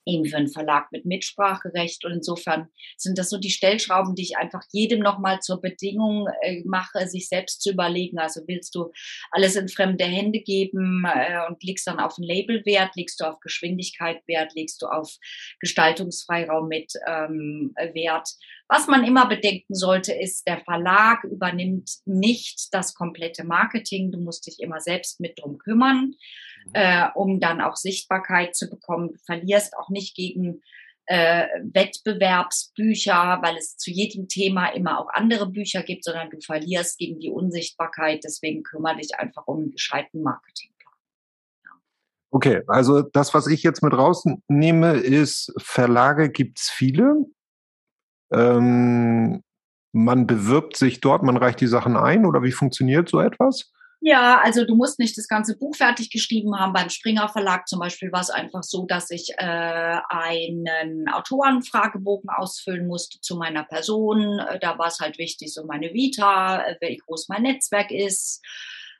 eben 0.07 0.25
für 0.27 0.37
einen 0.37 0.49
Verlag 0.49 0.91
mit 0.93 1.05
Mitspracherecht. 1.05 2.05
Und 2.05 2.13
insofern 2.13 2.69
sind 2.97 3.19
das 3.19 3.31
so 3.31 3.39
die 3.39 3.51
Stellschrauben, 3.51 4.15
die 4.15 4.23
ich 4.23 4.37
einfach 4.37 4.63
jedem 4.73 5.01
nochmal 5.01 5.41
zur 5.41 5.61
Bedingung 5.61 6.29
äh, 6.43 6.63
mache, 6.65 7.07
sich 7.09 7.29
selbst 7.29 7.63
zu 7.63 7.73
überlegen. 7.73 8.19
Also 8.19 8.43
willst 8.47 8.75
du 8.75 8.91
alles 9.31 9.57
in 9.57 9.69
fremde 9.69 10.05
Hände 10.05 10.41
geben 10.41 11.05
äh, 11.07 11.47
und 11.49 11.63
legst 11.63 11.87
dann 11.87 12.01
auf 12.01 12.19
ein 12.19 12.25
Label 12.25 12.65
Wert, 12.65 12.97
legst 12.97 13.21
du 13.21 13.25
auf 13.25 13.41
Geschwindigkeit 13.41 14.23
Wert, 14.27 14.55
legst 14.55 14.83
du 14.83 14.87
auf 14.87 15.17
Gestaltungsfreiraum 15.61 16.69
mit 16.69 16.93
ähm, 17.07 17.75
Wert. 17.93 18.29
Was 18.75 18.89
man 18.89 19.05
immer 19.05 19.29
bedenken 19.29 19.75
sollte, 19.75 20.13
ist, 20.13 20.49
der 20.49 20.59
Verlag 20.59 21.23
übernimmt 21.23 21.91
nicht 22.07 22.75
das 22.75 22.95
komplette 22.95 23.45
Marketing. 23.45 24.11
Du 24.11 24.19
musst 24.19 24.49
dich 24.49 24.59
immer 24.59 24.81
selbst 24.81 25.21
mit 25.21 25.39
drum 25.39 25.59
kümmern. 25.59 26.15
Mhm. 26.67 26.73
äh, 26.75 27.09
um 27.15 27.41
dann 27.41 27.61
auch 27.61 27.77
Sichtbarkeit 27.77 28.57
zu 28.57 28.69
bekommen. 28.69 29.11
Du 29.13 29.19
verlierst 29.27 29.77
auch 29.77 29.91
nicht 29.91 30.17
gegen 30.17 30.63
äh, 31.07 31.47
Wettbewerbsbücher, 31.73 33.41
weil 33.43 33.57
es 33.57 33.77
zu 33.77 33.91
jedem 33.91 34.29
Thema 34.29 34.69
immer 34.69 34.99
auch 34.99 35.09
andere 35.13 35.49
Bücher 35.49 35.83
gibt, 35.83 36.05
sondern 36.05 36.31
du 36.31 36.41
verlierst 36.41 36.99
gegen 36.99 37.21
die 37.21 37.31
Unsichtbarkeit. 37.31 38.25
Deswegen 38.25 38.63
kümmere 38.63 38.97
dich 38.97 39.15
einfach 39.17 39.47
um 39.47 39.59
einen 39.59 39.71
gescheiten 39.71 40.23
Marketingplan. 40.23 40.75
Okay, 42.31 42.63
also 42.67 43.03
das, 43.03 43.35
was 43.35 43.47
ich 43.47 43.63
jetzt 43.63 43.83
mit 43.83 43.93
rausnehme, 43.93 44.95
ist, 44.95 45.53
Verlage 45.59 46.31
gibt's 46.31 46.71
viele. 46.71 47.27
Ähm, 48.35 49.43
man 49.93 50.27
bewirbt 50.27 50.77
sich 50.77 51.01
dort, 51.01 51.23
man 51.23 51.37
reicht 51.37 51.61
die 51.61 51.69
Sachen 51.69 51.97
ein 51.97 52.27
oder 52.27 52.43
wie 52.43 52.53
funktioniert 52.53 53.09
so 53.09 53.21
etwas? 53.21 53.71
Ja, 54.07 54.39
also 54.43 54.67
du 54.67 54.77
musst 54.77 54.99
nicht 54.99 55.17
das 55.17 55.29
ganze 55.29 55.57
Buch 55.57 55.77
fertig 55.77 56.11
geschrieben 56.11 56.59
haben. 56.59 56.75
Beim 56.75 56.91
Springer 56.91 57.27
Verlag 57.31 57.67
zum 57.67 57.81
Beispiel 57.81 58.13
war 58.13 58.21
es 58.21 58.29
einfach 58.29 58.63
so, 58.63 58.85
dass 58.85 59.11
ich 59.11 59.31
äh, 59.39 59.99
einen 60.09 61.09
Autorenfragebogen 61.09 62.29
ausfüllen 62.29 62.87
musste 62.87 63.19
zu 63.23 63.37
meiner 63.37 63.65
Person. 63.65 64.41
Äh, 64.41 64.59
da 64.59 64.77
war 64.79 64.89
es 64.89 65.01
halt 65.01 65.17
wichtig, 65.17 65.55
so 65.55 65.65
meine 65.65 65.95
Vita, 65.95 66.65
äh, 66.67 66.77
wie 66.83 66.99
groß 66.99 67.29
mein 67.31 67.45
Netzwerk 67.45 67.91
ist. 67.91 68.43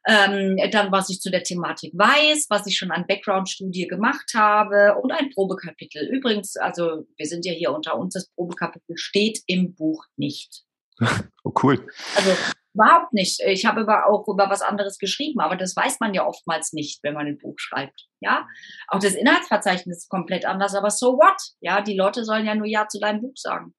Ähm, 0.07 0.59
dann, 0.71 0.93
was 0.93 1.09
ich 1.09 1.21
zu 1.21 1.31
der 1.31 1.43
Thematik 1.43 1.93
weiß, 1.95 2.47
was 2.51 2.67
ich 2.67 2.77
schon 2.77 2.91
an 2.91 3.07
Background-Studie 3.07 3.87
gemacht 3.87 4.33
habe 4.35 4.97
und 5.03 5.13
ein 5.13 5.31
Probekapitel. 5.31 6.07
Übrigens, 6.09 6.57
also 6.57 7.07
wir 7.17 7.27
sind 7.27 7.47
ja 7.47 7.53
hier 7.53 7.73
unter 7.73 7.97
uns, 7.97 8.15
das 8.15 8.29
Probekapitel 8.35 8.97
steht 8.97 9.41
im 9.47 9.75
Buch 9.75 10.05
nicht. 10.17 10.63
Oh, 11.47 11.53
cool. 11.63 11.87
Also 12.17 12.31
Überhaupt 12.75 13.13
nicht. 13.13 13.41
Ich 13.47 13.67
habe 13.67 13.83
aber 13.83 14.09
auch 14.09 14.27
über 14.27 14.51
was 14.51 14.61
anderes 14.61 14.99
geschrieben, 14.99 15.39
aber 15.39 15.55
das 15.55 15.77
weiß 15.77 16.01
man 16.01 16.13
ja 16.13 16.27
oftmals 16.27 16.73
nicht, 16.73 17.05
wenn 17.05 17.15
man 17.15 17.27
ein 17.27 17.39
Buch 17.39 17.55
schreibt. 17.57 18.09
Ja, 18.21 18.49
auch 18.89 18.99
das 18.99 19.15
Inhaltsverzeichnis 19.15 19.99
ist 19.99 20.09
komplett 20.09 20.45
anders, 20.45 20.75
aber 20.75 20.91
so 20.91 21.13
what? 21.13 21.37
Ja, 21.61 21.83
die 21.83 21.97
Leute 21.97 22.25
sollen 22.25 22.47
ja 22.47 22.55
nur 22.57 22.67
Ja 22.67 22.89
zu 22.89 22.99
deinem 22.99 23.21
Buch 23.21 23.37
sagen. 23.37 23.75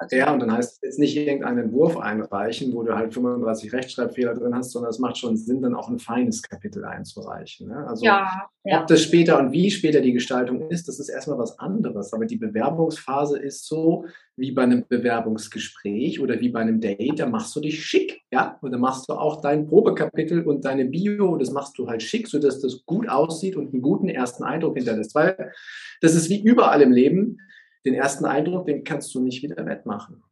Also 0.00 0.14
ja, 0.14 0.32
und 0.32 0.38
dann 0.38 0.52
heißt 0.52 0.74
es 0.74 0.80
jetzt 0.80 0.98
nicht 1.00 1.16
irgendeinen 1.16 1.58
Entwurf 1.58 1.96
einreichen, 1.96 2.72
wo 2.72 2.84
du 2.84 2.94
halt 2.94 3.12
35 3.12 3.72
Rechtschreibfehler 3.72 4.34
drin 4.34 4.54
hast, 4.54 4.70
sondern 4.70 4.90
es 4.90 5.00
macht 5.00 5.18
schon 5.18 5.36
Sinn, 5.36 5.60
dann 5.60 5.74
auch 5.74 5.88
ein 5.88 5.98
feines 5.98 6.40
Kapitel 6.40 6.84
einzureichen. 6.84 7.66
Ne? 7.66 7.84
Also 7.84 8.04
ja, 8.04 8.48
ja. 8.62 8.80
ob 8.80 8.86
das 8.86 9.02
später 9.02 9.40
und 9.40 9.50
wie 9.50 9.72
später 9.72 10.00
die 10.00 10.12
Gestaltung 10.12 10.70
ist, 10.70 10.86
das 10.86 11.00
ist 11.00 11.08
erstmal 11.08 11.38
was 11.38 11.58
anderes. 11.58 12.12
Aber 12.12 12.26
die 12.26 12.36
Bewerbungsphase 12.36 13.40
ist 13.40 13.66
so 13.66 14.04
wie 14.36 14.52
bei 14.52 14.62
einem 14.62 14.84
Bewerbungsgespräch 14.88 16.20
oder 16.20 16.38
wie 16.38 16.50
bei 16.50 16.60
einem 16.60 16.80
Date, 16.80 17.18
da 17.18 17.26
machst 17.26 17.56
du 17.56 17.60
dich 17.60 17.84
schick, 17.84 18.22
ja, 18.30 18.56
und 18.62 18.70
dann 18.70 18.80
machst 18.80 19.08
du 19.08 19.14
auch 19.14 19.40
dein 19.40 19.66
Probekapitel 19.66 20.46
und 20.46 20.64
deine 20.64 20.84
Bio, 20.84 21.36
das 21.38 21.50
machst 21.50 21.76
du 21.76 21.88
halt 21.88 22.04
schick, 22.04 22.28
sodass 22.28 22.60
das 22.60 22.86
gut 22.86 23.08
aussieht 23.08 23.56
und 23.56 23.72
einen 23.72 23.82
guten 23.82 24.08
ersten 24.08 24.44
Eindruck 24.44 24.76
hinterlässt. 24.76 25.16
Weil 25.16 25.52
das 26.00 26.14
ist 26.14 26.30
wie 26.30 26.40
überall 26.40 26.82
im 26.82 26.92
Leben 26.92 27.38
den 27.84 27.94
ersten 27.94 28.24
Eindruck, 28.24 28.66
den 28.66 28.84
kannst 28.84 29.14
du 29.14 29.20
nicht 29.20 29.42
wieder 29.42 29.64
wettmachen. 29.66 30.22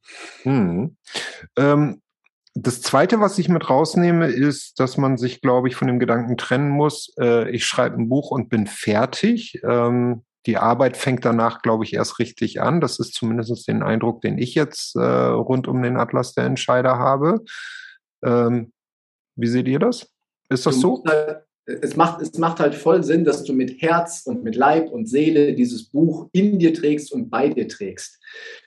Hm. 0.42 0.96
Ähm, 1.56 2.02
das 2.54 2.80
Zweite, 2.80 3.20
was 3.20 3.38
ich 3.38 3.48
mit 3.48 3.68
rausnehme, 3.68 4.28
ist, 4.28 4.80
dass 4.80 4.96
man 4.96 5.18
sich, 5.18 5.42
glaube 5.42 5.68
ich, 5.68 5.76
von 5.76 5.88
dem 5.88 5.98
Gedanken 5.98 6.38
trennen 6.38 6.70
muss, 6.70 7.12
äh, 7.20 7.50
ich 7.50 7.66
schreibe 7.66 7.96
ein 7.96 8.08
Buch 8.08 8.30
und 8.30 8.48
bin 8.48 8.66
fertig. 8.66 9.60
Ähm, 9.62 10.24
die 10.46 10.56
Arbeit 10.56 10.96
fängt 10.96 11.24
danach, 11.24 11.60
glaube 11.60 11.84
ich, 11.84 11.92
erst 11.92 12.18
richtig 12.18 12.62
an. 12.62 12.80
Das 12.80 12.98
ist 12.98 13.14
zumindest 13.14 13.68
den 13.68 13.82
Eindruck, 13.82 14.22
den 14.22 14.38
ich 14.38 14.54
jetzt 14.54 14.96
äh, 14.96 15.00
rund 15.00 15.68
um 15.68 15.82
den 15.82 15.98
Atlas 15.98 16.32
der 16.32 16.44
Entscheider 16.44 16.98
habe. 16.98 17.44
Ähm, 18.24 18.72
wie 19.34 19.48
seht 19.48 19.68
ihr 19.68 19.78
das? 19.78 20.08
Ist 20.48 20.64
das 20.64 20.80
so? 20.80 21.02
Halt, 21.06 21.45
es 21.66 21.96
macht, 21.96 22.22
es 22.22 22.38
macht 22.38 22.60
halt 22.60 22.74
voll 22.74 23.02
Sinn, 23.02 23.24
dass 23.24 23.42
du 23.42 23.52
mit 23.52 23.82
Herz 23.82 24.22
und 24.24 24.44
mit 24.44 24.54
Leib 24.54 24.90
und 24.90 25.08
Seele 25.08 25.54
dieses 25.54 25.84
Buch 25.84 26.28
in 26.32 26.58
dir 26.58 26.72
trägst 26.72 27.12
und 27.12 27.28
bei 27.28 27.48
dir 27.48 27.66
trägst. 27.66 28.20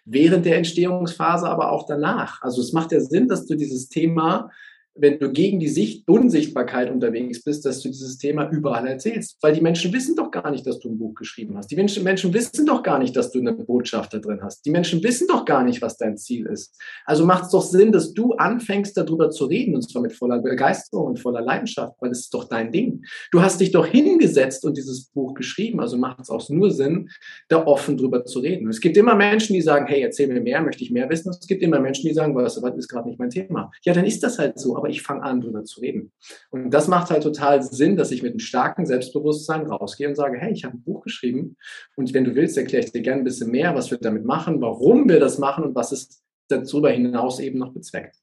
Während 0.04 0.46
der 0.46 0.58
Entstehungsphase, 0.58 1.50
aber 1.50 1.72
auch 1.72 1.86
danach. 1.86 2.42
Also 2.42 2.62
es 2.62 2.74
macht 2.74 2.92
ja 2.92 3.00
Sinn, 3.00 3.30
dass 3.30 3.46
du 3.46 3.56
dieses 3.56 3.88
Thema 3.88 4.52
wenn 4.96 5.20
du 5.20 5.32
gegen 5.32 5.60
die 5.60 5.68
Sicht 5.68 6.08
Unsichtbarkeit 6.08 6.92
unterwegs 6.92 7.44
bist, 7.44 7.66
dass 7.66 7.82
du 7.82 7.90
dieses 7.90 8.18
Thema 8.18 8.50
überall 8.50 8.88
erzählst. 8.88 9.38
Weil 9.42 9.54
die 9.54 9.62
Menschen 9.62 9.94
wissen 9.94 10.16
doch 10.16 10.32
gar 10.32 10.52
nicht, 10.52 10.66
dass 10.66 10.80
du 10.80 10.90
ein 10.90 10.98
Buch 10.98 11.16
geschrieben 11.16 11.58
hast. 11.58 11.72
Die 11.72 11.76
Menschen, 11.76 12.04
Menschen 12.04 12.34
wissen 12.34 12.66
doch 12.66 12.84
gar 12.84 13.00
nicht, 13.00 13.16
dass 13.16 13.32
du 13.32 13.40
eine 13.40 13.54
Botschaft 13.54 14.14
da 14.14 14.20
drin 14.20 14.40
hast. 14.42 14.66
Die 14.66 14.72
Menschen 14.72 15.04
wissen 15.04 15.28
doch 15.28 15.46
gar 15.46 15.64
nicht, 15.64 15.82
was 15.82 15.98
dein 15.98 16.18
Ziel 16.18 16.46
ist. 16.48 16.76
Also 17.06 17.26
macht 17.26 17.46
es 17.46 17.52
doch 17.52 17.62
Sinn, 17.62 17.92
dass 17.92 18.14
du 18.14 18.34
anfängst, 18.34 18.98
darüber 18.98 19.30
zu 19.30 19.46
reden, 19.46 19.76
und 19.76 19.90
zwar 19.90 20.02
mit 20.02 20.14
voller 20.14 20.40
Begeisterung 20.40 21.08
und 21.08 21.20
voller 21.20 21.42
Leidenschaft, 21.42 21.96
weil 22.00 22.12
es 22.12 22.22
ist 22.22 22.34
doch 22.34 22.46
dein 22.46 22.72
Ding. 22.72 23.04
Du 23.32 23.42
hast 23.42 23.62
dich 23.62 23.72
doch 23.72 23.86
hingesetzt 23.86 24.66
und 24.66 24.78
dieses 24.78 25.06
Buch 25.08 25.34
geschrieben, 25.34 25.80
also 25.80 25.98
macht 25.98 26.22
es 26.22 26.30
auch 26.30 26.48
nur 26.50 26.72
Sinn, 26.72 27.10
da 27.48 27.66
offen 27.66 27.98
drüber 27.98 28.26
zu 28.26 28.40
reden. 28.40 28.68
es 28.70 28.82
gibt 28.82 28.98
immer 28.98 29.16
Menschen, 29.16 29.54
die 29.54 29.62
sagen, 29.62 29.86
hey, 29.88 30.02
erzähl 30.02 30.28
mir 30.28 30.42
mehr, 30.42 30.62
möchte 30.62 30.84
ich 30.84 30.92
mehr 30.92 31.10
wissen. 31.10 31.30
es 31.30 31.48
gibt 31.48 31.62
immer 31.62 31.80
Menschen, 31.80 32.08
die 32.08 32.14
sagen, 32.14 32.36
was, 32.36 32.62
was 32.62 32.76
ist 32.76 32.88
gerade 32.88 33.08
nicht 33.08 33.20
mein 33.20 33.30
Thema. 33.30 33.72
Ja, 33.84 33.94
dann 33.94 34.06
ist 34.06 34.24
das 34.24 34.40
halt 34.40 34.60
so. 34.60 34.79
Aber 34.80 34.90
ich 34.90 35.02
fange 35.02 35.24
an, 35.24 35.42
darüber 35.42 35.64
zu 35.66 35.82
reden. 35.82 36.12
Und 36.50 36.72
das 36.72 36.88
macht 36.88 37.10
halt 37.10 37.24
total 37.24 37.62
Sinn, 37.62 37.98
dass 37.98 38.12
ich 38.12 38.24
mit 38.24 38.32
einem 38.32 38.40
starken 38.40 38.86
Selbstbewusstsein 38.86 39.68
rausgehe 39.68 40.08
und 40.08 40.16
sage, 40.16 40.40
hey, 40.40 40.54
ich 40.54 40.64
habe 40.64 40.78
ein 40.78 40.84
Buch 40.84 41.04
geschrieben 41.04 41.58
und 41.96 42.14
wenn 42.14 42.24
du 42.24 42.34
willst, 42.34 42.58
erkläre 42.58 42.86
ich 42.86 42.92
dir 42.92 43.02
gerne 43.02 43.22
ein 43.22 43.26
bisschen 43.26 43.52
mehr, 43.52 43.76
was 43.76 43.92
wir 43.92 43.98
damit 43.98 44.24
machen, 44.24 44.62
warum 44.62 45.10
wir 45.10 45.20
das 45.20 45.38
machen 45.38 45.66
und 45.66 45.76
was 45.76 45.92
es 45.92 46.24
darüber 46.48 46.92
hinaus 46.92 47.40
eben 47.40 47.60
noch 47.60 47.74
bezweckt. 47.74 48.16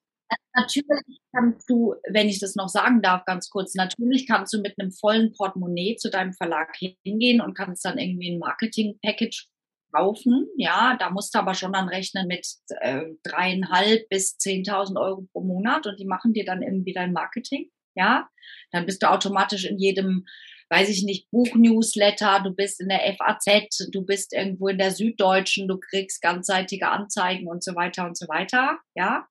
natürlich 0.54 1.20
kannst 1.34 1.68
du, 1.68 1.94
wenn 2.08 2.28
ich 2.28 2.40
das 2.40 2.56
noch 2.56 2.68
sagen 2.68 3.02
darf, 3.02 3.24
ganz 3.26 3.50
kurz, 3.50 3.74
natürlich 3.74 4.26
kannst 4.26 4.54
du 4.54 4.60
mit 4.60 4.74
einem 4.78 4.90
vollen 4.90 5.32
Portemonnaie 5.32 5.96
zu 5.96 6.10
deinem 6.10 6.32
Verlag 6.32 6.74
hingehen 7.04 7.40
und 7.40 7.54
kannst 7.54 7.84
dann 7.84 7.98
irgendwie 7.98 8.32
ein 8.32 8.38
Marketing-Package 8.38 9.48
kaufen. 9.96 10.46
Ja, 10.56 10.96
da 10.98 11.10
musst 11.10 11.34
du 11.34 11.38
aber 11.38 11.54
schon 11.54 11.72
dann 11.72 11.88
rechnen 11.88 12.26
mit 12.26 12.46
äh, 12.80 13.02
dreieinhalb 13.24 14.08
bis 14.08 14.36
10.000 14.38 15.00
Euro 15.00 15.26
pro 15.32 15.42
Monat 15.42 15.86
und 15.86 15.98
die 15.98 16.06
machen 16.06 16.32
dir 16.32 16.44
dann 16.44 16.62
irgendwie 16.62 16.92
dein 16.92 17.12
Marketing. 17.12 17.70
Ja, 17.94 18.28
dann 18.72 18.86
bist 18.86 19.02
du 19.02 19.10
automatisch 19.10 19.64
in 19.64 19.78
jedem 19.78 20.26
weiß 20.68 20.88
ich 20.88 21.04
nicht, 21.04 21.30
Buchnewsletter, 21.30 22.40
du 22.42 22.50
bist 22.50 22.80
in 22.80 22.88
der 22.88 23.00
FAZ, 23.16 23.88
du 23.92 24.04
bist 24.04 24.32
irgendwo 24.32 24.68
in 24.68 24.78
der 24.78 24.90
Süddeutschen, 24.90 25.68
du 25.68 25.78
kriegst 25.78 26.20
ganzseitige 26.20 26.88
Anzeigen 26.88 27.46
und 27.46 27.62
so 27.62 27.74
weiter 27.74 28.04
und 28.04 28.18
so 28.18 28.26
weiter, 28.28 28.78
ja. 28.94 29.26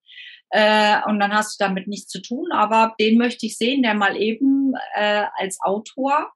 Äh, 0.51 1.01
und 1.07 1.19
dann 1.19 1.33
hast 1.33 1.59
du 1.59 1.65
damit 1.65 1.87
nichts 1.87 2.07
zu 2.07 2.21
tun, 2.21 2.51
aber 2.53 2.95
den 2.99 3.17
möchte 3.17 3.45
ich 3.45 3.57
sehen, 3.57 3.83
der 3.83 3.95
mal 3.95 4.15
eben 4.15 4.73
äh, 4.93 5.25
als 5.35 5.59
Autor 5.61 6.31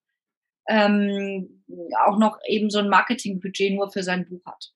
ähm, 0.70 1.64
auch 2.06 2.18
noch 2.18 2.38
eben 2.48 2.70
so 2.70 2.80
ein 2.80 2.90
Marketingbudget 2.90 3.74
nur 3.74 3.92
für 3.92 4.04
sein 4.04 4.28
Buch 4.28 4.46
hat. 4.46 4.72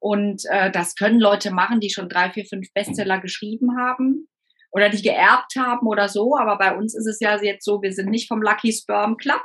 Und 0.00 0.42
äh, 0.50 0.70
das 0.70 0.96
können 0.96 1.20
Leute 1.20 1.50
machen, 1.50 1.80
die 1.80 1.90
schon 1.90 2.08
drei, 2.08 2.30
vier, 2.30 2.44
fünf 2.44 2.72
Bestseller 2.72 3.20
geschrieben 3.20 3.76
haben 3.78 4.28
oder 4.70 4.90
die 4.90 5.02
geerbt 5.02 5.54
haben 5.56 5.86
oder 5.86 6.08
so. 6.08 6.36
Aber 6.36 6.58
bei 6.58 6.76
uns 6.76 6.96
ist 6.96 7.06
es 7.06 7.20
ja 7.20 7.40
jetzt 7.40 7.64
so, 7.64 7.82
wir 7.82 7.92
sind 7.92 8.10
nicht 8.10 8.28
vom 8.28 8.42
Lucky 8.42 8.72
Sperm 8.72 9.16
Club. 9.16 9.42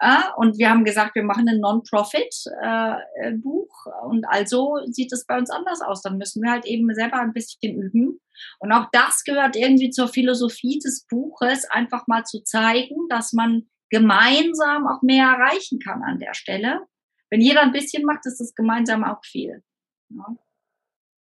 Äh, 0.00 0.22
und 0.36 0.58
wir 0.58 0.70
haben 0.70 0.84
gesagt, 0.84 1.14
wir 1.14 1.24
machen 1.24 1.48
ein 1.48 1.60
Non-Profit-Buch. 1.60 3.86
Äh, 3.86 4.06
und 4.06 4.24
also 4.28 4.78
sieht 4.86 5.12
es 5.12 5.26
bei 5.26 5.36
uns 5.36 5.50
anders 5.50 5.82
aus. 5.82 6.02
Dann 6.02 6.16
müssen 6.16 6.42
wir 6.42 6.50
halt 6.50 6.64
eben 6.64 6.92
selber 6.94 7.18
ein 7.18 7.32
bisschen 7.32 7.74
üben. 7.74 8.20
Und 8.58 8.72
auch 8.72 8.86
das 8.92 9.24
gehört 9.24 9.56
irgendwie 9.56 9.90
zur 9.90 10.08
Philosophie 10.08 10.78
des 10.78 11.06
Buches, 11.06 11.66
einfach 11.70 12.06
mal 12.06 12.24
zu 12.24 12.42
zeigen, 12.42 12.96
dass 13.08 13.32
man 13.32 13.68
gemeinsam 13.90 14.86
auch 14.86 15.02
mehr 15.02 15.26
erreichen 15.26 15.78
kann 15.80 16.02
an 16.02 16.18
der 16.18 16.34
Stelle. 16.34 16.86
Wenn 17.28 17.40
jeder 17.40 17.62
ein 17.62 17.72
bisschen 17.72 18.04
macht, 18.04 18.26
ist 18.26 18.40
es 18.40 18.54
gemeinsam 18.54 19.04
auch 19.04 19.24
viel. 19.24 19.62
Ja. 20.08 20.36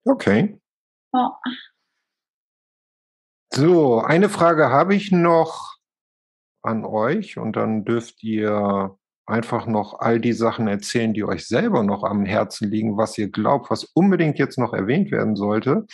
Okay. 0.05 0.59
Oh. 1.11 1.29
So, 3.53 3.99
eine 3.99 4.29
Frage 4.29 4.69
habe 4.69 4.95
ich 4.95 5.11
noch 5.11 5.75
an 6.61 6.85
euch 6.85 7.37
und 7.37 7.55
dann 7.55 7.85
dürft 7.85 8.23
ihr 8.23 8.97
einfach 9.25 9.65
noch 9.67 9.99
all 9.99 10.19
die 10.19 10.33
Sachen 10.33 10.67
erzählen, 10.67 11.13
die 11.13 11.23
euch 11.23 11.47
selber 11.47 11.83
noch 11.83 12.03
am 12.03 12.25
Herzen 12.25 12.69
liegen, 12.69 12.97
was 12.97 13.17
ihr 13.17 13.29
glaubt, 13.29 13.69
was 13.69 13.83
unbedingt 13.83 14.39
jetzt 14.39 14.57
noch 14.57 14.73
erwähnt 14.73 15.11
werden 15.11 15.35
sollte. 15.35 15.85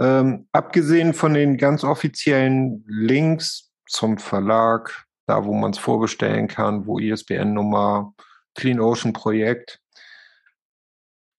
Ähm, 0.00 0.48
abgesehen 0.52 1.12
von 1.12 1.34
den 1.34 1.58
ganz 1.58 1.84
offiziellen 1.84 2.84
Links 2.86 3.70
zum 3.86 4.18
Verlag, 4.18 5.07
da 5.28 5.44
wo 5.44 5.52
man 5.52 5.72
es 5.72 5.78
vorbestellen 5.78 6.48
kann, 6.48 6.86
wo 6.86 6.98
ISBN-Nummer, 6.98 8.14
Clean 8.54 8.80
Ocean 8.80 9.12
Projekt, 9.12 9.80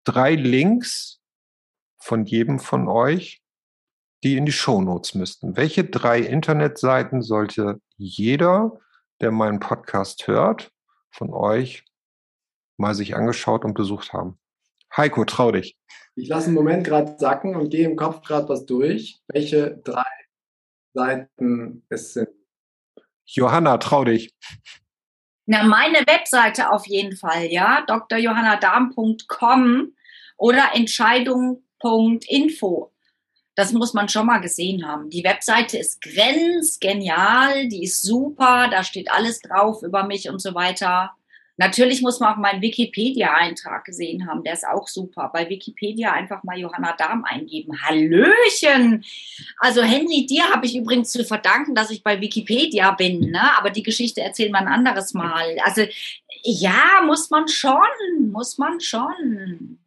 drei 0.03 0.35
Links 0.35 1.19
von 1.97 2.25
jedem 2.25 2.59
von 2.59 2.87
euch, 2.87 3.41
die 4.23 4.37
in 4.37 4.45
die 4.45 4.51
Shownotes 4.51 5.15
müssten. 5.15 5.57
Welche 5.57 5.85
drei 5.85 6.19
Internetseiten 6.19 7.23
sollte 7.23 7.81
jeder, 7.97 8.79
der 9.21 9.31
meinen 9.31 9.59
Podcast 9.59 10.27
hört, 10.27 10.71
von 11.11 11.33
euch 11.33 11.83
mal 12.77 12.93
sich 12.93 13.15
angeschaut 13.15 13.65
und 13.65 13.73
besucht 13.73 14.13
haben? 14.13 14.39
Heiko, 14.95 15.25
trau 15.25 15.51
dich. 15.51 15.77
Ich 16.15 16.27
lasse 16.29 16.47
einen 16.47 16.55
Moment 16.55 16.85
gerade 16.85 17.17
sacken 17.17 17.55
und 17.55 17.69
gehe 17.69 17.87
im 17.87 17.95
Kopf 17.95 18.21
gerade 18.21 18.49
was 18.49 18.65
durch. 18.65 19.19
Welche 19.27 19.77
drei 19.77 20.03
Seiten 20.93 21.85
es 21.89 22.13
sind? 22.13 22.38
Johanna, 23.35 23.77
trau 23.77 24.03
dich. 24.03 24.33
Na, 25.45 25.63
meine 25.63 25.99
Webseite 26.05 26.71
auf 26.71 26.85
jeden 26.87 27.15
Fall, 27.15 27.45
ja. 27.45 27.85
drjohannadarm.com 27.87 29.93
oder 30.37 30.75
entscheidung.info. 30.75 32.91
Das 33.55 33.71
muss 33.73 33.93
man 33.93 34.09
schon 34.09 34.27
mal 34.27 34.39
gesehen 34.39 34.87
haben. 34.87 35.09
Die 35.09 35.23
Webseite 35.23 35.77
ist 35.77 36.01
grenzgenial, 36.01 37.67
die 37.67 37.83
ist 37.83 38.03
super, 38.03 38.69
da 38.69 38.83
steht 38.83 39.11
alles 39.11 39.41
drauf 39.41 39.83
über 39.83 40.03
mich 40.03 40.29
und 40.29 40.39
so 40.39 40.55
weiter. 40.55 41.11
Natürlich 41.59 42.01
muss 42.01 42.21
man 42.21 42.33
auch 42.33 42.37
meinen 42.37 42.61
Wikipedia-Eintrag 42.61 43.83
gesehen 43.83 44.29
haben, 44.29 44.43
der 44.45 44.53
ist 44.53 44.65
auch 44.65 44.87
super. 44.87 45.29
Bei 45.33 45.49
Wikipedia 45.49 46.13
einfach 46.13 46.41
mal 46.43 46.57
Johanna 46.57 46.95
Darm 46.95 47.25
eingeben. 47.25 47.81
Hallöchen! 47.81 49.03
Also 49.57 49.81
Henry, 49.81 50.25
dir 50.25 50.45
habe 50.53 50.65
ich 50.65 50.77
übrigens 50.77 51.11
zu 51.11 51.25
verdanken, 51.25 51.75
dass 51.75 51.91
ich 51.91 52.01
bei 52.01 52.21
Wikipedia 52.21 52.91
bin, 52.91 53.31
ne? 53.31 53.57
aber 53.57 53.71
die 53.71 53.83
Geschichte 53.83 54.21
erzählen 54.21 54.53
wir 54.53 54.59
ein 54.59 54.69
anderes 54.69 55.13
Mal. 55.13 55.57
Also 55.65 55.81
ja, 56.43 57.01
muss 57.05 57.29
man 57.29 57.49
schon, 57.49 58.31
muss 58.31 58.57
man 58.57 58.79
schon. 58.79 59.79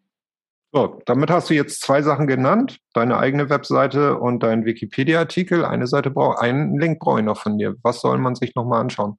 So, 0.72 1.00
damit 1.06 1.30
hast 1.30 1.48
du 1.48 1.54
jetzt 1.54 1.80
zwei 1.80 2.02
Sachen 2.02 2.26
genannt, 2.26 2.80
deine 2.92 3.16
eigene 3.16 3.48
Webseite 3.48 4.18
und 4.18 4.42
deinen 4.42 4.66
Wikipedia-Artikel. 4.66 5.64
Eine 5.64 5.86
Seite 5.86 6.10
braucht, 6.10 6.38
einen 6.38 6.78
Link 6.78 6.98
brauche 6.98 7.20
ich 7.20 7.24
noch 7.24 7.38
von 7.38 7.56
dir. 7.56 7.76
Was 7.82 8.02
soll 8.02 8.18
man 8.18 8.34
sich 8.34 8.54
nochmal 8.54 8.82
anschauen? 8.82 9.16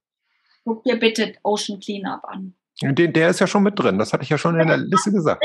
Guck 0.65 0.83
dir 0.83 0.97
bitte 0.97 1.33
Ocean 1.43 1.79
Cleanup 1.79 2.23
an. 2.25 2.55
Den, 2.81 3.13
der 3.13 3.29
ist 3.29 3.39
ja 3.39 3.47
schon 3.47 3.63
mit 3.63 3.77
drin, 3.77 3.99
das 3.99 4.13
hatte 4.13 4.23
ich 4.23 4.29
ja 4.29 4.37
schon 4.37 4.59
in 4.59 4.67
der 4.67 4.77
Liste 4.77 5.11
gesagt. 5.11 5.43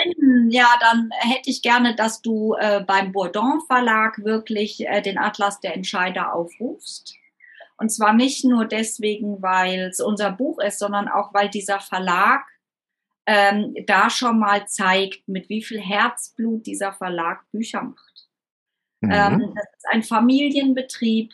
Ja, 0.48 0.66
dann 0.80 1.10
hätte 1.18 1.50
ich 1.50 1.60
gerne, 1.60 1.94
dass 1.94 2.22
du 2.22 2.54
äh, 2.54 2.82
beim 2.82 3.12
Bourdon 3.12 3.60
Verlag 3.66 4.24
wirklich 4.24 4.86
äh, 4.86 5.02
den 5.02 5.18
Atlas 5.18 5.60
der 5.60 5.74
Entscheider 5.74 6.32
aufrufst. 6.32 7.14
Und 7.76 7.90
zwar 7.90 8.14
nicht 8.14 8.44
nur 8.44 8.64
deswegen, 8.64 9.42
weil 9.42 9.90
es 9.90 10.00
unser 10.00 10.32
Buch 10.32 10.58
ist, 10.58 10.78
sondern 10.78 11.06
auch, 11.06 11.34
weil 11.34 11.48
dieser 11.50 11.80
Verlag 11.80 12.46
ähm, 13.26 13.74
da 13.86 14.08
schon 14.08 14.38
mal 14.38 14.66
zeigt, 14.66 15.28
mit 15.28 15.50
wie 15.50 15.62
viel 15.62 15.80
Herzblut 15.80 16.66
dieser 16.66 16.94
Verlag 16.94 17.44
Bücher 17.52 17.82
macht. 17.82 18.28
Mhm. 19.00 19.10
Ähm, 19.12 19.52
das 19.54 19.66
ist 19.76 19.86
ein 19.92 20.02
Familienbetrieb. 20.02 21.32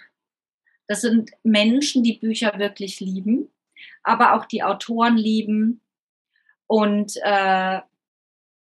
Das 0.88 1.02
sind 1.02 1.30
Menschen, 1.44 2.02
die 2.02 2.18
Bücher 2.18 2.58
wirklich 2.58 3.00
lieben, 3.00 3.48
aber 4.04 4.34
auch 4.34 4.44
die 4.44 4.62
Autoren 4.62 5.16
lieben. 5.16 5.80
Und 6.66 7.14
äh, 7.22 7.80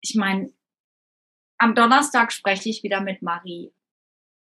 ich 0.02 0.16
meine, 0.16 0.52
am 1.58 1.76
Donnerstag 1.76 2.32
spreche 2.32 2.70
ich 2.70 2.84
wieder 2.84 3.02
mit 3.02 3.22
Marie. 3.22 3.72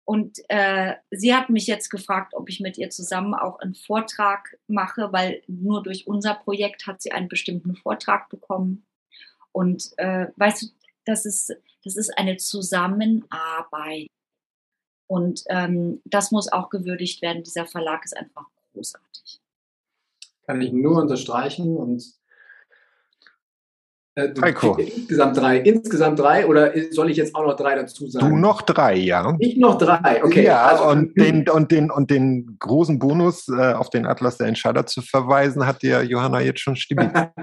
Und 0.05 0.39
äh, 0.49 0.95
sie 1.11 1.34
hat 1.34 1.49
mich 1.49 1.65
jetzt 1.65 1.89
gefragt, 1.89 2.34
ob 2.34 2.49
ich 2.49 2.60
mit 2.60 2.77
ihr 2.77 2.89
zusammen 2.89 3.34
auch 3.34 3.60
einen 3.60 3.73
Vortrag 3.73 4.57
mache, 4.68 5.14
weil 5.14 5.41
nur 5.47 5.81
durch 5.81 6.07
unser 6.07 6.35
Projekt 6.35 6.88
hat 6.88 7.01
sie 7.01 7.14
einen 7.14 7.30
bestimmten 7.30 7.76
Vortrag 7.76 8.27
bekommen. 8.30 8.85
Und 9.53 9.93
äh, 9.97 10.27
weißt 10.35 10.64
du, 10.64 10.68
das 11.05 11.26
ist, 11.26 11.55
das 11.85 11.95
ist 11.95 12.18
eine 12.18 12.38
Zusammenarbeit. 12.38 14.07
Und 15.07 15.43
ähm, 15.47 16.01
das 16.05 16.31
muss 16.31 16.51
auch 16.51 16.69
gewürdigt 16.69 17.22
werden. 17.22 17.43
Dieser 17.43 17.65
Verlag 17.65 18.03
ist 18.03 18.18
einfach 18.18 18.47
großartig. 18.73 19.42
Kann 20.45 20.61
ich 20.61 20.73
nur 20.73 21.01
unterstreichen 21.01 21.77
und 21.77 22.03
äh, 24.15 24.29
Heiko. 24.41 24.75
Insgesamt 24.75 25.37
drei. 25.37 25.57
Insgesamt 25.57 26.19
drei 26.19 26.45
oder 26.45 26.71
soll 26.91 27.09
ich 27.09 27.17
jetzt 27.17 27.33
auch 27.33 27.45
noch 27.45 27.55
drei 27.55 27.75
dazu 27.75 28.07
sagen? 28.07 28.29
Du 28.29 28.35
noch 28.37 28.61
drei, 28.61 28.95
ja. 28.95 29.35
Ich 29.39 29.57
noch 29.57 29.77
drei, 29.77 30.23
okay. 30.23 30.43
Ja, 30.43 30.67
also, 30.67 30.85
und, 30.85 31.17
den, 31.17 31.49
und, 31.49 31.71
den, 31.71 31.89
und 31.89 32.11
den 32.11 32.57
großen 32.59 32.99
Bonus 32.99 33.47
äh, 33.47 33.73
auf 33.73 33.89
den 33.89 34.05
Atlas 34.05 34.37
der 34.37 34.47
Entscheider 34.47 34.85
zu 34.85 35.01
verweisen, 35.01 35.65
hat 35.65 35.81
dir 35.81 36.03
Johanna 36.03 36.41
jetzt 36.41 36.59
schon 36.59 36.75
stimmt. 36.75 37.11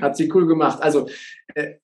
hat 0.00 0.16
sie 0.16 0.30
cool 0.34 0.46
gemacht. 0.46 0.82
Also 0.82 1.08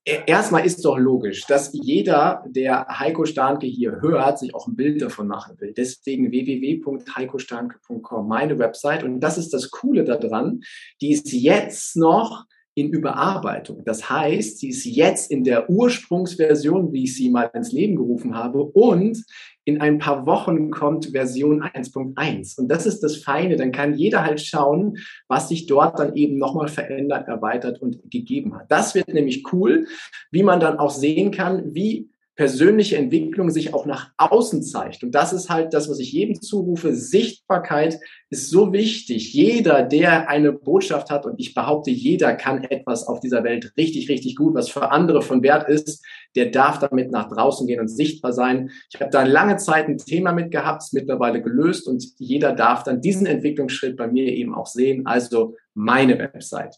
erstmal 0.05 0.67
ist 0.67 0.85
doch 0.85 0.99
logisch, 0.99 1.47
dass 1.47 1.71
jeder, 1.73 2.45
der 2.47 2.87
Heiko 2.89 3.25
Starnke 3.25 3.67
hier 3.67 4.01
hört, 4.03 4.39
sich 4.39 4.55
auch 4.55 4.67
ein 4.67 4.77
Bild 4.77 5.01
davon 5.01 5.29
machen 5.29 5.59
will. 5.61 5.73
Deswegen 5.75 6.31
www.heikostarnke.com, 6.31 8.29
meine 8.29 8.59
Website. 8.59 9.03
Und 9.03 9.21
das 9.21 9.39
ist 9.39 9.55
das 9.55 9.71
Coole 9.71 10.05
daran. 10.05 10.61
Die 11.01 11.13
ist 11.13 11.33
jetzt 11.33 11.97
noch 11.97 12.45
in 12.75 12.91
Überarbeitung. 12.91 13.83
Das 13.85 14.09
heißt, 14.09 14.59
sie 14.59 14.71
ist 14.71 14.85
jetzt 14.85 15.31
in 15.31 15.45
der 15.45 15.69
Ursprungsversion, 15.69 16.93
wie 16.93 17.05
ich 17.05 17.15
sie 17.15 17.31
mal 17.31 17.51
ins 17.55 17.73
Leben 17.73 17.97
gerufen 17.97 18.35
habe, 18.35 18.63
und 18.63 19.23
in 19.65 19.81
ein 19.81 19.99
paar 19.99 20.27
Wochen 20.27 20.71
kommt 20.71 21.07
Version 21.13 21.63
1.1. 21.63 22.59
Und 22.59 22.69
das 22.69 22.87
ist 22.87 23.01
das 23.01 23.17
Feine. 23.17 23.57
Dann 23.57 23.73
kann 23.73 23.95
jeder 23.95 24.25
halt 24.25 24.41
schauen, 24.41 24.99
was 25.29 25.49
sich 25.49 25.67
dort 25.67 25.99
dann 25.99 26.17
eben 26.17 26.37
nochmal 26.39 26.69
verändert, 26.69 27.29
erweitert 27.29 27.81
und 27.81 28.11
gegeben 28.11 28.57
hat. 28.57 28.71
Das 28.71 28.95
wird 28.95 29.09
nämlich 29.09 29.45
cool, 29.53 29.87
wie 30.31 30.43
man 30.43 30.61
dann 30.61 30.79
auch 30.79 30.91
sehen 30.91 31.31
kann, 31.31 31.75
wie 31.75 32.12
persönliche 32.35 32.97
Entwicklung 32.97 33.51
sich 33.51 33.75
auch 33.75 33.85
nach 33.85 34.11
außen 34.17 34.63
zeigt. 34.63 35.05
Und 35.05 35.15
das 35.15 35.33
ist 35.33 35.51
halt 35.51 35.75
das, 35.75 35.91
was 35.91 35.99
ich 35.99 36.13
jedem 36.13 36.41
zurufe, 36.41 36.95
Sichtbarkeit 36.95 37.99
ist 38.31 38.49
so 38.49 38.73
wichtig. 38.73 39.35
Jeder, 39.35 39.83
der 39.83 40.31
eine 40.31 40.53
Botschaft 40.53 41.11
hat, 41.11 41.27
und 41.27 41.39
ich 41.39 41.55
behaupte, 41.55 41.91
jeder 41.91 42.35
kann 42.35 42.65
etwas 42.65 43.07
auf 43.07 43.21
dieser 43.21 43.45
Welt 43.45 43.73
richtig, 43.77 44.09
richtig 44.09 44.37
gut, 44.37 44.55
was 44.55 44.71
für 44.71 44.91
andere 44.91 45.21
von 45.21 45.43
Wert 45.43 45.69
ist, 45.69 46.03
der 46.35 46.47
darf 46.47 46.79
damit 46.79 47.11
nach 47.11 47.29
draußen 47.29 47.67
gehen 47.67 47.81
und 47.81 47.89
sichtbar 47.89 48.33
sein. 48.33 48.71
Ich 48.93 48.99
habe 48.99 49.11
da 49.11 49.25
lange 49.25 49.59
Zeit 49.59 49.89
ein 49.89 49.99
Thema 49.99 50.33
mit 50.33 50.51
gehabt, 50.51 50.83
ist 50.83 50.95
mittlerweile 50.95 51.43
gelöst 51.43 51.87
und 51.87 52.03
jeder 52.17 52.55
darf 52.55 52.83
dann 52.83 53.03
diesen 53.03 53.27
Entwicklungsschritt 53.27 53.99
bei 53.99 54.07
mir 54.07 54.33
eben 54.33 54.55
auch 54.55 54.67
sehen. 54.67 55.05
Also 55.05 55.57
meine 55.75 56.19
Website. 56.19 56.77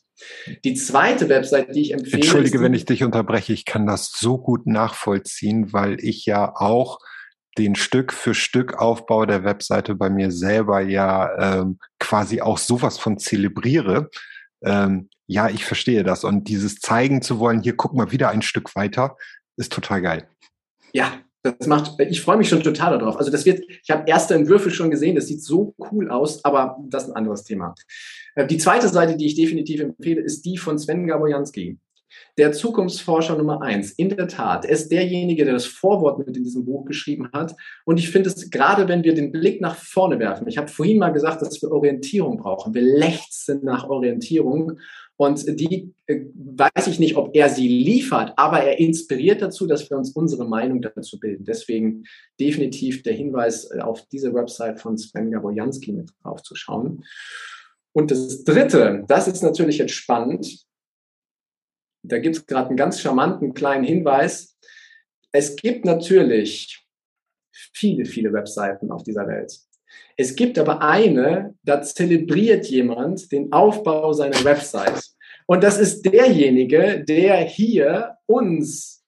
Die 0.65 0.75
zweite 0.75 1.29
Website, 1.29 1.75
die 1.75 1.83
ich 1.83 1.93
empfehle. 1.93 2.23
Entschuldige, 2.23 2.61
wenn 2.61 2.75
ich 2.75 2.85
dich 2.85 3.05
unterbreche, 3.05 3.53
ich 3.53 3.65
kann 3.65 3.87
das 3.87 4.12
so 4.12 4.39
gut 4.39 4.66
nachvollziehen, 4.66 5.73
weil 5.73 5.99
ich 6.01 6.27
ja 6.27 6.55
auch 6.55 6.99
den 7.59 7.75
Stück 7.77 8.12
für 8.12 8.35
Stück 8.35 8.75
Aufbau 8.75 9.27
der 9.27 9.45
Webseite 9.45 9.95
bei 9.95 10.11
mir 10.11 10.31
selber 10.31 10.81
ja 10.81 11.61
ähm, 11.61 11.79
quasi 12.01 12.41
auch 12.41 12.59
sowas 12.59 12.99
von 12.99 13.19
zelebriere. 13.19 14.11
Ähm, 14.65 15.09
ja, 15.27 15.49
ich 15.49 15.65
verstehe 15.65 16.03
das. 16.03 16.25
Und 16.25 16.49
dieses 16.49 16.77
zeigen 16.81 17.23
zu 17.23 17.39
wollen, 17.39 17.62
hier 17.62 17.77
guck 17.77 17.95
mal 17.95 18.12
wieder 18.12 18.31
ein 18.31 18.43
Stück 18.43 18.75
weiter, 18.75 19.16
ist 19.57 19.73
total 19.73 20.03
geil. 20.03 20.29
Ja, 20.93 21.12
das 21.43 21.66
macht, 21.66 22.01
ich 22.01 22.23
freue 22.23 22.39
mich 22.39 22.49
schon 22.49 22.62
total 22.62 22.99
darauf. 22.99 23.16
Also 23.16 23.31
das 23.31 23.45
wird, 23.45 23.62
ich 23.69 23.91
habe 23.91 24.09
erste 24.09 24.35
Entwürfe 24.35 24.71
schon 24.71 24.91
gesehen, 24.91 25.15
das 25.15 25.27
sieht 25.27 25.43
so 25.43 25.75
cool 25.91 26.11
aus, 26.11 26.45
aber 26.45 26.79
das 26.89 27.05
ist 27.05 27.11
ein 27.11 27.16
anderes 27.16 27.45
Thema. 27.45 27.75
Äh, 28.35 28.47
die 28.47 28.59
zweite 28.59 28.89
Seite, 28.89 29.16
die 29.16 29.27
ich 29.27 29.35
definitiv 29.35 29.81
empfehle, 29.81 30.20
ist 30.20 30.44
die 30.44 30.56
von 30.56 30.78
Sven 30.78 31.06
Gabojanski 31.06 31.78
der 32.36 32.52
Zukunftsforscher 32.52 33.36
Nummer 33.36 33.62
eins. 33.62 33.93
In 33.93 34.09
der 34.11 34.28
Tat, 34.28 34.65
er 34.65 34.73
ist 34.73 34.90
derjenige, 34.90 35.44
der 35.44 35.55
das 35.55 35.66
Vorwort 35.66 36.19
mit 36.19 36.36
in 36.36 36.44
diesem 36.44 36.65
Buch 36.65 36.85
geschrieben 36.85 37.28
hat. 37.32 37.55
Und 37.85 37.98
ich 37.98 38.11
finde 38.11 38.31
es, 38.31 38.51
gerade 38.51 38.89
wenn 38.89 39.05
wir 39.05 39.15
den 39.15 39.32
Blick 39.32 39.61
nach 39.61 39.77
vorne 39.77 40.19
werfen, 40.19 40.48
ich 40.48 40.59
habe 40.59 40.69
vorhin 40.69 40.98
mal 40.98 41.11
gesagt, 41.11 41.43
dass 41.43 41.61
wir 41.62 41.70
Orientierung 41.70 42.39
brauchen. 42.39 42.74
Wir 42.74 42.82
lechzen 42.82 43.65
nach 43.65 43.89
Orientierung. 43.89 44.78
Und 45.16 45.61
die 45.61 45.94
äh, 46.06 46.23
weiß 46.35 46.89
ich 46.89 46.98
nicht, 46.98 47.16
ob 47.16 47.36
er 47.36 47.48
sie 47.48 47.69
liefert, 47.69 48.32
aber 48.36 48.65
er 48.65 48.81
inspiriert 48.81 49.43
dazu, 49.43 49.69
dass 49.69 49.89
wir 49.89 49.97
uns 49.97 50.11
unsere 50.11 50.44
Meinung 50.44 50.82
dazu 50.82 51.20
bilden. 51.20 51.44
Deswegen 51.44 52.02
definitiv 52.40 53.05
der 53.05 53.12
Hinweis 53.12 53.70
äh, 53.70 53.78
auf 53.78 54.05
diese 54.09 54.35
Website 54.35 54.81
von 54.81 54.98
Sven 54.98 55.31
Gabojanski 55.31 55.93
mit 55.93 56.11
drauf 56.20 56.43
zu 56.43 56.56
schauen. 56.56 57.05
Und 57.95 58.11
das 58.11 58.45
Dritte, 58.45 59.05
das 59.07 59.29
ist 59.29 59.43
natürlich 59.43 59.79
jetzt 59.79 59.95
spannend, 59.95 60.65
da 62.03 62.19
gibt 62.19 62.37
es 62.37 62.47
gerade 62.47 62.69
einen 62.69 62.77
ganz 62.77 63.01
charmanten 63.01 63.55
kleinen 63.55 63.85
Hinweis. 63.85 64.59
Es 65.33 65.57
gibt 65.57 65.85
natürlich 65.85 66.87
viele, 67.73 68.05
viele 68.05 68.33
Webseiten 68.33 68.91
auf 68.91 69.05
dieser 69.05 69.27
Welt. 69.27 69.59
Es 70.16 70.35
gibt 70.35 70.59
aber 70.59 70.83
eine, 70.83 71.55
da 71.62 71.81
zelebriert 71.83 72.66
jemand 72.66 73.31
den 73.33 73.53
Aufbau 73.53 74.12
seiner 74.12 74.43
Website. 74.45 75.03
Und 75.47 75.62
das 75.62 75.79
ist 75.79 76.03
derjenige, 76.03 77.05
der 77.05 77.39
hier 77.39 78.16
uns 78.27 79.04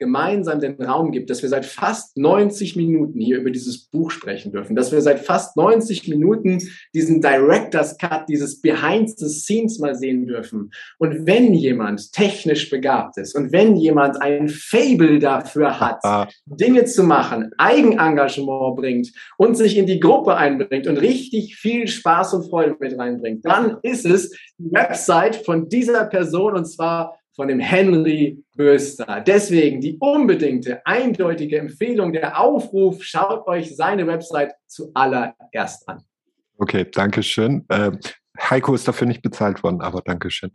gemeinsam 0.00 0.60
den 0.60 0.82
Raum 0.82 1.12
gibt, 1.12 1.30
dass 1.30 1.42
wir 1.42 1.50
seit 1.50 1.66
fast 1.66 2.16
90 2.16 2.74
Minuten 2.74 3.20
hier 3.20 3.38
über 3.38 3.50
dieses 3.50 3.86
Buch 3.86 4.10
sprechen 4.10 4.50
dürfen, 4.50 4.74
dass 4.74 4.90
wir 4.90 5.00
seit 5.02 5.20
fast 5.20 5.56
90 5.56 6.08
Minuten 6.08 6.58
diesen 6.94 7.20
Director's 7.20 7.96
Cut, 7.98 8.28
dieses 8.28 8.60
Behind 8.60 9.10
the 9.18 9.28
Scenes 9.28 9.78
mal 9.78 9.94
sehen 9.94 10.26
dürfen. 10.26 10.70
Und 10.98 11.26
wenn 11.26 11.52
jemand 11.52 12.12
technisch 12.12 12.70
begabt 12.70 13.18
ist 13.18 13.36
und 13.36 13.52
wenn 13.52 13.76
jemand 13.76 14.20
ein 14.22 14.48
Fable 14.48 15.18
dafür 15.18 15.78
hat, 15.78 15.98
ah. 16.02 16.26
Dinge 16.46 16.86
zu 16.86 17.04
machen, 17.04 17.50
Eigenengagement 17.58 18.76
bringt 18.76 19.12
und 19.36 19.56
sich 19.56 19.76
in 19.76 19.86
die 19.86 20.00
Gruppe 20.00 20.34
einbringt 20.34 20.86
und 20.86 20.96
richtig 20.96 21.56
viel 21.56 21.86
Spaß 21.86 22.34
und 22.34 22.48
Freude 22.48 22.74
mit 22.80 22.98
reinbringt, 22.98 23.44
dann 23.44 23.76
ist 23.82 24.06
es 24.06 24.30
die 24.56 24.72
Website 24.72 25.36
von 25.36 25.68
dieser 25.68 26.06
Person 26.06 26.54
und 26.54 26.64
zwar 26.64 27.19
von 27.40 27.48
dem 27.48 27.58
Henry 27.58 28.44
Böster. 28.54 29.24
Deswegen 29.26 29.80
die 29.80 29.96
unbedingte, 29.96 30.84
eindeutige 30.84 31.58
Empfehlung, 31.58 32.12
der 32.12 32.38
Aufruf, 32.38 33.02
schaut 33.02 33.46
euch 33.46 33.74
seine 33.74 34.06
Website 34.06 34.52
zuallererst 34.66 35.88
an. 35.88 36.04
Okay, 36.58 36.84
danke 36.92 37.22
schön. 37.22 37.64
Äh, 37.70 37.92
Heiko 38.38 38.74
ist 38.74 38.86
dafür 38.86 39.06
nicht 39.06 39.22
bezahlt 39.22 39.62
worden, 39.62 39.80
aber 39.80 40.02
danke 40.02 40.30
schön. 40.30 40.50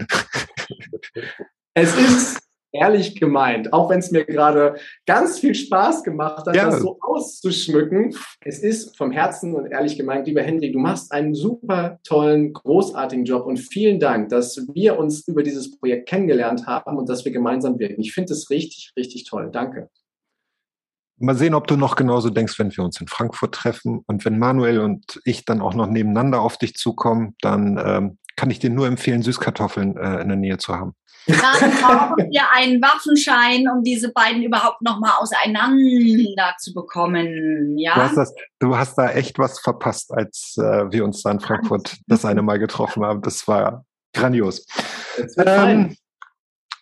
Es 1.73 1.97
ist 1.97 2.44
ehrlich 2.75 3.19
gemeint, 3.19 3.73
auch 3.73 3.89
wenn 3.89 3.99
es 3.99 4.11
mir 4.11 4.25
gerade 4.25 4.75
ganz 5.05 5.39
viel 5.39 5.55
Spaß 5.55 6.03
gemacht 6.03 6.45
hat, 6.47 6.55
ja. 6.55 6.65
das 6.65 6.81
so 6.81 6.97
auszuschmücken. 7.01 8.15
Es 8.41 8.59
ist 8.59 8.97
vom 8.97 9.11
Herzen 9.11 9.55
und 9.55 9.71
ehrlich 9.71 9.97
gemeint, 9.97 10.27
lieber 10.27 10.41
Henry, 10.41 10.71
du 10.71 10.79
machst 10.79 11.11
einen 11.11 11.33
super 11.33 11.99
tollen, 12.03 12.53
großartigen 12.53 13.25
Job 13.25 13.45
und 13.45 13.57
vielen 13.57 13.99
Dank, 13.99 14.29
dass 14.29 14.65
wir 14.73 14.99
uns 14.99 15.27
über 15.27 15.43
dieses 15.43 15.77
Projekt 15.77 16.09
kennengelernt 16.09 16.67
haben 16.67 16.97
und 16.97 17.09
dass 17.09 17.25
wir 17.25 17.31
gemeinsam 17.31 17.79
wirken. 17.79 18.01
Ich 18.01 18.13
finde 18.13 18.33
es 18.33 18.49
richtig, 18.49 18.91
richtig 18.97 19.25
toll. 19.25 19.49
Danke. 19.51 19.89
Mal 21.17 21.35
sehen, 21.35 21.53
ob 21.53 21.67
du 21.67 21.77
noch 21.77 21.95
genauso 21.95 22.29
denkst, 22.29 22.59
wenn 22.59 22.75
wir 22.75 22.83
uns 22.83 22.99
in 22.99 23.07
Frankfurt 23.07 23.55
treffen. 23.55 24.03
Und 24.05 24.25
wenn 24.25 24.37
Manuel 24.37 24.81
und 24.81 25.21
ich 25.23 25.45
dann 25.45 25.61
auch 25.61 25.73
noch 25.73 25.87
nebeneinander 25.87 26.41
auf 26.41 26.57
dich 26.57 26.75
zukommen, 26.75 27.35
dann 27.39 27.81
ähm, 27.83 28.17
kann 28.35 28.49
ich 28.49 28.59
dir 28.59 28.69
nur 28.69 28.87
empfehlen, 28.87 29.21
Süßkartoffeln 29.21 29.95
äh, 29.95 30.21
in 30.21 30.27
der 30.27 30.37
Nähe 30.37 30.57
zu 30.57 30.75
haben. 30.75 30.93
Dann 31.27 31.71
brauchen 31.71 32.31
wir 32.31 32.51
einen 32.53 32.81
Waffenschein, 32.81 33.67
um 33.67 33.83
diese 33.83 34.11
beiden 34.11 34.43
überhaupt 34.43 34.81
noch 34.81 34.99
mal 34.99 35.15
auseinander 35.17 36.55
zu 36.59 36.73
bekommen. 36.73 37.77
Ja? 37.77 37.95
Du, 37.95 38.01
hast 38.01 38.17
das, 38.17 38.33
du 38.59 38.77
hast 38.77 38.97
da 38.97 39.09
echt 39.11 39.39
was 39.39 39.59
verpasst, 39.59 40.11
als 40.11 40.55
äh, 40.57 40.91
wir 40.91 41.03
uns 41.03 41.23
da 41.23 41.31
in 41.31 41.39
Frankfurt 41.39 41.97
das 42.07 42.25
eine 42.25 42.41
Mal 42.41 42.59
getroffen 42.59 43.03
haben. 43.03 43.21
Das 43.21 43.47
war 43.47 43.85
grandios. 44.13 44.65
Ähm, 45.37 45.95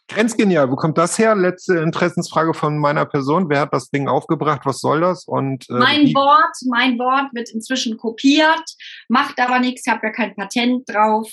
Grenzgenial, 0.09 0.69
wo 0.69 0.75
kommt 0.75 0.97
das 0.97 1.17
her? 1.17 1.33
Letzte 1.33 1.77
Interessensfrage 1.77 2.53
von 2.53 2.77
meiner 2.77 3.05
Person. 3.05 3.49
Wer 3.49 3.61
hat 3.61 3.73
das 3.73 3.89
Ding 3.89 4.07
aufgebracht? 4.07 4.61
Was 4.65 4.79
soll 4.79 5.01
das? 5.01 5.25
Und 5.25 5.67
äh, 5.69 5.73
mein 5.73 6.13
Wort, 6.13 6.55
mein 6.69 6.99
Wort 6.99 7.33
wird 7.33 7.49
inzwischen 7.51 7.97
kopiert, 7.97 8.63
macht 9.07 9.39
aber 9.39 9.59
nichts, 9.59 9.83
ich 9.85 9.91
habe 9.91 10.07
ja 10.07 10.11
kein 10.11 10.35
Patent 10.35 10.87
drauf. 10.87 11.31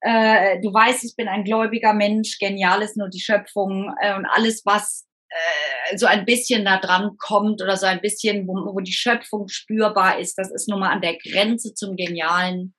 Äh, 0.00 0.60
du 0.60 0.72
weißt, 0.72 1.04
ich 1.04 1.16
bin 1.16 1.28
ein 1.28 1.44
gläubiger 1.44 1.92
Mensch, 1.92 2.38
genial 2.38 2.82
ist 2.82 2.96
nur 2.96 3.08
die 3.08 3.20
Schöpfung 3.20 3.94
äh, 4.00 4.14
und 4.14 4.26
alles, 4.26 4.62
was 4.64 5.06
äh, 5.28 5.96
so 5.96 6.06
ein 6.06 6.24
bisschen 6.24 6.64
da 6.64 6.78
dran 6.78 7.16
kommt 7.18 7.62
oder 7.62 7.76
so 7.76 7.86
ein 7.86 8.00
bisschen, 8.00 8.46
wo, 8.46 8.74
wo 8.74 8.80
die 8.80 8.92
Schöpfung 8.92 9.48
spürbar 9.48 10.18
ist, 10.18 10.36
das 10.36 10.50
ist 10.52 10.68
nun 10.68 10.80
mal 10.80 10.90
an 10.90 11.00
der 11.00 11.16
Grenze 11.18 11.74
zum 11.74 11.96
Genialen. 11.96 12.74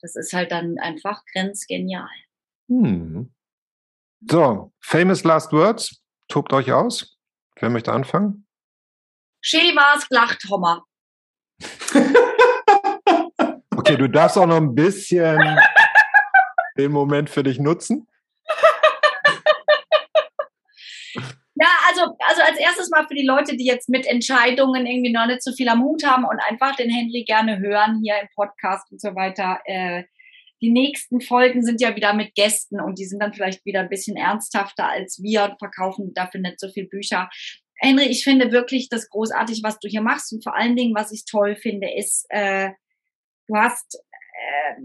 Das 0.00 0.14
ist 0.14 0.32
halt 0.32 0.52
dann 0.52 0.78
einfach 0.78 1.22
grenzgenial. 1.32 2.08
Hm. 2.68 3.32
So, 4.30 4.72
famous 4.80 5.24
last 5.24 5.52
words. 5.52 6.02
Tobt 6.28 6.52
euch 6.52 6.70
aus. 6.72 7.16
Wer 7.58 7.70
möchte 7.70 7.92
anfangen? 7.92 8.46
Schewas 9.40 10.08
glacht 10.08 10.44
Hommer. 10.50 10.84
okay, 13.76 13.96
du 13.96 14.08
darfst 14.08 14.36
auch 14.36 14.46
noch 14.46 14.56
ein 14.56 14.74
bisschen 14.74 15.38
den 16.78 16.92
Moment 16.92 17.30
für 17.30 17.42
dich 17.42 17.58
nutzen? 17.58 18.06
Ja, 21.60 21.66
also, 21.88 22.02
also 22.20 22.42
als 22.42 22.56
erstes 22.56 22.88
mal 22.88 23.04
für 23.08 23.16
die 23.16 23.26
Leute, 23.26 23.56
die 23.56 23.66
jetzt 23.66 23.88
mit 23.88 24.06
Entscheidungen 24.06 24.86
irgendwie 24.86 25.12
noch 25.12 25.26
nicht 25.26 25.42
so 25.42 25.52
viel 25.52 25.68
am 25.68 25.82
Hut 25.82 26.06
haben 26.06 26.24
und 26.24 26.38
einfach 26.38 26.76
den 26.76 26.88
Henry 26.88 27.24
gerne 27.24 27.58
hören 27.58 28.00
hier 28.00 28.14
im 28.20 28.28
Podcast 28.32 28.92
und 28.92 29.00
so 29.00 29.16
weiter. 29.16 29.58
Äh, 29.64 30.04
die 30.60 30.70
nächsten 30.70 31.20
Folgen 31.20 31.64
sind 31.64 31.80
ja 31.80 31.96
wieder 31.96 32.14
mit 32.14 32.36
Gästen 32.36 32.80
und 32.80 33.00
die 33.00 33.06
sind 33.06 33.20
dann 33.20 33.32
vielleicht 33.32 33.64
wieder 33.64 33.80
ein 33.80 33.88
bisschen 33.88 34.16
ernsthafter 34.16 34.88
als 34.88 35.20
wir 35.20 35.44
und 35.44 35.58
verkaufen 35.58 36.12
dafür 36.14 36.40
nicht 36.40 36.60
so 36.60 36.68
viel 36.68 36.86
Bücher. 36.86 37.28
Henry, 37.80 38.04
ich 38.04 38.22
finde 38.22 38.52
wirklich 38.52 38.88
das 38.88 39.08
großartig, 39.08 39.62
was 39.64 39.80
du 39.80 39.88
hier 39.88 40.02
machst 40.02 40.32
und 40.32 40.44
vor 40.44 40.56
allen 40.56 40.76
Dingen, 40.76 40.94
was 40.94 41.10
ich 41.10 41.24
toll 41.24 41.56
finde, 41.56 41.92
ist, 41.92 42.26
äh, 42.28 42.70
du 43.48 43.56
hast 43.56 43.96
äh, 43.96 44.82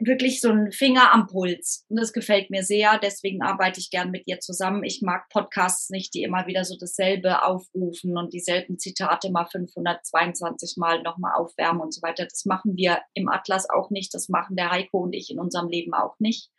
wirklich 0.00 0.40
so 0.40 0.50
ein 0.50 0.72
Finger 0.72 1.12
am 1.12 1.26
Puls. 1.26 1.84
Und 1.88 2.00
das 2.00 2.12
gefällt 2.12 2.50
mir 2.50 2.62
sehr. 2.62 2.98
Deswegen 3.02 3.42
arbeite 3.42 3.80
ich 3.80 3.90
gern 3.90 4.10
mit 4.10 4.26
ihr 4.26 4.40
zusammen. 4.40 4.84
Ich 4.84 5.02
mag 5.02 5.28
Podcasts 5.28 5.90
nicht, 5.90 6.14
die 6.14 6.22
immer 6.22 6.46
wieder 6.46 6.64
so 6.64 6.76
dasselbe 6.78 7.44
aufrufen 7.44 8.16
und 8.16 8.32
dieselben 8.32 8.78
Zitate 8.78 9.30
mal 9.30 9.46
522 9.46 10.76
Mal 10.76 11.02
nochmal 11.02 11.34
aufwärmen 11.34 11.82
und 11.82 11.94
so 11.94 12.02
weiter. 12.02 12.24
Das 12.24 12.44
machen 12.44 12.76
wir 12.76 13.00
im 13.14 13.28
Atlas 13.28 13.68
auch 13.68 13.90
nicht. 13.90 14.14
Das 14.14 14.28
machen 14.28 14.56
der 14.56 14.70
Heiko 14.70 15.00
und 15.00 15.12
ich 15.12 15.30
in 15.30 15.38
unserem 15.38 15.68
Leben 15.68 15.94
auch 15.94 16.18
nicht. 16.18 16.50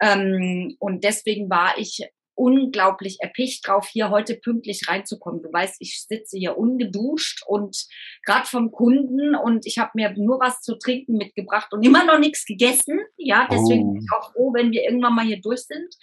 Ähm, 0.00 0.76
und 0.78 1.04
deswegen 1.04 1.50
war 1.50 1.78
ich 1.78 2.08
unglaublich 2.34 3.18
erpicht 3.20 3.66
drauf, 3.66 3.88
hier 3.88 4.10
heute 4.10 4.34
pünktlich 4.34 4.88
reinzukommen. 4.88 5.42
Du 5.42 5.52
weißt, 5.52 5.76
ich 5.80 6.04
sitze 6.06 6.36
hier 6.36 6.58
ungeduscht 6.58 7.42
und 7.46 7.86
gerade 8.24 8.46
vom 8.46 8.72
Kunden 8.72 9.34
und 9.34 9.66
ich 9.66 9.78
habe 9.78 9.92
mir 9.94 10.12
nur 10.16 10.40
was 10.40 10.60
zu 10.60 10.76
trinken 10.76 11.16
mitgebracht 11.16 11.72
und 11.72 11.84
immer 11.84 12.04
noch 12.04 12.18
nichts 12.18 12.44
gegessen. 12.44 13.00
Ja, 13.16 13.48
deswegen 13.50 13.84
oh. 13.84 13.92
bin 13.92 14.02
ich 14.02 14.08
auch 14.16 14.32
froh, 14.32 14.52
wenn 14.54 14.72
wir 14.72 14.82
irgendwann 14.82 15.14
mal 15.14 15.24
hier 15.24 15.40
durch 15.40 15.62
sind. 15.62 15.94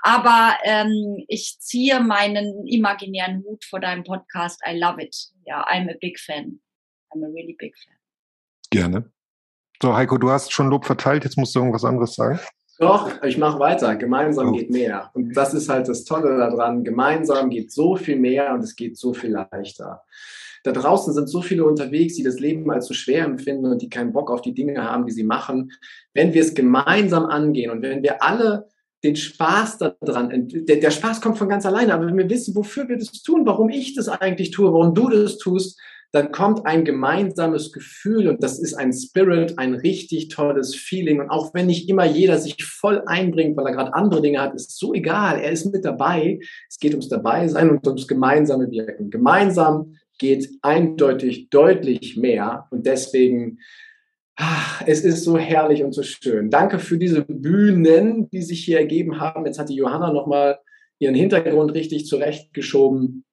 Aber 0.00 0.56
ähm, 0.64 1.24
ich 1.28 1.58
ziehe 1.60 2.00
meinen 2.00 2.66
imaginären 2.66 3.44
Hut 3.44 3.64
vor 3.64 3.80
deinem 3.80 4.04
Podcast. 4.04 4.60
I 4.68 4.78
love 4.78 5.02
it. 5.02 5.16
Ja, 5.44 5.66
I'm 5.68 5.90
a 5.90 5.96
big 6.00 6.18
fan. 6.18 6.60
I'm 7.12 7.24
a 7.24 7.28
really 7.28 7.56
big 7.58 7.76
fan. 7.76 7.94
Gerne. 8.70 9.10
So, 9.80 9.94
Heiko, 9.94 10.18
du 10.18 10.30
hast 10.30 10.52
schon 10.52 10.68
Lob 10.68 10.86
verteilt, 10.86 11.24
jetzt 11.24 11.36
musst 11.36 11.54
du 11.54 11.60
irgendwas 11.60 11.84
anderes 11.84 12.14
sagen. 12.14 12.40
Doch, 12.78 13.22
ich 13.22 13.38
mache 13.38 13.58
weiter. 13.58 13.96
Gemeinsam 13.96 14.48
Oh. 14.48 14.52
geht 14.52 14.70
mehr. 14.70 15.10
Und 15.14 15.36
das 15.36 15.54
ist 15.54 15.68
halt 15.68 15.88
das 15.88 16.04
Tolle 16.04 16.36
daran. 16.36 16.84
Gemeinsam 16.84 17.50
geht 17.50 17.72
so 17.72 17.96
viel 17.96 18.16
mehr 18.16 18.52
und 18.52 18.62
es 18.62 18.76
geht 18.76 18.96
so 18.98 19.14
viel 19.14 19.30
leichter. 19.30 20.02
Da 20.62 20.72
draußen 20.72 21.14
sind 21.14 21.28
so 21.28 21.42
viele 21.42 21.64
unterwegs, 21.64 22.16
die 22.16 22.22
das 22.24 22.40
Leben 22.40 22.70
als 22.70 22.86
so 22.86 22.94
schwer 22.94 23.24
empfinden 23.24 23.66
und 23.66 23.80
die 23.82 23.88
keinen 23.88 24.12
Bock 24.12 24.30
auf 24.30 24.42
die 24.42 24.52
Dinge 24.52 24.82
haben, 24.82 25.06
die 25.06 25.12
sie 25.12 25.22
machen. 25.22 25.70
Wenn 26.12 26.34
wir 26.34 26.42
es 26.42 26.54
gemeinsam 26.54 27.26
angehen 27.26 27.70
und 27.70 27.82
wenn 27.82 28.02
wir 28.02 28.22
alle 28.22 28.66
den 29.04 29.14
Spaß 29.14 29.78
daran, 29.78 30.48
der, 30.48 30.76
der 30.76 30.90
Spaß 30.90 31.20
kommt 31.20 31.38
von 31.38 31.48
ganz 31.48 31.64
alleine, 31.64 31.94
aber 31.94 32.06
wenn 32.06 32.18
wir 32.18 32.28
wissen, 32.28 32.56
wofür 32.56 32.88
wir 32.88 32.98
das 32.98 33.12
tun, 33.22 33.46
warum 33.46 33.68
ich 33.68 33.94
das 33.94 34.08
eigentlich 34.08 34.50
tue, 34.50 34.72
warum 34.72 34.92
du 34.94 35.08
das 35.08 35.38
tust, 35.38 35.78
dann 36.16 36.32
kommt 36.32 36.66
ein 36.66 36.84
gemeinsames 36.84 37.72
Gefühl 37.72 38.28
und 38.28 38.42
das 38.42 38.58
ist 38.58 38.74
ein 38.74 38.92
Spirit, 38.92 39.58
ein 39.58 39.74
richtig 39.74 40.28
tolles 40.28 40.74
Feeling. 40.74 41.20
Und 41.20 41.30
auch 41.30 41.52
wenn 41.52 41.66
nicht 41.66 41.88
immer 41.88 42.06
jeder 42.06 42.38
sich 42.38 42.64
voll 42.64 43.02
einbringt, 43.06 43.56
weil 43.56 43.66
er 43.66 43.72
gerade 43.72 43.94
andere 43.94 44.22
Dinge 44.22 44.40
hat, 44.40 44.54
ist 44.54 44.78
so 44.78 44.94
egal. 44.94 45.38
Er 45.38 45.52
ist 45.52 45.70
mit 45.70 45.84
dabei. 45.84 46.40
Es 46.68 46.78
geht 46.78 46.92
ums 46.92 47.08
Dabeisein 47.08 47.70
und 47.70 47.86
ums 47.86 48.08
gemeinsame 48.08 48.70
Wirken. 48.70 49.10
Gemeinsam 49.10 49.96
geht 50.18 50.48
eindeutig 50.62 51.50
deutlich 51.50 52.16
mehr 52.16 52.66
und 52.70 52.86
deswegen 52.86 53.58
ach, 54.36 54.82
es 54.86 55.02
ist 55.02 55.24
so 55.24 55.36
herrlich 55.38 55.82
und 55.82 55.92
so 55.92 56.02
schön. 56.02 56.50
Danke 56.50 56.78
für 56.78 56.98
diese 56.98 57.22
Bühnen, 57.22 58.30
die 58.30 58.42
sich 58.42 58.64
hier 58.64 58.78
ergeben 58.78 59.20
haben. 59.20 59.46
Jetzt 59.46 59.58
hat 59.58 59.68
die 59.68 59.76
Johanna 59.76 60.12
nochmal 60.12 60.58
ihren 60.98 61.14
Hintergrund 61.14 61.74
richtig 61.74 62.06
zurechtgeschoben. 62.06 63.24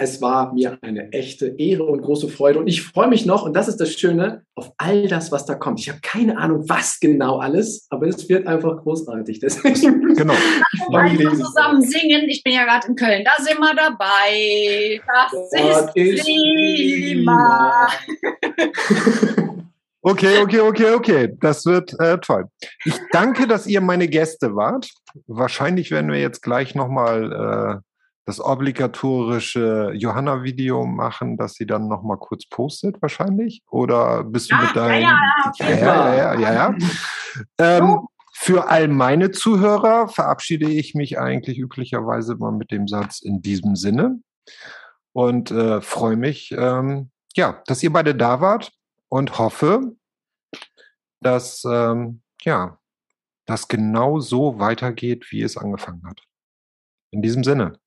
Es 0.00 0.20
war 0.22 0.52
mir 0.52 0.78
eine 0.82 1.12
echte 1.12 1.48
Ehre 1.58 1.84
und 1.84 2.02
große 2.02 2.28
Freude. 2.28 2.58
Und 2.58 2.66
ich 2.66 2.82
freue 2.82 3.08
mich 3.08 3.26
noch, 3.26 3.42
und 3.44 3.54
das 3.54 3.68
ist 3.68 3.76
das 3.78 3.92
Schöne, 3.92 4.42
auf 4.54 4.72
all 4.78 5.08
das, 5.08 5.32
was 5.32 5.44
da 5.46 5.54
kommt. 5.54 5.80
Ich 5.80 5.88
habe 5.88 6.00
keine 6.02 6.38
Ahnung, 6.38 6.64
was 6.68 7.00
genau 7.00 7.38
alles, 7.38 7.86
aber 7.90 8.06
es 8.06 8.28
wird 8.28 8.46
einfach 8.46 8.82
großartig. 8.82 9.40
Deswegen 9.40 10.14
Genau. 10.16 10.34
freue 10.86 11.04
mich 11.04 11.12
Einfach 11.20 11.32
riesig. 11.32 11.44
zusammen 11.46 11.82
singen. 11.82 12.28
Ich 12.28 12.42
bin 12.42 12.54
ja 12.54 12.64
gerade 12.64 12.88
in 12.88 12.94
Köln. 12.96 13.24
Da 13.24 13.42
sind 13.42 13.58
wir 13.58 13.74
dabei. 13.74 15.00
Das 15.06 15.32
Dort 15.84 15.96
ist 15.96 16.24
prima. 16.24 17.88
Okay, 20.00 20.38
okay, 20.38 20.60
okay, 20.60 20.92
okay. 20.94 21.36
Das 21.40 21.66
wird 21.66 21.92
äh, 22.00 22.18
toll. 22.18 22.44
Ich 22.84 22.94
danke, 23.10 23.46
dass 23.48 23.66
ihr 23.66 23.80
meine 23.80 24.06
Gäste 24.08 24.54
wart. 24.54 24.88
Wahrscheinlich 25.26 25.90
werden 25.90 26.10
wir 26.12 26.20
jetzt 26.20 26.40
gleich 26.40 26.74
nochmal 26.76 27.82
äh, 27.82 27.87
das 28.28 28.44
obligatorische 28.44 29.90
Johanna-Video 29.94 30.84
machen, 30.84 31.38
das 31.38 31.54
sie 31.54 31.64
dann 31.64 31.88
nochmal 31.88 32.18
kurz 32.18 32.46
postet, 32.46 33.00
wahrscheinlich. 33.00 33.62
Oder 33.70 34.22
bist 34.22 34.50
du 34.50 34.54
Ja, 34.54 34.60
mit 34.60 34.76
deinem. 34.76 35.02
ja, 35.58 35.68
ja, 35.70 35.76
ja, 35.76 36.14
ja, 36.14 36.34
ja, 36.34 36.52
ja. 36.52 36.76
Ähm, 37.58 38.06
für 38.34 38.68
all 38.68 38.88
meine 38.88 39.30
Zuhörer 39.30 40.08
verabschiede 40.08 40.68
ich 40.68 40.94
mich 40.94 41.18
eigentlich 41.18 41.58
üblicherweise 41.58 42.36
mal 42.36 42.52
mit 42.52 42.70
dem 42.70 42.86
Satz 42.86 43.22
in 43.22 43.40
diesem 43.40 43.76
Sinne 43.76 44.20
und 45.14 45.50
äh, 45.50 45.80
freue 45.80 46.16
mich, 46.16 46.52
ähm, 46.52 47.10
ja, 47.34 47.62
dass 47.64 47.82
ihr 47.82 47.94
beide 47.94 48.14
da 48.14 48.42
wart 48.42 48.72
und 49.08 49.38
hoffe, 49.38 49.96
dass 51.22 51.64
ähm, 51.64 52.20
ja, 52.42 52.78
das 53.46 53.68
genau 53.68 54.20
so 54.20 54.58
weitergeht, 54.58 55.28
wie 55.30 55.40
es 55.40 55.56
angefangen 55.56 56.06
hat. 56.06 56.20
In 57.10 57.22
diesem 57.22 57.42
Sinne. 57.42 57.78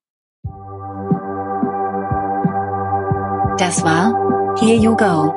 Das 3.62 3.84
war 3.84 4.56
Here 4.60 4.76
You 4.76 4.96
Go. 4.96 5.36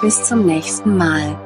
Bis 0.00 0.24
zum 0.24 0.46
nächsten 0.46 0.96
Mal. 0.96 1.36